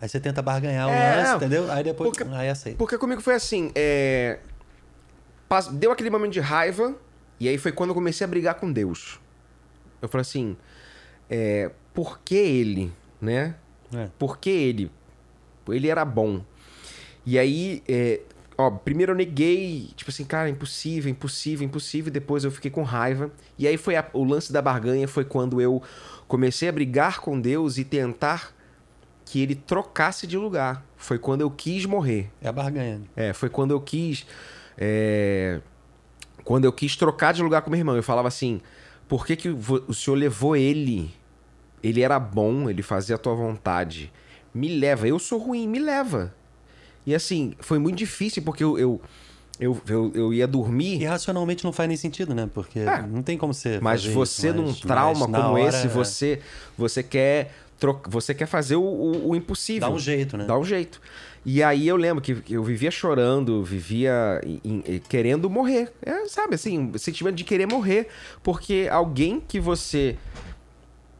Aí 0.00 0.08
você 0.08 0.18
tenta 0.18 0.40
barganhar 0.40 0.88
o 0.88 0.90
é, 0.90 1.16
lance, 1.16 1.36
entendeu? 1.36 1.70
Aí 1.70 1.84
depois. 1.84 2.10
Porque, 2.10 2.34
aí 2.34 2.48
aceita. 2.48 2.78
Porque 2.78 2.96
comigo 2.96 3.20
foi 3.20 3.34
assim: 3.34 3.70
é... 3.74 4.38
deu 5.72 5.92
aquele 5.92 6.10
momento 6.10 6.32
de 6.32 6.40
raiva, 6.40 6.96
e 7.38 7.48
aí 7.48 7.58
foi 7.58 7.70
quando 7.70 7.90
eu 7.90 7.94
comecei 7.94 8.24
a 8.24 8.28
brigar 8.28 8.54
com 8.54 8.72
Deus. 8.72 9.20
Eu 10.00 10.08
falei 10.08 10.22
assim: 10.22 10.56
é... 11.28 11.70
por 11.92 12.18
que 12.20 12.34
ele, 12.34 12.92
né? 13.20 13.54
É. 13.94 14.08
Por 14.18 14.38
que 14.38 14.50
ele? 14.50 14.90
Ele 15.68 15.88
era 15.88 16.04
bom. 16.04 16.42
E 17.26 17.38
aí, 17.38 17.82
é... 17.86 18.20
ó, 18.56 18.70
primeiro 18.70 19.12
eu 19.12 19.16
neguei, 19.16 19.90
tipo 19.96 20.10
assim, 20.10 20.24
cara, 20.24 20.48
impossível, 20.48 21.10
impossível, 21.10 21.66
impossível. 21.66 22.12
Depois 22.12 22.44
eu 22.44 22.50
fiquei 22.50 22.70
com 22.70 22.82
raiva. 22.82 23.30
E 23.58 23.66
aí 23.66 23.76
foi 23.76 23.96
a... 23.96 24.06
o 24.12 24.24
lance 24.24 24.52
da 24.52 24.62
barganha, 24.62 25.08
foi 25.08 25.24
quando 25.24 25.60
eu 25.60 25.82
comecei 26.26 26.68
a 26.68 26.72
brigar 26.72 27.20
com 27.20 27.40
Deus 27.40 27.78
e 27.78 27.84
tentar 27.84 28.54
que 29.24 29.40
ele 29.40 29.54
trocasse 29.54 30.26
de 30.26 30.36
lugar. 30.36 30.84
Foi 30.96 31.18
quando 31.18 31.40
eu 31.40 31.50
quis 31.50 31.86
morrer. 31.86 32.30
É 32.40 32.48
a 32.48 32.52
barganha. 32.52 33.00
É, 33.16 33.32
foi 33.32 33.48
quando 33.48 33.72
eu 33.72 33.80
quis. 33.80 34.26
É... 34.76 35.60
Quando 36.44 36.64
eu 36.64 36.72
quis 36.72 36.96
trocar 36.96 37.32
de 37.32 37.42
lugar 37.42 37.62
com 37.62 37.70
meu 37.70 37.78
irmão. 37.78 37.96
Eu 37.96 38.02
falava 38.02 38.28
assim: 38.28 38.60
por 39.08 39.26
que, 39.26 39.36
que 39.36 39.48
o 39.48 39.94
senhor 39.94 40.16
levou 40.16 40.56
ele? 40.56 41.12
Ele 41.82 42.00
era 42.00 42.18
bom, 42.18 42.70
ele 42.70 42.82
fazia 42.82 43.16
a 43.16 43.18
tua 43.18 43.34
vontade. 43.34 44.12
Me 44.54 44.78
leva, 44.78 45.06
eu 45.06 45.18
sou 45.18 45.38
ruim, 45.38 45.68
me 45.68 45.78
leva. 45.78 46.34
E 47.06 47.14
assim, 47.14 47.54
foi 47.60 47.78
muito 47.78 47.96
difícil 47.96 48.42
porque 48.42 48.64
eu, 48.64 48.78
eu 48.78 49.00
eu, 49.60 49.80
eu, 49.88 50.12
eu 50.14 50.34
ia 50.34 50.46
dormir. 50.46 51.00
E 51.00 51.04
racionalmente 51.04 51.64
não 51.64 51.72
faz 51.72 51.88
nem 51.88 51.96
sentido, 51.96 52.34
né? 52.34 52.48
Porque 52.52 52.80
é. 52.80 53.02
não 53.02 53.22
tem 53.22 53.38
como 53.38 53.54
ser. 53.54 53.80
Mas 53.80 54.04
você, 54.04 54.48
isso, 54.48 54.56
num 54.56 54.66
mas, 54.66 54.80
trauma 54.80 55.28
mas 55.28 55.40
como 55.42 55.54
hora, 55.54 55.68
esse, 55.68 55.88
você, 55.88 56.40
você 56.76 57.02
quer 57.02 57.52
troca, 57.78 58.10
você 58.10 58.34
quer 58.34 58.46
fazer 58.46 58.76
o, 58.76 58.82
o, 58.82 59.28
o, 59.30 59.36
impossível. 59.36 59.88
Dá 59.88 59.94
um 59.94 59.98
jeito, 59.98 60.36
né? 60.36 60.44
Dá 60.44 60.58
um 60.58 60.64
jeito. 60.64 61.00
E 61.46 61.62
aí 61.62 61.86
eu 61.86 61.96
lembro 61.96 62.22
que 62.22 62.42
eu 62.48 62.64
vivia 62.64 62.90
chorando, 62.90 63.62
vivia 63.62 64.40
em, 64.44 64.82
em, 64.86 64.98
querendo 64.98 65.48
morrer. 65.50 65.92
É, 66.02 66.26
sabe, 66.26 66.54
assim, 66.54 66.90
o 66.92 66.98
sentimento 66.98 67.36
de 67.36 67.44
querer 67.44 67.66
morrer. 67.66 68.08
Porque 68.42 68.88
alguém 68.90 69.40
que 69.40 69.60
você 69.60 70.16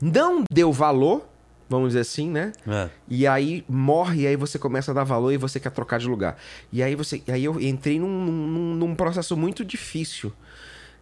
não 0.01 0.45
deu 0.51 0.73
valor 0.73 1.29
vamos 1.69 1.91
dizer 1.91 2.01
assim, 2.01 2.31
né? 2.31 2.53
É. 2.67 2.89
E 3.09 3.27
aí 3.27 3.65
morre, 3.69 4.23
e 4.23 4.27
aí 4.27 4.37
você 4.37 4.59
começa 4.59 4.91
a 4.91 4.95
dar 4.95 5.05
valor 5.05 5.33
e 5.33 5.37
você 5.37 5.59
quer 5.59 5.71
trocar 5.71 5.99
de 5.99 6.09
lugar. 6.09 6.37
E 6.73 6.83
aí 6.83 6.95
você. 6.95 7.23
E 7.27 7.33
aí 7.33 7.45
eu 7.45 7.61
entrei 7.61 7.99
num, 7.99 8.09
num, 8.09 8.75
num 8.75 8.95
processo 8.95 9.37
muito 9.37 9.65
difícil. 9.65 10.33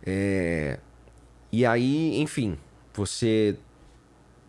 É... 0.04 0.78
E 1.50 1.66
aí, 1.66 2.20
enfim, 2.20 2.56
você. 2.94 3.56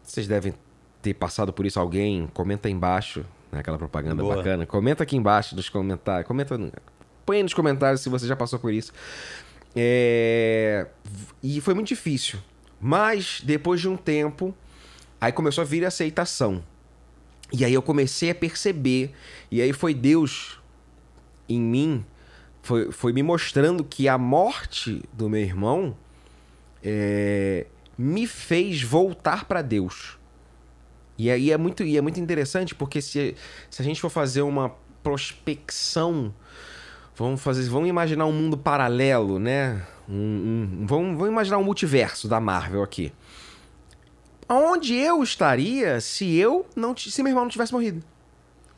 Vocês 0.03 0.28
devem 0.28 0.53
ter 1.01 1.14
passado 1.14 1.53
por 1.53 1.66
isso 1.66 1.80
alguém, 1.80 2.28
comenta 2.34 2.68
aí 2.68 2.74
embaixo, 2.74 3.26
né? 3.51 3.59
Aquela 3.59 3.78
propaganda 3.78 4.22
Boa. 4.22 4.38
bacana. 4.38 4.66
Comenta 4.66 5.03
aqui 5.03 5.16
embaixo 5.16 5.55
nos 5.55 5.70
comentários. 5.70 6.28
Comenta. 6.28 6.57
Põe 7.26 7.38
aí 7.38 7.43
nos 7.43 7.53
comentários 7.53 8.01
se 8.01 8.09
você 8.09 8.28
já 8.28 8.36
passou 8.36 8.59
por 8.59 8.74
isso. 8.74 8.91
É... 9.76 10.88
E 11.41 11.59
foi 11.61 11.74
muito 11.74 11.88
difícil. 11.88 12.39
Mas 12.80 13.41
depois 13.43 13.80
de 13.80 13.88
um 13.88 13.95
tempo, 13.95 14.53
Aí 15.24 15.32
começou 15.32 15.61
a 15.61 15.65
vir 15.65 15.86
a 15.86 15.88
aceitação. 15.88 16.61
E 17.49 17.63
aí 17.63 17.74
eu 17.74 17.82
comecei 17.82 18.30
a 18.30 18.36
perceber. 18.36 19.13
E 19.49 19.61
aí 19.61 19.71
foi 19.71 19.93
Deus 19.93 20.59
em 21.47 21.61
mim, 21.61 22.05
foi, 22.61 22.91
foi 22.91 23.13
me 23.13 23.24
mostrando 23.24 23.86
que 23.86 24.09
a 24.09 24.17
morte 24.17 25.01
do 25.13 25.30
meu 25.30 25.39
irmão 25.39 25.95
é, 26.84 27.67
me 27.97 28.28
fez 28.28 28.82
voltar 28.82 29.45
para 29.45 29.61
Deus. 29.61 30.17
E 31.17 31.32
aí 31.32 31.51
é 31.51 31.57
muito, 31.57 31.84
e 31.84 31.97
é 31.97 32.01
muito 32.01 32.19
interessante, 32.19 32.76
porque 32.76 33.01
se, 33.01 33.34
se 33.69 33.82
a 33.82 33.86
gente 33.86 34.01
for 34.01 34.09
fazer 34.09 34.41
uma 34.41 34.76
prospecção, 35.01 36.34
vamos 37.15 37.41
fazer, 37.41 37.69
vamos 37.69 37.88
imaginar 37.88 38.26
um 38.26 38.34
mundo 38.34 38.57
paralelo, 38.57 39.39
né? 39.39 39.86
Um, 40.09 40.15
um, 40.15 40.86
vamos, 40.86 41.17
vamos 41.17 41.30
imaginar 41.30 41.59
um 41.59 41.63
multiverso 41.63 42.28
da 42.28 42.41
Marvel 42.41 42.84
aqui. 42.84 43.13
Aonde 44.53 44.93
eu 44.93 45.23
estaria 45.23 45.99
se 45.99 46.35
eu 46.35 46.63
não 46.75 46.95
se 46.95 47.23
meu 47.23 47.31
irmão 47.31 47.45
não 47.45 47.49
tivesse 47.49 47.73
morrido? 47.73 48.03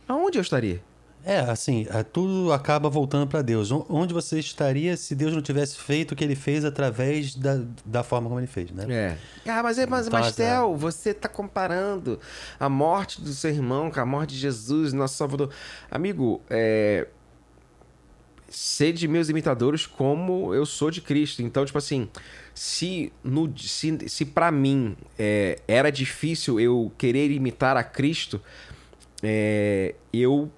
Aonde 0.07 0.37
eu 0.37 0.41
estaria? 0.41 0.81
É, 1.25 1.39
assim, 1.39 1.85
é, 1.89 2.01
tudo 2.01 2.53
acaba 2.53 2.87
voltando 2.87 3.27
para 3.27 3.41
Deus. 3.41 3.71
Onde 3.89 4.13
você 4.13 4.39
estaria 4.39 4.95
se 4.95 5.13
Deus 5.15 5.33
não 5.33 5.41
tivesse 5.41 5.77
feito 5.77 6.11
o 6.13 6.15
que 6.15 6.23
ele 6.23 6.35
fez 6.35 6.63
através 6.63 7.35
da, 7.35 7.61
da 7.83 8.03
forma 8.03 8.29
como 8.29 8.39
ele 8.39 8.47
fez, 8.47 8.71
né? 8.71 8.85
É. 8.87 9.17
Ah, 9.49 9.61
mas, 9.63 9.77
é, 9.77 9.85
mas, 9.85 10.07
então, 10.07 10.19
mas 10.19 10.35
Theo, 10.35 10.77
você 10.77 11.09
está 11.09 11.27
comparando 11.27 12.19
a 12.57 12.69
morte 12.69 13.19
do 13.19 13.33
seu 13.33 13.49
irmão 13.49 13.91
com 13.91 13.99
a 13.99 14.05
morte 14.05 14.35
de 14.35 14.39
Jesus, 14.39 14.93
nosso 14.93 15.17
Salvador. 15.17 15.49
Amigo, 15.91 16.41
é... 16.49 17.07
Sede 18.47 19.07
meus 19.07 19.27
imitadores 19.27 19.85
como 19.85 20.53
eu 20.53 20.65
sou 20.65 20.89
de 20.89 21.01
Cristo. 21.01 21.41
Então, 21.41 21.65
tipo 21.65 21.77
assim, 21.77 22.07
se, 22.55 23.11
no, 23.21 23.53
se, 23.59 24.07
se 24.07 24.25
para 24.25 24.49
mim 24.49 24.95
é, 25.19 25.59
era 25.67 25.91
difícil 25.91 26.57
eu 26.57 26.89
querer 26.97 27.29
imitar 27.29 27.75
a 27.75 27.83
Cristo, 27.83 28.41
é, 29.21 29.93
eu. 30.13 30.49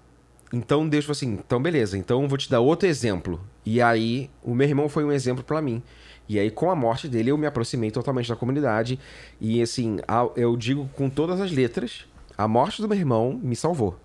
Então 0.54 0.88
Deus 0.88 1.06
falou 1.06 1.14
assim: 1.14 1.34
então 1.34 1.60
beleza, 1.60 1.98
então 1.98 2.28
vou 2.28 2.38
te 2.38 2.50
dar 2.50 2.60
outro 2.60 2.88
exemplo. 2.88 3.41
E 3.66 3.82
aí, 3.82 4.30
o 4.43 4.54
meu 4.54 4.68
irmão 4.68 4.88
foi 4.88 5.04
um 5.04 5.12
exemplo 5.12 5.43
para 5.43 5.60
mim. 5.60 5.82
E 6.30 6.38
aí, 6.39 6.52
com 6.52 6.70
a 6.70 6.76
morte 6.76 7.08
dele, 7.08 7.32
eu 7.32 7.38
me 7.38 7.48
aproximei 7.48 7.89
totalmente 7.89 8.30
da 8.30 8.36
comunidade. 8.36 9.00
E 9.41 9.60
assim, 9.62 9.98
eu 10.36 10.56
digo 10.56 10.88
com 10.93 11.10
todas 11.10 11.41
as 11.41 11.52
letras: 11.52 12.06
a 12.38 12.48
morte 12.48 12.80
do 12.80 12.88
meu 12.88 12.98
irmão 12.98 13.39
me 13.41 13.56
salvou. 13.56 14.00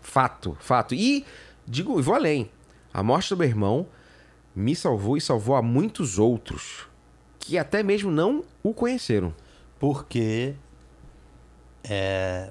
Fato, 0.00 0.56
fato. 0.58 0.94
E 0.94 1.24
digo, 1.66 2.00
vou 2.00 2.14
além. 2.14 2.50
A 2.94 3.02
morte 3.02 3.28
do 3.28 3.36
meu 3.36 3.46
irmão 3.46 3.86
me 4.54 4.74
salvou 4.74 5.18
e 5.18 5.20
salvou 5.20 5.54
a 5.54 5.60
muitos 5.60 6.18
outros 6.18 6.88
que 7.46 7.56
até 7.56 7.82
mesmo 7.82 8.10
não 8.10 8.44
o 8.62 8.74
conheceram. 8.74 9.32
Porque 9.78 10.54
é, 11.84 12.50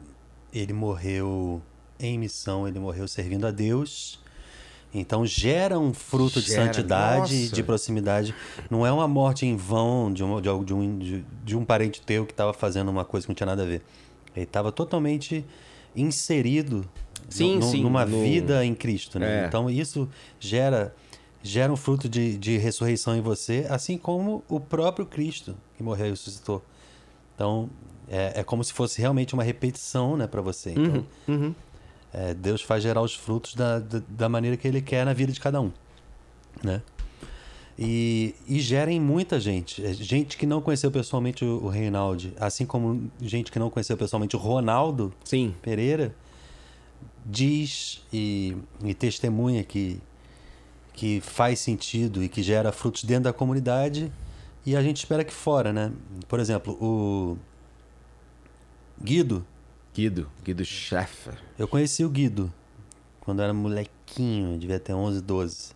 ele 0.54 0.74
morreu 0.74 1.62
em 2.00 2.18
missão, 2.18 2.68
ele 2.68 2.80
morreu 2.80 3.08
servindo 3.08 3.46
a 3.46 3.52
Deus. 3.52 4.20
Então 4.94 5.26
gera 5.26 5.78
um 5.78 5.94
fruto 5.94 6.40
gera, 6.40 6.70
de 6.70 6.74
santidade 6.74 7.36
e 7.36 7.50
de 7.50 7.62
proximidade. 7.62 8.34
Não 8.70 8.86
é 8.86 8.92
uma 8.92 9.08
morte 9.08 9.46
em 9.46 9.58
vão 9.58 10.12
de 10.14 10.24
um, 10.24 10.40
de, 10.40 10.74
um, 10.74 11.24
de 11.44 11.58
um 11.58 11.66
parente 11.66 12.02
teu 12.02 12.26
que 12.26 12.32
estava 12.32 12.54
fazendo 12.54 12.90
uma 12.90 13.04
coisa 13.04 13.26
que 13.26 13.32
não 13.32 13.36
tinha 13.36 13.48
nada 13.48 13.64
a 13.64 13.66
ver. 13.66 13.82
Ele 14.34 14.46
estava 14.46 14.72
totalmente 14.72 15.46
inserido 15.94 16.88
sim, 17.28 17.58
no, 17.58 17.64
sim, 17.64 17.84
numa 17.84 18.06
no... 18.06 18.22
vida 18.22 18.64
em 18.66 18.74
Cristo. 18.74 19.20
Né? 19.20 19.44
É. 19.44 19.48
Então 19.48 19.70
isso 19.70 20.08
gera 20.40 20.96
gera 21.46 21.72
um 21.72 21.76
fruto 21.76 22.10
de, 22.10 22.38
de 22.38 22.58
ressurreição 22.58 23.16
em 23.16 23.22
você, 23.22 23.66
assim 23.70 23.98
como 23.98 24.44
o 24.50 24.60
próprio 24.60 25.06
Cristo 25.06 25.56
que 25.78 25.84
morreu 25.84 26.08
e 26.08 26.10
ressuscitou. 26.10 26.64
Então, 27.36 27.70
é, 28.10 28.40
é 28.40 28.44
como 28.44 28.64
se 28.64 28.74
fosse 28.74 29.00
realmente 29.00 29.34
uma 29.34 29.44
repetição 29.44 30.18
né, 30.18 30.26
para 30.26 30.42
você. 30.42 30.72
Então, 30.72 31.06
uhum, 31.28 31.36
uhum. 31.36 31.56
É, 32.14 32.34
Deus 32.34 32.62
faz 32.62 32.82
gerar 32.82 33.02
os 33.02 33.14
frutos 33.14 33.56
da, 33.56 33.80
da, 33.80 34.02
da, 34.08 34.30
maneira 34.30 34.56
que 34.56 34.68
Ele 34.68 34.82
quer 34.82 35.06
na 35.06 35.14
vida 35.14 35.34
de 35.34 35.40
cada 35.40 35.60
um. 35.60 35.72
Né? 36.64 36.82
E, 37.78 38.34
e 38.48 38.60
gera 38.62 38.90
em 38.90 39.02
muita 39.02 39.40
gente. 39.40 39.86
É, 39.86 39.94
gente 39.94 40.38
que 40.38 40.46
não 40.46 40.62
conheceu 40.62 40.90
pessoalmente 40.90 41.44
o, 41.44 41.66
o 41.66 41.68
Reinaldo, 41.68 42.32
assim 42.40 42.66
como 42.66 43.12
gente 43.22 43.52
que 43.52 43.60
não 43.60 43.70
conheceu 43.70 43.98
pessoalmente 43.98 44.36
o 44.36 44.40
Ronaldo 44.40 45.14
Sim. 45.26 45.54
Pereira, 45.62 46.16
diz 47.26 48.02
e, 48.14 48.56
e 48.84 48.94
testemunha 48.94 49.64
que 49.64 50.00
que 50.96 51.20
faz 51.22 51.60
sentido 51.60 52.24
e 52.24 52.30
que 52.30 52.42
gera 52.42 52.72
frutos 52.72 53.04
dentro 53.04 53.26
da 53.26 53.34
comunidade 53.34 54.12
e 54.66 54.76
a 54.76 54.82
gente 54.82 54.98
espera 54.98 55.24
que 55.24 55.34
fora, 55.34 55.72
né? 55.72 55.92
Por 56.28 56.40
exemplo, 56.40 56.74
o 56.82 57.38
Guido. 59.02 59.46
Guido, 59.94 60.30
Guido 60.44 60.66
Schaffer. 60.66 61.38
Eu 61.60 61.68
conheci 61.68 62.04
o 62.04 62.10
Guido 62.10 62.52
quando 63.20 63.42
era 63.42 63.54
molequinho, 63.54 64.58
devia 64.58 64.80
ter 64.80 64.94
11, 64.94 65.22
12. 65.22 65.74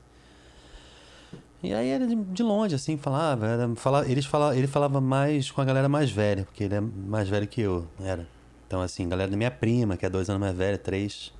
E 1.61 1.74
aí 1.74 1.89
era 1.89 2.07
de 2.07 2.41
longe, 2.41 2.74
assim, 2.74 2.95
falava. 2.95 3.45
Era, 3.45 3.76
falava 3.76 4.09
eles 4.09 4.26
falava, 4.26 4.55
ele 4.55 4.67
falava 4.67 5.01
mais 5.01 5.51
com 5.51 5.59
a 5.59 5.65
galera 5.65 5.89
mais 5.89 6.09
velha, 6.09 6.45
porque 6.45 6.63
ele 6.63 6.76
é 6.76 6.80
mais 6.82 7.28
velho 7.28 7.47
que 7.47 7.61
eu, 7.61 7.88
era. 7.99 8.28
Então, 8.65 8.82
assim, 8.82 9.09
galera 9.09 9.30
da 9.30 9.36
minha 9.36 9.51
prima, 9.51 9.97
que 9.97 10.05
é 10.05 10.09
dois 10.09 10.30
anos 10.30 10.39
mais 10.39 10.55
velha, 10.55 10.78
três. 10.78 11.34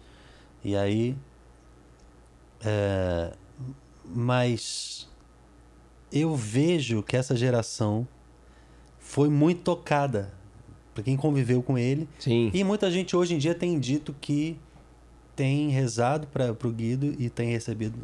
E 0.64 0.76
aí. 0.76 1.16
É, 2.62 3.32
mas 4.14 5.08
eu 6.12 6.36
vejo 6.36 7.04
que 7.04 7.16
essa 7.16 7.36
geração 7.36 8.08
foi 9.00 9.30
muito 9.30 9.62
tocada 9.62 10.34
para 10.94 11.04
quem 11.04 11.16
conviveu 11.16 11.62
com 11.62 11.78
ele. 11.78 12.08
Sim. 12.20 12.52
E 12.54 12.64
muita 12.64 12.90
gente 12.92 13.16
hoje 13.16 13.36
em 13.36 13.38
dia 13.38 13.56
tem 13.56 13.80
dito 13.80 14.16
que 14.20 14.60
tem 15.36 15.70
rezado 15.70 16.28
para 16.28 16.52
o 16.52 16.72
Guido 16.72 17.16
e 17.18 17.30
tem 17.30 17.52
recebido 17.52 17.98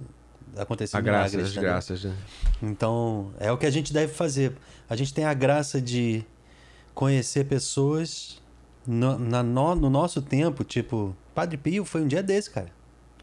acontecido 0.56 0.98
A 0.98 1.02
graça, 1.02 1.36
milagres, 1.36 1.58
as 1.58 1.64
graças, 1.64 2.04
né? 2.06 2.16
Então, 2.64 3.32
é 3.40 3.52
o 3.52 3.58
que 3.58 3.66
a 3.66 3.70
gente 3.70 3.92
deve 3.92 4.14
fazer. 4.14 4.56
A 4.90 4.96
gente 4.96 5.14
tem 5.14 5.26
a 5.26 5.34
graça 5.34 5.82
de 5.82 6.24
conhecer 6.94 7.46
pessoas 7.46 8.42
no, 8.88 9.20
na 9.20 9.44
no, 9.44 9.76
no 9.76 9.90
nosso 9.90 10.22
tempo, 10.22 10.64
tipo, 10.64 11.16
Padre 11.34 11.58
Pio 11.58 11.84
foi 11.84 12.02
um 12.02 12.08
dia 12.08 12.24
desse, 12.24 12.50
cara. 12.50 12.72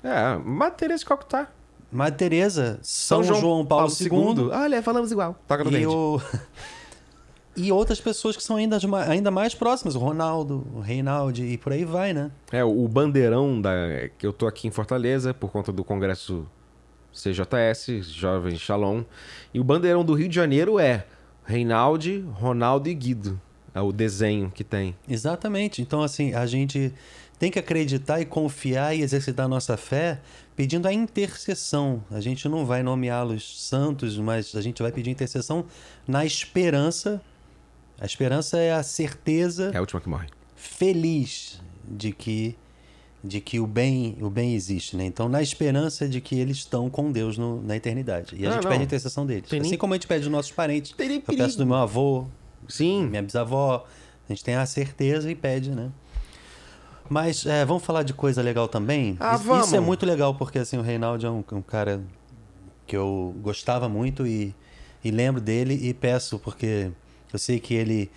É, 0.02 0.36
Matheus 0.36 1.04
Calcutá. 1.04 1.50
Madre 1.92 2.18
Teresa, 2.18 2.78
São, 2.82 3.22
João, 3.22 3.66
Paulo, 3.66 3.92
II, 4.00 4.48
Olha, 4.50 4.82
falamos 4.82 5.12
igual. 5.12 5.38
Toca 5.46 5.62
no 5.62 5.70
e, 5.70 5.72
dente. 5.74 5.86
o... 5.86 6.20
e 7.54 7.70
outras 7.70 8.00
pessoas 8.00 8.34
que 8.34 8.42
são 8.42 8.56
ainda, 8.56 8.78
ainda 9.06 9.30
mais 9.30 9.54
próximas, 9.54 9.94
o 9.94 9.98
Ronaldo, 9.98 10.66
o 10.74 10.80
Reinaldo 10.80 11.44
e 11.44 11.58
por 11.58 11.72
aí 11.72 11.84
vai, 11.84 12.14
né? 12.14 12.30
É, 12.50 12.64
o 12.64 12.88
bandeirão 12.88 13.60
da 13.60 14.08
que 14.16 14.26
eu 14.26 14.32
tô 14.32 14.46
aqui 14.46 14.66
em 14.66 14.70
Fortaleza 14.70 15.34
por 15.34 15.50
conta 15.50 15.70
do 15.70 15.84
congresso 15.84 16.46
CJS, 17.12 18.06
Jovem 18.06 18.56
Shalom. 18.56 19.02
E 19.52 19.60
o 19.60 19.64
bandeirão 19.64 20.02
do 20.02 20.14
Rio 20.14 20.30
de 20.30 20.34
Janeiro 20.34 20.78
é 20.78 21.04
Reinaldi, 21.44 22.24
Ronaldo 22.32 22.88
e 22.88 22.94
Guido. 22.94 23.38
É 23.74 23.80
o 23.80 23.92
desenho 23.92 24.50
que 24.50 24.64
tem. 24.64 24.96
Exatamente. 25.08 25.80
Então, 25.82 26.02
assim, 26.02 26.34
a 26.34 26.46
gente 26.46 26.92
tem 27.38 27.50
que 27.50 27.58
acreditar 27.58 28.20
e 28.20 28.24
confiar 28.24 28.94
e 28.94 29.02
exercitar 29.02 29.46
a 29.46 29.48
nossa 29.48 29.76
fé 29.76 30.20
pedindo 30.56 30.86
a 30.88 30.92
intercessão. 30.92 32.02
A 32.10 32.20
gente 32.20 32.48
não 32.48 32.64
vai 32.66 32.82
nomeá-los 32.82 33.60
santos, 33.68 34.16
mas 34.18 34.54
a 34.54 34.60
gente 34.60 34.82
vai 34.82 34.92
pedir 34.92 35.10
intercessão 35.10 35.64
na 36.06 36.24
esperança. 36.24 37.20
A 38.00 38.04
esperança 38.06 38.58
é 38.58 38.72
a 38.72 38.82
certeza 38.82 39.70
É 39.72 39.76
a 39.78 39.80
última 39.80 40.00
que 40.00 40.08
morre. 40.08 40.28
feliz 40.56 41.60
de 41.88 42.12
que 42.12 42.56
de 43.24 43.40
que 43.40 43.60
o 43.60 43.68
bem 43.68 44.16
o 44.20 44.28
bem 44.28 44.52
existe, 44.52 44.96
né? 44.96 45.04
Então, 45.04 45.28
na 45.28 45.40
esperança 45.40 46.08
de 46.08 46.20
que 46.20 46.34
eles 46.40 46.56
estão 46.56 46.90
com 46.90 47.12
Deus 47.12 47.38
no- 47.38 47.62
na 47.62 47.76
eternidade. 47.76 48.34
E 48.36 48.44
a 48.44 48.50
gente 48.50 48.64
não. 48.64 48.70
pede 48.70 48.82
a 48.82 48.84
intercessão 48.84 49.24
deles. 49.24 49.48
Tem 49.48 49.60
nem- 49.60 49.68
Assim 49.70 49.78
como 49.78 49.92
a 49.94 49.96
gente 49.96 50.08
pede 50.08 50.22
dos 50.24 50.32
nossos 50.32 50.50
parentes. 50.50 50.90
Tem 50.90 51.06
nem 51.08 51.18
Eu 51.28 51.36
peço 51.36 51.56
do 51.56 51.64
meu 51.64 51.76
avô, 51.76 52.26
Sim. 52.68 53.06
minha 53.06 53.22
bisavó. 53.22 53.86
A 54.28 54.32
gente 54.32 54.42
tem 54.42 54.56
a 54.56 54.66
certeza 54.66 55.30
e 55.30 55.36
pede, 55.36 55.70
né? 55.70 55.90
Mas 57.08 57.44
é, 57.46 57.64
vamos 57.64 57.82
falar 57.84 58.02
de 58.02 58.14
coisa 58.14 58.40
legal 58.42 58.68
também? 58.68 59.16
Ah, 59.20 59.34
Isso- 59.34 59.44
vamos. 59.44 59.66
Isso 59.66 59.76
é 59.76 59.80
muito 59.80 60.06
legal, 60.06 60.34
porque 60.34 60.58
assim, 60.58 60.78
o 60.78 60.82
Reinaldo 60.82 61.26
é 61.26 61.30
um, 61.30 61.44
um 61.52 61.62
cara 61.62 62.02
que 62.86 62.96
eu 62.96 63.34
gostava 63.42 63.88
muito 63.88 64.26
e, 64.26 64.54
e 65.04 65.10
lembro 65.10 65.40
dele 65.40 65.74
e 65.74 65.92
peço, 65.94 66.38
porque 66.38 66.90
eu 67.32 67.38
sei 67.38 67.58
que 67.60 67.74
ele 67.74 68.10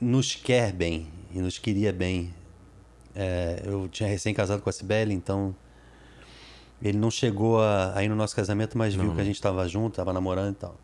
nos 0.00 0.34
quer 0.34 0.72
bem 0.72 1.06
e 1.34 1.38
nos 1.40 1.58
queria 1.58 1.92
bem. 1.92 2.32
É, 3.14 3.62
eu 3.64 3.88
tinha 3.88 4.08
recém-casado 4.08 4.60
com 4.62 4.68
a 4.68 4.72
Cibele, 4.72 5.14
então 5.14 5.54
ele 6.82 6.98
não 6.98 7.10
chegou 7.10 7.62
a, 7.62 7.96
a 7.96 8.04
ir 8.04 8.08
no 8.08 8.16
nosso 8.16 8.36
casamento, 8.36 8.76
mas 8.76 8.94
viu 8.94 9.14
que 9.14 9.20
a 9.20 9.24
gente 9.24 9.36
estava 9.36 9.66
junto, 9.66 9.92
estava 9.94 10.12
namorando 10.12 10.52
e 10.52 10.56
tal. 10.56 10.76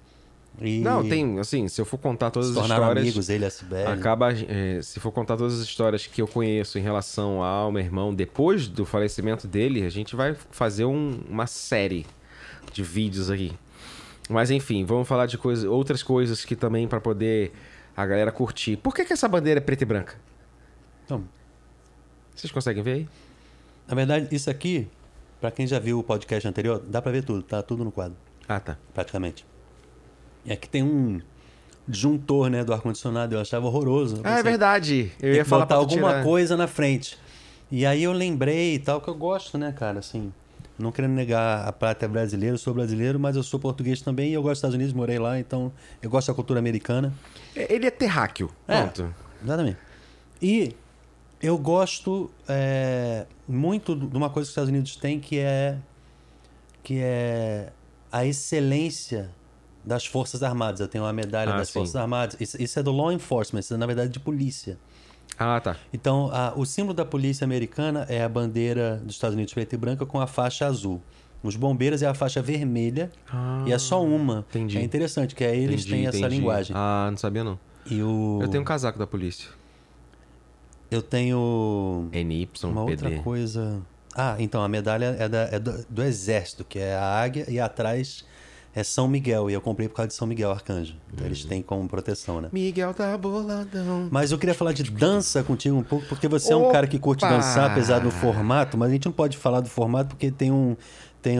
E 0.60 0.80
Não, 0.80 1.06
tem, 1.08 1.38
assim, 1.40 1.66
se 1.66 1.80
eu 1.80 1.84
for 1.84 1.98
contar 1.98 2.30
todas 2.30 2.56
as 2.56 2.62
histórias. 2.64 2.98
amigos, 2.98 3.28
ele 3.30 3.44
a 3.44 3.50
Cibele. 3.50 3.86
Acaba, 3.88 4.32
eh, 4.32 4.80
se 4.82 5.00
for 5.00 5.10
contar 5.10 5.36
todas 5.36 5.54
as 5.54 5.60
histórias 5.66 6.06
que 6.06 6.20
eu 6.22 6.28
conheço 6.28 6.78
em 6.78 6.82
relação 6.82 7.42
ao 7.42 7.72
meu 7.72 7.82
irmão 7.82 8.14
depois 8.14 8.68
do 8.68 8.84
falecimento 8.84 9.48
dele, 9.48 9.84
a 9.84 9.88
gente 9.90 10.14
vai 10.14 10.36
fazer 10.50 10.84
um- 10.84 11.20
uma 11.28 11.46
série 11.46 12.06
de 12.72 12.82
vídeos 12.82 13.30
aqui. 13.30 13.52
Mas 14.28 14.50
enfim, 14.50 14.84
vamos 14.84 15.08
falar 15.08 15.26
de 15.26 15.36
coisa, 15.36 15.68
outras 15.68 16.02
coisas 16.02 16.44
que 16.44 16.54
também 16.54 16.86
para 16.86 17.00
poder 17.00 17.52
a 17.96 18.06
galera 18.06 18.30
curtir. 18.30 18.76
Por 18.76 18.94
que, 18.94 19.04
que 19.04 19.12
essa 19.12 19.26
bandeira 19.28 19.58
é 19.58 19.60
preta 19.62 19.82
e 19.82 19.86
branca? 19.86 20.14
Então, 21.04 21.24
Vocês 22.34 22.50
conseguem 22.52 22.82
ver 22.82 22.92
aí? 22.92 23.08
Na 23.88 23.94
verdade, 23.94 24.28
isso 24.34 24.48
aqui, 24.48 24.86
pra 25.40 25.50
quem 25.50 25.66
já 25.66 25.78
viu 25.78 25.98
o 25.98 26.02
podcast 26.04 26.46
anterior, 26.48 26.80
dá 26.86 27.02
pra 27.02 27.10
ver 27.12 27.24
tudo, 27.24 27.42
tá 27.42 27.62
tudo 27.62 27.84
no 27.84 27.90
quadro, 27.92 28.16
Ah, 28.48 28.58
tá. 28.60 28.78
praticamente. 28.94 29.44
E 30.44 30.52
aqui 30.52 30.68
tem 30.68 30.82
um 30.82 31.20
disjuntor, 31.86 32.48
né, 32.48 32.64
do 32.64 32.72
ar-condicionado, 32.72 33.34
eu 33.34 33.40
achava 33.40 33.66
horroroso. 33.66 34.20
Ah, 34.24 34.38
é 34.38 34.42
verdade. 34.42 35.12
Eu 35.20 35.34
ia 35.34 35.42
que 35.42 35.48
falar 35.48 35.64
botar 35.64 35.76
alguma 35.76 36.08
tirar. 36.08 36.24
coisa 36.24 36.56
na 36.56 36.66
frente. 36.66 37.18
E 37.70 37.84
aí 37.86 38.02
eu 38.02 38.12
lembrei 38.12 38.74
e 38.74 38.78
tal, 38.78 39.00
que 39.00 39.08
eu 39.08 39.14
gosto, 39.14 39.58
né, 39.58 39.72
cara, 39.72 39.98
assim... 39.98 40.32
Não 40.78 40.90
querendo 40.90 41.12
negar 41.12 41.68
a 41.68 41.72
prata 41.72 42.06
é 42.06 42.08
brasileira, 42.08 42.54
eu 42.54 42.58
sou 42.58 42.72
brasileiro, 42.72 43.20
mas 43.20 43.36
eu 43.36 43.42
sou 43.42 43.60
português 43.60 44.00
também 44.00 44.30
e 44.30 44.32
eu 44.32 44.42
gosto 44.42 44.52
dos 44.52 44.58
Estados 44.58 44.74
Unidos, 44.74 44.92
morei 44.94 45.18
lá, 45.18 45.38
então 45.38 45.70
eu 46.00 46.08
gosto 46.08 46.28
da 46.28 46.34
cultura 46.34 46.58
americana. 46.58 47.12
Ele 47.54 47.86
é 47.86 47.90
terráqueo. 47.90 48.50
É. 48.66 48.80
Pronto. 48.80 49.14
Exatamente. 49.44 49.76
E 50.40 50.74
eu 51.40 51.58
gosto 51.58 52.30
é, 52.48 53.26
muito 53.46 53.94
de 53.94 54.16
uma 54.16 54.30
coisa 54.30 54.46
que 54.46 54.48
os 54.48 54.48
Estados 54.48 54.70
Unidos 54.70 54.96
têm 54.96 55.20
que 55.20 55.38
é 55.38 55.76
que 56.82 56.98
é 57.00 57.70
a 58.10 58.24
excelência 58.24 59.30
das 59.84 60.06
Forças 60.06 60.42
Armadas. 60.42 60.80
Eu 60.80 60.88
tenho 60.88 61.04
uma 61.04 61.12
medalha 61.12 61.52
Ah, 61.54 61.58
das 61.58 61.68
sim. 61.68 61.74
Forças 61.74 61.96
Armadas. 61.96 62.36
Isso, 62.40 62.60
isso 62.62 62.78
é 62.78 62.82
do 62.82 62.92
law 62.92 63.10
enforcement, 63.12 63.60
isso 63.60 63.74
é 63.74 63.76
na 63.76 63.86
verdade 63.86 64.10
de 64.12 64.20
polícia. 64.20 64.78
Ah, 65.38 65.60
tá. 65.60 65.76
Então, 65.92 66.30
a- 66.32 66.52
o 66.56 66.64
símbolo 66.66 66.94
da 66.94 67.04
polícia 67.04 67.44
americana 67.44 68.06
é 68.08 68.22
a 68.22 68.28
bandeira 68.28 68.96
dos 69.04 69.14
Estados 69.14 69.34
Unidos 69.34 69.52
preta 69.54 69.74
e 69.74 69.78
branca 69.78 70.04
com 70.06 70.20
a 70.20 70.26
faixa 70.26 70.66
azul. 70.66 71.00
Os 71.42 71.56
bombeiros 71.56 72.02
é 72.02 72.06
a 72.06 72.14
faixa 72.14 72.40
vermelha 72.40 73.10
e 73.66 73.72
é 73.72 73.78
só 73.78 74.04
uma. 74.04 74.40
Ah, 74.40 74.44
entendi. 74.50 74.78
É 74.78 74.82
interessante 74.82 75.34
que 75.34 75.42
aí 75.42 75.58
eles 75.64 75.80
Entendi, 75.80 75.90
têm 75.90 76.06
essa 76.06 76.18
entendi. 76.18 76.36
linguagem. 76.36 76.76
Ah, 76.78 77.08
não 77.10 77.16
sabia 77.18 77.42
não. 77.42 77.58
O 77.90 78.38
Eu 78.42 78.48
tenho 78.48 78.62
um 78.62 78.64
casaco 78.64 78.96
da 78.98 79.06
polícia. 79.08 79.48
eu 80.90 81.02
tenho 81.02 82.08
NY, 82.12 82.48
Uma 82.64 82.82
outra 82.84 83.10
coisa. 83.22 83.80
Ah, 84.14 84.36
então 84.38 84.62
a 84.62 84.68
medalha 84.68 85.16
é, 85.18 85.28
da- 85.28 85.48
é 85.50 85.58
do, 85.58 85.84
do 85.88 86.02
exército, 86.02 86.64
que 86.64 86.78
é 86.78 86.94
a 86.94 87.02
águia, 87.22 87.46
e 87.50 87.58
atrás 87.58 88.24
é 88.74 88.82
São 88.82 89.06
Miguel. 89.08 89.50
E 89.50 89.52
eu 89.54 89.60
comprei 89.60 89.88
por 89.88 89.96
causa 89.96 90.08
de 90.08 90.14
São 90.14 90.26
Miguel 90.26 90.50
Arcanjo. 90.50 90.94
Então 91.12 91.20
Uhum. 91.24 91.26
eles 91.26 91.44
têm 91.44 91.62
como 91.62 91.88
proteção, 91.88 92.40
né? 92.40 92.48
Miguel 92.52 92.92
tá 92.94 93.16
boladão. 93.18 94.08
Mas 94.10 94.32
eu 94.32 94.38
queria 94.38 94.54
falar 94.54 94.72
de 94.72 94.82
dança 94.84 95.42
contigo 95.42 95.76
um 95.76 95.82
pouco, 95.82 96.06
porque 96.06 96.28
você 96.28 96.52
é 96.52 96.56
um 96.56 96.70
cara 96.72 96.86
que 96.86 96.98
curte 96.98 97.24
Opa! 97.24 97.34
dançar, 97.34 97.70
apesar 97.70 97.98
do 98.00 98.10
formato, 98.10 98.76
mas 98.78 98.88
a 98.90 98.92
gente 98.92 99.06
não 99.06 99.12
pode 99.12 99.36
falar 99.36 99.60
do 99.60 99.68
formato 99.68 100.10
porque 100.10 100.30
tem 100.30 100.50
um. 100.50 100.76
Tem, 101.22 101.38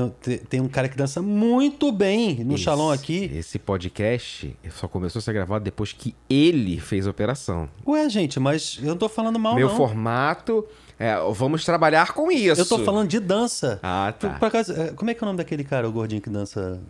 tem- 0.48 0.60
um 0.60 0.68
cara 0.68 0.88
que 0.88 0.96
dança 0.96 1.20
muito 1.20 1.90
bem 1.90 2.44
no 2.44 2.54
Esse- 2.54 2.62
salão 2.62 2.88
aqui. 2.92 3.28
Esse 3.34 3.58
podcast 3.58 4.56
só 4.70 4.86
começou 4.86 5.18
a 5.18 5.22
ser 5.22 5.32
gravado 5.32 5.64
depois 5.64 5.92
que 5.92 6.14
ele 6.30 6.78
fez 6.78 7.04
a 7.04 7.10
operação. 7.10 7.68
Ué, 7.84 8.08
gente, 8.08 8.38
mas 8.38 8.78
eu 8.80 8.90
não 8.90 8.96
tô 8.96 9.08
falando 9.08 9.40
mal, 9.40 9.56
Meu 9.56 9.66
não. 9.68 9.76
formato 9.76 10.64
é, 11.00 11.16
vamos 11.32 11.64
trabalhar 11.64 12.12
com 12.12 12.30
isso. 12.30 12.60
Eu 12.60 12.66
tô 12.66 12.78
falando 12.78 13.08
de 13.08 13.18
dança. 13.18 13.80
Ah, 13.82 14.14
tá. 14.16 14.30
Por 14.38 14.46
acaso, 14.46 14.72
é, 14.72 14.92
como 14.92 15.10
é 15.10 15.14
que 15.14 15.24
é 15.24 15.24
o 15.24 15.26
nome 15.26 15.38
daquele 15.38 15.64
cara, 15.64 15.88
o 15.88 15.90
gordinho 15.90 16.22
que 16.22 16.30
dança? 16.30 16.80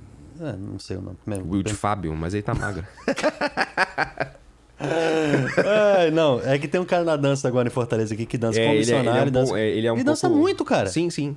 É, 0.40 0.52
não 0.56 0.78
sei 0.78 0.96
o 0.96 1.02
nome. 1.02 1.16
É? 1.26 1.34
Will 1.36 1.62
de 1.62 1.74
Fábio, 1.74 2.14
mas 2.14 2.34
ele 2.34 2.42
tá 2.42 2.54
magro. 2.54 2.84
Ai, 4.80 6.10
não, 6.10 6.40
é 6.40 6.58
que 6.58 6.66
tem 6.66 6.80
um 6.80 6.84
cara 6.84 7.04
na 7.04 7.16
dança 7.16 7.46
agora 7.46 7.68
em 7.68 7.70
Fortaleza 7.70 8.14
aqui 8.14 8.26
que 8.26 8.36
dança 8.36 8.58
É, 8.60 8.64
como 8.66 8.74
ele, 8.78 8.80
é, 8.80 8.82
ele, 8.84 8.92
é 8.94 8.98
missionário. 8.98 9.28
um 9.28 9.32
dança... 9.32 9.58
é, 9.58 9.68
ele 9.70 9.86
é 9.86 9.92
um 9.92 9.96
Ele 9.96 10.04
dança 10.04 10.26
pouco- 10.28 10.42
muito, 10.42 10.64
cara. 10.64 10.88
Sim, 10.88 11.08
sim. 11.10 11.36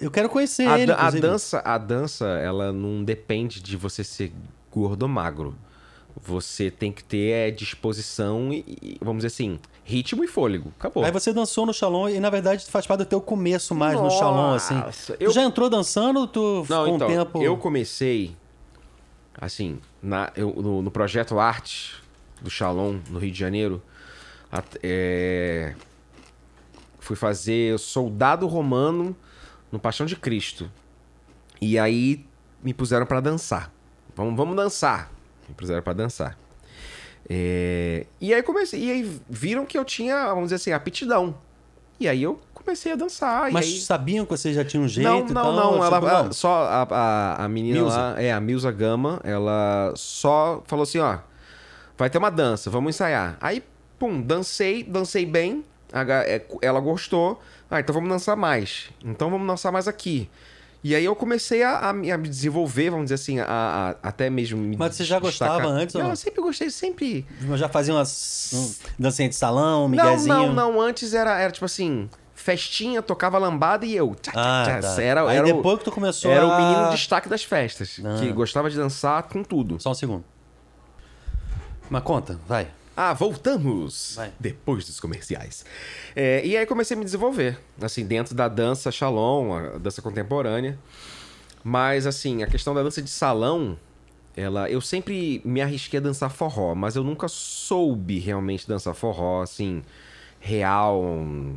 Eu 0.00 0.10
quero 0.10 0.28
conhecer 0.28 0.68
A, 0.68 0.78
ele. 0.78 0.92
a 0.92 0.94
inclusive. 0.96 1.20
dança, 1.22 1.62
a 1.64 1.78
dança, 1.78 2.26
ela 2.26 2.72
não 2.72 3.02
depende 3.02 3.60
de 3.60 3.76
você 3.76 4.04
ser 4.04 4.32
gordo 4.70 5.02
ou 5.04 5.08
magro. 5.08 5.54
Você 6.22 6.70
tem 6.70 6.92
que 6.92 7.02
ter 7.02 7.30
é, 7.30 7.50
disposição 7.50 8.52
e, 8.52 8.98
vamos 9.00 9.22
dizer 9.22 9.28
assim, 9.28 9.58
ritmo 9.82 10.22
e 10.22 10.26
fôlego. 10.28 10.72
Acabou. 10.78 11.02
Aí 11.04 11.10
você 11.10 11.32
dançou 11.32 11.64
no 11.64 11.72
Shalom 11.72 12.08
e, 12.08 12.20
na 12.20 12.28
verdade, 12.28 12.66
faz 12.66 12.86
parte 12.86 13.00
do 13.00 13.06
teu 13.06 13.20
começo 13.20 13.74
mais 13.74 13.98
no 14.00 14.10
Shalom, 14.10 14.52
assim. 14.54 14.74
Nossa, 14.74 15.16
Tu 15.16 15.22
eu- 15.24 15.30
já 15.32 15.42
entrou 15.42 15.70
dançando 15.70 16.26
tu 16.26 16.66
Não, 16.68 16.84
com 16.86 16.94
então, 16.96 17.08
o 17.08 17.10
tempo... 17.10 17.42
eu 17.42 17.56
comecei, 17.56 18.36
assim, 19.40 19.78
na, 20.02 20.30
eu- 20.36 20.54
no, 20.54 20.82
no 20.82 20.90
projeto 20.90 21.38
Arte 21.38 21.94
do 22.42 22.50
Shalom, 22.50 22.98
no 23.08 23.18
Rio 23.18 23.30
de 23.32 23.38
Janeiro, 23.38 23.82
é, 24.82 25.74
fui 26.98 27.16
fazer 27.16 27.78
Soldado 27.78 28.46
Romano 28.46 29.16
no 29.72 29.78
Paixão 29.78 30.04
de 30.06 30.16
Cristo. 30.16 30.70
E 31.60 31.78
aí 31.78 32.26
me 32.62 32.74
puseram 32.74 33.06
pra 33.06 33.20
dançar. 33.20 33.72
Vamos, 34.14 34.36
vamos 34.36 34.56
dançar. 34.56 35.10
Me 35.50 35.54
puseram 35.56 35.82
pra 35.82 35.92
dançar. 35.92 36.38
É, 37.28 38.06
e 38.20 38.32
aí 38.32 38.42
comecei, 38.42 38.82
e 38.82 38.90
aí 38.90 39.20
viram 39.28 39.64
que 39.66 39.76
eu 39.78 39.84
tinha, 39.84 40.26
vamos 40.28 40.44
dizer 40.44 40.56
assim, 40.56 40.72
aptidão. 40.72 41.36
E 41.98 42.08
aí 42.08 42.22
eu 42.22 42.40
comecei 42.54 42.92
a 42.92 42.96
dançar. 42.96 43.50
Mas 43.52 43.66
aí... 43.66 43.78
sabiam 43.80 44.24
que 44.24 44.30
você 44.30 44.52
já 44.54 44.64
tinha 44.64 44.82
um 44.82 44.88
jeito 44.88 45.08
Não, 45.08 45.20
não, 45.20 45.34
tal? 45.34 45.52
não. 45.52 45.72
Tipo, 45.72 45.84
Ela, 45.84 45.96
ela- 45.96 46.22
não. 46.24 46.32
só 46.32 46.62
a, 46.64 46.82
a, 46.90 47.44
a 47.44 47.48
menina 47.48 47.80
Milza. 47.80 47.96
lá, 47.96 48.22
é 48.22 48.32
a 48.32 48.40
Milza 48.40 48.70
Gama, 48.72 49.20
ela 49.22 49.92
só 49.96 50.62
falou 50.66 50.84
assim, 50.84 50.98
ó, 50.98 51.18
vai 51.98 52.08
ter 52.08 52.18
uma 52.18 52.30
dança, 52.30 52.70
vamos 52.70 52.96
ensaiar. 52.96 53.36
Aí, 53.40 53.62
pum, 53.98 54.20
dancei, 54.20 54.82
dancei 54.82 55.26
bem, 55.26 55.64
é, 55.92 56.42
ela 56.62 56.80
gostou. 56.80 57.40
Ah, 57.70 57.78
então 57.80 57.94
vamos 57.94 58.08
dançar 58.08 58.36
mais. 58.36 58.88
Então 59.04 59.30
vamos 59.30 59.46
dançar 59.46 59.70
mais 59.70 59.86
aqui. 59.86 60.28
E 60.82 60.94
aí 60.94 61.04
eu 61.04 61.14
comecei 61.14 61.62
a, 61.62 61.90
a 61.90 61.92
me 61.92 62.10
desenvolver, 62.28 62.88
vamos 62.88 63.04
dizer 63.06 63.16
assim, 63.16 63.38
a, 63.38 63.44
a- 63.46 64.08
até 64.08 64.30
mesmo 64.30 64.58
me 64.58 64.76
Mas 64.78 64.94
você 64.96 65.04
já 65.04 65.18
destacar. 65.20 65.58
gostava 65.60 65.68
antes 65.74 65.94
ou 65.94 66.00
Não, 66.00 66.08
não? 66.08 66.12
eu 66.12 66.16
sempre 66.16 66.40
gostei, 66.40 66.70
sempre... 66.70 67.26
Já 67.56 67.68
fazia 67.68 67.92
umas 67.92 68.50
um, 68.54 68.74
dancinha 68.98 69.28
de 69.28 69.34
salão, 69.34 69.84
um 69.84 69.88
Não, 69.88 70.04
miguezinho? 70.06 70.34
não, 70.34 70.52
não. 70.54 70.80
Antes 70.80 71.12
era, 71.12 71.38
era 71.38 71.52
tipo 71.52 71.66
assim, 71.66 72.08
festinha, 72.34 73.02
tocava 73.02 73.36
lambada 73.36 73.84
e 73.84 73.94
eu. 73.94 74.14
Tchá, 74.14 74.32
Ah, 74.34 74.64
tchá. 74.80 74.80
tá. 74.96 75.02
Era, 75.02 75.28
Aí 75.28 75.36
era, 75.36 75.46
depois 75.46 75.74
o, 75.74 75.78
que 75.78 75.84
tu 75.84 75.92
começou 75.92 76.30
era 76.30 76.44
a... 76.44 76.46
o 76.46 76.56
menino 76.56 76.90
destaque 76.90 77.28
das 77.28 77.44
festas, 77.44 78.00
Ah. 78.02 78.18
que 78.18 78.32
gostava 78.32 78.70
de 78.70 78.76
dançar 78.76 79.22
com 79.24 79.44
tudo. 79.44 79.78
Só 79.78 79.90
um 79.90 79.94
segundo. 79.94 80.24
Mas 81.90 82.02
conta, 82.02 82.38
vai. 82.48 82.68
Ah, 83.02 83.14
voltamos! 83.14 84.12
Vai. 84.14 84.30
Depois 84.38 84.84
dos 84.84 85.00
comerciais. 85.00 85.64
É, 86.14 86.44
e 86.44 86.54
aí 86.54 86.66
comecei 86.66 86.94
a 86.94 86.98
me 86.98 87.04
desenvolver, 87.06 87.58
assim, 87.80 88.04
dentro 88.04 88.34
da 88.34 88.46
dança 88.46 88.92
shalom, 88.92 89.54
a 89.54 89.78
dança 89.78 90.02
contemporânea. 90.02 90.78
Mas, 91.64 92.06
assim, 92.06 92.42
a 92.42 92.46
questão 92.46 92.74
da 92.74 92.82
dança 92.82 93.00
de 93.00 93.08
salão, 93.08 93.78
ela, 94.36 94.68
eu 94.70 94.82
sempre 94.82 95.40
me 95.46 95.62
arrisquei 95.62 95.98
a 95.98 96.02
dançar 96.02 96.30
forró, 96.30 96.74
mas 96.74 96.94
eu 96.94 97.02
nunca 97.02 97.26
soube 97.26 98.18
realmente 98.18 98.68
dançar 98.68 98.94
forró, 98.94 99.40
assim, 99.40 99.82
real, 100.38 101.02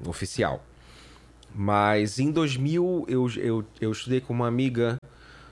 oficial. 0.07 0.63
Mas 1.53 2.19
em 2.19 2.31
2000, 2.31 3.05
eu, 3.09 3.29
eu, 3.35 3.65
eu 3.81 3.91
estudei 3.91 4.21
com 4.21 4.31
uma 4.31 4.47
amiga 4.47 4.95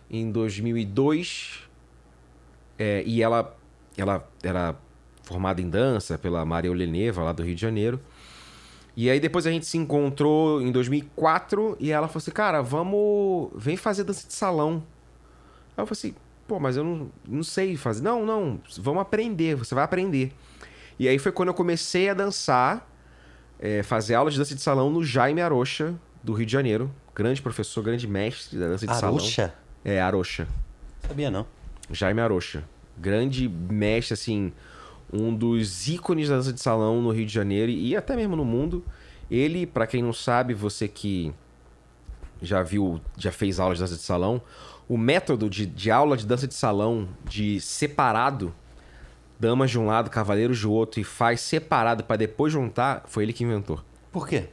em 0.09 0.31
2002, 0.31 1.67
é, 2.79 3.03
e 3.05 3.21
ela, 3.21 3.53
ela 3.97 4.25
era 4.41 4.73
formada 5.32 5.61
em 5.61 5.69
dança 5.69 6.17
pela 6.17 6.45
Maria 6.45 6.71
Oleneva, 6.71 7.23
lá 7.23 7.32
do 7.32 7.43
Rio 7.43 7.55
de 7.55 7.61
Janeiro. 7.61 7.99
E 8.95 9.09
aí 9.09 9.19
depois 9.19 9.47
a 9.47 9.51
gente 9.51 9.65
se 9.65 9.77
encontrou 9.77 10.61
em 10.61 10.71
2004 10.71 11.77
e 11.79 11.91
ela 11.91 12.07
falou 12.07 12.19
assim, 12.19 12.32
cara, 12.32 12.61
vamos... 12.61 13.49
Vem 13.55 13.77
fazer 13.77 14.03
dança 14.03 14.27
de 14.27 14.34
salão. 14.34 14.84
Aí 15.77 15.84
eu 15.84 15.88
falei 15.88 15.91
assim, 15.91 16.15
pô, 16.47 16.59
mas 16.59 16.75
eu 16.75 16.84
não, 16.84 17.09
não 17.27 17.43
sei 17.43 17.77
fazer. 17.77 18.03
Não, 18.03 18.25
não, 18.25 18.59
vamos 18.77 19.01
aprender, 19.01 19.55
você 19.55 19.73
vai 19.73 19.84
aprender. 19.84 20.34
E 20.99 21.07
aí 21.07 21.17
foi 21.17 21.32
quando 21.32 21.47
eu 21.47 21.53
comecei 21.53 22.09
a 22.09 22.13
dançar, 22.13 22.88
é, 23.57 23.82
fazer 23.82 24.15
aula 24.15 24.29
de 24.29 24.38
dança 24.38 24.53
de 24.53 24.61
salão 24.61 24.89
no 24.89 25.03
Jaime 25.03 25.41
Arocha, 25.41 25.95
do 26.21 26.34
Rio 26.34 26.45
de 26.45 26.51
Janeiro. 26.51 26.91
Grande 27.15 27.41
professor, 27.41 27.82
grande 27.82 28.07
mestre 28.07 28.59
da 28.59 28.67
dança 28.67 28.86
de 28.86 28.93
salão. 28.93 29.15
Aruxa? 29.15 29.53
É, 29.84 30.01
Arocha. 30.01 30.47
Sabia 31.07 31.32
não. 31.32 31.45
Jaime 31.89 32.21
Arocha. 32.21 32.63
Grande 32.97 33.47
mestre, 33.47 34.13
assim, 34.13 34.53
um 35.14 35.34
dos 35.36 35.88
ícones 35.88 36.30
da 36.30 36.36
dança 36.38 36.53
de 36.53 36.59
salão 36.62 37.01
no 37.01 37.12
Rio 37.12 37.26
de 37.26 37.34
Janeiro 37.34 37.72
e 37.72 37.95
até 37.95 38.16
mesmo 38.16 38.36
no 38.36 38.45
mundo. 38.45 38.84
Ele, 39.30 39.66
pra 39.66 39.88
quem 39.88 40.01
não 40.01 40.12
sabe, 40.14 40.53
você 40.53 40.88
que 40.88 41.34
já 42.41 42.62
viu, 42.64 42.99
já 43.18 43.32
fez 43.32 43.59
aula 43.59 43.74
de 43.76 43.82
dança 43.82 43.95
de 43.95 44.01
salão, 44.01 44.41
o 44.89 44.97
método 44.97 45.49
de, 45.49 45.66
de 45.66 45.91
aula 45.91 46.18
de 46.18 46.26
dança 46.26 46.47
de 46.47 46.53
salão, 46.53 47.07
de 47.24 47.62
separado, 47.62 48.53
damas 49.39 49.72
de 49.72 49.80
um 49.80 49.86
lado, 49.86 50.09
cavaleiros 50.09 50.57
de 50.59 50.68
outro, 50.68 50.99
e 50.99 51.03
faz 51.03 51.39
separado 51.41 52.03
pra 52.03 52.16
depois 52.16 52.51
juntar, 52.51 53.03
foi 53.07 53.24
ele 53.24 53.32
que 53.34 53.43
inventou. 53.43 53.80
Por 54.12 54.28
quê? 54.28 54.49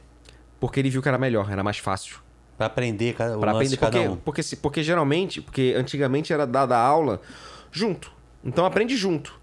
Porque 0.59 0.79
ele 0.79 0.89
viu 0.89 1.01
que 1.01 1.07
era 1.07 1.17
melhor, 1.17 1.51
era 1.51 1.63
mais 1.63 1.77
fácil. 1.77 2.19
Pra 2.57 2.67
aprender 2.67 3.13
cada, 3.15 3.37
o 3.37 3.39
Pra 3.39 3.51
lance 3.53 3.75
aprender, 3.75 3.75
de 3.75 3.77
cada 3.77 3.97
porque, 3.97 4.09
um. 4.09 4.15
porque, 4.17 4.43
se- 4.43 4.55
porque 4.57 4.83
geralmente, 4.83 5.41
porque 5.41 5.73
antigamente 5.77 6.31
era 6.33 6.45
dada 6.45 6.77
a 6.77 6.81
aula 6.81 7.21
junto. 7.71 8.11
Então 8.43 8.65
aprende 8.65 8.95
junto. 8.95 9.38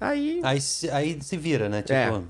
Aí. 0.00 0.40
Aí, 0.44 0.60
se- 0.60 0.90
aí 0.90 1.18
se 1.20 1.36
vira, 1.36 1.68
né? 1.68 1.82
Tipo, 1.82 1.92
É. 1.94 2.22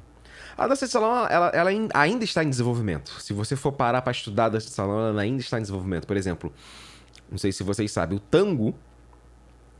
A 0.57 0.67
dança 0.67 0.87
de 0.87 0.93
salão, 0.93 1.27
ela, 1.29 1.49
ela 1.55 1.71
ain- 1.71 1.89
ainda 1.95 2.25
está 2.25 2.43
em 2.43 2.51
desenvolvimento. 2.51 3.11
Se 3.23 3.33
você 3.33 3.55
for 3.55 3.71
parar 3.73 4.03
pra 4.03 4.11
estudar 4.11 4.47
a 4.47 4.49
dança 4.49 4.67
de 4.67 4.73
salão, 4.73 5.09
ela 5.09 5.23
ainda 5.23 5.41
está 5.41 5.57
em 5.59 5.63
desenvolvimento. 5.63 6.05
Por 6.07 6.17
exemplo, 6.17 6.53
não 7.31 7.39
sei 7.39 7.53
se 7.53 7.63
vocês 7.63 7.93
sabem, 7.93 8.17
o 8.19 8.21
tango, 8.21 8.75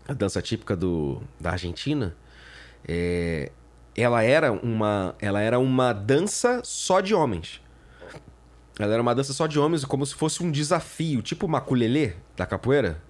a 0.07 0.13
dança 0.13 0.41
típica 0.41 0.77
do, 0.77 1.21
da 1.41 1.51
Argentina, 1.51 2.15
é, 2.87 3.51
ela, 3.97 4.23
era 4.23 4.53
uma, 4.53 5.17
ela 5.21 5.41
era 5.41 5.59
uma 5.59 5.93
dança 5.93 6.61
só 6.63 7.01
de 7.01 7.13
homens. 7.13 7.61
Ela 8.79 8.93
era 8.93 9.03
uma 9.03 9.15
dança 9.17 9.33
só 9.33 9.49
de 9.49 9.59
homens, 9.59 9.85
como 9.85 10.07
se 10.07 10.15
fosse 10.15 10.45
um 10.45 10.51
desafio, 10.53 11.21
tipo 11.23 11.47
o 11.47 11.49
maculelê 11.49 12.13
da 12.37 12.47
capoeira, 12.47 13.03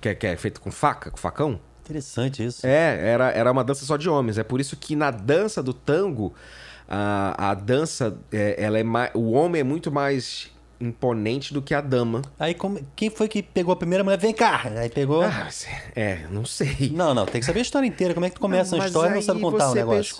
que 0.00 0.08
é, 0.08 0.14
que 0.16 0.26
é 0.26 0.36
feito 0.36 0.60
com 0.60 0.72
faca, 0.72 1.08
com 1.12 1.16
facão. 1.16 1.60
Interessante 1.90 2.44
isso. 2.44 2.66
É, 2.66 3.08
era, 3.10 3.30
era 3.30 3.50
uma 3.52 3.64
dança 3.64 3.84
só 3.84 3.96
de 3.96 4.08
homens. 4.08 4.38
É 4.38 4.42
por 4.44 4.60
isso 4.60 4.76
que 4.76 4.94
na 4.96 5.10
dança 5.10 5.62
do 5.62 5.72
tango, 5.74 6.32
a, 6.88 7.50
a 7.50 7.54
dança, 7.54 8.16
é, 8.32 8.54
ela 8.62 8.78
é 8.78 8.82
mais, 8.82 9.10
o 9.14 9.32
homem 9.32 9.60
é 9.60 9.64
muito 9.64 9.90
mais 9.90 10.48
imponente 10.80 11.52
do 11.52 11.60
que 11.60 11.74
a 11.74 11.80
dama. 11.82 12.22
Aí 12.38 12.54
como- 12.54 12.80
quem 12.96 13.10
foi 13.10 13.28
que 13.28 13.42
pegou 13.42 13.72
a 13.72 13.76
primeira 13.76 14.02
mulher? 14.02 14.18
Vem 14.18 14.32
cá! 14.32 14.62
Aí 14.78 14.88
pegou. 14.88 15.22
Ah, 15.22 15.48
é, 15.94 16.20
não 16.30 16.46
sei. 16.46 16.90
Não, 16.94 17.12
não, 17.12 17.26
tem 17.26 17.40
que 17.40 17.46
saber 17.46 17.58
a 17.58 17.62
história 17.62 17.86
inteira. 17.86 18.14
Como 18.14 18.24
é 18.24 18.30
que 18.30 18.36
tu 18.36 18.40
começa 18.40 18.74
uma 18.74 18.84
Mas 18.84 18.90
história 18.90 19.10
e 19.12 19.14
não 19.16 19.22
sabe 19.22 19.40
contar 19.40 19.66
o 19.66 19.72
você 19.72 19.78
negócio? 19.78 20.16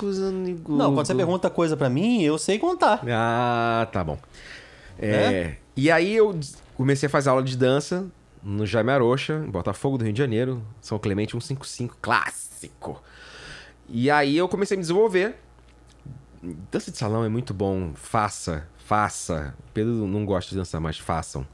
Não, 0.77 0.95
quando 0.95 1.07
você 1.07 1.15
pergunta 1.15 1.49
coisa 1.49 1.77
pra 1.79 1.89
mim, 1.89 2.23
eu 2.23 2.37
sei 2.37 2.59
contar. 2.59 3.01
Ah, 3.09 3.89
tá 3.91 4.05
bom. 4.05 4.19
É, 4.99 5.11
Né? 5.31 5.57
E 5.75 5.91
aí 5.91 6.15
eu 6.15 6.39
comecei 6.77 7.07
a 7.07 7.11
fazer 7.11 7.31
aula 7.31 7.43
de 7.43 7.57
dança 7.57 8.05
no 8.43 8.67
Jaime 8.67 8.91
Arocha, 8.91 9.39
Botafogo 9.39 9.99
do 9.99 10.05
Rio 10.05 10.13
de 10.13 10.19
Janeiro, 10.19 10.63
São 10.81 10.99
Clemente 10.99 11.33
155, 11.33 11.99
clássico. 12.01 13.03
E 13.89 14.11
aí 14.11 14.37
eu 14.37 14.49
comecei 14.49 14.77
a 14.77 14.79
me 14.79 14.83
desenvolver. 14.83 15.37
Dança 16.71 16.91
de 16.91 16.97
salão 16.97 17.25
é 17.25 17.29
muito 17.29 17.53
bom, 17.53 17.93
faça, 17.95 18.67
faça. 18.91 19.55
Pedro 19.73 20.05
não 20.09 20.25
gosta 20.27 20.51
de 20.51 20.57
dançar, 20.57 20.81
mas 20.81 20.99
façam. 20.99 21.47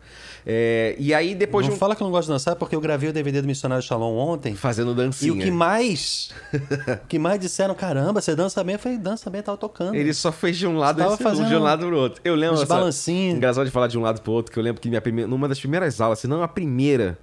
É, 0.46 0.96
e 0.98 1.12
aí 1.12 1.34
depois 1.34 1.66
não 1.66 1.70
de 1.72 1.76
um... 1.76 1.78
fala 1.78 1.94
que 1.94 2.02
eu 2.02 2.06
não 2.06 2.10
gosto 2.10 2.28
de 2.28 2.32
dançar, 2.32 2.56
porque 2.56 2.74
eu 2.74 2.80
gravei 2.80 3.10
o 3.10 3.12
DVD 3.12 3.42
do 3.42 3.46
Missionário 3.46 3.84
Shalom 3.84 4.16
ontem. 4.16 4.54
fazendo 4.54 4.92
E 4.92 4.94
dancinha. 4.94 5.34
o 5.34 5.38
que 5.38 5.50
mais. 5.50 6.30
o 7.04 7.06
que 7.06 7.18
mais 7.18 7.38
disseram, 7.38 7.74
caramba, 7.74 8.22
você 8.22 8.34
dança 8.34 8.64
bem? 8.64 8.76
Eu 8.76 8.78
falei, 8.78 8.96
dança 8.96 9.28
bem, 9.28 9.42
tava 9.42 9.58
tocando. 9.58 9.94
Ele 9.94 10.14
só 10.14 10.32
fez 10.32 10.56
de 10.56 10.66
um 10.66 10.78
lado 10.78 10.96
Tava 10.96 11.18
fazendo 11.18 11.46
de 11.48 11.54
um 11.54 11.62
lado 11.62 11.86
pro 11.86 11.94
outro. 11.98 12.22
Eu 12.24 12.34
lembro 12.34 12.54
uns 12.56 12.62
essa- 12.62 12.74
balancinhos. 12.74 13.36
Engraçado 13.36 13.66
de 13.66 13.70
falar 13.70 13.88
de 13.88 13.98
um 13.98 14.02
lado 14.02 14.22
pro 14.22 14.32
outro, 14.32 14.50
que 14.50 14.58
eu 14.58 14.62
lembro 14.62 14.80
que 14.80 14.88
minha 14.88 15.02
primeira, 15.02 15.28
numa 15.28 15.46
das 15.46 15.60
primeiras 15.60 16.00
aulas, 16.00 16.18
se 16.18 16.26
não 16.26 16.42
a 16.42 16.48
primeira, 16.48 17.18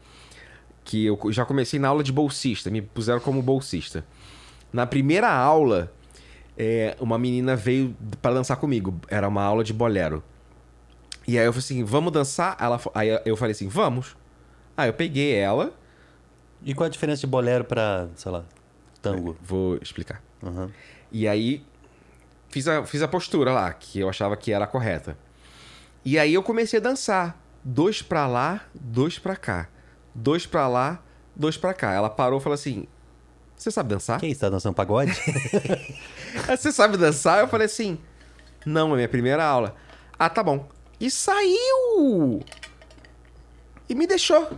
que 0.84 1.05
eu 1.07 1.20
já 1.32 1.43
comecei 1.43 1.80
na 1.80 1.88
aula 1.88 2.03
de 2.03 2.11
bolsista, 2.11 2.70
me 2.70 2.84
puseram 2.84 3.20
como 3.20 3.41
bolsista. 3.41 4.05
Na 4.72 4.86
primeira 4.86 5.34
aula, 5.34 5.91
é, 6.57 6.95
uma 6.99 7.17
menina 7.17 7.55
veio 7.55 7.95
para 8.21 8.35
dançar 8.35 8.57
comigo. 8.57 8.99
Era 9.07 9.27
uma 9.27 9.43
aula 9.43 9.63
de 9.63 9.73
bolero. 9.73 10.23
E 11.27 11.37
aí 11.39 11.45
eu 11.45 11.53
falei 11.53 11.63
assim, 11.65 11.83
vamos 11.83 12.11
dançar? 12.11 12.57
Ela, 12.59 12.79
aí 12.93 13.19
eu 13.25 13.37
falei 13.37 13.53
assim, 13.53 13.67
vamos. 13.67 14.15
Aí 14.75 14.89
eu 14.89 14.93
peguei 14.93 15.35
ela, 15.35 15.73
E 16.63 16.73
qual 16.73 16.87
a 16.87 16.89
diferença 16.89 17.21
de 17.21 17.27
bolero 17.27 17.63
pra, 17.63 18.07
sei 18.15 18.31
lá, 18.31 18.43
tango? 19.01 19.37
vou 19.41 19.77
explicar. 19.81 20.21
Aham. 20.41 20.71
E 21.11 21.27
aí 21.27 21.63
fiz 22.49 22.67
a, 22.67 22.83
fiz 22.85 23.01
a 23.01 23.07
postura 23.07 23.51
lá, 23.51 23.71
que 23.73 23.99
eu 23.99 24.09
achava 24.09 24.35
que 24.35 24.51
era 24.51 24.65
a 24.65 24.67
correta. 24.67 25.17
E 26.05 26.17
aí 26.19 26.33
eu 26.33 26.43
comecei 26.43 26.79
a 26.79 26.81
dançar. 26.81 27.37
Dois 27.63 28.01
pra 28.01 28.27
lá, 28.27 28.61
dois 28.73 29.17
pra 29.19 29.35
cá. 29.35 29.69
Dois 30.13 30.45
pra 30.45 30.67
lá, 30.67 31.01
dois 31.35 31.55
pra 31.55 31.73
cá. 31.73 31.93
Ela 31.93 32.09
parou 32.09 32.39
e 32.39 32.43
falou 32.43 32.55
assim: 32.55 32.87
Você 33.64 33.72
sabe 33.72 33.88
dançar? 33.89 34.20
Que 34.20 34.28
isso, 34.28 34.41
tá 34.41 34.49
dançando 34.49 34.74
pagode? 34.76 35.14
"Ah, 36.49 36.57
Você 36.57 36.70
sabe 36.70 36.97
dançar? 36.97 37.39
Eu 37.39 37.47
falei 37.47 37.66
assim: 37.66 37.97
Não, 38.66 38.91
é 38.91 38.95
minha 38.97 39.07
primeira 39.07 39.41
aula. 39.45 39.74
Ah, 40.20 40.30
tá 40.30 40.43
bom. 40.43 40.68
E 40.99 41.09
saiu! 41.09 42.41
E 43.89 43.95
me 43.95 44.05
deixou. 44.05 44.49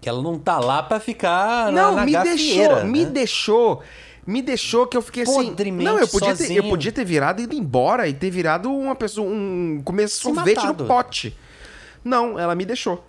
que 0.00 0.08
ela 0.08 0.22
não 0.22 0.38
tá 0.38 0.58
lá 0.58 0.82
pra 0.82 0.98
ficar 0.98 1.70
na, 1.70 1.82
Não, 1.82 1.96
na 1.96 2.06
me 2.06 2.12
gafieira, 2.12 2.74
deixou, 2.76 2.84
me 2.86 3.04
né? 3.04 3.10
deixou. 3.10 3.82
Me 4.26 4.40
deixou 4.40 4.86
que 4.86 4.96
eu 4.96 5.02
fiquei 5.02 5.24
assim. 5.24 5.54
Não, 5.72 5.98
eu 5.98 6.08
podia, 6.08 6.34
ter, 6.34 6.52
eu 6.56 6.64
podia 6.64 6.90
ter 6.90 7.04
virado 7.04 7.40
e 7.42 7.44
ido 7.44 7.54
embora 7.54 8.08
e 8.08 8.14
ter 8.14 8.30
virado 8.30 8.72
uma 8.72 8.94
pessoa. 8.94 9.28
Um. 9.30 9.82
comer 9.84 10.08
Se 10.08 10.20
sorvete 10.20 10.56
matado. 10.56 10.84
no 10.84 10.88
pote. 10.88 11.36
Não, 12.02 12.38
ela 12.38 12.54
me 12.54 12.64
deixou. 12.64 13.04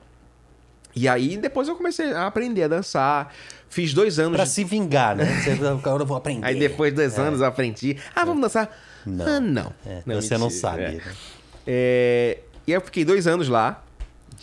E 0.96 1.08
aí 1.10 1.36
depois 1.38 1.68
eu 1.68 1.76
comecei 1.76 2.14
a 2.14 2.26
aprender 2.26 2.64
a 2.64 2.68
dançar. 2.70 3.34
Fiz 3.68 3.94
dois 3.94 4.18
anos. 4.18 4.36
Pra 4.38 4.46
de- 4.46 4.50
se 4.52 4.64
vingar, 4.64 5.16
né? 5.16 5.26
Você, 5.26 5.52
agora 5.68 6.04
eu 6.04 6.08
vou 6.08 6.16
aprender. 6.16 6.46
Aí 6.46 6.58
depois 6.58 6.92
de 6.92 6.96
dois 6.98 7.20
anos 7.20 7.42
eu 7.42 7.46
aprendi. 7.48 7.98
Ah, 8.16 8.24
vamos 8.24 8.42
dançar? 8.42 8.72
Não. 9.06 9.26
Ah, 9.28 9.40
não. 9.40 9.74
É, 9.86 10.02
Não, 10.06 10.16
você 10.22 10.38
não 10.38 10.48
mentira, 10.48 10.62
sabe. 10.62 10.82
é. 10.84 10.92
né? 10.92 11.02
É, 11.68 12.40
E 12.66 12.72
aí 12.72 12.78
eu 12.78 12.82
fiquei 12.82 13.04
dois 13.04 13.28
anos 13.28 13.50
lá, 13.50 13.84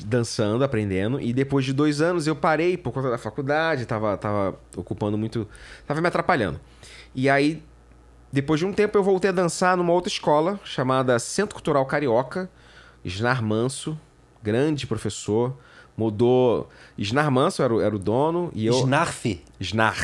dançando, 0.04 0.62
aprendendo. 0.62 1.20
E 1.20 1.32
depois 1.32 1.64
de 1.64 1.72
dois 1.72 2.00
anos 2.00 2.26
eu 2.26 2.36
parei 2.36 2.76
por 2.76 2.92
conta 2.92 3.10
da 3.10 3.18
faculdade, 3.18 3.86
tava, 3.86 4.16
tava 4.18 4.58
ocupando 4.76 5.16
muito. 5.16 5.48
Tava 5.86 6.00
me 6.00 6.08
atrapalhando. 6.08 6.60
E 7.14 7.28
aí, 7.30 7.62
depois 8.32 8.60
de 8.60 8.66
um 8.66 8.72
tempo, 8.72 8.96
eu 8.98 9.02
voltei 9.02 9.30
a 9.30 9.32
dançar 9.32 9.76
numa 9.76 9.92
outra 9.92 10.10
escola 10.10 10.60
chamada 10.64 11.18
Centro 11.18 11.54
Cultural 11.54 11.84
Carioca. 11.86 12.50
Snar 13.04 13.42
Manso, 13.42 13.98
grande 14.42 14.86
professor. 14.86 15.56
Mudou. 15.96 16.68
Snar 16.98 17.30
Manso 17.30 17.62
era 17.62 17.74
o, 17.74 17.80
era 17.80 17.94
o 17.94 17.98
dono 17.98 18.50
e 18.54 18.66
eu. 18.66 18.74
Snarf, 18.80 19.40
Snar. 19.60 19.96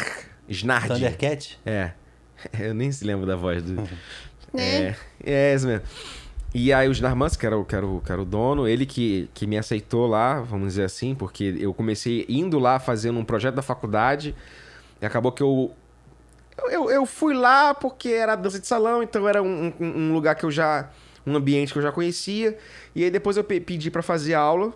Snard. 0.49 0.89
Thundercat. 0.89 1.59
É. 1.65 1.93
Eu 2.59 2.73
nem 2.75 2.91
se 2.93 3.05
lembro 3.05 3.27
da 3.27 3.37
voz 3.37 3.63
do. 3.63 3.83
é, 4.55 4.95
é 5.25 5.55
isso 5.55 5.67
mesmo. 5.67 5.85
E 6.55 6.73
aí 6.73 6.89
o 6.89 6.95
Ginarmans, 6.95 7.37
que 7.37 7.45
era 7.45 7.59
o, 7.59 7.65
que 7.65 7.75
era 7.75 7.87
o, 7.87 8.01
que 8.01 8.11
era 8.11 8.23
o 8.23 8.25
dono, 8.25 8.67
ele 8.67 8.87
que, 8.87 9.29
que 9.35 9.47
me 9.47 9.59
aceitou 9.59 10.07
lá, 10.07 10.41
vamos 10.41 10.69
dizer 10.69 10.85
assim, 10.85 11.15
porque 11.15 11.55
eu 11.61 11.75
comecei 11.75 12.25
indo 12.29 12.59
lá 12.59 12.79
fazendo 12.79 13.19
um 13.19 13.25
projeto 13.25 13.57
da 13.57 13.63
faculdade. 13.63 14.35
E 15.01 15.05
acabou 15.07 15.31
que 15.33 15.43
eu. 15.43 15.73
Eu, 16.71 16.91
eu 16.91 17.05
fui 17.07 17.35
lá 17.35 17.75
porque 17.75 18.09
era 18.09 18.35
dança 18.35 18.59
de 18.59 18.67
salão, 18.67 19.03
então 19.03 19.29
era 19.29 19.43
um, 19.43 19.73
um, 19.79 19.87
um 19.87 20.13
lugar 20.15 20.35
que 20.35 20.45
eu 20.45 20.51
já. 20.51 20.89
um 21.27 21.37
ambiente 21.37 21.73
que 21.73 21.79
eu 21.79 21.83
já 21.83 21.93
conhecia. 21.93 22.57
E 22.95 23.05
aí 23.05 23.11
depois 23.11 23.37
eu 23.37 23.45
pe- 23.45 23.61
pedi 23.61 23.91
para 23.91 24.03
fazer 24.03 24.35
aula. 24.35 24.73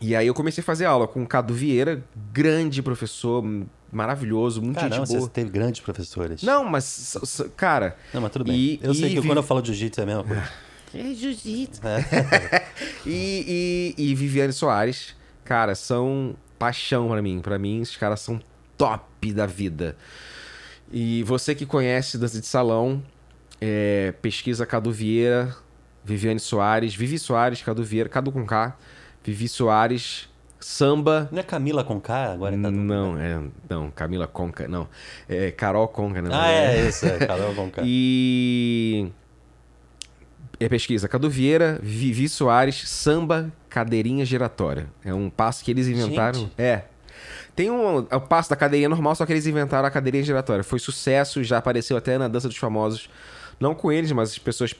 E 0.00 0.16
aí 0.16 0.26
eu 0.26 0.34
comecei 0.34 0.62
a 0.62 0.64
fazer 0.64 0.86
aula 0.86 1.06
com 1.06 1.22
o 1.22 1.26
Cadu 1.26 1.52
Vieira, 1.52 2.02
grande 2.32 2.82
professor, 2.82 3.44
maravilhoso, 3.92 4.62
muito 4.62 4.76
Caramba, 4.76 4.96
gente 4.96 5.08
boa. 5.08 5.20
você 5.20 5.28
teve 5.28 5.50
grandes 5.50 5.80
professores. 5.82 6.42
Não, 6.42 6.64
mas, 6.64 7.16
cara. 7.56 7.96
Não, 8.14 8.20
mas 8.22 8.30
tudo 8.32 8.44
bem. 8.46 8.54
E- 8.56 8.80
eu 8.82 8.94
sei 8.94 9.10
e 9.10 9.14
que 9.14 9.20
vi- 9.20 9.26
quando 9.28 9.38
eu 9.38 9.42
falo 9.42 9.60
de 9.60 9.68
jiu-jitsu 9.74 10.00
é 10.00 10.02
a 10.04 10.06
mesma 10.06 10.24
coisa. 10.24 10.44
É 10.92 11.14
jiu-jitsu. 11.14 11.80
É. 11.86 12.66
E, 13.06 13.94
e, 13.96 14.10
e 14.10 14.14
Viviane 14.14 14.52
Soares, 14.52 15.14
cara, 15.44 15.74
são 15.76 16.34
paixão 16.58 17.08
pra 17.08 17.22
mim. 17.22 17.40
Pra 17.40 17.58
mim, 17.58 17.80
esses 17.80 17.96
caras 17.96 18.20
são 18.20 18.40
top 18.76 19.32
da 19.32 19.46
vida. 19.46 19.96
E 20.92 21.22
você 21.22 21.54
que 21.54 21.64
conhece 21.64 22.18
dança 22.18 22.40
de 22.40 22.46
salão, 22.46 23.02
é, 23.60 24.12
pesquisa 24.20 24.66
Cadu 24.66 24.90
Vieira, 24.90 25.54
Viviane 26.04 26.40
Soares, 26.40 26.94
Vivi 26.94 27.18
Soares, 27.18 27.62
Cadu 27.62 27.84
Vieira, 27.84 28.08
Cadu 28.08 28.32
com 28.32 28.44
K, 28.44 28.76
Vivi 29.22 29.48
Soares, 29.48 30.28
samba. 30.58 31.28
Não 31.30 31.40
é 31.40 31.42
Camila 31.42 31.84
K 31.84 32.32
agora? 32.32 32.52
Tá 32.52 32.70
Não, 32.70 33.18
é, 33.18 33.40
não, 33.68 33.90
Camila 33.90 34.26
Conca, 34.26 34.68
não. 34.68 34.88
É 35.28 35.50
Carol 35.50 35.88
Conca, 35.88 36.22
né? 36.22 36.30
Ah, 36.32 36.50
é, 36.50 36.88
isso, 36.88 37.06
é 37.06 37.18
Carol 37.26 37.54
K. 37.70 37.82
E. 37.84 39.10
É 40.58 40.68
pesquisa. 40.68 41.08
Cadu 41.08 41.30
Vieira, 41.30 41.78
Vivi 41.82 42.28
Soares, 42.28 42.86
samba, 42.86 43.50
cadeirinha 43.70 44.26
giratória. 44.26 44.88
É 45.02 45.14
um 45.14 45.30
passo 45.30 45.64
que 45.64 45.70
eles 45.70 45.88
inventaram. 45.88 46.40
Gente. 46.40 46.52
É. 46.58 46.84
Tem 47.56 47.70
um. 47.70 48.06
É 48.10 48.16
o 48.16 48.20
passo 48.20 48.50
da 48.50 48.56
cadeirinha 48.56 48.88
normal, 48.88 49.14
só 49.14 49.24
que 49.24 49.32
eles 49.32 49.46
inventaram 49.46 49.88
a 49.88 49.90
cadeirinha 49.90 50.22
giratória. 50.22 50.62
Foi 50.62 50.78
sucesso, 50.78 51.42
já 51.42 51.58
apareceu 51.58 51.96
até 51.96 52.18
na 52.18 52.28
Dança 52.28 52.46
dos 52.46 52.58
Famosos. 52.58 53.08
Não 53.58 53.74
com 53.74 53.90
eles, 53.90 54.12
mas 54.12 54.30
as 54.30 54.38
pessoas, 54.38 54.74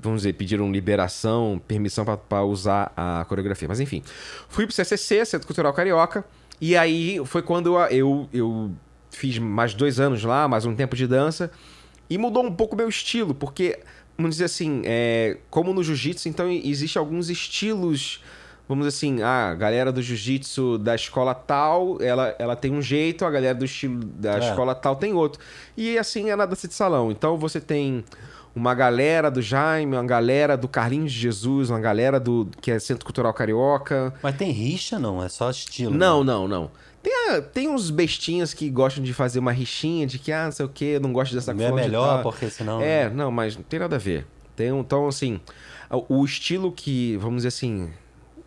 vamos 0.00 0.20
dizer, 0.22 0.32
pediram 0.34 0.70
liberação, 0.70 1.60
permissão 1.66 2.04
pra- 2.04 2.16
pra 2.16 2.44
usar 2.44 2.92
a 2.96 3.24
coreografia. 3.28 3.66
Mas 3.68 3.80
enfim. 3.80 4.02
Fui 4.48 4.66
pro 4.66 4.74
CCC, 4.74 5.24
Centro 5.24 5.46
Cultural 5.46 5.72
Carioca. 5.72 6.24
E 6.60 6.76
aí 6.76 7.20
foi 7.24 7.42
quando 7.42 7.76
eu, 7.76 7.80
eu, 7.90 8.28
eu 8.32 8.70
fiz 9.10 9.38
mais 9.38 9.74
dois 9.74 9.98
anos 10.00 10.22
lá, 10.24 10.46
mais 10.48 10.64
um 10.64 10.74
tempo 10.74 10.96
de 10.96 11.06
dança. 11.06 11.50
E 12.08 12.16
mudou 12.18 12.44
um 12.44 12.52
pouco 12.52 12.74
o 12.74 12.78
meu 12.78 12.88
estilo, 12.88 13.34
porque, 13.34 13.78
vamos 14.16 14.36
dizer 14.36 14.44
assim, 14.44 14.82
é, 14.84 15.38
como 15.50 15.74
no 15.74 15.82
jiu-jitsu, 15.82 16.28
então 16.28 16.48
existe 16.50 16.96
alguns 16.98 17.28
estilos. 17.28 18.22
Vamos 18.68 18.86
dizer 18.86 18.96
assim, 18.96 19.22
a 19.22 19.54
galera 19.54 19.92
do 19.92 20.00
jiu-jitsu 20.02 20.78
da 20.78 20.94
escola 20.94 21.34
tal, 21.34 22.00
ela, 22.02 22.34
ela 22.38 22.56
tem 22.56 22.72
um 22.72 22.82
jeito, 22.82 23.24
a 23.24 23.30
galera 23.30 23.54
do 23.54 23.64
estilo 23.64 24.04
da 24.04 24.36
É. 24.36 24.38
escola 24.50 24.74
tal 24.74 24.96
tem 24.96 25.12
outro. 25.12 25.40
E 25.76 25.96
assim 25.98 26.30
é 26.30 26.36
na 26.36 26.46
dança 26.46 26.66
de 26.66 26.74
salão. 26.74 27.10
Então 27.12 27.36
você 27.36 27.60
tem 27.60 28.04
uma 28.56 28.74
galera 28.74 29.30
do 29.30 29.42
Jaime, 29.42 29.94
uma 29.94 30.04
galera 30.04 30.56
do 30.56 30.66
Carlinhos 30.66 31.12
de 31.12 31.18
Jesus, 31.20 31.68
uma 31.68 31.78
galera 31.78 32.18
do 32.18 32.48
que 32.60 32.70
é 32.70 32.78
Centro 32.78 33.04
Cultural 33.04 33.32
Carioca. 33.34 34.14
Mas 34.22 34.34
tem 34.34 34.50
rixa, 34.50 34.98
não? 34.98 35.22
É 35.22 35.28
só 35.28 35.50
estilo. 35.50 35.94
Não, 35.94 36.24
né? 36.24 36.32
não, 36.32 36.48
não. 36.48 36.70
Tem, 37.02 37.12
a- 37.30 37.42
tem 37.42 37.68
uns 37.68 37.90
bestinhas 37.90 38.54
que 38.54 38.70
gostam 38.70 39.04
de 39.04 39.12
fazer 39.12 39.38
uma 39.38 39.52
rixinha 39.52 40.06
de 40.06 40.18
que, 40.18 40.32
ah, 40.32 40.46
não 40.46 40.52
sei 40.52 40.64
o 40.64 40.68
que, 40.70 40.84
eu 40.86 41.00
não 41.00 41.12
gosto 41.12 41.34
dessa 41.34 41.52
Não 41.52 41.62
é 41.64 41.70
melhor, 41.70 42.22
porque 42.22 42.48
senão. 42.50 42.80
É, 42.80 43.10
não, 43.10 43.30
mas 43.30 43.54
não 43.56 43.62
tem 43.62 43.78
nada 43.78 43.94
a 43.96 43.98
ver. 43.98 44.26
Tem, 44.56 44.72
um- 44.72 44.80
então, 44.80 45.06
assim, 45.06 45.38
o 45.90 46.16
o 46.20 46.24
estilo 46.24 46.72
que, 46.72 47.16
vamos 47.18 47.36
dizer 47.36 47.48
assim, 47.48 47.90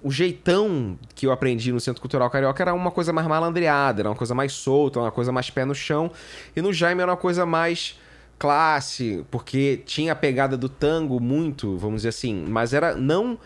o 0.02 0.12
jeitão 0.12 0.98
que 1.14 1.28
eu 1.28 1.32
aprendi 1.32 1.72
no 1.72 1.80
Centro 1.80 2.02
Cultural 2.02 2.30
Carioca 2.32 2.64
era 2.64 2.74
uma 2.74 2.90
coisa 2.90 3.14
mais 3.14 3.28
malandreada, 3.28 4.02
era 4.02 4.10
uma 4.10 4.16
coisa 4.16 4.34
mais 4.34 4.54
solta, 4.54 5.00
uma 5.00 5.12
coisa 5.12 5.32
mais 5.32 5.50
pé 5.52 5.64
no 5.66 5.76
chão. 5.76 6.10
E 6.56 6.62
no 6.62 6.74
Jaime 6.74 7.02
era 7.02 7.12
uma 7.12 7.18
coisa 7.18 7.46
mais 7.46 8.00
classe, 8.40 9.26
porque 9.30 9.84
tinha 9.86 10.14
a 10.14 10.16
pegada 10.16 10.58
do 10.58 10.70
tango 10.70 11.20
muito, 11.20 11.78
vamos 11.78 11.98
dizer 11.98 12.10
assim, 12.10 12.46
mas 12.48 12.74
era 12.74 12.96
não 12.96 13.38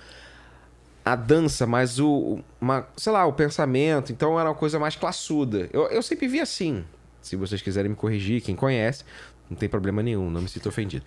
a 1.04 1.16
dança, 1.16 1.66
mas 1.68 2.00
o, 2.00 2.40
uma, 2.62 2.88
sei 2.96 3.12
lá, 3.12 3.26
o 3.26 3.34
pensamento, 3.34 4.12
então 4.12 4.40
era 4.40 4.48
uma 4.50 4.56
coisa 4.56 4.80
mais 4.80 4.96
classuda. 4.96 5.68
Eu, 5.74 5.88
eu 5.88 6.02
sempre 6.02 6.28
vi 6.28 6.40
assim. 6.40 6.86
Se 7.22 7.36
vocês 7.36 7.62
quiserem 7.62 7.90
me 7.90 7.96
corrigir, 7.96 8.42
quem 8.42 8.56
conhece, 8.56 9.04
não 9.50 9.58
tem 9.58 9.68
problema 9.68 10.02
nenhum, 10.02 10.30
não 10.30 10.42
me 10.42 10.48
sinto 10.48 10.70
ofendido. 10.70 11.04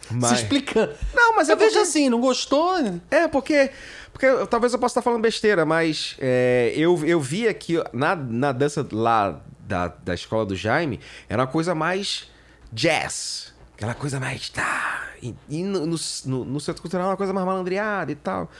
Se 0.00 0.14
Mas... 0.14 0.32
explicando. 0.32 0.92
Não, 1.14 1.36
mas 1.36 1.48
é 1.48 1.52
Eu 1.52 1.56
vejo 1.56 1.70
porque... 1.70 1.88
assim, 1.88 2.08
não 2.10 2.20
gostou? 2.20 2.74
É, 3.10 3.28
porque, 3.28 3.70
porque 4.12 4.26
talvez 4.50 4.72
eu 4.72 4.78
possa 4.78 4.92
estar 4.92 5.02
falando 5.02 5.22
besteira, 5.22 5.64
mas 5.64 6.16
é, 6.18 6.72
eu, 6.76 7.02
eu 7.06 7.20
via 7.20 7.54
que 7.54 7.82
na, 7.92 8.16
na 8.16 8.52
dança 8.52 8.86
lá 8.90 9.40
da, 9.60 9.88
da 9.88 10.12
escola 10.12 10.44
do 10.44 10.56
Jaime 10.56 11.00
era 11.28 11.42
uma 11.42 11.48
coisa 11.48 11.74
mais 11.74 12.31
jazz. 12.72 13.52
Aquela 13.74 13.94
coisa 13.94 14.18
mais. 14.20 14.48
Tá, 14.48 15.08
e 15.22 15.34
e 15.48 15.62
no, 15.64 15.86
no, 15.86 16.44
no- 16.44 16.60
centro 16.60 16.80
cultural 16.82 17.06
é 17.06 17.10
uma 17.10 17.16
coisa 17.16 17.32
mais 17.32 17.46
malandreada 17.46 18.10
e 18.12 18.14
tal. 18.14 18.50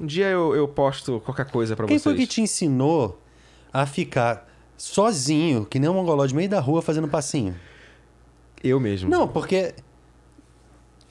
Um 0.00 0.06
dia 0.06 0.26
eu, 0.26 0.54
eu 0.54 0.66
posto 0.66 1.20
qualquer 1.20 1.46
coisa 1.50 1.76
pra 1.76 1.86
Quem 1.86 1.98
vocês. 1.98 2.02
foi 2.02 2.14
que 2.14 2.26
te 2.26 2.40
ensinou 2.40 3.20
a 3.72 3.86
ficar 3.86 4.48
sozinho, 4.76 5.64
que 5.64 5.78
nem 5.78 5.88
um 5.88 5.94
mongoló 5.94 6.24
de 6.26 6.34
meio 6.34 6.48
da 6.48 6.60
rua 6.60 6.82
fazendo 6.82 7.06
passinho? 7.08 7.54
Eu 8.62 8.80
mesmo. 8.80 9.08
Não, 9.10 9.28
porque. 9.28 9.74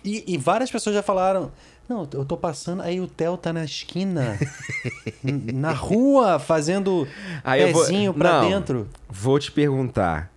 E, 0.03 0.34
e 0.34 0.38
várias 0.38 0.69
pessoas 0.71 0.95
já 0.95 1.03
falaram. 1.03 1.51
Não, 1.88 2.07
eu 2.13 2.23
tô 2.25 2.38
passando, 2.38 2.81
aí 2.81 2.99
o 3.01 3.07
Theo 3.07 3.36
tá 3.36 3.51
na 3.51 3.65
esquina, 3.65 4.39
na 5.53 5.73
rua, 5.73 6.39
fazendo 6.39 7.05
Aí 7.43 7.61
eu 7.61 7.73
vou- 7.73 7.81
pezinho 7.81 8.13
pra 8.13 8.41
Não, 8.41 8.49
dentro. 8.49 8.88
Vou 9.09 9.38
te 9.38 9.51
perguntar. 9.51 10.31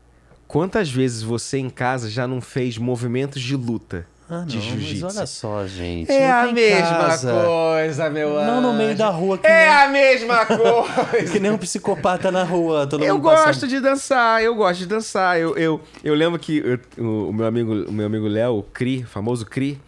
Quantas 0.48 0.90
vezes 0.90 1.22
você 1.22 1.58
em 1.58 1.68
casa 1.70 2.08
já 2.08 2.26
não 2.26 2.40
fez 2.40 2.78
movimentos 2.78 3.42
de 3.42 3.56
luta 3.56 4.06
Ah, 4.30 4.38
não, 4.38 4.46
de 4.46 4.56
mas 4.56 4.64
jiu-jitsu? 4.64 5.06
olha 5.06 5.26
só, 5.26 5.66
gente. 5.66 6.10
É 6.12 6.28
não 6.28 6.34
a 6.38 6.44
tem 6.44 6.54
mesma 6.54 6.88
casa. 6.98 7.32
coisa, 7.44 8.10
meu 8.10 8.30
Não 8.44 8.60
no 8.60 8.72
meio 8.72 8.90
anjo. 8.90 8.98
da 8.98 9.08
rua 9.08 9.38
que 9.38 9.46
É 9.46 9.50
nem- 9.66 9.68
a 9.74 9.88
mesma 9.88 10.46
coisa. 10.46 11.32
Que 11.32 11.40
nem 11.40 11.50
um 11.50 11.58
psicopata 11.58 12.30
na 12.30 12.44
rua. 12.44 12.86
Todo 12.86 13.04
eu 13.04 13.18
gosto 13.18 13.44
passando. 13.44 13.68
de 13.68 13.80
dançar, 13.80 14.42
eu 14.42 14.54
gosto 14.54 14.78
de 14.78 14.86
dançar. 14.86 15.38
Eu, 15.38 15.56
eu, 15.56 15.80
eu 16.04 16.14
lembro 16.14 16.38
que 16.38 16.58
eu- 16.96 17.28
o, 17.28 17.32
meu 17.32 17.46
amigo 17.46 17.72
o 17.88 17.92
meu 17.92 18.06
amigo 18.06 18.28
Léo, 18.28 18.58
o 18.58 18.62
Cri, 18.62 19.02
famoso 19.04 19.44
Cri, 19.46 19.80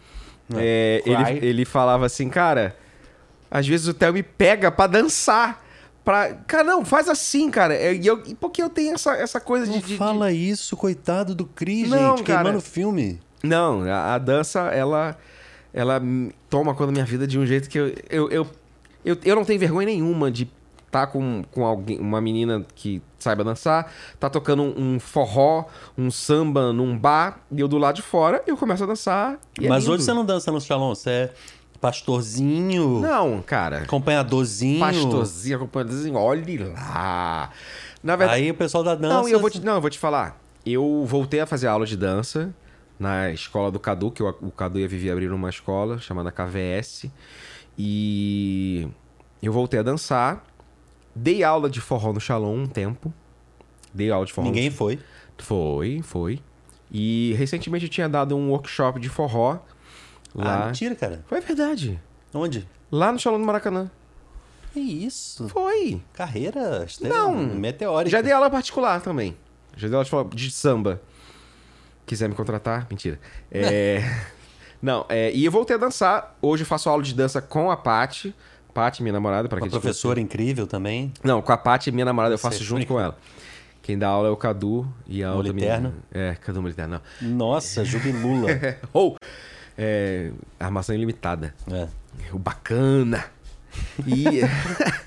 é, 0.55 1.01
Cry. 1.05 1.13
ele, 1.37 1.45
ele 1.47 1.65
falava 1.65 2.05
assim, 2.05 2.27
cara, 2.29 2.75
às 3.49 3.65
vezes 3.67 3.87
o 3.87 3.93
Theo 3.93 4.11
me 4.13 4.23
pega 4.23 4.69
pra 4.69 4.87
dançar. 4.87 5.65
Pra... 6.03 6.33
Cara, 6.47 6.63
não, 6.63 6.83
faz 6.85 7.07
assim, 7.09 7.49
cara. 7.51 7.73
É, 7.75 7.93
E 7.93 8.05
eu, 8.07 8.17
porque 8.39 8.61
eu 8.63 8.69
tenho 8.69 8.93
essa, 8.95 9.13
essa 9.15 9.39
coisa 9.39 9.65
Não 9.65 9.73
de, 9.73 9.79
de- 9.81 9.87
de- 9.89 9.97
fala 9.97 10.31
isso, 10.31 10.75
coitado 10.77 11.35
do 11.35 11.45
Cris, 11.45 11.89
Não, 11.89 12.17
gente, 12.17 12.23
cara. 12.25 12.39
queimando 12.43 12.57
o 12.57 12.61
filme. 12.61 13.19
Não, 13.43 13.81
a, 13.83 14.15
a 14.15 14.17
dança, 14.17 14.59
ela, 14.69 15.17
ela 15.73 16.01
toma 16.49 16.73
conta 16.73 16.87
da 16.87 16.91
minha 16.93 17.05
vida 17.05 17.25
de 17.27 17.37
um 17.39 17.45
jeito 17.45 17.69
que 17.69 17.77
eu, 17.77 17.93
eu, 18.09 18.29
eu, 18.29 18.47
eu, 19.05 19.17
eu 19.23 19.35
não 19.35 19.45
tenho 19.45 19.59
vergonha 19.59 19.85
nenhuma 19.87 20.29
de 20.31 20.49
estar 20.85 21.07
com, 21.07 21.43
com 21.51 21.65
alguém, 21.65 21.99
uma 21.99 22.19
menina 22.19 22.65
que 22.75 23.01
saiba 23.19 23.43
dançar, 23.43 23.91
tá 24.19 24.29
tocando 24.29 24.63
um, 24.63 24.95
um 24.95 24.99
forró, 24.99 25.65
um 25.97 26.09
samba 26.09 26.73
num 26.73 26.97
bar, 26.97 27.39
e 27.51 27.59
eu 27.59 27.67
do 27.67 27.77
lado 27.77 27.97
de 27.97 28.01
fora, 28.01 28.41
eu 28.47 28.57
começo 28.57 28.83
a 28.83 28.87
dançar. 28.87 29.39
é 29.61 29.67
Mas 29.69 29.83
lindo. 29.83 29.93
hoje 29.93 30.03
você 30.03 30.13
não 30.13 30.25
dança 30.25 30.51
no 30.51 30.59
salão, 30.59 30.95
você 30.95 31.09
é 31.09 31.33
pastorzinho, 31.79 32.99
Não, 32.99 33.41
cara. 33.41 33.79
acompanhadorzinho. 33.79 34.79
Pastorzinho, 34.79 35.57
acompanhadorzinho, 35.57 36.15
olhe 36.15 36.57
lá. 36.57 37.51
Na 38.03 38.15
verdade, 38.15 38.41
Aí 38.41 38.51
o 38.51 38.53
pessoal 38.53 38.83
da 38.83 38.95
dança. 38.95 39.13
Não, 39.13 39.27
eu 39.27 39.39
vou 39.39 39.49
te, 39.49 39.59
não, 39.61 39.75
eu 39.75 39.81
vou 39.81 39.89
te 39.89 39.99
falar. 39.99 40.39
Eu 40.65 41.05
voltei 41.05 41.39
a 41.39 41.45
fazer 41.45 41.67
aula 41.67 41.85
de 41.85 41.97
dança 41.97 42.53
na 42.99 43.31
escola 43.31 43.71
do 43.71 43.79
Cadu, 43.79 44.11
que 44.11 44.21
o, 44.21 44.29
o 44.41 44.51
Cadu 44.51 44.79
e 44.79 44.83
a 44.83 44.87
Vivi 44.87 45.09
abriram 45.09 45.35
uma 45.35 45.49
escola 45.49 45.97
chamada 45.99 46.31
KVS. 46.31 47.05
E 47.77 48.87
eu 49.41 49.53
voltei 49.53 49.79
a 49.79 49.83
dançar. 49.83 50.45
Dei 51.15 51.43
aula 51.43 51.69
de 51.69 51.81
forró 51.81 52.13
no 52.13 52.19
Shalom 52.19 52.55
um 52.55 52.67
tempo. 52.67 53.13
Dei 53.93 54.11
aula 54.11 54.25
de 54.25 54.33
forró. 54.33 54.47
Ninguém 54.47 54.69
no... 54.69 54.75
foi. 54.75 54.99
Foi, 55.37 56.01
foi. 56.03 56.39
E 56.91 57.33
recentemente 57.37 57.85
eu 57.85 57.89
tinha 57.89 58.09
dado 58.09 58.35
um 58.35 58.49
workshop 58.49 58.99
de 58.99 59.09
forró 59.09 59.59
Ah, 60.37 60.43
lá. 60.43 60.65
mentira, 60.67 60.95
cara. 60.95 61.23
foi 61.27 61.41
verdade. 61.41 61.99
Onde? 62.33 62.67
Lá 62.91 63.11
no 63.11 63.19
Shalom 63.19 63.39
do 63.39 63.45
Maracanã. 63.45 63.89
Que 64.73 64.79
isso? 64.79 65.47
Foi. 65.49 66.01
Carreira 66.13 66.83
estrela, 66.85 67.15
Não. 67.15 67.35
meteórica. 67.35 68.11
Já 68.11 68.21
dei 68.21 68.31
aula 68.31 68.49
particular 68.49 69.01
também. 69.01 69.35
Já 69.75 69.87
dei 69.87 69.97
aula 69.97 70.05
de, 70.29 70.35
de 70.35 70.51
samba. 70.51 71.01
Quiser 72.05 72.29
me 72.29 72.35
contratar? 72.35 72.87
Mentira. 72.89 73.19
É... 73.51 74.01
Não, 74.81 75.05
é... 75.09 75.31
e 75.33 75.43
eu 75.43 75.51
voltei 75.51 75.75
a 75.75 75.79
dançar. 75.79 76.37
Hoje 76.41 76.63
eu 76.63 76.67
faço 76.67 76.89
aula 76.89 77.03
de 77.03 77.13
dança 77.13 77.41
com 77.41 77.71
a 77.71 77.77
Paty. 77.77 78.33
Paty, 78.73 79.01
minha 79.01 79.13
namorada, 79.13 79.49
para 79.49 79.59
Uma 79.59 79.69
professora 79.69 80.19
incrível 80.19 80.65
também. 80.67 81.11
Não, 81.23 81.41
com 81.41 81.51
a 81.51 81.57
Paty, 81.57 81.91
minha 81.91 82.05
namorada, 82.05 82.35
eu 82.35 82.37
Você 82.37 82.43
faço 82.43 82.63
junto 82.63 82.85
com 82.85 82.99
ela. 82.99 83.17
Quem 83.81 83.97
dá 83.97 84.07
aula 84.07 84.27
é 84.27 84.31
o 84.31 84.37
Cadu 84.37 84.87
e 85.07 85.23
a 85.23 85.33
outra 85.33 85.51
Moliterno? 85.51 85.89
menina. 85.89 86.03
É, 86.31 86.35
Cadu 86.35 86.61
Moliterno, 86.61 87.01
não. 87.21 87.29
Nossa, 87.29 87.83
jubilula. 87.83 88.47
Ou, 88.93 89.15
É, 89.81 90.31
armação 90.59 90.93
ilimitada. 90.93 91.55
É. 91.71 91.87
O 92.33 92.37
bacana. 92.37 93.23
E, 94.05 94.41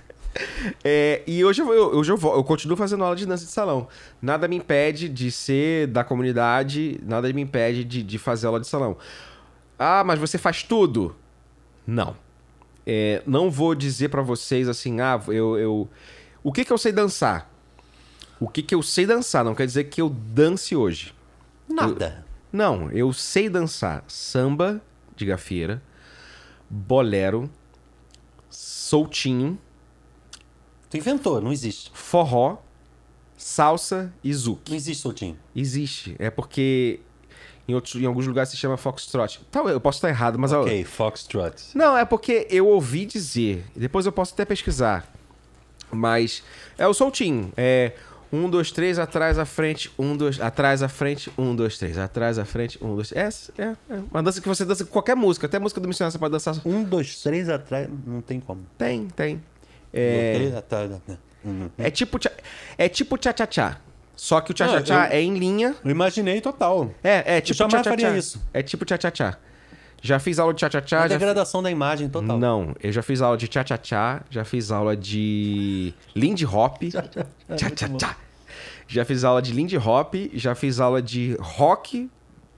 é, 0.82 1.22
e 1.26 1.44
hoje, 1.44 1.60
eu, 1.60 1.72
eu- 1.74 1.94
hoje 1.98 2.10
eu, 2.10 2.16
eu 2.18 2.42
continuo 2.44 2.76
fazendo 2.76 3.04
aula 3.04 3.14
de 3.14 3.26
dança 3.26 3.44
de 3.44 3.50
salão. 3.50 3.86
Nada 4.20 4.48
me 4.48 4.56
impede 4.56 5.08
de 5.08 5.30
ser 5.30 5.88
da 5.88 6.02
comunidade, 6.02 6.98
nada 7.02 7.30
me 7.32 7.42
impede 7.42 7.84
de, 7.84 8.02
de 8.02 8.18
fazer 8.18 8.46
aula 8.46 8.60
de 8.60 8.66
salão. 8.66 8.96
Ah, 9.78 10.02
mas 10.04 10.18
você 10.18 10.38
faz 10.38 10.62
tudo? 10.62 11.14
Não. 11.86 12.16
É, 12.86 13.22
não 13.26 13.50
vou 13.50 13.74
dizer 13.74 14.08
pra 14.08 14.22
vocês 14.22 14.68
assim, 14.68 15.00
ah, 15.00 15.20
eu, 15.28 15.58
eu. 15.58 15.88
O 16.42 16.50
que 16.52 16.64
que 16.64 16.72
eu 16.72 16.78
sei 16.78 16.92
dançar? 16.92 17.50
O 18.40 18.48
que 18.48 18.62
que 18.62 18.74
eu 18.74 18.82
sei 18.82 19.04
dançar? 19.06 19.44
Não 19.44 19.54
quer 19.54 19.66
dizer 19.66 19.84
que 19.84 20.00
eu 20.00 20.08
dance 20.08 20.74
hoje. 20.74 21.14
Nada. 21.68 22.24
Não, 22.52 22.90
eu 22.90 23.12
sei 23.12 23.48
dançar 23.48 24.04
samba 24.08 24.80
de 25.16 25.24
gafieira, 25.24 25.82
bolero, 26.68 27.50
soltinho, 28.50 29.58
Tu 30.90 30.98
inventou, 30.98 31.40
não 31.40 31.50
existe. 31.52 31.90
forró, 31.94 32.58
salsa 33.36 34.12
e 34.22 34.32
zouk. 34.34 34.68
Não 34.70 34.76
existe 34.76 35.00
soltinho. 35.02 35.38
Existe. 35.56 36.14
É 36.18 36.28
porque 36.30 37.00
em, 37.66 37.74
outros, 37.74 37.94
em 37.94 38.04
alguns 38.04 38.26
lugares 38.26 38.50
se 38.50 38.56
chama 38.58 38.76
foxtrot. 38.76 39.40
Tal, 39.50 39.68
eu 39.70 39.80
posso 39.80 39.96
estar 39.98 40.10
errado, 40.10 40.38
mas... 40.38 40.52
eu- 40.52 40.60
Ok, 40.60 40.84
Foxtrot. 40.84 41.54
Não, 41.74 41.96
é 41.96 42.04
porque 42.04 42.46
eu 42.50 42.66
ouvi 42.68 43.06
dizer. 43.06 43.64
Depois 43.74 44.04
eu 44.04 44.12
posso 44.12 44.34
até 44.34 44.44
pesquisar. 44.44 45.10
Mas 45.90 46.42
é 46.76 46.86
o 46.86 46.92
soltinho. 46.92 47.50
É 47.56 47.92
um, 48.32 48.48
dois, 48.48 48.72
três, 48.72 48.98
atrás, 48.98 49.38
à 49.38 49.44
frente, 49.44 49.92
um, 49.98 50.16
dois, 50.16 50.40
atrás, 50.40 50.82
à 50.82 50.88
frente, 50.88 51.30
um, 51.36 51.54
dois, 51.54 51.76
três, 51.76 51.98
atrás, 51.98 52.38
à 52.38 52.44
frente, 52.46 52.82
um, 52.82 52.94
dois, 52.94 53.10
três. 53.10 53.50
É, 53.58 53.62
é, 53.62 53.76
é 53.90 54.02
uma 54.10 54.22
dança 54.22 54.40
que 54.40 54.48
você 54.48 54.64
dança 54.64 54.84
com 54.84 54.90
qualquer 54.90 55.14
música, 55.14 55.46
até 55.46 55.58
música 55.58 55.80
do 55.80 55.86
missionário 55.86 56.12
você 56.12 56.18
pode 56.18 56.32
dançar. 56.32 56.54
Um, 56.64 56.82
dois, 56.82 57.22
três 57.22 57.48
atrás. 57.48 57.88
Não 58.06 58.22
tem 58.22 58.40
como. 58.40 58.64
Tem, 58.78 59.06
tem. 59.08 59.36
Um, 59.36 59.40
É, 59.92 60.34
três 60.34 60.54
atrás. 60.54 60.90
Uhum. 61.44 61.68
é 61.76 61.90
tipo 61.90 62.18
é 62.78 62.88
tipo 62.88 63.18
tchá-tchá-tchá. 63.18 63.78
Só 64.14 64.40
que 64.40 64.52
o 64.52 64.54
tchá-tchá-tchá 64.54 65.08
é 65.10 65.20
em 65.20 65.36
linha. 65.36 65.74
Eu 65.84 65.90
imaginei 65.90 66.40
total. 66.40 66.90
É, 67.02 67.36
é 67.36 67.40
tipo 67.40 67.68
tchá-tchá-tchá. 67.68 68.38
É 68.54 68.62
tipo 68.62 68.84
tchá-tchá-tchá. 68.84 69.38
Já 70.04 70.18
fiz 70.18 70.38
aula 70.40 70.52
de 70.52 70.58
tchá-tchá-tchá. 70.58 70.98
A 70.98 71.02
já 71.02 71.08
fi- 71.14 71.18
degradação 71.20 71.62
da 71.62 71.70
imagem 71.70 72.08
total. 72.08 72.36
Não, 72.36 72.74
eu 72.82 72.90
já 72.90 73.02
fiz 73.02 73.22
aula 73.22 73.36
de 73.36 73.46
tchá-tchá-tchá, 73.46 74.22
já 74.28 74.44
fiz 74.44 74.72
aula 74.72 74.96
de 74.96 75.94
Lindy 76.14 76.44
Hop. 76.44 76.82
Tchá-tchá-tchá. 77.56 78.16
Já 78.88 79.04
fiz 79.04 79.22
aula 79.24 79.40
de 79.40 79.52
Lindy 79.52 79.78
Hop, 79.78 80.14
já 80.34 80.54
fiz 80.56 80.80
aula 80.80 81.00
de 81.00 81.36
rock, 81.40 82.10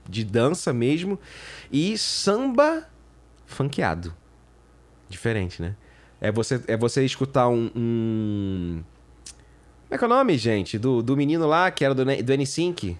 de 0.09 0.23
dança 0.25 0.73
mesmo, 0.73 1.19
e 1.71 1.95
samba 1.97 2.83
funkeado. 3.45 4.11
Diferente, 5.07 5.61
né? 5.61 5.75
É 6.19 6.31
você, 6.31 6.59
é 6.67 6.75
você 6.75 7.05
escutar 7.05 7.47
um, 7.47 7.69
um- 7.75 8.83
Como 9.83 9.91
é 9.93 9.97
que 9.99 10.03
é 10.03 10.07
o 10.07 10.09
nome, 10.09 10.35
gente? 10.37 10.79
Do, 10.79 11.03
do 11.03 11.15
menino 11.15 11.45
lá 11.47 11.69
que 11.69 11.85
era 11.85 11.93
do, 11.93 12.03
do 12.03 12.11
N5? 12.11 12.97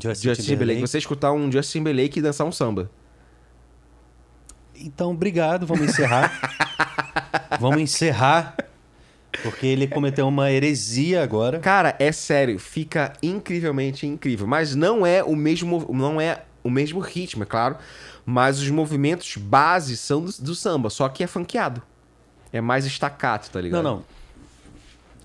Justin, 0.00 0.28
Justin 0.28 0.42
Timberlake. 0.52 0.80
Você 0.82 0.98
escutar 0.98 1.32
um 1.32 1.50
Justin 1.50 1.78
Timberlake 1.78 2.18
e 2.18 2.22
dançar 2.22 2.46
um 2.46 2.52
samba. 2.52 2.90
Então, 4.80 5.10
obrigado. 5.12 5.66
Vamos 5.66 5.88
encerrar. 5.88 6.32
Vamos 7.60 7.80
encerrar. 7.80 8.56
Porque 9.42 9.66
ele 9.66 9.86
cometeu 9.86 10.26
uma 10.26 10.50
heresia 10.50 11.22
agora. 11.22 11.60
Cara, 11.60 11.94
é 11.98 12.10
sério, 12.10 12.58
fica 12.58 13.12
incrivelmente 13.22 14.06
incrível. 14.06 14.46
Mas 14.46 14.74
não 14.74 15.06
é 15.06 15.22
o 15.22 15.36
mesmo, 15.36 15.86
não 15.92 16.20
é 16.20 16.42
o 16.64 16.70
mesmo 16.70 16.98
ritmo, 17.00 17.44
é 17.44 17.46
claro. 17.46 17.76
Mas 18.26 18.58
os 18.60 18.68
movimentos 18.70 19.36
base 19.36 19.96
são 19.96 20.20
do, 20.24 20.32
do 20.40 20.54
samba, 20.54 20.90
só 20.90 21.08
que 21.08 21.22
é 21.22 21.26
funkeado. 21.26 21.80
É 22.52 22.60
mais 22.60 22.84
estacato, 22.84 23.50
tá 23.50 23.60
Não, 23.60 23.64
ligado? 23.64 23.82
não. 23.82 24.04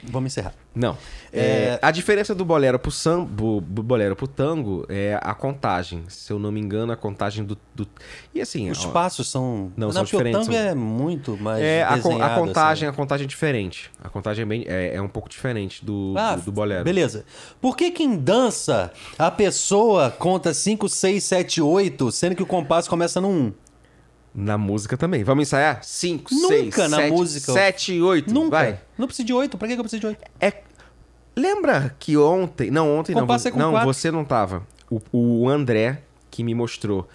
Vamos 0.03 0.31
encerrar. 0.33 0.53
Não. 0.75 0.97
É, 1.31 1.79
a 1.81 1.89
diferença 1.89 2.35
do 2.35 2.43
bolero 2.43 2.77
pro 2.77 2.91
samba, 2.91 3.25
do 3.25 3.81
bolero 3.81 4.15
pro 4.15 4.27
tango 4.27 4.85
é 4.89 5.17
a 5.21 5.33
contagem. 5.33 6.03
Se 6.09 6.31
eu 6.33 6.37
não 6.37 6.51
me 6.51 6.59
engano, 6.59 6.91
a 6.91 6.97
contagem 6.97 7.43
do. 7.45 7.57
do... 7.73 7.87
E 8.33 8.41
assim. 8.41 8.69
Os 8.69 8.85
ó, 8.85 8.89
passos 8.89 9.29
são. 9.29 9.71
Não, 9.75 9.87
Não, 9.87 9.91
são 9.93 10.03
porque 10.03 10.15
o 10.15 10.19
diferentes, 10.19 10.47
tango 10.47 10.57
são- 10.57 10.67
é 10.69 10.75
muito 10.75 11.37
mais. 11.37 11.63
é, 11.63 11.83
a, 11.83 11.93
a 11.93 11.95
desenhado, 11.95 12.39
contagem, 12.41 12.87
assim. 12.87 12.93
a 12.93 12.97
contagem 12.97 13.23
é 13.23 13.27
diferente. 13.27 13.89
A 14.03 14.09
contagem 14.09 14.43
é, 14.43 14.45
bem, 14.45 14.65
é, 14.67 14.95
é 14.95 15.01
um 15.01 15.07
pouco 15.07 15.29
diferente 15.29 15.83
do, 15.83 16.13
Ah, 16.17 16.35
do, 16.35 16.43
do 16.43 16.51
bolero. 16.51 16.83
Beleza. 16.83 17.25
Por 17.61 17.75
que 17.77 17.89
que 17.91 18.03
em 18.03 18.17
dança 18.17 18.91
a 19.17 19.31
pessoa 19.31 20.11
conta 20.11 20.53
5, 20.53 20.89
6, 20.89 21.23
7, 21.23 21.61
8, 21.61 22.11
sendo 22.11 22.35
que 22.35 22.43
o 22.43 22.45
compasso 22.45 22.89
começa 22.89 23.21
no 23.21 23.29
1? 23.29 23.53
Na 24.37 24.57
música 24.57 24.97
também. 24.97 25.23
Vamos 25.23 25.43
ensaiar? 25.47 25.81
5, 25.81 26.33
Nunca 26.35 26.47
6, 26.49 26.77
na 26.91 26.97
7, 26.97 27.11
música. 27.13 27.53
7, 27.53 28.01
8. 28.01 28.33
Nunca. 28.33 28.49
Vai. 28.49 28.79
Não 28.97 29.07
precisa 29.07 29.25
de 29.25 29.33
8. 29.33 29.57
Pra 29.57 29.65
que 29.65 29.73
eu 29.75 29.77
preciso 29.79 30.01
de 30.01 30.07
8? 30.07 30.25
É... 30.41 30.53
Lembra 31.37 31.95
que 31.99 32.17
ontem... 32.17 32.69
Não, 32.69 32.97
ontem 32.97 33.13
não. 33.13 33.21
Compasso 33.21 33.47
é 33.47 33.51
com 33.51 33.57
não, 33.59 33.71
quatro. 33.71 33.93
você 33.93 34.11
não 34.11 34.25
tava. 34.25 34.67
O, 34.89 35.01
o 35.11 35.49
André 35.49 36.01
que 36.29 36.43
me 36.43 36.53
mostrou. 36.53 37.07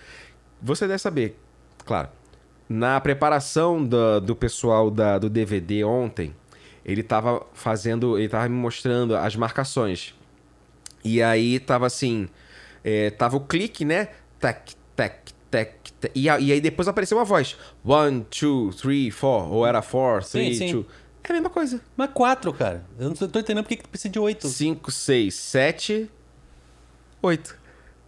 Você 0.63 0.87
deve 0.87 0.99
saber, 0.99 1.39
claro. 1.85 2.09
Na 2.69 2.99
preparação 3.01 3.85
da- 3.87 4.19
do 4.19 4.35
pessoal 4.35 4.91
da- 4.91 5.19
do 5.19 5.29
DVD 5.29 5.85
ontem, 5.85 6.35
ele 6.85 7.03
tava 7.03 7.47
fazendo... 7.53 8.19
Ele 8.19 8.29
tava 8.31 8.49
me 8.49 8.57
mostrando 8.57 9.15
as 9.15 9.37
marcações. 9.37 10.15
E 11.05 11.23
aí 11.23 11.59
tava 11.61 11.87
assim... 11.87 12.29
é, 12.83 13.11
tava 13.11 13.37
o 13.37 13.41
clique, 13.41 13.85
né? 13.85 14.09
Tec, 14.39 14.73
tec, 14.97 15.15
tec. 15.51 15.80
E, 16.15 16.25
e 16.25 16.31
aí 16.31 16.61
depois 16.61 16.89
apareceu 16.89 17.19
uma 17.19 17.25
voz. 17.25 17.57
One, 17.85 18.27
two, 18.31 18.71
three, 18.75 19.11
four. 19.11 19.53
Ou 19.53 19.67
era 19.67 19.83
four, 19.83 20.25
three, 20.25 20.55
sim. 20.55 20.73
two. 20.73 20.87
É 21.23 21.33
a 21.33 21.35
mesma 21.35 21.51
coisa. 21.51 21.81
Mas 21.97 22.11
4, 22.13 22.53
cara. 22.53 22.85
Eu 22.99 23.09
não 23.09 23.15
tô 23.15 23.39
entendendo 23.39 23.63
por 23.63 23.69
que 23.69 23.77
que 23.77 23.83
tu 23.85 23.89
precisa 23.89 24.11
de 24.11 24.19
8. 24.19 24.49
5, 24.49 24.91
6, 24.91 25.35
7, 25.35 26.11
8. 27.23 27.57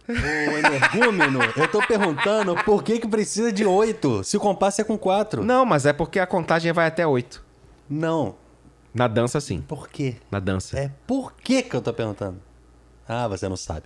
Ô, 0.09 0.57
energúmeno, 0.57 1.39
eu 1.55 1.71
tô 1.71 1.81
perguntando 1.87 2.53
por 2.65 2.83
que 2.83 2.99
que 2.99 3.07
precisa 3.07 3.53
de 3.53 3.65
8 3.65 4.25
se 4.25 4.35
o 4.35 4.39
compasso 4.39 4.81
é 4.81 4.83
com 4.83 4.97
4. 4.97 5.43
Não, 5.43 5.65
mas 5.65 5.85
é 5.85 5.93
porque 5.93 6.19
a 6.19 6.27
contagem 6.27 6.73
vai 6.73 6.87
até 6.87 7.07
8. 7.07 7.41
Não. 7.89 8.35
Na 8.93 9.07
dança, 9.07 9.39
sim. 9.39 9.61
Por 9.61 9.87
quê? 9.87 10.17
Na 10.29 10.39
dança. 10.39 10.77
É 10.77 10.91
por 11.07 11.33
que 11.33 11.63
que 11.63 11.75
eu 11.75 11.81
tô 11.81 11.93
perguntando? 11.93 12.41
Ah, 13.07 13.27
você 13.27 13.49
não 13.49 13.57
sabe. 13.57 13.83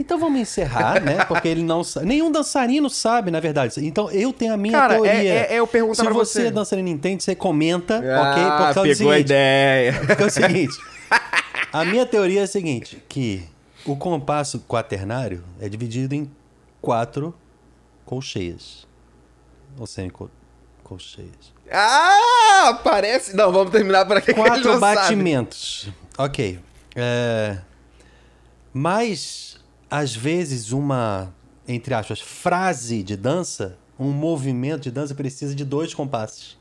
Então 0.00 0.18
vamos 0.18 0.40
encerrar, 0.40 1.00
né? 1.02 1.24
Porque 1.26 1.46
ele 1.46 1.62
não 1.62 1.84
sabe. 1.84 2.06
Nenhum 2.06 2.30
dançarino 2.32 2.88
sabe, 2.88 3.30
na 3.30 3.38
verdade. 3.40 3.74
Então 3.86 4.10
eu 4.10 4.32
tenho 4.32 4.54
a 4.54 4.56
minha 4.56 4.72
Cara, 4.78 4.94
é- 4.94 5.00
teoria. 5.00 5.32
é- 5.34 5.54
é 5.54 5.58
eu 5.60 5.66
perguntar 5.66 5.96
Se 5.96 6.02
pra 6.04 6.12
você, 6.14 6.40
você. 6.42 6.46
é 6.46 6.50
dançarino 6.50 6.88
entende, 6.88 7.22
você 7.22 7.34
comenta, 7.34 7.96
ok? 7.98 8.08
Ah, 8.12 8.50
Por 8.50 8.58
causa 8.74 8.80
do 8.80 8.82
pegou 8.82 9.10
a 9.10 9.14
seguinte. 9.14 9.20
ideia. 9.26 9.92
Porque 10.06 10.22
é 10.22 10.26
o 10.26 10.30
seguinte. 10.30 10.74
A 11.72 11.84
minha 11.84 12.06
teoria 12.06 12.40
é 12.40 12.44
a 12.44 12.46
seguinte: 12.46 13.02
que 13.08 13.44
o 13.84 13.94
compasso 13.96 14.60
quaternário 14.66 15.44
é 15.60 15.68
dividido 15.68 16.14
em 16.14 16.30
quatro 16.80 17.34
colcheias. 18.06 18.86
Ou 19.78 19.86
semicolcheias. 19.86 21.52
Ah, 21.70 22.80
parece... 22.82 23.36
Não, 23.36 23.52
vamos 23.52 23.70
terminar 23.72 24.06
por 24.06 24.16
aqui 24.16 24.32
Quatro 24.32 24.64
não 24.64 24.80
sabe. 24.80 24.94
batimentos. 24.96 25.90
Ok. 26.16 26.58
É... 26.94 27.58
Mas, 28.78 29.56
às 29.90 30.14
vezes, 30.14 30.70
uma, 30.70 31.34
entre 31.66 31.94
aspas, 31.94 32.20
frase 32.20 33.02
de 33.02 33.16
dança, 33.16 33.78
um 33.98 34.12
movimento 34.12 34.82
de 34.82 34.90
dança 34.90 35.14
precisa 35.14 35.54
de 35.54 35.64
dois 35.64 35.94
compassos. 35.94 36.58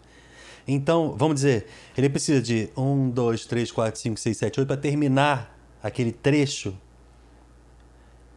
Então, 0.66 1.14
vamos 1.18 1.36
dizer, 1.36 1.68
ele 1.98 2.08
precisa 2.08 2.42
de 2.42 2.70
um, 2.78 3.10
dois, 3.10 3.46
três, 3.46 3.70
quatro, 3.70 4.00
cinco, 4.00 4.18
seis, 4.18 4.38
sete, 4.38 4.62
oito 4.62 4.68
para 4.70 4.78
terminar 4.78 5.60
aquele 5.84 6.14
trecho. 6.14 6.74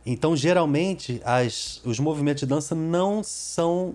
Então, 0.05 0.35
geralmente, 0.35 1.22
as, 1.24 1.81
os 1.85 2.01
movimentos 2.01 2.41
de 2.41 2.47
dança 2.47 2.74
não 2.74 3.22
são 3.22 3.95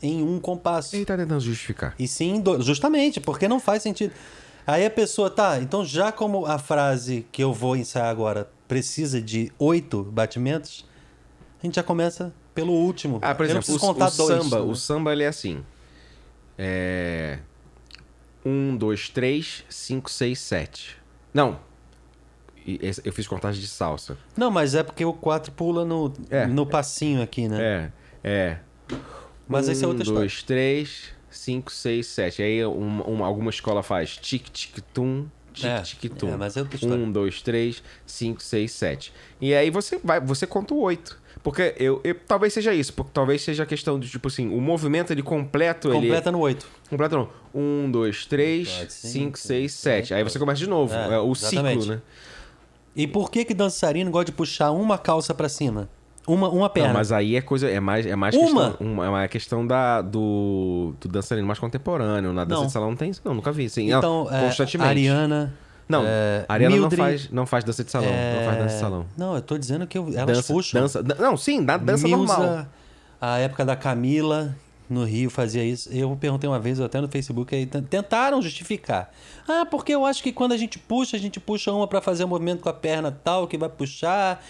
em 0.00 0.22
um 0.22 0.38
compasso. 0.38 0.94
Ele 0.94 1.04
tá 1.04 1.16
tentando 1.16 1.40
justificar. 1.40 1.96
E 1.98 2.06
sim, 2.06 2.40
dois. 2.40 2.64
justamente, 2.64 3.20
porque 3.20 3.48
não 3.48 3.58
faz 3.58 3.82
sentido. 3.82 4.14
Aí 4.64 4.86
a 4.86 4.90
pessoa, 4.90 5.28
tá, 5.28 5.58
então 5.58 5.84
já 5.84 6.12
como 6.12 6.46
a 6.46 6.60
frase 6.60 7.26
que 7.32 7.42
eu 7.42 7.52
vou 7.52 7.76
ensaiar 7.76 8.06
agora 8.06 8.48
precisa 8.70 9.20
de 9.20 9.52
oito 9.58 10.04
batimentos, 10.04 10.86
a 11.60 11.66
gente 11.66 11.74
já 11.74 11.82
começa 11.82 12.32
pelo 12.54 12.72
último. 12.72 13.18
Ah, 13.20 13.34
por 13.34 13.44
exemplo, 13.44 13.62
preciso 13.64 13.78
o, 13.78 13.80
contar 13.80 14.06
o 14.12 14.16
dois. 14.16 14.42
samba, 14.44 14.56
né? 14.64 14.70
o 14.70 14.76
samba 14.76 15.12
ele 15.12 15.24
é 15.24 15.26
assim. 15.26 15.64
É. 16.56 17.40
Um, 18.46 18.76
dois, 18.76 19.08
três, 19.08 19.64
cinco, 19.68 20.08
seis, 20.08 20.38
sete. 20.38 20.96
Não. 21.34 21.58
Eu 23.04 23.12
fiz 23.12 23.26
contagem 23.26 23.60
de 23.60 23.66
salsa. 23.66 24.16
Não, 24.36 24.50
mas 24.52 24.74
é 24.76 24.82
porque 24.84 25.04
o 25.04 25.12
4 25.12 25.50
pula 25.52 25.84
no, 25.84 26.12
É. 26.30 26.46
no 26.46 26.64
passinho 26.64 27.22
aqui, 27.22 27.48
né? 27.48 27.90
É, 28.22 28.28
é. 28.30 28.58
Mas 29.48 29.68
essa 29.68 29.84
é 29.84 29.88
outra 29.88 30.02
um, 30.02 30.04
história. 30.04 30.20
dois, 30.20 30.42
três, 30.44 31.08
cinco, 31.28 31.72
seis, 31.72 32.06
sete. 32.06 32.40
Aí 32.42 32.64
um- 32.64 33.10
um- 33.16 33.24
alguma 33.24 33.50
escola 33.50 33.82
faz 33.82 34.16
tic, 34.16 34.48
tic, 35.52 35.64
É, 35.66 35.80
tic, 35.82 36.12
tum. 36.14 36.28
é, 36.32 36.36
mas 36.36 36.56
é 36.56 36.60
outra 36.60 36.76
história. 36.76 36.96
Um, 37.04 37.10
dois, 37.10 37.42
três, 37.42 37.82
cinco, 38.06 38.42
seis, 38.42 38.72
sete. 38.72 39.12
E 39.40 39.54
aí 39.54 39.70
você 39.70 39.98
vai, 40.02 40.20
você 40.20 40.46
conta 40.46 40.74
o 40.74 40.80
oito. 40.80 41.18
Porque 41.42 41.74
eu, 41.78 42.00
eu- 42.04 42.14
talvez 42.26 42.52
seja 42.52 42.74
isso, 42.74 42.92
porque 42.92 43.12
talvez 43.14 43.40
seja 43.40 43.62
a 43.62 43.66
questão 43.66 43.98
de, 43.98 44.08
tipo 44.10 44.28
assim, 44.28 44.48
o 44.54 44.60
movimento 44.60 45.10
ele 45.12 45.22
completo, 45.22 45.88
ele. 45.88 46.00
Completa 46.08 46.30
no 46.32 46.38
8. 46.40 46.66
Completo 46.90 47.16
não. 47.16 47.28
Um, 47.54 47.90
dois, 47.90 48.26
três, 48.26 48.68
Quatro, 48.68 48.90
cinco, 48.90 49.12
cinco, 49.12 49.38
seis, 49.38 49.72
sete. 49.72 50.12
Aí 50.12 50.22
você 50.22 50.38
começa 50.38 50.58
de 50.58 50.68
novo. 50.68 50.92
É, 50.94 51.14
É, 51.14 51.18
o 51.18 51.34
ciclo, 51.34 51.54
exatamente. 51.68 51.88
né? 51.88 52.02
E 52.94 53.06
por 53.06 53.30
que 53.30 53.44
que 53.44 53.54
dançarino 53.54 54.10
gosta 54.10 54.26
de 54.26 54.32
puxar 54.32 54.70
uma 54.72 54.98
calça 54.98 55.32
pra 55.32 55.48
cima? 55.48 55.88
Uma, 56.26 56.48
uma 56.48 56.68
perna. 56.70 56.88
Não, 56.88 56.94
mas 56.94 57.10
aí 57.12 57.34
é 57.36 57.40
coisa. 57.40 57.68
É 57.68 57.80
mais, 57.80 58.06
é 58.06 58.14
mais 58.14 58.34
Uma? 58.36 58.70
questão. 58.70 58.86
Uma, 58.86 59.06
é 59.06 59.08
uma 59.08 59.28
questão 59.28 59.66
da, 59.66 60.00
do, 60.02 60.94
do 61.00 61.08
dançarino 61.08 61.46
mais 61.46 61.58
contemporâneo. 61.58 62.32
Na 62.32 62.44
dança 62.44 62.60
Não. 62.60 62.66
de 62.66 62.72
salão 62.72 62.90
não 62.90 62.96
tem 62.96 63.10
isso. 63.10 63.20
Não, 63.24 63.34
nunca 63.34 63.50
vi. 63.50 63.68
Sim, 63.68 63.90
Então, 63.92 64.24
não, 64.24 64.36
é, 64.36 64.44
constantemente. 64.44 64.90
Ariana... 64.90 65.54
Não, 65.88 66.04
é, 66.06 66.44
a 66.48 66.52
Ariana 66.54 66.76
Mildred, 66.76 66.96
não, 67.00 67.04
faz, 67.04 67.30
não 67.32 67.46
faz 67.46 67.64
dança 67.64 67.82
de 67.82 67.90
salão. 67.90 68.08
Não 68.10 68.44
faz 68.44 68.58
dança 68.58 68.74
de 68.74 68.80
salão. 68.80 69.06
Não, 69.18 69.34
eu 69.34 69.42
tô 69.42 69.58
dizendo 69.58 69.88
que 69.88 69.98
eu- 69.98 70.06
elas 70.14 70.36
dança, 70.36 70.52
puxam. 70.52 70.80
dança, 70.82 71.02
dan- 71.02 71.16
Não, 71.18 71.36
sim, 71.36 71.60
na 71.60 71.76
dança 71.76 72.06
Milza, 72.06 72.36
normal. 72.36 72.66
A 73.20 73.38
época 73.38 73.64
da 73.64 73.74
Camila 73.74 74.54
no 74.88 75.02
Rio 75.04 75.28
fazia 75.30 75.64
isso. 75.64 75.88
Eu 75.92 76.16
perguntei 76.20 76.48
uma 76.48 76.60
vez, 76.60 76.78
até 76.80 77.00
no 77.00 77.08
Facebook, 77.08 77.52
aí 77.52 77.66
tentaram 77.66 78.40
justificar. 78.40 79.10
Ah, 79.48 79.66
porque 79.68 79.92
eu 79.92 80.06
acho 80.06 80.22
que 80.22 80.30
quando 80.32 80.52
a 80.52 80.56
gente 80.56 80.78
puxa, 80.78 81.16
a 81.16 81.20
gente 81.20 81.40
puxa 81.40 81.72
uma 81.72 81.88
pra 81.88 82.00
fazer 82.00 82.22
o 82.22 82.28
movimento 82.28 82.60
com 82.60 82.68
a 82.68 82.72
perna 82.72 83.10
tal, 83.10 83.48
que 83.48 83.58
vai 83.58 83.68
puxar. 83.68 84.40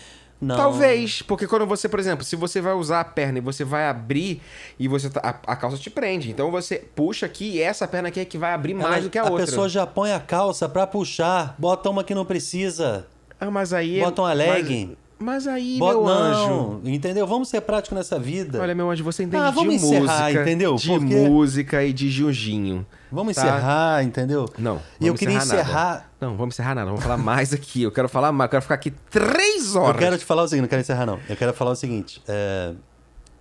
Não. 0.41 0.57
Talvez, 0.57 1.21
porque 1.21 1.47
quando 1.47 1.67
você, 1.67 1.87
por 1.89 2.01
exemplo, 2.01 2.25
se 2.25 2.35
você 2.35 2.61
vai 2.63 2.73
usar 2.73 3.01
a 3.01 3.05
perna 3.05 3.39
e 3.39 3.41
você 3.43 3.63
vai 3.63 3.87
abrir 3.87 4.41
e 4.79 4.89
você 4.89 5.11
tá- 5.11 5.21
a, 5.47 5.53
a 5.53 5.57
calça 5.57 5.77
te 5.77 5.91
prende. 5.91 6.31
Então 6.31 6.51
você 6.51 6.77
puxa 6.95 7.27
aqui 7.27 7.57
e 7.57 7.61
essa 7.61 7.87
perna 7.87 8.09
aqui 8.09 8.21
é 8.21 8.25
que 8.25 8.39
vai 8.39 8.55
abrir 8.55 8.73
mais 8.73 8.95
Ela- 8.95 9.03
do 9.03 9.11
que 9.11 9.19
a, 9.19 9.25
outra. 9.25 9.45
pessoa 9.45 9.69
já 9.69 9.87
põe 9.87 10.13
a 10.13 10.19
calça 10.21 10.67
pra 10.67 10.87
puxar, 10.87 11.55
bota 11.59 11.91
uma 11.91 12.03
que 12.03 12.15
não 12.15 12.25
precisa. 12.25 13.07
Ah, 13.39 13.51
mas 13.51 13.73
aí. 13.75 14.01
é- 14.01 14.05
Bota 14.05 14.23
uma 14.23 14.33
legging. 14.33 14.87
Mas, 14.89 15.10
mas 15.21 15.47
aí, 15.47 15.79
Bota, 15.79 15.95
meu 15.99 16.05
não, 16.07 16.73
anjo. 16.75 16.81
entendeu? 16.85 17.27
Vamos 17.27 17.49
ser 17.49 17.61
práticos 17.61 17.97
nessa 17.97 18.19
vida. 18.19 18.61
Olha, 18.61 18.75
meu 18.75 18.91
anjo, 18.91 19.05
você 19.05 19.23
entende 19.23 19.43
Ah, 19.45 19.51
de 19.51 19.55
vamos 19.55 19.75
encerrar, 19.75 20.23
música. 20.25 20.43
entendeu? 20.43 20.75
De 20.77 20.89
Porque- 20.89 21.15
música 21.15 21.85
e 21.85 21.93
de 21.93 22.11
Junjinho. 22.11 22.87
Vamos 23.13 23.35
tá? 23.37 23.43
encerrar, 23.43 24.03
entendeu? 24.03 24.49
Não. 24.59 24.81
E 25.01 25.07
eu 25.07 25.15
queria 25.15 25.37
encerrar 25.37 25.63
encerrar. 25.63 26.11
Não, 26.21 26.37
vamos 26.37 26.55
encerrar 26.55 26.75
nada. 26.75 26.87
Vamos 26.87 27.03
falar 27.03 27.17
mais 27.19 27.53
aqui. 27.53 27.83
Eu 27.83 27.93
quero 27.93 28.09
falar 28.09 28.33
mais. 28.33 28.47
Eu 28.49 28.51
quero 28.51 28.63
ficar 28.63 28.75
aqui 28.77 28.91
três 29.11 29.75
Eu 29.75 29.83
horas. 29.83 29.99
quero 29.99 30.17
te 30.19 30.25
falar 30.25 30.43
o 30.45 30.49
seguinte, 30.49 30.63
não 30.63 30.69
quero 30.69 30.81
encerrar, 30.81 31.07
não. 31.07 31.19
Eu 31.29 31.37
quero 31.37 31.53
falar 31.53 31.73
o 31.73 31.77
seguinte. 31.77 32.23
é, 32.27 32.73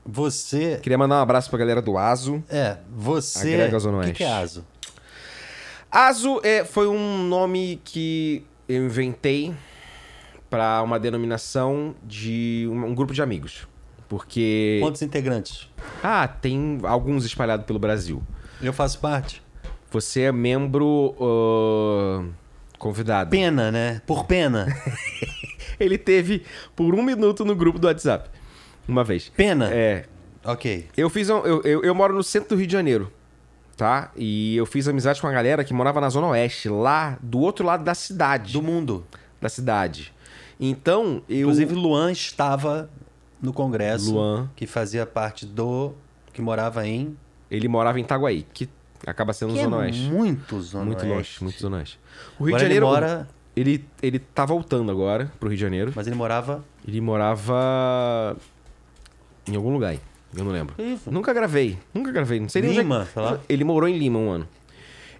Você. 0.06 0.80
Queria 0.82 0.98
mandar 0.98 1.16
um 1.20 1.22
abraço 1.22 1.50
pra 1.50 1.60
galera 1.60 1.82
do 1.82 1.98
Aso. 1.98 2.44
É, 2.50 2.78
você. 2.92 3.54
Agrega 3.54 3.78
Zona 3.80 4.00
O 4.00 4.02
que, 4.02 4.12
que 4.14 4.24
é 4.24 4.32
ASO? 4.32 4.66
Aso 5.92 6.40
é, 6.44 6.64
foi 6.64 6.88
um 6.88 7.24
nome 7.28 7.82
que 7.84 8.44
eu 8.68 8.86
inventei 8.86 9.54
para 10.50 10.82
uma 10.82 11.00
denominação 11.00 11.96
de 12.04 12.68
um, 12.72 12.86
um 12.88 12.96
grupo 12.96 13.14
de 13.14 13.22
amigos. 13.22 13.68
Porque. 14.08 14.80
Quantos 14.82 15.02
integrantes? 15.02 15.70
Ah, 16.04 16.28
tem 16.28 16.80
alguns 16.84 17.26
espalhados 17.26 17.66
pelo 17.66 17.78
Brasil. 17.78 18.24
Eu 18.62 18.74
faço 18.74 19.00
parte. 19.00 19.42
Você 19.92 20.22
é 20.22 20.32
membro 20.32 21.16
ah, 21.22 22.26
convidado. 22.78 23.30
Pena, 23.30 23.72
né? 23.72 24.02
Por 24.06 24.26
pena. 24.26 24.68
Ele 25.80 25.98
teve 25.98 26.44
por 26.76 26.94
um 26.96 27.04
minuto 27.04 27.46
no 27.46 27.56
grupo 27.56 27.80
do 27.80 27.88
WhatsApp. 27.88 28.30
Uma 28.88 29.04
vez. 29.04 29.30
Pena? 29.30 29.70
É. 29.72 30.06
Ok. 30.44 30.88
Eu 30.98 31.10
fiz. 31.10 31.30
um- 31.30 31.46
eu, 31.46 31.62
eu, 31.64 31.84
eu 31.84 31.96
moro 31.96 32.14
no 32.14 32.24
centro 32.24 32.50
do 32.50 32.56
Rio 32.56 32.68
de 32.68 32.74
Janeiro. 32.74 33.12
Tá? 33.78 34.12
E 34.18 34.58
eu 34.58 34.66
fiz 34.66 34.90
amizade 34.90 35.22
com 35.22 35.28
uma 35.28 35.34
galera 35.34 35.64
que 35.64 35.74
morava 35.74 36.02
na 36.02 36.10
Zona 36.10 36.28
Oeste, 36.28 36.68
lá 36.68 37.18
do 37.22 37.40
outro 37.40 37.66
lado 37.66 37.82
da 37.82 37.94
cidade. 37.94 38.52
Do 38.52 38.62
mundo. 38.62 39.06
Da 39.40 39.48
cidade. 39.48 40.12
Então, 40.60 41.22
eu. 41.30 41.42
Inclusive, 41.42 41.74
Luan 41.74 42.12
estava 42.12 42.90
no 43.42 43.54
congresso. 43.54 44.14
Luan. 44.14 44.50
Que 44.56 44.68
fazia 44.68 45.06
parte 45.06 45.46
do. 45.46 45.94
Que 46.34 46.42
morava 46.42 46.86
em. 46.88 47.18
Ele 47.50 47.68
morava 47.68 48.00
em 48.00 48.04
Itaguaí, 48.04 48.46
que 48.54 48.70
acaba 49.06 49.34
sendo 49.34 49.54
Que 49.54 49.64
Zona 49.64 49.78
é 49.78 49.80
Oeste. 49.80 50.02
muito 50.04 50.62
Zona 50.62 50.86
muito 50.86 51.00
Oeste. 51.00 51.14
longe, 51.14 51.38
muito 51.44 51.60
Zona 51.60 51.78
Oeste. 51.78 52.00
O 52.40 52.44
Rio 52.44 52.56
Agora 52.56 52.58
de 52.58 52.64
Janeiro. 52.76 52.86
Ele 52.86 52.92
mora. 52.92 53.30
Ele, 53.56 53.86
ele 54.02 54.20
tá 54.20 54.46
voltando 54.46 54.92
agora 54.92 55.32
pro 55.40 55.50
Rio 55.50 55.58
de 55.58 55.62
Janeiro. 55.62 55.92
Mas 55.96 56.08
ele 56.08 56.16
morava. 56.16 56.64
Ele 56.88 57.02
morava. 57.02 58.38
Em 59.48 59.56
algum 59.56 59.74
lugar 59.74 59.90
aí. 59.90 60.00
Eu 60.36 60.44
não 60.44 60.52
lembro. 60.52 60.76
Isso. 60.78 61.12
Nunca 61.12 61.34
gravei. 61.34 61.78
Nunca 61.94 62.12
gravei. 62.12 62.40
Não 62.40 62.48
sei 62.50 62.62
nem 62.62 62.72
Lima, 62.72 63.00
onde 63.00 63.10
é... 63.10 63.12
sei 63.14 63.22
lá. 63.22 63.40
Ele 63.50 63.64
morou 63.64 63.90
em 63.90 63.98
Lima 63.98 64.20
um 64.20 64.30
ano. 64.30 64.48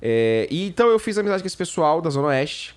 É, 0.02 0.48
e 0.50 0.68
então 0.68 0.88
eu 0.88 1.00
fiz 1.00 1.18
amizade 1.18 1.42
com 1.44 1.48
esse 1.48 1.58
pessoal 1.58 2.02
da 2.02 2.10
Zona 2.10 2.28
Oeste. 2.28 2.76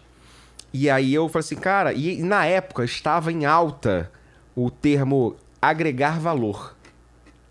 E 0.73 0.89
aí 0.89 1.12
eu 1.14 1.29
falei 1.29 1.45
assim, 1.45 1.57
cara, 1.57 1.93
e 1.93 2.23
na 2.23 2.47
época 2.47 2.85
estava 2.85 3.31
em 3.31 3.45
alta 3.45 4.11
o 4.55 4.70
termo 4.70 5.37
agregar 5.61 6.18
valor. 6.18 6.75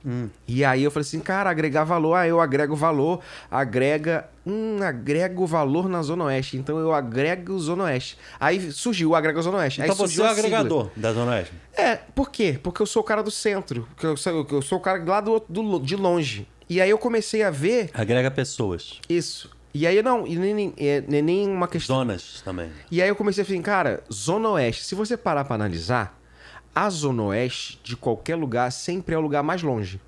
Hum. 0.06 0.30
E 0.48 0.66
aí 0.66 0.84
eu 0.84 0.90
falei 0.90 1.06
assim, 1.06 1.20
cara, 1.20 1.50
agregar 1.50 1.84
valor, 1.84 2.16
ah, 2.16 2.28
eu 2.28 2.42
agrego 2.42 2.76
valor, 2.76 3.20
agrega, 3.50 4.28
hum, 4.46 4.80
agrego 4.82 5.46
valor 5.46 5.88
na 5.88 6.02
Zona 6.02 6.26
Oeste, 6.26 6.58
então 6.58 6.80
eu 6.80 6.92
agrego 6.92 7.58
Zona 7.60 7.84
Oeste. 7.84 8.18
Aí 8.40 8.72
surgiu 8.72 9.12
o 9.12 9.16
agrega 9.16 9.42
Zona 9.42 9.60
Oeste. 9.60 9.82
Então 9.82 9.92
aí 9.92 9.98
você 9.98 10.20
é 10.20 10.24
o 10.24 10.28
a 10.28 10.30
sigla. 10.30 10.46
agregador 10.48 10.90
da 10.96 11.14
Zona 11.14 11.32
Oeste. 11.34 11.54
É, 11.74 11.96
por 11.96 12.32
quê? 12.32 12.60
Porque 12.62 12.82
eu 12.82 12.86
sou 12.88 13.02
o 13.02 13.06
cara 13.06 13.22
do 13.22 13.32
centro, 13.32 13.88
porque 13.92 14.08
eu 14.08 14.18
sou, 14.18 14.48
eu 14.50 14.62
sou 14.62 14.80
o 14.80 14.82
cara 14.82 15.04
lá 15.04 15.22
do, 15.22 15.44
do, 15.48 15.80
de 15.80 15.96
longe. 15.96 16.48
E 16.68 16.82
aí 16.82 16.90
eu 16.90 16.98
comecei 16.98 17.44
a 17.44 17.52
ver 17.52 17.92
Agrega 17.94 18.32
pessoas. 18.32 19.00
isso. 19.08 19.50
E 19.74 19.88
aí 19.88 20.02
não, 20.04 20.28
e 20.28 20.36
nem, 20.36 20.54
nem, 20.54 20.74
é, 20.78 21.02
nem- 21.08 21.22
nem 21.22 21.48
uma 21.50 21.68
questão. 21.68 21.98
Zonas 21.98 22.42
também. 22.44 22.70
E 22.90 23.02
aí 23.02 23.08
eu 23.10 23.16
comecei 23.16 23.44
a 23.44 23.46
falar, 23.46 23.62
cara, 23.62 24.04
Zona 24.12 24.50
Oeste, 24.50 24.84
se 24.84 24.96
você 24.96 25.16
parar 25.16 25.46
pra 25.46 25.56
analisar, 25.56 26.20
a 26.76 26.90
Zona 26.90 27.24
Oeste 27.24 27.80
de 27.84 27.96
qualquer 27.96 28.36
lugar 28.36 28.70
sempre 28.72 29.16
é 29.16 29.18
o 29.18 29.22
lugar 29.22 29.44
mais 29.44 29.62
longe. 29.64 30.00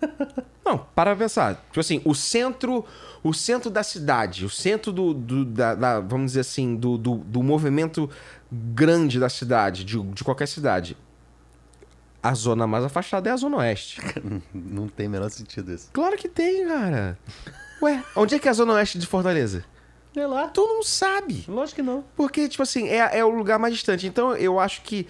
Não, 0.64 0.78
para 0.78 1.16
pensar. 1.16 1.54
Tipo 1.68 1.80
assim, 1.80 2.00
o 2.04 2.14
centro, 2.14 2.84
o 3.22 3.32
centro 3.32 3.70
da 3.70 3.82
cidade, 3.82 4.44
o 4.44 4.50
centro 4.50 4.92
do, 4.92 5.12
do- 5.14 5.44
da, 5.44 5.74
da- 5.74 6.00
vamos 6.00 6.32
dizer 6.32 6.40
assim, 6.40 6.76
do, 6.76 6.96
do, 6.98 7.16
do 7.16 7.42
movimento 7.42 8.08
grande 8.52 9.18
da 9.18 9.28
cidade, 9.28 9.84
de, 9.84 10.00
de 10.00 10.22
qualquer 10.22 10.46
cidade. 10.46 10.96
A 12.22 12.34
zona 12.34 12.66
mais 12.66 12.84
afastada 12.84 13.30
é 13.30 13.32
a 13.32 13.36
Zona 13.36 13.58
Oeste. 13.58 14.00
Não 14.52 14.88
tem 14.88 15.06
o 15.06 15.10
menor 15.10 15.30
sentido 15.30 15.72
isso. 15.72 15.88
Claro 15.92 16.16
que 16.16 16.28
tem, 16.28 16.66
cara. 16.66 17.16
Ué, 17.80 18.02
onde 18.16 18.34
é 18.34 18.38
que 18.38 18.48
é 18.48 18.50
a 18.50 18.54
Zona 18.54 18.74
Oeste 18.74 18.98
de 18.98 19.06
Fortaleza? 19.06 19.64
Sei 20.12 20.26
lá. 20.26 20.48
Tu 20.48 20.60
não 20.60 20.82
sabe. 20.82 21.44
Lógico 21.46 21.76
que 21.76 21.82
não. 21.82 22.04
Porque, 22.16 22.48
tipo 22.48 22.62
assim, 22.62 22.88
é, 22.88 23.18
é 23.18 23.24
o 23.24 23.30
lugar 23.30 23.58
mais 23.58 23.74
distante. 23.74 24.06
Então, 24.06 24.34
eu 24.34 24.58
acho 24.58 24.82
que 24.82 25.06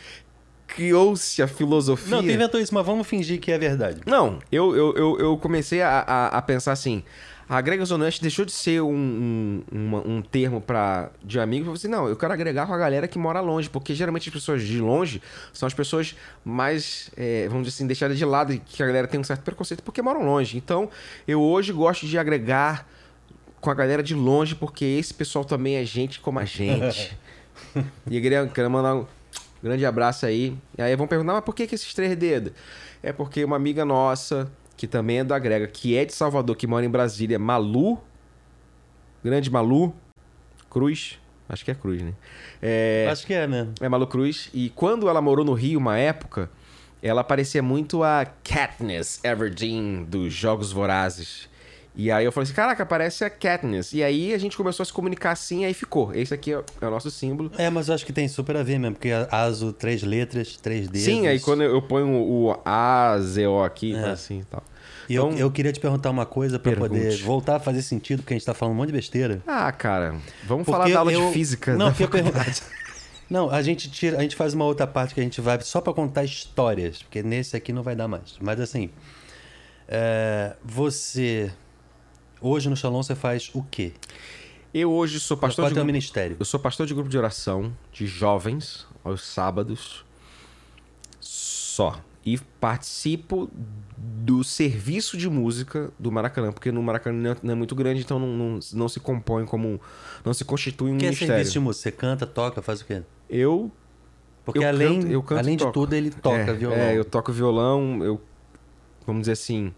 criou-se 0.67 1.41
a 1.43 1.49
filosofia... 1.49 2.17
Não, 2.17 2.23
tu 2.23 2.31
inventou 2.31 2.61
isso, 2.61 2.75
mas 2.75 2.85
vamos 2.85 3.07
fingir 3.07 3.41
que 3.41 3.51
é 3.51 3.59
verdade. 3.59 4.03
Não, 4.05 4.39
eu, 4.53 4.77
eu, 4.77 4.95
eu, 4.95 5.19
eu 5.19 5.39
comecei 5.39 5.81
a, 5.81 6.01
a, 6.01 6.27
a 6.39 6.43
pensar 6.43 6.73
assim... 6.73 7.03
A 7.49 7.57
agrega 7.57 7.83
Zona 7.85 8.05
Oeste 8.05 8.21
deixou 8.21 8.45
de 8.45 8.53
ser 8.53 8.83
um, 8.83 8.93
um, 8.93 9.63
uma- 9.73 10.07
um 10.07 10.21
termo 10.21 10.61
pra, 10.61 11.11
de 11.25 11.41
amigo. 11.41 11.63
Eu 11.63 11.67
falei 11.67 11.77
assim, 11.79 11.89
não, 11.89 12.07
eu 12.07 12.15
quero 12.15 12.33
agregar 12.33 12.67
com 12.67 12.75
a 12.75 12.79
galera 12.79 13.09
que 13.09 13.19
mora 13.19 13.41
longe. 13.41 13.71
Porque, 13.71 13.95
geralmente, 13.95 14.29
as 14.29 14.35
pessoas 14.35 14.63
de 14.63 14.79
longe 14.81 15.23
são 15.53 15.67
as 15.67 15.73
pessoas 15.73 16.15
mais, 16.45 17.11
é, 17.17 17.49
vamos 17.49 17.65
dizer 17.65 17.77
assim, 17.77 17.87
deixadas 17.87 18.19
de 18.19 18.25
lado. 18.25 18.53
E 18.53 18.59
que 18.59 18.83
a 18.83 18.87
galera 18.87 19.07
tem 19.09 19.19
um 19.19 19.25
certo 19.25 19.43
preconceito 19.43 19.83
porque 19.83 20.03
moram 20.03 20.25
longe. 20.27 20.59
Então, 20.59 20.91
eu 21.27 21.41
hoje 21.41 21.73
gosto 21.73 22.07
de 22.07 22.19
agregar 22.19 22.87
com 23.61 23.71
a 23.71 23.75
galera 23.75 24.03
de 24.03 24.15
longe, 24.15 24.55
porque 24.55 24.85
esse 24.85 25.15
pessoal 25.15 25.45
também 25.45 25.77
é 25.77 25.85
gente 25.85 26.21
como 26.21 26.39
a 26.39 26.45
gente. 26.45 27.17
e 28.11 28.17
eu 28.17 28.23
queria, 28.23 28.47
queria 28.47 28.69
mandar 28.69 28.95
um 28.95 29.07
grande 29.63 29.87
abraço 29.87 30.27
aí. 30.27 30.55
E 30.77 30.83
aí 30.83 30.95
vão 30.97 31.07
perguntar, 31.07 31.33
mas 31.33 31.45
por 31.45 31.55
que, 31.55 31.67
que 31.67 31.75
esses 31.75 31.93
três 31.95 32.15
dedos? 32.15 32.53
É 33.03 33.13
porque 33.13 33.43
uma 33.45 33.57
amiga 33.57 33.85
nossa, 33.85 34.51
que 34.79 34.87
também 34.87 35.19
é 35.19 35.25
do 35.25 35.35
Agrega, 35.35 35.67
que 35.67 35.97
é 35.97 36.05
de 36.05 36.13
Salvador, 36.15 36.57
que 36.57 36.67
mora 36.67 36.87
em 36.87 36.89
Brasília, 36.89 37.37
Malu, 37.39 37.99
grande 39.23 39.51
Malu, 39.51 39.93
Cruz, 40.71 41.19
acho 41.49 41.65
que 41.65 41.71
é 41.73 41.75
Cruz, 41.75 42.01
né? 42.01 42.15
É, 42.63 43.09
Acho 43.11 43.27
que 43.27 43.35
é 43.35 43.47
mesmo. 43.47 43.75
é 43.81 43.89
Malu 43.89 44.07
Cruz. 44.07 44.49
E 44.55 44.71
quando 44.71 45.09
ela 45.09 45.21
morou 45.21 45.45
no 45.45 45.53
Rio, 45.53 45.81
uma 45.81 45.99
época, 45.99 46.49
ela 47.03 47.25
parecia 47.25 47.63
muito 47.63 48.05
a 48.05 48.25
Katniss 48.45 49.21
Everdeen 49.25 50.05
dos 50.05 50.33
Jogos 50.33 50.71
Vorazes. 50.71 51.49
E 52.01 52.13
aí 52.13 52.25
eu 52.25 52.31
falei 52.31 52.45
assim, 52.45 52.55
caraca, 52.55 52.87
parece 52.87 53.25
a 53.25 53.29
Katniss. 53.31 53.93
E 53.93 54.05
aí 54.05 54.33
a 54.33 54.39
gente 54.39 54.57
começou 54.57 54.85
a 54.85 54.87
se 54.87 54.93
comunicar 54.93 55.33
assim, 55.33 55.65
aí 55.65 55.75
ficou. 55.75 56.15
Esse 56.15 56.33
aqui 56.33 56.53
é 56.55 56.63
é 56.81 56.87
o 56.87 56.91
nosso 56.91 57.11
símbolo. 57.11 57.51
É, 57.59 57.69
mas 57.69 57.89
eu 57.89 57.95
acho 57.97 58.07
que 58.07 58.13
tem 58.13 58.29
super 58.29 58.57
a 58.57 58.63
ver 58.63 58.79
mesmo, 58.79 58.95
porque 58.95 59.11
ASO, 59.33 59.73
três 59.73 60.05
letras, 60.05 60.57
três 60.57 60.87
dedos. 60.87 61.03
Sim, 61.03 61.27
aí 61.27 61.41
quando 61.41 61.63
eu 61.65 61.73
eu 61.75 61.83
ponho 61.83 62.09
o 62.09 62.57
A, 62.65 63.17
Z, 63.21 63.49
O 63.49 63.65
aqui, 63.65 63.97
É. 63.97 64.01
tá 64.01 64.11
assim 64.13 64.41
e 64.41 64.45
tal. 64.45 64.63
E 65.09 65.15
eu, 65.17 65.27
Então- 65.27 65.39
eu 65.39 65.51
queria 65.51 65.73
te 65.73 65.81
perguntar 65.81 66.11
uma 66.11 66.25
coisa 66.25 66.57
pra 66.59 66.71
Pergunte. 66.71 66.91
poder 67.01 67.17
voltar 67.23 67.57
a 67.57 67.61
fazer 67.61 67.83
sentido, 67.83 68.21
porque 68.23 68.35
a 68.35 68.37
gente 68.37 68.47
tá 68.47 68.55
falando 68.55 68.75
um 68.75 68.77
monte 68.77 68.89
de 68.89 68.93
besteira. 68.93 69.43
Ah, 69.45 69.73
cara, 69.73 70.11
vamos 70.47 70.67
Porque 70.67 70.71
falar 70.71 70.89
da 70.89 70.99
aula 71.01 71.13
eu- 71.13 71.27
de 71.27 71.33
física 71.33 71.73
Não, 71.73 71.87
da 71.87 71.91
eu 71.91 71.95
faculdade. 71.95 72.63
Não, 73.29 73.51
a 73.51 73.61
gente 73.61 73.91
tira, 73.91 74.19
a 74.19 74.23
gente 74.23 74.37
faz 74.37 74.55
uma 74.55 74.65
outra 74.65 74.87
parte 74.87 75.15
que 75.15 75.21
a 75.21 75.23
gente 75.25 75.41
vai 75.41 75.61
só 75.63 75.81
pra 75.81 75.93
contar 75.93 76.23
histórias, 76.25 77.03
porque 77.03 77.23
nesse 77.25 77.57
aqui 77.57 77.73
não 77.73 77.83
vai 77.83 77.97
dar 77.97 78.07
mais. 78.07 78.37
Mas 78.41 78.61
assim, 78.61 78.89
é, 79.89 80.55
você 80.65 81.51
hoje 82.41 82.69
no 82.69 82.77
Shalom 82.77 83.03
você 83.03 83.15
faz 83.15 83.51
o 83.55 83.63
quê? 83.63 83.93
Eu 84.73 84.93
hoje 84.93 85.19
sou 85.19 85.37
pastor 85.37 85.63
Qual 85.63 85.67
é 85.67 85.69
de 85.71 85.73
o 85.73 85.75
teu 85.77 85.83
grupo... 85.83 85.87
ministério? 85.87 86.37
Eu 86.39 86.45
sou 86.45 86.61
pastor 86.61 86.87
de 86.87 86.95
grupo 86.95 87.09
de 87.09 87.17
oração 87.19 87.73
de 87.93 88.07
jovens 88.07 88.87
aos 89.03 89.25
sábados. 89.25 90.05
Só. 91.21 92.01
E 92.25 92.37
participo 92.61 93.49
do 93.97 94.45
serviço 94.45 95.17
de 95.17 95.31
música 95.31 95.91
do 95.99 96.13
Maracanã, 96.13 96.53
porque 96.53 96.71
no 96.71 96.83
Maracanã 96.83 97.37
não 97.43 97.51
é- 97.51 97.53
é 97.53 97.55
muito 97.55 97.75
grande, 97.75 98.03
então 98.03 98.19
não, 98.19 98.29
não, 98.29 98.61
não 98.75 98.89
se 98.89 99.01
compõe 99.01 99.47
como. 99.47 99.81
não 100.25 100.35
se 100.35 100.45
constitui 100.45 100.91
um 100.91 100.97
O 100.97 100.99
que 100.99 101.05
é 101.07 101.09
ministério. 101.09 101.35
serviço 101.35 101.53
de 101.53 101.61
música? 101.61 101.83
Você 101.85 101.93
canta, 101.93 102.27
toca, 102.27 102.61
faz 102.61 102.83
o 102.83 102.85
quê? 102.85 103.03
Eu. 103.31 103.71
Porque 104.45 104.59
eu 104.59 104.69
além, 104.69 105.01
canto- 105.01 105.13
eu 105.13 105.23
canto 105.23 105.39
além 105.39 105.57
de 105.57 105.73
tudo, 105.73 105.95
ele 105.95 106.11
toca 106.11 106.37
é, 106.37 106.53
violão. 106.53 106.77
É, 106.79 106.99
eu 106.99 107.05
toco 107.05 107.33
violão, 107.33 108.05
eu. 108.05 108.21
Vamos 109.07 109.23
dizer 109.23 109.33
assim. 109.33 109.73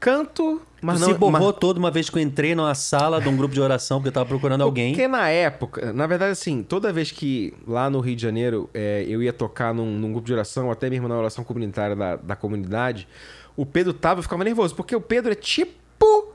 Canto, 0.00 0.60
mas 0.80 0.98
tu 0.98 1.06
não. 1.06 1.12
se 1.12 1.18
borrou 1.18 1.48
mas- 1.48 1.56
todo 1.58 1.78
uma 1.78 1.90
vez 1.90 2.08
que 2.08 2.16
eu 2.16 2.22
entrei 2.22 2.54
numa 2.54 2.74
sala 2.74 3.20
de 3.20 3.28
um 3.28 3.36
grupo 3.36 3.54
de 3.54 3.60
oração 3.60 3.98
porque 3.98 4.08
eu 4.08 4.12
tava 4.12 4.26
procurando 4.26 4.62
alguém. 4.62 4.92
Porque 4.92 5.06
na 5.08 5.28
época, 5.28 5.92
na 5.92 6.06
verdade, 6.06 6.32
assim, 6.32 6.62
toda 6.62 6.92
vez 6.92 7.10
que 7.10 7.52
lá 7.66 7.90
no 7.90 8.00
Rio 8.00 8.16
de 8.16 8.22
Janeiro 8.22 8.68
é, 8.72 9.04
eu 9.08 9.22
ia 9.22 9.32
tocar 9.32 9.74
num, 9.74 9.86
num 9.98 10.12
grupo 10.12 10.26
de 10.26 10.32
oração, 10.32 10.66
ou 10.66 10.72
até 10.72 10.88
mesmo 10.88 11.08
na 11.08 11.16
oração 11.16 11.44
comunitária 11.44 11.94
da, 11.94 12.16
da 12.16 12.36
comunidade, 12.36 13.06
o 13.56 13.66
Pedro 13.66 13.92
tava, 13.92 14.20
eu 14.20 14.22
ficava 14.22 14.44
nervoso, 14.44 14.74
porque 14.74 14.94
o 14.96 15.00
Pedro 15.00 15.32
é 15.32 15.34
tipo 15.34 16.32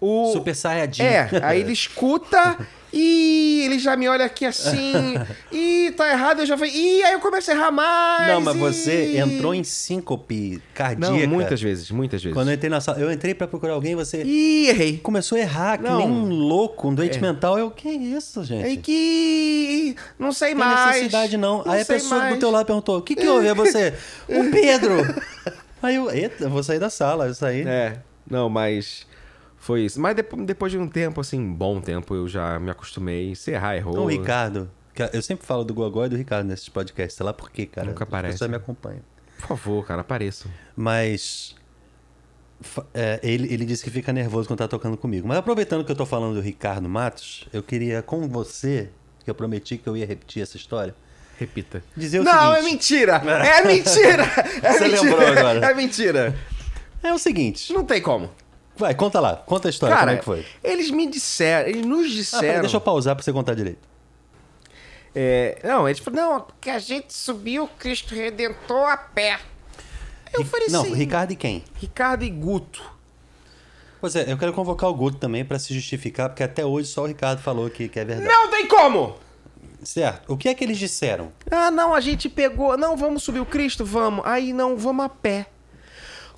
o. 0.00 0.32
Super 0.32 0.54
saiyajin. 0.54 1.02
É, 1.02 1.30
aí 1.42 1.60
ele 1.60 1.72
escuta 1.72 2.58
e 2.98 3.62
ele 3.64 3.78
já 3.78 3.96
me 3.96 4.08
olha 4.08 4.24
aqui 4.24 4.44
assim, 4.44 5.14
e 5.52 5.92
tá 5.96 6.10
errado, 6.10 6.40
eu 6.40 6.46
já 6.46 6.56
falei, 6.56 6.72
e 6.74 7.02
aí 7.04 7.12
eu 7.12 7.20
começo 7.20 7.50
a 7.50 7.54
errar 7.54 7.70
mais. 7.70 8.28
Não, 8.28 8.40
mas 8.40 8.54
e- 8.56 8.58
você 8.58 9.18
entrou 9.18 9.54
em 9.54 9.62
síncope 9.64 10.62
cardíaca. 10.74 11.12
Não, 11.12 11.26
muitas 11.28 11.60
vezes, 11.60 11.90
muitas 11.90 12.22
vezes. 12.22 12.34
Quando 12.34 12.48
eu 12.48 12.54
entrei 12.54 12.70
na 12.70 12.80
sala, 12.80 12.98
eu 12.98 13.10
entrei 13.12 13.34
pra 13.34 13.46
procurar 13.46 13.74
alguém, 13.74 13.94
você 13.94 14.22
Ih, 14.22 14.68
errei. 14.68 14.98
começou 14.98 15.36
a 15.36 15.40
errar, 15.40 15.78
que 15.78 15.84
Não. 15.84 15.98
nem 15.98 16.08
um 16.08 16.28
louco, 16.28 16.88
um 16.88 16.94
doente 16.94 17.18
É. 17.18 17.20
mental. 17.20 17.58
Eu, 17.58 17.70
que 17.70 17.88
isso, 17.88 18.42
gente? 18.44 18.64
Aí 18.64 18.76
que. 18.76 19.94
Não 20.18 20.32
sei 20.32 20.48
Tem 20.48 20.56
mais. 20.58 20.96
necessidade 20.96 21.36
não. 21.36 21.62
aí 21.66 21.82
a 21.82 21.84
pessoa 21.84 22.20
mais. 22.20 22.34
do 22.34 22.40
teu 22.40 22.50
lado 22.50 22.66
perguntou: 22.66 22.98
o 22.98 23.02
que 23.02 23.14
que 23.14 23.26
houve? 23.26 23.46
É 23.48 23.54
você? 23.54 23.94
O 24.28 24.50
Pedro! 24.50 24.96
aí 25.82 25.94
eu, 25.96 26.10
eita, 26.10 26.44
eu 26.44 26.50
vou 26.50 26.62
sair 26.62 26.78
da 26.78 26.90
sala, 26.90 27.26
eu 27.26 27.34
saí. 27.34 27.62
É, 27.66 27.98
não, 28.28 28.48
mas 28.48 29.06
foi 29.66 29.82
isso. 29.84 30.00
Mas 30.00 30.14
depo- 30.14 30.36
depois 30.44 30.70
de 30.72 30.78
um 30.78 30.86
tempo, 30.88 31.20
assim, 31.20 31.52
bom 31.52 31.80
tempo, 31.80 32.14
eu 32.14 32.28
já 32.28 32.58
me 32.60 32.70
acostumei. 32.70 33.34
Se 33.34 33.50
errar, 33.50 33.76
errou. 33.76 33.92
Então, 33.94 34.04
o 34.04 34.08
Ricardo, 34.08 34.70
eu 35.12 35.20
sempre 35.20 35.44
falo 35.46 35.64
do 35.64 35.74
Gogó 35.74 36.06
e 36.06 36.08
do 36.08 36.16
Ricardo 36.16 36.46
nesses 36.46 36.68
podcasts, 36.68 37.16
sei 37.16 37.26
lá 37.26 37.32
por 37.32 37.50
quê, 37.50 37.66
cara. 37.66 37.88
Nunca 37.88 38.04
As 38.04 38.08
aparece. 38.08 38.34
pessoas 38.34 38.50
me 38.50 38.56
acompanham. 38.56 39.00
Por 39.40 39.48
favor, 39.48 39.84
cara, 39.86 40.00
apareça. 40.02 40.48
Mas 40.74 41.54
é, 42.94 43.20
ele, 43.22 43.52
ele 43.52 43.64
disse 43.64 43.84
que 43.84 43.90
fica 43.90 44.12
nervoso 44.12 44.48
quando 44.48 44.58
tá 44.60 44.68
tocando 44.68 44.96
comigo. 44.96 45.28
Mas 45.28 45.36
aproveitando 45.38 45.84
que 45.84 45.92
eu 45.92 45.96
tô 45.96 46.06
falando 46.06 46.34
do 46.34 46.40
Ricardo 46.40 46.88
Matos, 46.88 47.46
eu 47.52 47.62
queria 47.62 48.00
com 48.02 48.26
você, 48.28 48.88
que 49.24 49.30
eu 49.30 49.34
prometi 49.34 49.76
que 49.76 49.86
eu 49.88 49.96
ia 49.96 50.06
repetir 50.06 50.42
essa 50.42 50.56
história, 50.56 50.94
Repita. 51.38 51.82
dizer 51.94 52.20
o 52.20 52.24
não, 52.24 52.54
é 52.54 52.62
seguinte. 52.62 52.72
mentira! 52.72 53.20
É 53.44 53.66
mentira! 53.66 54.22
É 54.62 54.72
Você 54.72 54.88
mentira! 54.88 55.02
lembrou 55.02 55.26
agora. 55.28 55.66
É 55.66 55.74
mentira! 55.74 56.34
É 57.02 57.12
o 57.12 57.18
seguinte. 57.18 57.72
Não 57.74 57.84
tem 57.84 58.00
como. 58.00 58.30
Vai, 58.76 58.94
conta 58.94 59.18
lá. 59.20 59.36
Conta 59.36 59.68
a 59.68 59.70
história, 59.70 59.94
Cara, 59.96 60.16
como 60.16 60.16
é 60.16 60.18
que 60.18 60.24
foi. 60.24 60.46
eles 60.62 60.90
me 60.90 61.06
disseram, 61.06 61.68
eles 61.68 61.84
nos 61.86 62.06
Ah, 62.06 62.14
disseram. 62.14 62.60
deixa 62.60 62.76
eu 62.76 62.80
pausar 62.80 63.14
pra 63.16 63.24
você 63.24 63.32
contar 63.32 63.54
direito. 63.54 63.78
É, 65.14 65.58
não, 65.64 65.88
eles 65.88 65.98
falaram, 66.00 66.30
não, 66.30 66.46
que 66.60 66.68
a 66.68 66.78
gente 66.78 67.12
subiu 67.14 67.64
o 67.64 67.68
Cristo 67.68 68.14
Redentor 68.14 68.88
a 68.90 68.96
pé. 68.98 69.38
Eu 70.32 70.42
Ri- 70.42 70.48
falei 70.48 70.68
Não, 70.68 70.82
assim, 70.82 70.94
Ricardo 70.94 71.32
e 71.32 71.36
quem? 71.36 71.64
Ricardo 71.76 72.22
e 72.24 72.28
Guto. 72.30 72.82
Pois 73.98 74.14
é, 74.14 74.30
eu 74.30 74.36
quero 74.36 74.52
convocar 74.52 74.90
o 74.90 74.94
Guto 74.94 75.16
também 75.16 75.42
pra 75.44 75.58
se 75.58 75.72
justificar, 75.72 76.28
porque 76.28 76.42
até 76.42 76.64
hoje 76.66 76.88
só 76.88 77.02
o 77.02 77.06
Ricardo 77.06 77.40
falou 77.40 77.70
que, 77.70 77.88
que 77.88 77.98
é 77.98 78.04
verdade. 78.04 78.28
Não 78.28 78.50
tem 78.50 78.66
como! 78.68 79.16
Certo. 79.82 80.32
O 80.32 80.36
que 80.36 80.48
é 80.48 80.54
que 80.54 80.64
eles 80.64 80.78
disseram? 80.78 81.32
Ah, 81.50 81.70
não, 81.70 81.94
a 81.94 82.00
gente 82.00 82.28
pegou. 82.28 82.76
Não, 82.76 82.96
vamos 82.96 83.22
subir 83.22 83.40
o 83.40 83.46
Cristo? 83.46 83.84
Vamos. 83.84 84.24
Aí 84.26 84.52
não, 84.52 84.76
vamos 84.76 85.04
a 85.06 85.08
pé. 85.08 85.46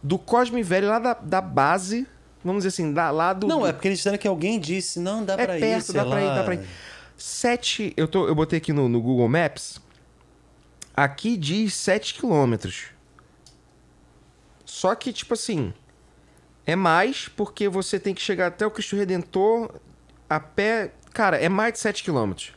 Do 0.03 0.18
Cosme 0.18 0.62
Velho, 0.62 0.89
lá 0.89 0.99
da, 0.99 1.14
da 1.14 1.41
base. 1.41 2.07
Vamos 2.45 2.64
dizer 2.64 2.68
assim, 2.68 2.93
da, 2.93 3.11
lá 3.11 3.32
do. 3.32 3.47
Não, 3.47 3.66
é 3.66 3.72
porque 3.72 3.89
eles 3.89 3.99
disseram 3.99 4.16
que 4.16 4.28
alguém 4.28 4.61
disse, 4.61 5.01
não, 5.01 5.24
dá 5.24 5.34
é 5.34 5.45
pra 5.45 5.57
ir, 5.57 5.61
perto, 5.61 5.86
sei 5.86 5.95
dá 5.95 6.07
pra 6.07 6.22
ir, 6.22 6.34
dá 6.34 6.45
pra 6.45 6.55
ir. 6.55 6.61
Sete. 7.16 7.93
Eu, 7.97 8.07
tô, 8.07 8.28
eu 8.28 8.34
botei 8.34 8.59
aqui 8.59 8.72
no, 8.72 8.89
no 8.89 9.01
Google 9.01 9.28
Maps. 9.28 9.80
Aqui 10.97 11.36
diz 11.36 11.74
7 11.74 12.14
quilômetros. 12.14 12.86
Só 14.64 14.95
que, 14.95 15.12
tipo 15.12 15.34
assim. 15.34 15.72
É 16.66 16.76
mais 16.76 17.28
porque 17.28 17.68
você 17.68 17.99
tem 17.99 18.12
que 18.12 18.20
chegar 18.20 18.49
até 18.49 18.66
o 18.66 18.70
Cristo 18.70 18.95
Redentor 18.95 19.70
a 20.28 20.39
pé. 20.39 20.93
Cara, 21.14 21.36
é 21.36 21.49
mais 21.49 21.72
de 21.72 21.78
7 21.78 22.05
quilômetros. 22.05 22.53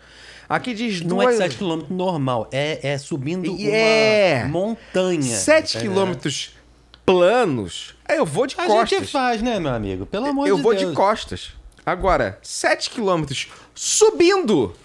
Aqui 0.49 0.73
diz 0.73 1.01
Não 1.01 1.21
é 1.21 1.25
duas... 1.27 1.37
de 1.37 1.43
7 1.43 1.57
km 1.57 1.83
normal, 1.89 2.49
é, 2.51 2.91
é 2.93 2.97
subindo 2.97 3.55
é. 3.57 4.41
uma 4.43 4.49
montanha. 4.49 5.21
7 5.21 5.77
É. 5.77 5.81
quilômetros 5.81 6.57
planos. 7.05 7.95
Aí 8.11 8.17
eu 8.17 8.25
vou 8.25 8.45
de 8.45 8.55
A 8.59 8.65
costas. 8.65 8.89
gente 8.89 9.09
faz, 9.09 9.41
né, 9.41 9.57
meu 9.57 9.73
amigo? 9.73 10.05
Pelo 10.05 10.25
amor 10.25 10.45
eu 10.45 10.57
de 10.57 10.61
vou 10.61 10.75
Deus. 10.75 10.89
de 10.89 10.93
costas. 10.95 11.53
Agora, 11.85 12.37
7 12.41 12.89
quilômetros 12.89 13.47
subindo. 13.73 14.75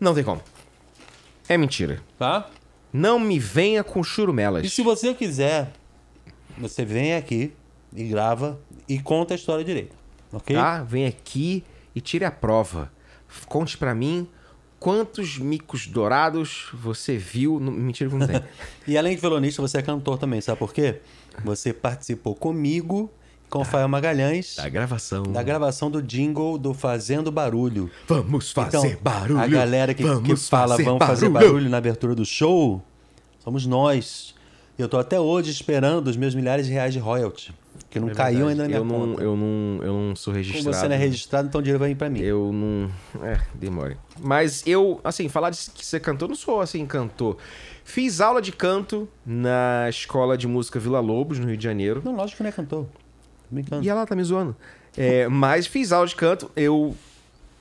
Não 0.00 0.12
tem 0.12 0.24
como. 0.24 0.42
É 1.48 1.56
mentira. 1.56 2.02
Tá? 2.18 2.50
Não 2.92 3.20
me 3.20 3.38
venha 3.38 3.84
com 3.84 4.02
churumelas. 4.02 4.64
E 4.66 4.68
se 4.70 4.82
você 4.82 5.14
quiser, 5.14 5.70
você 6.58 6.84
vem 6.84 7.14
aqui 7.14 7.52
e 7.94 8.02
grava 8.08 8.58
e 8.88 8.98
conta 8.98 9.34
a 9.34 9.36
história 9.36 9.64
direito. 9.64 9.94
Ok? 10.32 10.56
Tá? 10.56 10.82
Vem 10.82 11.06
aqui 11.06 11.62
e 11.94 12.00
tire 12.00 12.24
a 12.24 12.30
prova. 12.32 12.90
Conte 13.46 13.78
pra 13.78 13.94
mim 13.94 14.28
quantos 14.80 15.38
micos 15.38 15.86
dourados 15.86 16.70
você 16.74 17.16
viu. 17.16 17.60
No... 17.60 17.70
Mentira 17.70 18.10
que 18.10 18.16
não 18.16 18.26
tem. 18.26 18.42
E 18.88 18.98
além 18.98 19.14
de 19.14 19.20
violonista, 19.20 19.62
você 19.62 19.78
é 19.78 19.82
cantor 19.82 20.18
também, 20.18 20.40
sabe 20.40 20.58
por 20.58 20.74
quê? 20.74 21.00
Você 21.44 21.72
participou 21.72 22.34
comigo, 22.34 23.10
com 23.48 23.60
o 23.60 23.64
Fael 23.64 23.88
Magalhães, 23.88 24.56
da 24.56 24.68
gravação. 24.68 25.22
da 25.24 25.42
gravação 25.42 25.90
do 25.90 26.02
jingle 26.02 26.56
do 26.58 26.72
Fazendo 26.72 27.30
Barulho. 27.30 27.90
Vamos 28.08 28.50
fazer 28.50 28.78
então, 28.78 28.96
barulho. 29.02 29.38
a 29.40 29.46
galera 29.46 29.92
que, 29.94 30.02
que 30.02 30.08
Vamos 30.08 30.48
fala 30.48 30.72
fazer 30.76 30.84
vamos 30.84 31.06
fazer 31.06 31.28
barulho 31.28 31.68
na 31.68 31.76
abertura 31.78 32.14
do 32.14 32.24
show, 32.24 32.82
somos 33.40 33.66
nós. 33.66 34.34
Eu 34.78 34.88
tô 34.88 34.96
até 34.98 35.20
hoje 35.20 35.50
esperando 35.50 36.08
os 36.08 36.16
meus 36.16 36.34
milhares 36.34 36.66
de 36.66 36.72
reais 36.72 36.94
de 36.94 36.98
royalty, 36.98 37.52
que 37.90 38.00
não 38.00 38.08
É 38.08 38.14
caiu 38.14 38.48
ainda 38.48 38.62
na 38.62 38.68
minha 38.68 38.78
eu 38.78 38.84
não, 38.84 38.98
conta. 39.10 39.22
eu 39.22 39.36
não, 39.36 39.78
eu 39.82 39.92
não 39.92 40.16
sou 40.16 40.32
Como 40.32 40.38
registrado. 40.42 40.76
você 40.76 40.88
não 40.88 40.94
é 40.94 40.98
registrado, 40.98 41.48
então 41.48 41.58
o 41.60 41.62
dinheiro 41.62 41.78
vai 41.78 41.90
vir 41.90 41.94
pra 41.94 42.08
mim. 42.08 42.20
Eu 42.20 42.50
não. 42.52 42.90
É, 43.22 43.38
demore. 43.54 43.98
Mas 44.18 44.62
eu, 44.66 44.98
assim, 45.04 45.28
falar 45.28 45.50
de 45.50 45.58
que 45.74 45.84
ser 45.84 46.00
cantor, 46.00 46.26
não 46.28 46.34
sou 46.34 46.62
assim, 46.62 46.86
cantor. 46.86 47.36
Fiz 47.84 48.20
aula 48.20 48.40
de 48.40 48.52
canto 48.52 49.08
na 49.24 49.86
escola 49.88 50.36
de 50.36 50.46
música 50.46 50.78
Vila 50.78 51.00
Lobos, 51.00 51.38
no 51.38 51.46
Rio 51.46 51.56
de 51.56 51.64
Janeiro. 51.64 52.02
Não, 52.04 52.14
lógico 52.14 52.38
que 52.38 52.42
não 52.42 52.50
é 52.50 52.52
cantor. 52.52 52.86
E 53.82 53.88
ela 53.88 54.06
tá 54.06 54.16
me 54.16 54.22
zoando. 54.22 54.56
É, 54.96 55.28
mas 55.28 55.66
fiz 55.66 55.92
aula 55.92 56.06
de 56.06 56.14
canto, 56.14 56.50
eu 56.54 56.94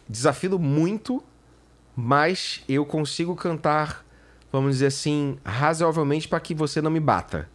desafio 0.07 0.59
muito, 0.59 1.23
mas 1.95 2.63
eu 2.67 2.85
consigo 2.85 3.35
cantar, 3.35 4.05
vamos 4.51 4.75
dizer 4.75 4.87
assim, 4.87 5.37
razoavelmente 5.43 6.27
para 6.27 6.39
que 6.39 6.53
você 6.53 6.81
não 6.81 6.91
me 6.91 6.99
bata. 6.99 7.49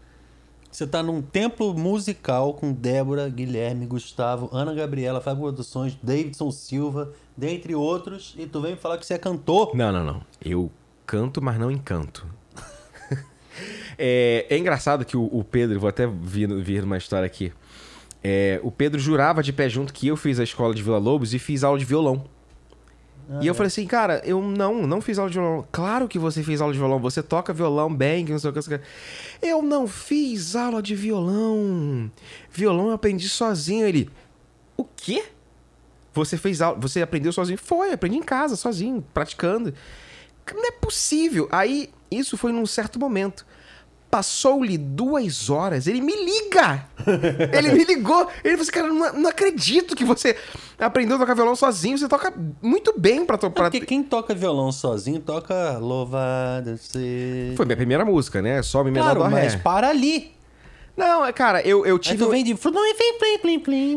Você 0.71 0.87
tá 0.87 1.03
num 1.03 1.23
templo 1.23 1.73
musical 1.73 2.53
com 2.53 2.71
Débora, 2.71 3.31
Guilherme, 3.31 3.87
Gustavo, 3.87 4.51
Ana 4.53 4.75
Gabriela, 4.75 5.23
Fábio 5.23 5.45
Produções, 5.45 5.97
Davidson 6.03 6.51
Silva, 6.51 7.13
dentre 7.35 7.75
outros, 7.75 8.35
e 8.37 8.47
tu 8.47 8.61
vem 8.61 8.73
me 8.73 8.77
falar 8.77 8.99
que 8.99 9.07
você 9.07 9.15
é 9.15 9.19
cantor. 9.19 9.75
Não, 9.75 9.91
não, 9.91 10.05
não. 10.05 10.23
Eu 10.45 10.71
canto, 11.07 11.41
mas 11.41 11.59
não 11.59 11.71
encanto. 11.71 12.27
É, 13.99 14.47
é 14.49 14.59
engraçado 14.59 15.05
que 15.05 15.17
o, 15.17 15.25
o 15.25 15.45
Pedro, 15.45 15.81
vou 15.81 15.89
até 15.89 16.07
vir, 16.07 16.49
vir 16.63 16.83
numa 16.83 16.99
história 16.99 17.27
aqui. 17.27 17.53
É, 18.23 18.61
o 18.63 18.71
Pedro 18.71 18.99
jurava 18.99 19.43
de 19.43 19.53
pé 19.53 19.69
junto 19.69 19.93
que 19.93 20.09
eu 20.09 20.17
fiz 20.17 20.41
a 20.41 20.45
escola 20.45 20.75
de 20.75 20.83
Vila 20.83 20.99
Lobos 20.99 21.33
e 21.33 21.39
fiz 21.39 21.63
aula 21.63 21.79
de 21.79 21.85
violão. 21.85 22.25
e 23.41 23.47
eu 23.47 23.55
falei 23.55 23.69
assim, 23.69 23.87
cara, 23.87 24.21
eu 24.25 24.43
não, 24.43 24.87
não 24.87 25.01
fiz 25.01 25.19
aula 25.19 25.31
de 25.31 25.39
violão. 25.39 25.67
Claro 25.71 26.09
que 26.09 26.19
você 26.19 26.43
fez 26.43 26.61
aula 26.61 26.73
de 26.73 26.79
violão, 26.79 26.99
você 26.99 27.23
toca 27.23 27.53
violão 27.53 27.95
bem, 27.95 28.25
que 28.25 28.33
não 28.33 28.39
sei 28.39 28.51
o 28.51 28.53
que. 28.53 28.59
não 28.59 28.79
que. 28.79 28.85
Eu 29.41 29.63
não 29.63 29.87
fiz 29.87 30.57
aula 30.57 30.83
de 30.83 30.95
violão. 30.95 32.11
Violão 32.51 32.89
eu 32.89 32.95
aprendi 32.95 33.29
sozinho. 33.29 33.87
Ele, 33.87 34.11
o 34.77 34.85
quê? 34.85 35.25
Você 36.13 36.37
fez 36.37 36.61
aula, 36.61 36.79
você 36.81 37.03
aprendeu 37.03 37.33
sozinho? 37.33 37.59
Foi, 37.59 37.93
aprendi 37.93 38.17
em 38.17 38.23
casa, 38.23 38.57
sozinho, 38.57 39.05
praticando. 39.15 39.73
Não 40.53 40.67
é 40.67 40.73
possível. 40.73 41.49
Aí, 41.53 41.91
isso 42.11 42.37
foi 42.37 42.51
num 42.53 42.67
certo 42.67 42.99
momento. 42.99 43.47
Passou-lhe 44.17 44.79
duas 44.79 45.51
horas, 45.51 45.87
ele 45.87 46.01
me 46.01 46.15
liga! 46.17 46.87
ele 47.53 47.73
me 47.73 47.85
ligou. 47.85 48.27
Ele 48.43 48.57
falou 48.57 48.63
assim, 48.63 48.71
cara, 48.71 48.89
não, 48.89 49.13
não 49.13 49.29
acredito 49.29 49.95
que 49.95 50.07
você 50.07 50.35
aprendeu 50.79 51.17
a 51.17 51.19
tocar 51.19 51.35
violão 51.35 51.55
sozinho. 51.55 51.99
Você 51.99 52.09
toca 52.09 52.33
muito 52.63 52.99
bem 52.99 53.27
pra... 53.27 53.37
to- 53.37 53.51
pra... 53.51 53.65
Porque 53.65 53.85
quem 53.85 54.03
toca 54.03 54.35
violão 54.35 54.73
sozinho 54.73 55.21
toca 55.21 55.77
Louvado 55.77 56.79
seja. 56.79 57.57
Foi 57.57 57.67
minha 57.67 57.77
primeira 57.77 58.07
música, 58.07 58.41
né? 58.41 58.63
Só 58.63 58.83
me 58.83 58.91
menor 58.91 59.05
Claro, 59.17 59.25
dó 59.25 59.29
mas 59.29 59.53
ré. 59.53 59.61
para 59.61 59.91
ali. 59.91 60.33
Não, 60.97 61.27
é, 61.27 61.31
cara, 61.31 61.61
eu, 61.61 61.85
eu 61.85 61.97
Aí 61.97 62.01
tive... 62.01 62.25
tu 62.25 62.31
vem 62.31 62.43
de... 62.43 62.57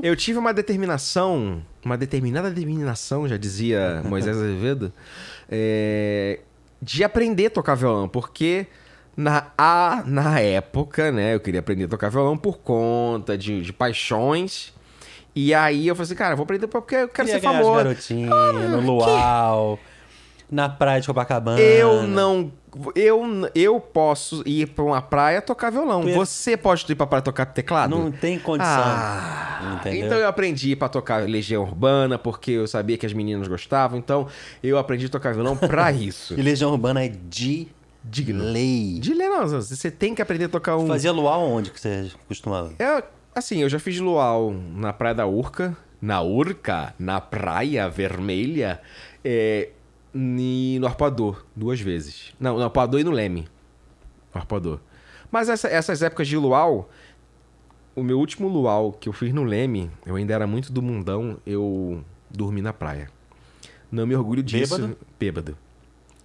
Eu 0.04 0.18
tive 0.18 0.38
uma 0.38 0.54
determinação, 0.54 1.64
uma 1.86 1.98
determinada 1.98 2.50
determinação, 2.50 3.26
já 3.26 3.38
dizia 3.38 4.02
Moisés 4.04 4.36
Azevedo, 4.36 4.92
é, 5.50 6.42
de 6.82 7.06
aprender 7.06 7.46
a 7.46 7.52
tocar 7.52 7.76
violão, 7.76 8.10
porque 8.10 8.68
Na, 9.22 9.48
a, 9.58 10.04
na 10.06 10.40
época, 10.40 11.12
né, 11.12 11.36
eu 11.36 11.40
queria 11.42 11.60
aprender 11.60 11.84
a 11.86 11.88
tocar 11.90 12.10
violão 12.10 12.38
por 12.38 12.60
conta 12.60 13.38
de, 13.38 13.62
de 13.62 13.74
paixões. 13.74 14.74
E 15.36 15.54
aí 15.54 15.88
eu 15.88 15.96
falei 15.96 16.06
assim, 16.06 16.16
cara, 16.16 16.36
vou 16.36 16.44
aprender 16.44 16.68
porque 16.68 16.96
eu 16.96 17.08
quero 17.10 17.28
Queria 17.28 17.34
ser 17.42 17.46
famoso. 17.46 17.74
garotinhas, 17.76 18.70
no 18.72 18.80
luau, 18.80 19.78
na 20.50 20.70
praia 20.70 21.02
de 21.02 21.08
Copacabana. 21.08 21.60
Eu 21.60 22.04
não. 22.04 22.52
Eu, 22.96 23.24
eu 23.56 23.80
posso 23.80 24.42
ir 24.46 24.68
pra 24.70 24.84
uma 24.86 25.02
praia 25.02 25.42
tocar 25.42 25.70
violão. 25.72 26.02
Tu 26.02 26.10
ia- 26.10 26.16
Você 26.16 26.56
pode 26.56 26.86
ir 26.90 26.96
pra 26.96 27.06
praia 27.08 27.22
tocar 27.22 27.46
teclado? 27.48 27.90
Não 27.98 28.12
tem 28.12 28.38
condição. 28.40 28.72
Ah, 28.86 29.82
então 29.86 30.18
eu 30.18 30.28
aprendi 30.28 30.76
pra 30.76 30.88
tocar 30.88 31.28
Legião 31.28 31.64
Urbana, 31.64 32.18
porque 32.18 32.52
eu 32.52 32.68
sabia 32.68 32.98
que 32.98 33.06
as 33.06 33.12
meninas 33.14 33.48
gostavam, 33.48 33.98
então 34.00 34.28
eu 34.64 34.78
aprendi 34.78 35.08
a 35.08 35.10
tocar 35.10 35.34
violão 35.34 35.58
pra 35.58 35.92
isso. 35.94 36.34
E 36.40 36.42
Legião 36.42 36.72
Urbana 36.72 37.04
é 37.04 37.10
de, 37.10 37.68
de 38.04 38.32
lei. 38.32 39.00
De 39.00 39.14
ler, 39.14 39.30
não, 39.30 39.48
você 39.48 39.92
tem 39.92 40.16
que 40.16 40.22
aprender 40.22 40.46
a 40.46 40.50
tocar 40.50 40.78
um. 40.78 40.88
Fazia 40.88 41.12
luau 41.12 41.42
onde 41.50 41.72
que 41.72 41.80
você 41.80 42.10
costumava? 42.28 42.72
É, 42.80 43.04
assim, 43.36 43.60
eu 43.62 43.70
já 43.70 43.80
fiz 43.80 44.00
luau 44.00 44.52
na 44.76 44.94
Praia 44.94 45.16
da 45.16 45.28
Urca, 45.28 45.78
na 46.02 46.22
Urca, 46.22 46.94
na 46.98 47.20
Praia 47.20 47.90
Vermelha, 47.90 48.80
é, 49.24 49.70
e 50.16 50.78
no 50.80 50.88
Arpoador, 50.88 51.46
duas 51.56 51.80
vezes. 51.80 52.34
Não, 52.40 52.58
no 52.58 52.64
Arpoador 52.64 53.00
e 53.00 53.04
no 53.04 53.12
Leme. 53.12 53.48
No 54.34 54.40
Arpoador. 54.42 54.80
Mas 55.32 55.50
essa- 55.50 55.68
essas 55.68 56.02
épocas 56.02 56.28
de 56.28 56.38
luau, 56.38 56.90
o 57.96 58.02
meu 58.02 58.18
último 58.18 58.48
luau 58.48 58.92
que 58.94 59.08
eu 59.10 59.14
fiz 59.14 59.34
no 59.34 59.44
Leme, 59.44 59.92
eu 60.06 60.16
ainda 60.16 60.34
era 60.34 60.48
muito 60.48 60.72
do 60.72 60.82
mundão, 60.82 61.38
eu 61.46 62.04
dormi 62.30 62.62
na 62.62 62.72
praia. 62.74 63.10
Não 63.92 64.08
me 64.08 64.16
orgulho 64.16 64.42
disso. 64.42 64.76
Bêbado? 64.78 64.98
Bêbado. 65.20 65.58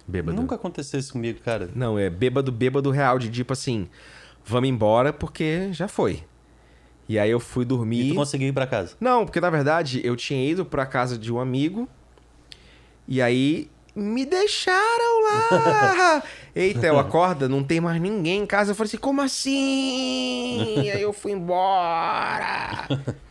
Bêbado. 0.07 0.35
Nunca 0.39 0.55
aconteceu 0.55 0.99
isso 0.99 1.13
comigo, 1.13 1.39
cara. 1.43 1.69
Não, 1.75 1.97
é 1.97 2.09
bêbado, 2.09 2.51
bêbado 2.51 2.91
real, 2.91 3.17
de 3.17 3.29
tipo 3.29 3.53
assim, 3.53 3.87
vamos 4.45 4.69
embora 4.69 5.11
porque 5.11 5.69
já 5.71 5.87
foi. 5.87 6.23
E 7.09 7.17
aí 7.19 7.29
eu 7.29 7.39
fui 7.39 7.63
E 7.63 7.65
dormir. 7.67 8.09
tu 8.09 8.15
conseguiu 8.15 8.47
ir 8.49 8.53
pra 8.53 8.65
casa. 8.67 8.95
Não, 8.99 9.25
porque 9.25 9.39
na 9.41 9.49
verdade 9.49 10.01
eu 10.03 10.15
tinha 10.15 10.47
ido 10.49 10.65
pra 10.65 10.85
casa 10.85 11.17
de 11.17 11.31
um 11.31 11.39
amigo 11.39 11.87
e 13.07 13.21
aí 13.21 13.69
me 13.95 14.25
deixaram 14.25 15.23
lá. 15.23 16.23
Eita, 16.55 16.85
eu 16.87 16.99
acorda, 16.99 17.47
não 17.47 17.63
tem 17.63 17.79
mais 17.79 18.01
ninguém 18.01 18.41
em 18.41 18.45
casa. 18.45 18.71
Eu 18.71 18.75
falei 18.75 18.87
assim, 18.89 18.97
como 18.97 19.21
assim? 19.21 20.81
E 20.83 20.91
aí 20.91 21.01
eu 21.01 21.13
fui 21.13 21.31
embora. 21.31 22.87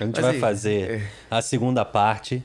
A 0.00 0.04
gente 0.04 0.14
Mas 0.14 0.24
vai 0.24 0.34
aí, 0.34 0.40
fazer 0.40 1.10
a 1.28 1.42
segunda 1.42 1.84
parte. 1.84 2.44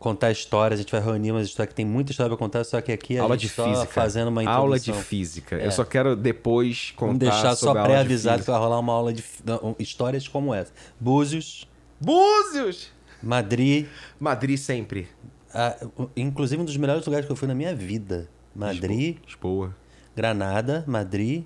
Contar 0.00 0.30
histórias, 0.32 0.80
a 0.80 0.82
gente 0.82 0.90
vai 0.90 1.00
reunir 1.00 1.30
umas 1.30 1.46
histórias 1.46 1.68
que 1.70 1.76
tem 1.76 1.84
muita 1.84 2.10
história 2.10 2.30
pra 2.30 2.36
contar, 2.38 2.64
só 2.64 2.80
que 2.80 2.90
aqui 2.90 3.18
a 3.18 3.22
Aula 3.22 3.36
gente 3.36 3.48
de 3.50 3.54
só 3.54 3.64
física. 3.68 3.92
fazendo 3.92 4.28
uma 4.28 4.42
introdução. 4.42 4.62
Aula 4.64 4.80
de 4.80 4.92
física. 4.94 5.56
É. 5.56 5.66
Eu 5.66 5.70
só 5.70 5.84
quero 5.84 6.16
depois 6.16 6.90
contar 6.96 7.06
Vamos 7.06 7.18
deixar 7.18 7.54
só 7.54 7.68
aula 7.68 7.82
de 7.82 7.86
pré-avisado 7.86 8.36
que 8.36 8.40
física. 8.40 8.52
vai 8.52 8.60
rolar 8.62 8.78
uma 8.80 8.92
aula 8.94 9.12
de 9.12 9.22
não, 9.44 9.76
histórias 9.78 10.26
como 10.26 10.54
essa. 10.54 10.72
Búzios, 10.98 11.68
Búzios! 12.00 12.90
Madrid, 13.22 13.86
Madrid 14.18 14.56
sempre. 14.58 15.06
ah, 15.52 15.76
inclusive 16.16 16.62
um 16.62 16.64
dos 16.64 16.76
melhores 16.78 17.04
lugares 17.04 17.26
que 17.26 17.32
eu 17.32 17.36
fui 17.36 17.46
na 17.46 17.54
minha 17.54 17.74
vida. 17.74 18.26
Madrid, 18.56 19.18
Lisboa. 19.26 19.76
Granada, 20.16 20.82
Madrid, 20.86 21.44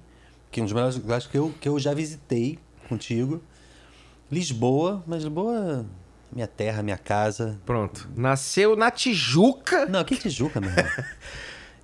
que 0.52 0.60
é 0.60 0.62
um 0.62 0.66
dos 0.66 0.72
melhores 0.72 0.94
lugares 0.97 1.26
que 1.26 1.36
eu, 1.36 1.52
que 1.60 1.68
eu 1.68 1.76
já 1.81 1.93
visitei 1.93 2.60
contigo. 2.89 3.43
Lisboa, 4.31 5.02
mas 5.06 5.24
Lisboa, 5.24 5.85
minha 6.35 6.48
terra, 6.48 6.82
minha 6.82 6.98
casa. 6.98 7.59
Pronto. 7.65 8.09
Nasceu 8.16 8.74
na 8.74 8.90
Tijuca. 8.90 9.86
Não, 9.86 10.02
que 10.05 10.16
Tijuca, 10.16 10.61
meu 10.61 10.70
irmão. 10.70 10.85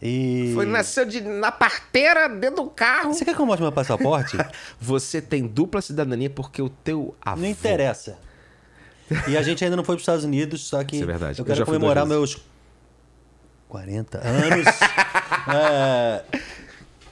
E... 0.02 0.52
Foi, 0.54 0.64
nasceu 0.64 1.04
de, 1.04 1.20
na 1.20 1.52
parteira 1.52 2.26
dentro 2.26 2.64
do 2.64 2.70
carro. 2.70 3.12
Você 3.12 3.22
quer 3.22 3.34
que 3.34 3.40
eu 3.42 3.44
mostre 3.44 3.62
meu 3.62 3.70
passaporte? 3.70 4.34
Você 4.80 5.20
tem 5.20 5.46
dupla 5.46 5.82
cidadania 5.82 6.30
porque 6.30 6.62
o 6.62 6.70
teu 6.70 7.14
avô... 7.20 7.42
Não 7.42 7.48
interessa. 7.48 8.16
E 9.28 9.36
a 9.36 9.42
gente 9.42 9.62
ainda 9.62 9.76
não 9.76 9.84
foi 9.84 9.96
para 9.96 9.98
os 9.98 10.02
Estados 10.02 10.24
Unidos, 10.24 10.62
só 10.62 10.82
que 10.84 10.96
Isso 10.96 11.04
é 11.04 11.06
verdade. 11.06 11.38
eu 11.38 11.42
Eu 11.42 11.46
quero 11.46 11.66
fui 11.66 11.74
comemorar 11.74 12.06
meus 12.06 12.38
40 13.68 14.26
anos 14.26 14.66
é, 15.54 16.24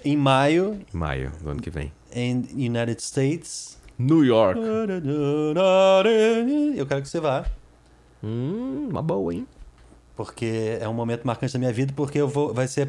em 0.02 0.16
maio, 0.16 0.80
Maio 0.90 1.30
do 1.42 1.50
ano 1.50 1.60
que 1.60 1.68
vem. 1.68 1.92
em 2.10 2.38
United 2.54 3.02
States. 3.02 3.77
New 3.98 4.24
York. 4.24 4.60
Eu 6.76 6.86
quero 6.86 7.02
que 7.02 7.08
você 7.08 7.20
vá, 7.20 7.44
Hum, 8.22 8.88
uma 8.90 9.02
boa, 9.02 9.32
hein? 9.32 9.46
porque 10.16 10.76
é 10.80 10.88
um 10.88 10.92
momento 10.92 11.24
marcante 11.24 11.52
da 11.52 11.58
minha 11.60 11.72
vida, 11.72 11.92
porque 11.94 12.18
eu 12.18 12.26
vou, 12.26 12.52
vai 12.52 12.66
ser, 12.66 12.88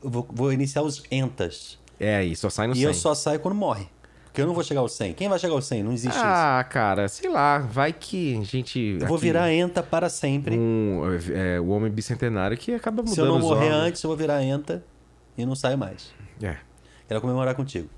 eu 0.00 0.08
vou, 0.08 0.24
vou 0.30 0.52
iniciar 0.52 0.82
os 0.82 1.02
entas. 1.10 1.76
É 1.98 2.14
aí, 2.14 2.36
só 2.36 2.48
sai 2.48 2.68
no 2.68 2.74
E 2.74 2.76
100. 2.76 2.84
eu 2.84 2.94
só 2.94 3.12
saio 3.16 3.40
quando 3.40 3.56
morre. 3.56 3.88
Porque 4.26 4.40
eu 4.40 4.46
não 4.46 4.54
vou 4.54 4.62
chegar 4.62 4.82
aos 4.82 4.92
100. 4.92 5.14
Quem 5.14 5.28
vai 5.28 5.40
chegar 5.40 5.54
aos 5.54 5.66
100? 5.66 5.82
Não 5.82 5.90
existe 5.90 6.14
isso. 6.14 6.24
Ah, 6.24 6.64
cara, 6.70 7.08
sei 7.08 7.28
lá. 7.28 7.58
Vai 7.58 7.92
que 7.92 8.38
a 8.38 8.44
gente... 8.44 8.96
Eu 9.00 9.08
vou 9.08 9.16
aqui, 9.16 9.26
virar 9.26 9.52
enta 9.52 9.82
para 9.82 10.08
sempre. 10.08 10.56
Um, 10.56 11.00
é, 11.34 11.58
o 11.58 11.66
homem 11.70 11.90
bicentenário 11.90 12.56
que 12.56 12.72
acaba 12.72 13.02
mudando 13.02 13.14
Se 13.16 13.20
eu 13.20 13.26
não 13.26 13.40
morrer 13.40 13.70
antes, 13.70 14.00
eu 14.00 14.08
vou 14.08 14.16
virar 14.16 14.44
enta 14.44 14.84
e 15.36 15.44
não 15.44 15.56
saio 15.56 15.76
mais. 15.76 16.14
É. 16.40 16.58
Quero 17.08 17.20
comemorar 17.20 17.56
contigo. 17.56 17.88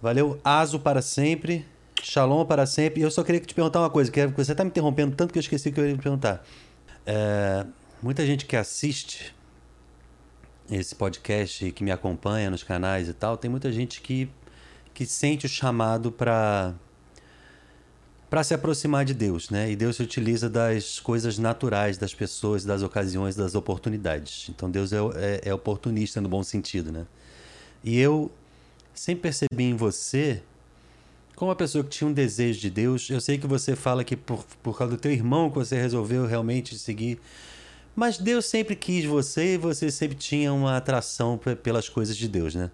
Valeu, 0.00 0.40
Aso 0.42 0.80
para 0.80 1.02
sempre. 1.02 1.66
Shalom 2.02 2.44
para 2.46 2.64
sempre. 2.64 3.00
E 3.00 3.02
eu 3.02 3.10
só 3.10 3.22
queria 3.22 3.40
te 3.40 3.54
perguntar 3.54 3.80
uma 3.80 3.90
coisa, 3.90 4.10
que 4.10 4.20
é- 4.20 4.26
você 4.26 4.52
está 4.52 4.64
me 4.64 4.70
interrompendo 4.70 5.14
tanto 5.14 5.32
que 5.32 5.38
eu 5.38 5.40
esqueci 5.40 5.70
que 5.70 5.78
eu 5.78 5.86
ia 5.86 5.94
te 5.94 6.02
perguntar. 6.02 6.44
É, 7.04 7.66
muita 8.02 8.24
gente 8.24 8.46
que 8.46 8.56
assiste 8.56 9.34
esse 10.70 10.94
podcast 10.94 11.66
e 11.66 11.72
que 11.72 11.84
me 11.84 11.90
acompanha 11.90 12.48
nos 12.50 12.62
canais 12.62 13.08
e 13.08 13.12
tal, 13.12 13.36
tem 13.36 13.50
muita 13.50 13.70
gente 13.70 14.00
que, 14.00 14.30
que 14.94 15.04
sente 15.04 15.46
o 15.46 15.48
chamado 15.48 16.10
para 16.10 16.74
para 18.30 18.44
se 18.44 18.54
aproximar 18.54 19.04
de 19.04 19.12
Deus, 19.12 19.50
né? 19.50 19.72
E 19.72 19.74
Deus 19.74 19.96
se 19.96 20.04
utiliza 20.04 20.48
das 20.48 21.00
coisas 21.00 21.36
naturais 21.36 21.98
das 21.98 22.14
pessoas, 22.14 22.64
das 22.64 22.80
ocasiões, 22.80 23.34
das 23.34 23.56
oportunidades. 23.56 24.48
Então 24.48 24.70
Deus 24.70 24.92
é, 24.92 24.98
é, 25.16 25.40
é 25.46 25.52
oportunista 25.54 26.20
no 26.20 26.28
bom 26.28 26.44
sentido, 26.44 26.92
né? 26.92 27.06
E 27.82 27.98
eu 27.98 28.30
sempre 28.94 29.22
percebi 29.22 29.64
em 29.64 29.74
você, 29.76 30.42
como 31.36 31.50
uma 31.50 31.56
pessoa 31.56 31.82
que 31.82 31.90
tinha 31.90 32.08
um 32.08 32.12
desejo 32.12 32.60
de 32.60 32.70
Deus, 32.70 33.08
eu 33.08 33.20
sei 33.20 33.38
que 33.38 33.46
você 33.46 33.74
fala 33.74 34.04
que 34.04 34.16
por, 34.16 34.44
por 34.62 34.76
causa 34.76 34.94
do 34.96 35.00
teu 35.00 35.10
irmão 35.10 35.50
que 35.50 35.56
você 35.56 35.80
resolveu 35.80 36.26
realmente 36.26 36.78
seguir, 36.78 37.18
mas 37.96 38.18
Deus 38.18 38.46
sempre 38.46 38.76
quis 38.76 39.04
você 39.04 39.54
e 39.54 39.56
você 39.58 39.90
sempre 39.90 40.16
tinha 40.16 40.52
uma 40.52 40.76
atração 40.76 41.38
pe- 41.38 41.56
pelas 41.56 41.88
coisas 41.88 42.16
de 42.16 42.28
Deus, 42.28 42.54
né? 42.54 42.70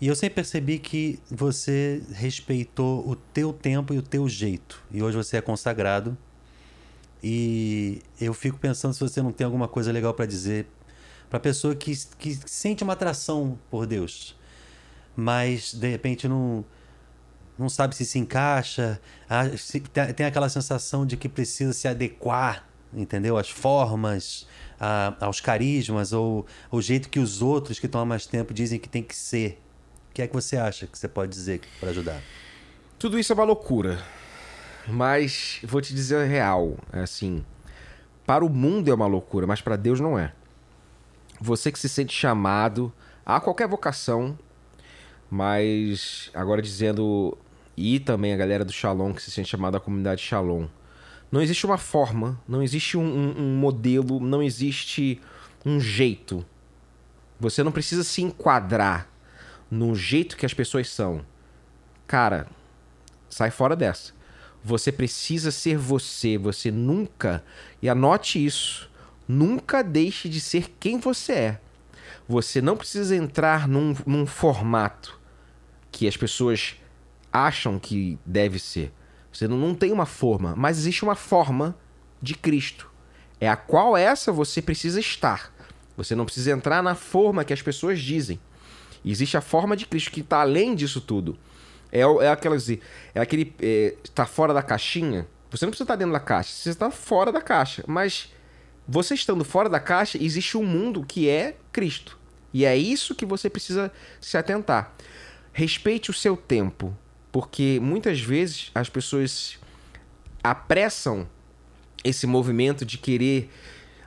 E 0.00 0.08
eu 0.08 0.14
sempre 0.14 0.34
percebi 0.36 0.78
que 0.78 1.18
você 1.30 2.02
respeitou 2.12 3.08
o 3.08 3.16
teu 3.16 3.52
tempo 3.52 3.94
e 3.94 3.98
o 3.98 4.02
teu 4.02 4.28
jeito. 4.28 4.82
E 4.92 5.02
hoje 5.02 5.16
você 5.16 5.38
é 5.38 5.40
consagrado. 5.40 6.16
E 7.22 8.02
eu 8.20 8.34
fico 8.34 8.58
pensando 8.58 8.92
se 8.92 9.00
você 9.00 9.22
não 9.22 9.32
tem 9.32 9.46
alguma 9.46 9.66
coisa 9.66 9.90
legal 9.90 10.12
para 10.12 10.26
dizer 10.26 10.66
para 11.30 11.40
pessoa 11.40 11.74
que, 11.74 11.92
que 12.18 12.38
sente 12.46 12.84
uma 12.84 12.92
atração 12.92 13.58
por 13.70 13.86
Deus, 13.86 14.35
mas 15.16 15.72
de 15.74 15.88
repente 15.88 16.28
não 16.28 16.64
não 17.58 17.70
sabe 17.70 17.96
se 17.96 18.04
se 18.04 18.18
encaixa, 18.18 19.00
ah, 19.30 19.44
tem 20.14 20.26
aquela 20.26 20.48
sensação 20.50 21.06
de 21.06 21.16
que 21.16 21.26
precisa 21.26 21.72
se 21.72 21.88
adequar, 21.88 22.68
entendeu? 22.92 23.38
Às 23.38 23.48
formas, 23.48 24.46
a- 24.78 25.14
aos 25.22 25.40
carismas 25.40 26.12
ou 26.12 26.44
o 26.70 26.82
jeito 26.82 27.08
que 27.08 27.18
os 27.18 27.40
outros 27.40 27.78
que 27.78 27.86
estão 27.86 28.02
há 28.02 28.04
mais 28.04 28.26
tempo 28.26 28.52
dizem 28.52 28.78
que 28.78 28.90
tem 28.90 29.02
que 29.02 29.16
ser. 29.16 29.58
O 30.10 30.14
que 30.14 30.20
é 30.20 30.26
que 30.26 30.34
você 30.34 30.58
acha 30.58 30.86
que 30.86 30.98
você 30.98 31.08
pode 31.08 31.32
dizer 31.32 31.62
para 31.80 31.88
ajudar? 31.90 32.20
Tudo 32.98 33.18
isso 33.18 33.32
é 33.32 33.34
uma 33.34 33.44
loucura. 33.44 34.04
Mas 34.86 35.58
vou 35.64 35.80
te 35.80 35.94
dizer 35.94 36.16
a 36.16 36.24
real, 36.24 36.76
é 36.92 37.00
assim, 37.00 37.42
para 38.26 38.44
o 38.44 38.48
mundo 38.50 38.90
é 38.90 38.94
uma 38.94 39.06
loucura, 39.06 39.46
mas 39.46 39.60
para 39.62 39.76
Deus 39.76 39.98
não 39.98 40.18
é. 40.18 40.32
Você 41.40 41.72
que 41.72 41.78
se 41.78 41.88
sente 41.88 42.14
chamado 42.14 42.92
a 43.24 43.40
qualquer 43.40 43.66
vocação, 43.66 44.38
mas 45.30 46.30
agora 46.34 46.62
dizendo 46.62 47.36
e 47.76 48.00
também 48.00 48.32
a 48.32 48.36
galera 48.36 48.64
do 48.64 48.72
Shalom 48.72 49.12
que 49.12 49.22
se 49.22 49.30
sente 49.30 49.48
chamada 49.50 49.76
à 49.76 49.80
comunidade 49.80 50.22
Shalom. 50.22 50.66
Não 51.30 51.42
existe 51.42 51.66
uma 51.66 51.76
forma, 51.76 52.40
não 52.48 52.62
existe 52.62 52.96
um, 52.96 53.02
um- 53.04 53.34
um 53.42 53.56
modelo, 53.56 54.20
não 54.20 54.42
existe 54.42 55.20
um 55.64 55.80
jeito. 55.80 56.44
Você 57.38 57.62
não 57.62 57.72
precisa 57.72 58.02
se 58.04 58.22
enquadrar 58.22 59.08
no 59.70 59.94
jeito 59.94 60.36
que 60.36 60.46
as 60.46 60.54
pessoas 60.54 60.88
são. 60.88 61.24
Cara, 62.06 62.46
sai 63.28 63.50
fora 63.50 63.74
dessa. 63.74 64.12
Você 64.64 64.90
precisa 64.90 65.50
ser 65.50 65.76
você. 65.76 66.38
Você 66.38 66.70
nunca, 66.70 67.44
e 67.82 67.88
anote 67.88 68.42
isso, 68.42 68.88
nunca 69.28 69.82
deixe 69.82 70.28
de 70.28 70.40
ser 70.40 70.72
quem 70.78 70.98
você 70.98 71.32
é. 71.32 71.60
Você 72.28 72.62
não 72.62 72.76
precisa 72.76 73.14
entrar 73.14 73.68
num, 73.68 73.94
num 74.06 74.24
formato 74.26 75.15
que 75.96 76.06
as 76.06 76.14
pessoas 76.14 76.76
acham 77.32 77.78
que 77.78 78.18
deve 78.26 78.58
ser. 78.58 78.92
Você 79.32 79.48
não, 79.48 79.74
tem 79.74 79.90
uma 79.90 80.04
forma, 80.04 80.54
mas 80.54 80.76
existe 80.76 81.02
uma 81.02 81.14
forma 81.14 81.74
de 82.20 82.34
Cristo. 82.34 82.90
É 83.40 83.48
a 83.48 83.56
qual 83.56 83.96
essa 83.96 84.30
você 84.30 84.60
precisa 84.60 85.00
estar. 85.00 85.50
Você 85.96 86.14
não 86.14 86.26
precisa 86.26 86.50
entrar 86.50 86.82
na 86.82 86.94
forma 86.94 87.46
que 87.46 87.52
as 87.52 87.62
pessoas 87.62 87.98
dizem. 87.98 88.38
Existe 89.02 89.38
a 89.38 89.40
forma 89.40 89.74
de 89.74 89.86
Cristo 89.86 90.10
que 90.10 90.20
está 90.20 90.42
além 90.42 90.74
disso 90.74 91.00
tudo. 91.00 91.38
É, 91.90 92.00
é, 92.00 92.28
aquela, 92.28 92.56
é 93.14 93.20
aquele. 93.20 93.54
Está 94.04 94.24
é, 94.24 94.26
fora 94.26 94.52
da 94.52 94.62
caixinha. 94.62 95.26
Você 95.50 95.64
não 95.64 95.70
precisa 95.70 95.84
estar 95.84 95.96
dentro 95.96 96.12
da 96.12 96.20
caixa, 96.20 96.52
você 96.52 96.68
está 96.68 96.90
fora 96.90 97.32
da 97.32 97.40
caixa. 97.40 97.82
Mas 97.86 98.30
você 98.86 99.14
estando 99.14 99.46
fora 99.46 99.70
da 99.70 99.80
caixa, 99.80 100.22
existe 100.22 100.58
um 100.58 100.64
mundo 100.64 101.06
que 101.08 101.26
é 101.26 101.56
Cristo. 101.72 102.18
E 102.52 102.66
é 102.66 102.76
isso 102.76 103.14
que 103.14 103.24
você 103.24 103.48
precisa 103.48 103.90
se 104.20 104.36
atentar. 104.36 104.94
Respeite 105.58 106.10
o 106.10 106.12
seu 106.12 106.36
tempo, 106.36 106.94
porque 107.32 107.78
muitas 107.80 108.20
vezes 108.20 108.70
as 108.74 108.90
pessoas 108.90 109.58
apressam 110.44 111.26
esse 112.04 112.26
movimento 112.26 112.84
de 112.84 112.98
querer 112.98 113.48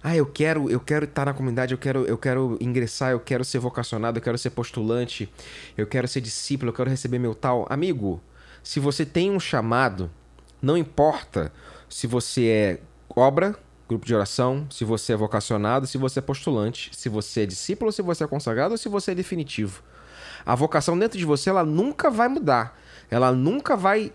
ah, 0.04 0.16
eu 0.16 0.28
quero, 0.28 0.70
eu 0.70 0.80
quero 0.80 1.06
estar 1.06 1.26
na 1.26 1.34
comunidade, 1.34 1.74
eu 1.74 1.80
quero, 1.80 2.06
eu 2.06 2.20
quero 2.20 2.56
ingressar, 2.62 3.14
eu 3.14 3.20
quero 3.20 3.44
ser 3.44 3.58
vocacionado, 3.58 4.20
eu 4.20 4.22
quero 4.22 4.38
ser 4.38 4.52
postulante, 4.52 5.28
eu 5.76 5.88
quero 5.88 6.08
ser 6.08 6.22
discípulo, 6.22 6.70
eu 6.70 6.74
quero 6.76 6.88
receber 6.88 7.18
meu 7.18 7.34
tal. 7.34 7.66
Amigo, 7.68 8.22
se 8.62 8.80
você 8.80 9.04
tem 9.04 9.32
um 9.32 9.40
chamado, 9.40 10.12
não 10.62 10.78
importa 10.78 11.52
se 11.90 12.06
você 12.06 12.46
é 12.46 12.80
obra, 13.10 13.58
grupo 13.88 14.06
de 14.06 14.14
oração, 14.14 14.68
se 14.70 14.86
você 14.86 15.14
é 15.14 15.18
vocacionado, 15.18 15.88
se 15.88 15.98
você 15.98 16.20
é 16.20 16.22
postulante, 16.22 16.92
se 16.94 17.10
você 17.10 17.42
é 17.42 17.46
discípulo, 17.48 17.92
se 17.92 18.04
você 18.04 18.24
é 18.24 18.28
consagrado 18.28 18.74
ou 18.74 18.78
se 18.78 18.88
você 18.88 19.14
é 19.14 19.16
definitivo. 19.16 19.82
A 20.46 20.56
vocação 20.56 20.98
dentro 20.98 21.18
de 21.18 21.26
você, 21.26 21.50
ela 21.50 21.64
nunca 21.64 22.10
vai 22.10 22.28
mudar. 22.28 22.78
Ela 23.10 23.32
nunca 23.32 23.76
vai 23.76 24.12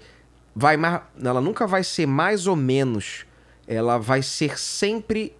vai 0.55 0.77
ela 1.23 1.41
nunca 1.41 1.67
vai 1.67 1.83
ser 1.83 2.07
mais 2.07 2.47
ou 2.47 2.57
menos. 2.57 3.27
Ela 3.67 3.99
vai 3.99 4.23
ser 4.23 4.59
sempre 4.59 5.35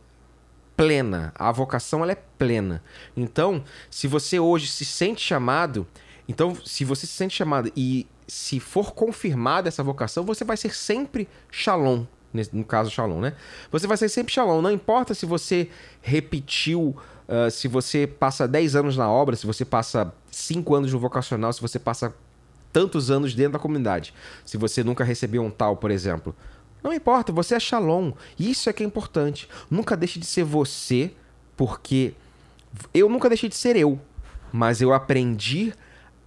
plena. 0.77 1.33
A 1.35 1.53
vocação 1.53 2.03
ela 2.03 2.13
é 2.13 2.19
plena. 2.39 2.83
Então, 3.17 3.63
se 3.91 4.07
você 4.09 4.39
hoje 4.39 4.67
se 4.67 4.85
sente 4.85 5.21
chamado, 5.23 5.87
então 6.29 6.57
se 6.65 6.85
você 6.85 7.07
se 7.07 7.13
sente 7.13 7.35
chamado 7.37 7.71
e 7.77 8.07
se 8.27 8.59
for 8.59 8.93
confirmada 8.95 9.69
essa 9.69 9.83
vocação, 9.83 10.25
você 10.25 10.45
vai 10.45 10.57
ser 10.57 10.75
sempre 10.75 11.29
Shalom, 11.51 12.07
no 12.53 12.65
caso 12.65 12.91
Shalom, 12.91 13.21
né? 13.21 13.35
Você 13.71 13.87
vai 13.87 13.97
ser 13.97 14.09
sempre 14.09 14.33
Shalom, 14.33 14.63
não 14.63 14.71
importa 14.71 15.15
se 15.15 15.27
você 15.27 15.69
repetiu, 16.01 16.97
uh, 17.29 17.51
se 17.51 17.69
você 17.69 18.07
passa 18.07 18.47
10 18.47 18.77
anos 18.77 18.97
na 18.97 19.11
obra, 19.11 19.37
se 19.37 19.47
você 19.47 19.65
passa 19.65 20.13
5 20.31 20.75
anos 20.75 20.93
no 20.93 20.99
vocacional, 20.99 21.53
se 21.53 21.61
você 21.61 21.79
passa 21.79 22.15
tantos 22.73 23.11
anos 23.11 23.35
dentro 23.35 23.53
da 23.53 23.59
comunidade, 23.59 24.13
se 24.45 24.57
você 24.57 24.83
nunca 24.83 25.05
recebeu 25.05 25.43
um 25.43 25.51
tal, 25.51 25.77
por 25.77 25.91
exemplo. 25.91 26.35
Não 26.83 26.93
importa, 26.93 27.33
você 27.33 27.55
é 27.55 27.61
Shalom. 27.61 28.13
Isso 28.39 28.69
é 28.69 28.73
que 28.73 28.83
é 28.83 28.87
importante. 28.87 29.49
Nunca 29.71 29.97
deixe 29.97 30.19
de 30.19 30.27
ser 30.27 30.45
você, 30.45 31.13
porque 31.57 32.15
eu 32.93 33.09
nunca 33.09 33.29
deixei 33.29 33.49
de 33.49 33.55
ser 33.55 33.77
eu, 33.77 33.99
mas 34.53 34.83
eu 34.83 34.93
aprendi 34.93 35.73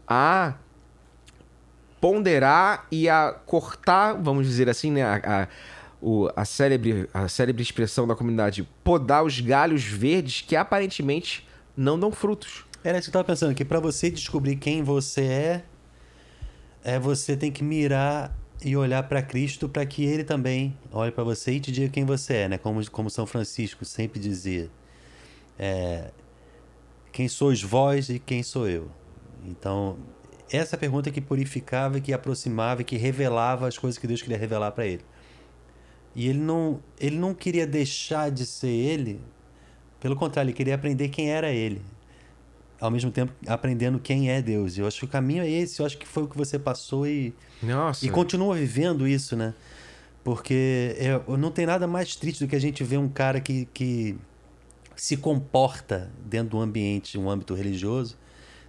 a 0.07 0.53
ponderar 1.99 2.87
e 2.91 3.09
a 3.09 3.35
cortar, 3.45 4.13
vamos 4.13 4.47
dizer 4.47 4.69
assim, 4.69 4.91
né, 4.91 5.03
a, 5.03 5.15
a, 5.15 5.47
o, 6.01 6.29
a, 6.35 6.45
célebre, 6.45 7.09
a 7.13 7.27
célebre 7.27 7.61
expressão 7.61 8.07
da 8.07 8.15
comunidade, 8.15 8.67
podar 8.83 9.23
os 9.23 9.39
galhos 9.39 9.83
verdes 9.83 10.41
que 10.41 10.55
aparentemente 10.55 11.47
não 11.75 11.99
dão 11.99 12.11
frutos. 12.11 12.65
Era 12.83 12.97
isso 12.97 13.09
que 13.09 13.17
eu 13.17 13.21
estava 13.21 13.23
pensando, 13.23 13.55
que 13.55 13.65
para 13.65 13.79
você 13.79 14.09
descobrir 14.09 14.55
quem 14.55 14.83
você 14.83 15.21
é, 15.21 15.63
é 16.83 16.99
você 16.99 17.35
tem 17.35 17.51
que 17.51 17.63
mirar 17.63 18.35
e 18.63 18.75
olhar 18.75 19.03
para 19.03 19.21
Cristo 19.21 19.69
para 19.69 19.85
que 19.85 20.03
ele 20.03 20.23
também 20.23 20.77
olhe 20.91 21.11
para 21.11 21.23
você 21.23 21.53
e 21.53 21.59
te 21.59 21.71
diga 21.71 21.89
quem 21.89 22.05
você 22.05 22.33
é, 22.33 22.49
né? 22.49 22.57
Como, 22.57 22.89
como 22.89 23.09
São 23.09 23.25
Francisco 23.25 23.85
sempre 23.85 24.19
dizia. 24.19 24.69
É, 25.59 26.11
quem 27.11 27.27
sois 27.27 27.61
vós 27.61 28.09
e 28.09 28.19
quem 28.19 28.41
sou 28.43 28.67
eu? 28.67 28.89
Então, 29.45 29.97
essa 30.51 30.77
pergunta 30.77 31.11
que 31.11 31.21
purificava, 31.21 31.99
que 31.99 32.13
aproximava, 32.13 32.83
que 32.83 32.95
revelava 32.95 33.67
as 33.67 33.77
coisas 33.77 33.97
que 33.97 34.07
Deus 34.07 34.21
queria 34.21 34.37
revelar 34.37 34.71
para 34.71 34.85
ele. 34.85 35.03
E 36.17 36.27
ele 36.27 36.39
não, 36.39 36.81
ele 36.99 37.17
não 37.17 37.33
queria 37.33 37.65
deixar 37.65 38.29
de 38.29 38.45
ser 38.45 38.67
ele, 38.67 39.21
pelo 40.01 40.17
contrário, 40.17 40.49
ele 40.49 40.57
queria 40.57 40.75
aprender 40.75 41.07
quem 41.07 41.31
era 41.31 41.49
ele 41.51 41.81
ao 42.79 42.91
mesmo 42.91 43.11
tempo 43.11 43.33
aprendendo 43.47 43.99
quem 43.99 44.29
é 44.29 44.41
Deus. 44.41 44.77
Eu 44.77 44.87
acho 44.87 44.99
que 44.99 45.05
o 45.05 45.07
caminho 45.07 45.43
é 45.43 45.49
esse, 45.49 45.79
eu 45.79 45.85
acho 45.85 45.97
que 45.97 46.07
foi 46.07 46.23
o 46.23 46.27
que 46.27 46.37
você 46.37 46.57
passou 46.57 47.07
e 47.07 47.33
Nossa. 47.61 48.05
e 48.05 48.09
continua 48.09 48.55
vivendo 48.55 49.07
isso, 49.07 49.35
né? 49.35 49.53
Porque 50.23 50.95
é, 50.97 51.19
não 51.37 51.51
tem 51.51 51.65
nada 51.65 51.87
mais 51.87 52.15
triste 52.15 52.43
do 52.43 52.49
que 52.49 52.55
a 52.55 52.59
gente 52.59 52.83
ver 52.83 52.97
um 52.97 53.07
cara 53.07 53.39
que, 53.39 53.67
que 53.73 54.17
se 54.95 55.17
comporta 55.17 56.11
dentro 56.25 56.57
do 56.57 56.59
ambiente, 56.59 57.17
um 57.17 57.29
âmbito 57.29 57.53
religioso, 57.53 58.17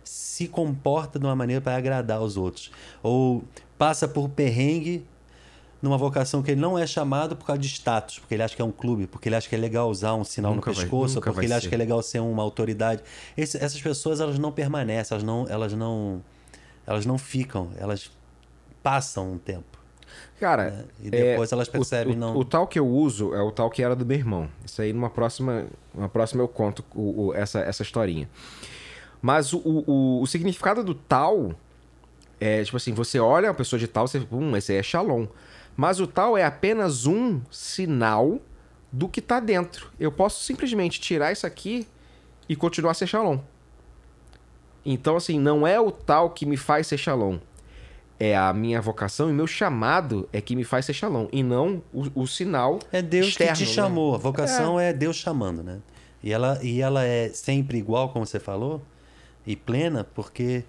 se 0.04 0.46
comporta 0.46 1.18
de 1.18 1.26
uma 1.26 1.34
maneira 1.34 1.60
para 1.60 1.76
agradar 1.76 2.22
os 2.22 2.36
outros. 2.36 2.70
Ou 3.02 3.44
passa 3.76 4.06
por 4.06 4.28
perrengue 4.28 5.04
numa 5.80 5.96
vocação 5.96 6.42
que 6.42 6.50
ele 6.50 6.60
não 6.60 6.78
é 6.78 6.86
chamado 6.86 7.36
por 7.36 7.46
causa 7.46 7.60
de 7.60 7.68
status, 7.68 8.18
porque 8.18 8.34
ele 8.34 8.42
acha 8.42 8.54
que 8.54 8.62
é 8.62 8.64
um 8.64 8.72
clube, 8.72 9.06
porque 9.06 9.28
ele 9.28 9.36
acha 9.36 9.48
que 9.48 9.54
é 9.54 9.58
legal 9.58 9.88
usar 9.88 10.14
um 10.14 10.24
sinal 10.24 10.54
nunca 10.54 10.70
no 10.70 10.76
pescoço, 10.76 11.14
vai, 11.20 11.22
porque 11.22 11.40
ele 11.40 11.48
ser. 11.48 11.54
acha 11.54 11.68
que 11.68 11.74
é 11.74 11.78
legal 11.78 12.02
ser 12.02 12.20
uma 12.20 12.42
autoridade. 12.42 13.02
Esse, 13.36 13.56
essas 13.56 13.80
pessoas 13.80 14.20
elas 14.20 14.38
não 14.38 14.50
permanecem, 14.50 15.14
elas 15.14 15.24
não, 15.24 15.46
elas 15.48 15.72
não, 15.72 16.22
elas 16.86 17.06
não 17.06 17.16
ficam, 17.16 17.70
elas 17.78 18.10
passam 18.82 19.32
um 19.32 19.38
tempo. 19.38 19.78
Cara, 20.40 20.70
né? 20.70 20.84
e 21.02 21.10
depois 21.10 21.52
é, 21.52 21.54
elas 21.54 21.68
percebem 21.68 22.14
o, 22.14 22.16
o, 22.16 22.18
não. 22.18 22.36
O 22.36 22.44
tal 22.44 22.66
que 22.66 22.78
eu 22.78 22.86
uso 22.86 23.34
é 23.34 23.42
o 23.42 23.50
tal 23.50 23.70
que 23.70 23.82
era 23.82 23.94
do 23.94 24.04
meu 24.04 24.16
irmão. 24.16 24.48
Isso 24.64 24.80
aí 24.82 24.92
numa 24.92 25.10
próxima, 25.10 25.66
uma 25.94 26.08
próxima 26.08 26.42
eu 26.42 26.48
conto 26.48 26.84
o, 26.94 27.32
essa, 27.34 27.60
essa 27.60 27.82
historinha. 27.82 28.28
Mas 29.20 29.52
o, 29.52 29.58
o, 29.58 30.22
o 30.22 30.26
significado 30.26 30.82
do 30.82 30.94
tal 30.94 31.54
é 32.40 32.62
tipo 32.62 32.76
assim, 32.76 32.92
você 32.92 33.18
olha 33.18 33.48
uma 33.48 33.54
pessoa 33.54 33.78
de 33.78 33.88
tal, 33.88 34.06
você, 34.06 34.24
hum, 34.30 34.56
esse 34.56 34.72
aí 34.72 34.78
é 34.78 34.82
Shalom. 34.82 35.26
Mas 35.78 36.00
o 36.00 36.08
tal 36.08 36.36
é 36.36 36.42
apenas 36.42 37.06
um 37.06 37.40
sinal 37.52 38.40
do 38.90 39.08
que 39.08 39.20
está 39.20 39.38
dentro. 39.38 39.92
Eu 39.96 40.10
posso 40.10 40.42
simplesmente 40.42 41.00
tirar 41.00 41.30
isso 41.30 41.46
aqui 41.46 41.86
e 42.48 42.56
continuar 42.56 42.90
a 42.90 42.94
ser 42.94 43.06
Shalom. 43.06 43.38
Então, 44.84 45.14
assim, 45.14 45.38
não 45.38 45.64
é 45.64 45.78
o 45.78 45.92
tal 45.92 46.30
que 46.30 46.44
me 46.44 46.56
faz 46.56 46.88
ser 46.88 46.98
Shalom. 46.98 47.38
É 48.18 48.36
a 48.36 48.52
minha 48.52 48.80
vocação 48.80 49.30
e 49.30 49.32
meu 49.32 49.46
chamado 49.46 50.28
é 50.32 50.40
que 50.40 50.56
me 50.56 50.64
faz 50.64 50.84
ser 50.84 50.94
Shalom. 50.94 51.28
E 51.30 51.44
não 51.44 51.80
o, 51.92 52.22
o 52.22 52.26
sinal. 52.26 52.80
É 52.90 53.00
Deus 53.00 53.28
externo, 53.28 53.52
que 53.52 53.58
te 53.58 53.68
né? 53.68 53.72
chamou. 53.72 54.16
A 54.16 54.18
vocação 54.18 54.80
é. 54.80 54.88
é 54.88 54.92
Deus 54.92 55.14
chamando, 55.14 55.62
né? 55.62 55.78
E 56.20 56.32
ela, 56.32 56.58
e 56.60 56.80
ela 56.80 57.04
é 57.04 57.28
sempre 57.28 57.78
igual, 57.78 58.08
como 58.08 58.26
você 58.26 58.40
falou, 58.40 58.82
e 59.46 59.54
plena, 59.54 60.02
porque, 60.02 60.64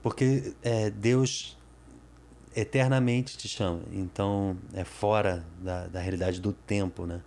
porque 0.00 0.52
é, 0.62 0.88
Deus 0.88 1.58
eternamente 2.54 3.36
te 3.36 3.48
chama. 3.48 3.80
Então 3.92 4.56
é 4.74 4.84
fora 4.84 5.44
da, 5.62 5.86
da 5.86 6.00
realidade 6.00 6.40
do 6.40 6.52
tempo, 6.52 7.06
né? 7.06 7.20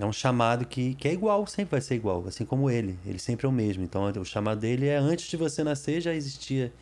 É 0.00 0.06
um 0.06 0.12
chamado 0.12 0.64
que, 0.64 0.94
que 0.94 1.08
é 1.08 1.12
igual, 1.12 1.44
sempre 1.46 1.72
vai 1.72 1.80
ser 1.80 1.96
igual, 1.96 2.24
assim 2.28 2.44
como 2.44 2.70
ele. 2.70 2.96
Ele 3.04 3.18
sempre 3.18 3.46
é 3.46 3.48
o 3.48 3.52
mesmo. 3.52 3.82
Então 3.82 4.04
o 4.04 4.24
chamado 4.24 4.60
dele 4.60 4.86
é 4.86 4.96
antes 4.96 5.28
de 5.28 5.36
você 5.36 5.64
nascer 5.64 6.00
já 6.00 6.14
existia 6.14 6.72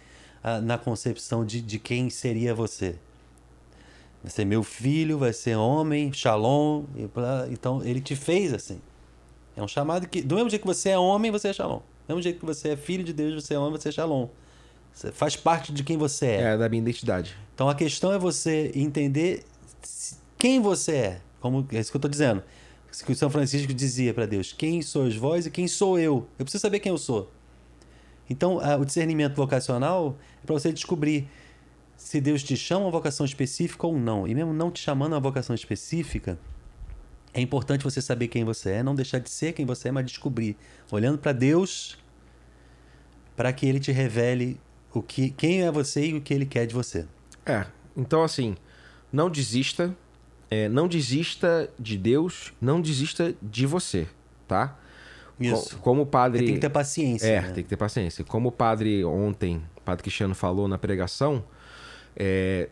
a, 0.43 0.60
na 0.60 0.77
concepção 0.77 1.44
de, 1.44 1.62
de 1.62 1.78
quem 1.78 2.10
seria 2.10 2.55
você. 2.55 2.97
Vai 4.23 4.31
ser 4.31 4.44
meu 4.44 4.62
filho, 4.62 5.18
vai 5.18 5.32
ser 5.32 5.56
homem, 5.56 6.12
shalom. 6.12 6.85
Então 7.51 7.82
ele 7.85 8.01
te 8.01 8.14
fez 8.14 8.52
assim. 8.52 8.81
É 9.56 9.62
um 9.62 9.68
chamado 9.68 10.06
que, 10.06 10.20
do 10.20 10.35
mesmo 10.35 10.51
jeito 10.51 10.62
que 10.62 10.68
você 10.68 10.90
é 10.90 10.98
homem, 10.98 11.31
você 11.31 11.48
é 11.48 11.52
shalom. 11.55 11.78
Do 11.78 12.09
mesmo 12.09 12.23
jeito 12.23 12.39
que 12.39 12.44
você 12.44 12.70
é 12.70 12.77
filho 12.77 13.02
de 13.02 13.14
Deus, 13.14 13.43
você 13.43 13.55
é 13.55 13.59
homem, 13.59 13.73
você 13.81 13.89
é 13.89 13.93
shalom. 13.93 14.28
Você 14.97 15.12
faz 15.12 15.36
parte 15.36 15.74
de 15.74 15.85
quem 15.85 15.98
você 15.98 16.24
é. 16.24 16.40
É, 16.40 16.56
da 16.56 16.70
minha 16.70 16.81
identidade. 16.81 17.36
Então 17.55 17.68
a 17.68 17.74
questão 17.74 18.14
é 18.14 18.18
você 18.18 18.73
entender 18.74 19.44
quem 20.39 20.59
você 20.59 20.93
é. 20.93 21.20
Como 21.39 21.68
é 21.70 21.78
isso 21.78 21.90
que 21.90 21.97
eu 21.97 21.98
estou 21.98 22.10
dizendo. 22.10 22.43
Isso 22.90 23.05
que 23.05 23.12
o 23.12 23.14
São 23.14 23.28
Francisco 23.28 23.74
dizia 23.74 24.14
para 24.14 24.24
Deus: 24.24 24.55
Quem 24.55 24.81
sois 24.81 25.14
vós 25.14 25.44
e 25.44 25.51
quem 25.51 25.68
sou 25.68 25.98
eu? 25.98 26.27
Eu 26.39 26.47
preciso 26.47 26.62
saber 26.62 26.81
quem 26.81 26.89
eu 26.89 26.97
sou. 26.97 27.31
Então 28.28 28.59
a, 28.59 28.77
o 28.77 28.86
discernimento 28.86 29.36
vocacional 29.36 30.16
é 30.43 30.47
para 30.47 30.55
você 30.55 30.73
descobrir 30.73 31.28
se 31.98 32.18
Deus 32.18 32.43
te 32.43 32.56
chama 32.56 32.86
uma 32.86 32.90
vocação 32.90 33.27
específica 33.27 33.86
ou 33.86 33.98
não. 33.98 34.27
E 34.27 34.35
mesmo 34.35 34.55
não 34.55 34.70
te 34.70 34.81
chamando 34.81 35.12
uma 35.12 35.20
vocação 35.20 35.55
específica, 35.55 36.39
é 37.35 37.40
importante 37.43 37.85
você 37.85 38.01
saber 38.01 38.28
quem 38.28 38.44
você 38.44 38.70
é, 38.70 38.82
não 38.82 38.94
deixar 38.94 39.18
de 39.18 39.28
ser 39.28 39.52
quem 39.52 39.66
você 39.66 39.89
é, 39.89 39.93
mas 39.93 40.06
descobrir, 40.06 40.56
olhando 40.90 41.18
para 41.18 41.32
Deus, 41.32 41.98
para 43.36 43.52
que 43.52 43.66
Ele 43.66 43.78
te 43.78 43.93
revele 43.93 44.59
o 44.98 45.02
que, 45.02 45.31
quem 45.31 45.62
é 45.62 45.70
você 45.70 46.06
e 46.06 46.14
o 46.14 46.20
que 46.20 46.32
ele 46.32 46.47
quer 46.47 46.66
de 46.66 46.74
você. 46.74 47.06
É, 47.44 47.66
então 47.97 48.23
assim, 48.23 48.56
não 49.12 49.28
desista, 49.28 49.94
é, 50.51 50.68
não 50.68 50.89
desista 50.89 51.68
de 51.78 51.98
Deus, 51.98 52.52
não 52.60 52.81
desista 52.81 53.35
de 53.43 53.66
você, 53.66 54.06
tá? 54.48 54.78
Isso. 55.39 55.78
Como 55.78 56.02
o 56.02 56.06
padre. 56.06 56.47
tem 56.47 56.55
que 56.55 56.60
ter 56.60 56.70
paciência. 56.70 57.27
É, 57.27 57.40
né? 57.43 57.52
tem 57.52 57.62
que 57.62 57.68
ter 57.68 57.77
paciência. 57.77 58.24
Como 58.24 58.48
o 58.48 58.52
padre 58.52 59.05
ontem, 59.05 59.62
o 59.77 59.81
padre 59.82 60.02
Cristiano 60.02 60.35
falou 60.35 60.66
na 60.66 60.78
pregação, 60.78 61.44
é, 62.16 62.70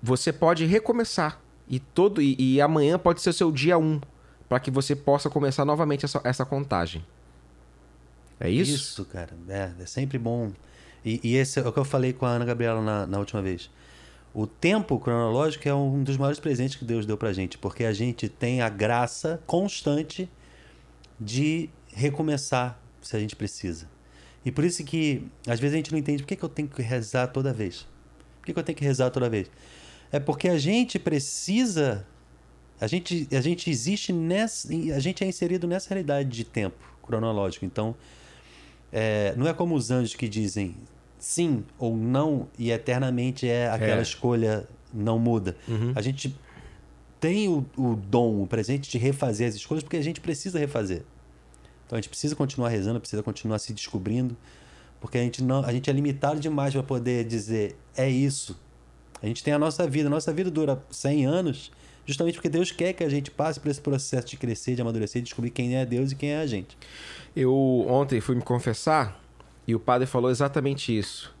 você 0.00 0.32
pode 0.32 0.64
recomeçar. 0.64 1.40
E, 1.68 1.78
todo, 1.78 2.20
e, 2.22 2.36
e 2.38 2.60
amanhã 2.60 2.98
pode 2.98 3.20
ser 3.20 3.30
o 3.30 3.32
seu 3.32 3.50
dia 3.52 3.78
1, 3.78 4.00
para 4.48 4.58
que 4.60 4.70
você 4.70 4.94
possa 4.96 5.28
começar 5.28 5.64
novamente 5.64 6.04
essa, 6.04 6.20
essa 6.24 6.44
contagem. 6.44 7.04
É 8.40 8.48
isso? 8.48 8.74
Isso, 8.74 9.04
cara. 9.04 9.36
É, 9.48 9.70
é 9.78 9.86
sempre 9.86 10.18
bom. 10.18 10.50
E, 11.04 11.20
e 11.22 11.36
esse 11.36 11.58
é 11.58 11.66
o 11.66 11.72
que 11.72 11.78
eu 11.78 11.84
falei 11.84 12.12
com 12.12 12.26
a 12.26 12.30
Ana 12.30 12.44
Gabriela 12.44 12.80
na, 12.80 13.06
na 13.06 13.18
última 13.18 13.40
vez. 13.40 13.70
O 14.32 14.46
tempo 14.46 14.98
cronológico 14.98 15.68
é 15.68 15.74
um 15.74 16.04
dos 16.04 16.16
maiores 16.16 16.38
presentes 16.38 16.76
que 16.76 16.84
Deus 16.84 17.04
deu 17.04 17.16
pra 17.16 17.32
gente, 17.32 17.58
porque 17.58 17.84
a 17.84 17.92
gente 17.92 18.28
tem 18.28 18.62
a 18.62 18.68
graça 18.68 19.42
constante 19.46 20.30
de 21.18 21.68
recomeçar 21.92 22.80
se 23.02 23.16
a 23.16 23.18
gente 23.18 23.34
precisa. 23.34 23.88
E 24.44 24.52
por 24.52 24.64
isso 24.64 24.84
que 24.84 25.26
às 25.46 25.58
vezes 25.58 25.74
a 25.74 25.76
gente 25.76 25.92
não 25.92 25.98
entende 25.98 26.22
por 26.22 26.28
que, 26.28 26.36
que 26.36 26.44
eu 26.44 26.48
tenho 26.48 26.68
que 26.68 26.80
rezar 26.80 27.26
toda 27.28 27.52
vez. 27.52 27.86
Por 28.38 28.46
que, 28.46 28.52
que 28.52 28.58
eu 28.58 28.62
tenho 28.62 28.78
que 28.78 28.84
rezar 28.84 29.10
toda 29.10 29.28
vez? 29.28 29.50
É 30.12 30.18
porque 30.18 30.48
a 30.48 30.58
gente 30.58 30.98
precisa. 30.98 32.06
A 32.80 32.86
gente, 32.86 33.28
a 33.32 33.40
gente 33.40 33.68
existe 33.68 34.12
nessa. 34.12 34.68
A 34.94 35.00
gente 35.00 35.22
é 35.22 35.26
inserido 35.26 35.66
nessa 35.66 35.90
realidade 35.90 36.28
de 36.28 36.44
tempo 36.44 36.78
cronológico. 37.02 37.64
Então, 37.64 37.94
é, 38.92 39.34
não 39.36 39.46
é 39.46 39.52
como 39.52 39.74
os 39.74 39.90
anjos 39.90 40.14
que 40.14 40.28
dizem 40.28 40.76
sim 41.20 41.62
ou 41.78 41.96
não 41.96 42.48
e 42.58 42.72
eternamente 42.72 43.46
é 43.48 43.68
aquela 43.70 44.00
É. 44.00 44.02
escolha 44.02 44.66
não 44.92 45.18
muda. 45.18 45.56
Uhum. 45.68 45.92
A 45.94 46.02
gente 46.02 46.34
tem 47.20 47.48
o, 47.48 47.64
o 47.76 47.94
dom, 47.94 48.42
o 48.42 48.46
presente 48.46 48.90
de 48.90 48.98
refazer 48.98 49.48
as 49.48 49.54
escolhas 49.54 49.84
porque 49.84 49.98
a 49.98 50.02
gente 50.02 50.20
precisa 50.20 50.58
refazer. 50.58 51.02
Então 51.86 51.96
a 51.96 52.00
gente 52.00 52.08
precisa 52.08 52.34
continuar 52.34 52.70
rezando, 52.70 52.98
precisa 52.98 53.22
continuar 53.22 53.58
se 53.58 53.72
descobrindo, 53.72 54.36
porque 55.00 55.18
a 55.18 55.22
gente 55.22 55.42
não, 55.42 55.64
a 55.64 55.72
gente 55.72 55.90
é 55.90 55.92
limitado 55.92 56.40
demais 56.40 56.72
para 56.72 56.82
poder 56.82 57.24
dizer 57.24 57.76
é 57.96 58.08
isso. 58.08 58.58
A 59.22 59.26
gente 59.26 59.44
tem 59.44 59.52
a 59.52 59.58
nossa 59.58 59.86
vida, 59.86 60.08
a 60.08 60.10
nossa 60.10 60.32
vida 60.32 60.50
dura 60.50 60.82
100 60.90 61.26
anos, 61.26 61.70
justamente 62.06 62.34
porque 62.36 62.48
Deus 62.48 62.70
quer 62.70 62.94
que 62.94 63.04
a 63.04 63.08
gente 63.08 63.30
passe 63.30 63.60
por 63.60 63.70
esse 63.70 63.80
processo 63.80 64.26
de 64.28 64.36
crescer, 64.38 64.74
de 64.74 64.80
amadurecer, 64.80 65.20
de 65.20 65.26
descobrir 65.26 65.50
quem 65.50 65.76
é 65.76 65.84
Deus 65.84 66.12
e 66.12 66.16
quem 66.16 66.30
é 66.30 66.38
a 66.38 66.46
gente. 66.46 66.78
Eu 67.36 67.54
ontem 67.86 68.20
fui 68.20 68.34
me 68.34 68.42
confessar 68.42 69.20
e 69.70 69.74
o 69.74 69.80
padre 69.80 70.06
falou 70.06 70.30
exatamente 70.30 70.96
isso. 70.96 71.34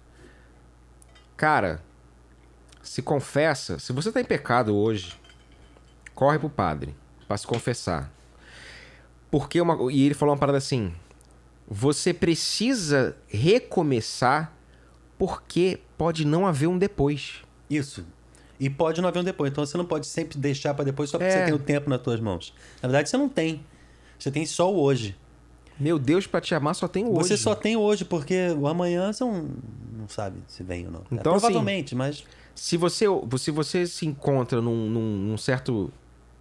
Cara, 1.36 1.82
se 2.82 3.02
confessa, 3.02 3.78
se 3.78 3.92
você 3.92 4.12
tá 4.12 4.20
em 4.20 4.24
pecado 4.24 4.74
hoje, 4.76 5.18
corre 6.14 6.38
pro 6.38 6.48
padre 6.48 6.94
para 7.26 7.36
se 7.36 7.46
confessar. 7.46 8.10
Porque 9.30 9.60
uma 9.60 9.90
e 9.92 10.04
ele 10.04 10.14
falou 10.14 10.32
uma 10.34 10.38
parada 10.40 10.58
assim: 10.58 10.92
você 11.68 12.12
precisa 12.14 13.16
recomeçar 13.28 14.52
porque 15.18 15.80
pode 15.98 16.24
não 16.24 16.46
haver 16.46 16.66
um 16.68 16.78
depois. 16.78 17.42
Isso. 17.68 18.04
E 18.58 18.68
pode 18.68 19.00
não 19.00 19.08
haver 19.08 19.20
um 19.20 19.24
depois. 19.24 19.50
Então 19.50 19.64
você 19.64 19.76
não 19.78 19.84
pode 19.86 20.06
sempre 20.06 20.36
deixar 20.38 20.74
para 20.74 20.84
depois 20.84 21.08
só 21.10 21.18
porque 21.18 21.32
É. 21.32 21.38
você 21.38 21.44
tem 21.46 21.54
o 21.54 21.58
tempo 21.58 21.88
nas 21.88 22.00
tuas 22.02 22.20
mãos. 22.20 22.52
Na 22.82 22.88
verdade, 22.88 23.08
você 23.08 23.16
não 23.16 23.28
tem. 23.28 23.64
Você 24.18 24.30
tem 24.30 24.44
só 24.44 24.70
o 24.72 24.78
hoje. 24.80 25.16
Meu 25.80 25.98
Deus, 25.98 26.26
para 26.26 26.40
te 26.40 26.54
amar 26.54 26.74
só 26.74 26.86
tem 26.86 27.04
hoje. 27.06 27.28
Você 27.28 27.36
só 27.36 27.54
tem 27.54 27.76
hoje, 27.76 28.04
porque 28.04 28.50
o 28.58 28.68
amanhã 28.68 29.12
você 29.12 29.24
não, 29.24 29.48
não 29.98 30.08
sabe 30.08 30.38
se 30.46 30.62
vem 30.62 30.84
ou 30.86 30.92
não. 30.92 31.00
É, 31.00 31.04
Então, 31.14 31.32
assim, 31.34 31.40
provavelmente, 31.46 31.94
mas. 31.94 32.22
se 32.54 32.76
você 32.76 33.06
se 33.38 33.50
você 33.50 33.86
se 33.86 34.06
encontra 34.06 34.60
num, 34.60 34.88
num- 34.90 35.16
num 35.16 35.38
certo 35.38 35.90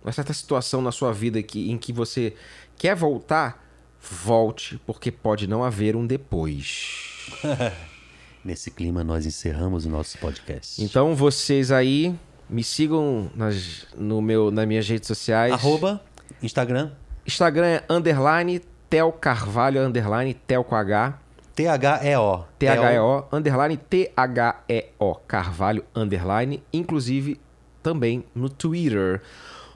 uma 0.04 0.12
certa 0.12 0.34
situação 0.34 0.82
na 0.82 0.92
sua 0.92 1.12
vida 1.14 1.42
que, 1.44 1.70
em 1.72 1.78
que 1.78 1.92
você 1.92 2.34
quer 2.78 2.96
voltar, 2.96 3.66
volte, 4.02 4.80
porque 4.86 5.12
pode 5.12 5.46
não 5.48 5.64
haver 5.64 5.96
um 5.96 6.06
depois. 6.06 7.28
Nesse 8.44 8.72
clima, 8.72 9.04
nós 9.04 9.26
encerramos 9.26 9.86
o 9.86 9.90
nosso 9.90 10.18
podcast. 10.18 10.82
Então 10.82 11.14
vocês 11.16 11.72
aí 11.72 12.16
me 12.50 12.64
sigam 12.64 13.30
nas, 13.36 13.86
no 13.98 14.22
meu, 14.22 14.50
nas 14.50 14.66
minhas 14.66 14.88
redes 14.88 15.08
sociais. 15.08 15.52
Arroba, 15.54 16.02
Instagram, 16.42 16.92
Instagram 17.28 17.66
é 17.68 17.84
underline 17.90 18.62
Tel 18.90 19.12
Carvalho, 19.12 19.82
underline 19.82 20.34
Tel 20.34 20.64
com 20.64 20.76
H, 20.76 21.20
T-H-E-O. 21.56 22.46
T-H-E-O, 22.58 23.26
underline 23.34 23.76
T-H-E-O, 23.76 25.16
Carvalho, 25.28 25.84
underline, 25.94 26.64
inclusive 26.72 27.40
também 27.84 28.24
no 28.34 28.50
Twitter. 28.50 29.22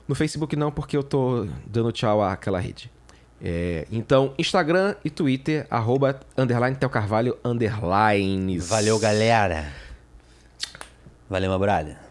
No 0.08 0.14
Facebook 0.14 0.56
não, 0.56 0.72
porque 0.72 0.96
eu 0.96 1.02
tô 1.02 1.46
dando 1.66 1.92
tchau 1.92 2.22
àquela 2.22 2.58
rede. 2.58 2.90
É, 3.42 3.86
então, 3.92 4.32
Instagram 4.38 4.94
e 5.04 5.10
Twitter, 5.10 5.66
arroba, 5.70 6.18
underline, 6.38 6.76
Tel 6.76 6.88
Carvalho, 6.88 7.36
underline. 7.44 8.58
Valeu, 8.60 8.98
galera. 8.98 9.66
Valeu, 11.28 11.50
meu 11.50 11.58
brother. 11.58 12.03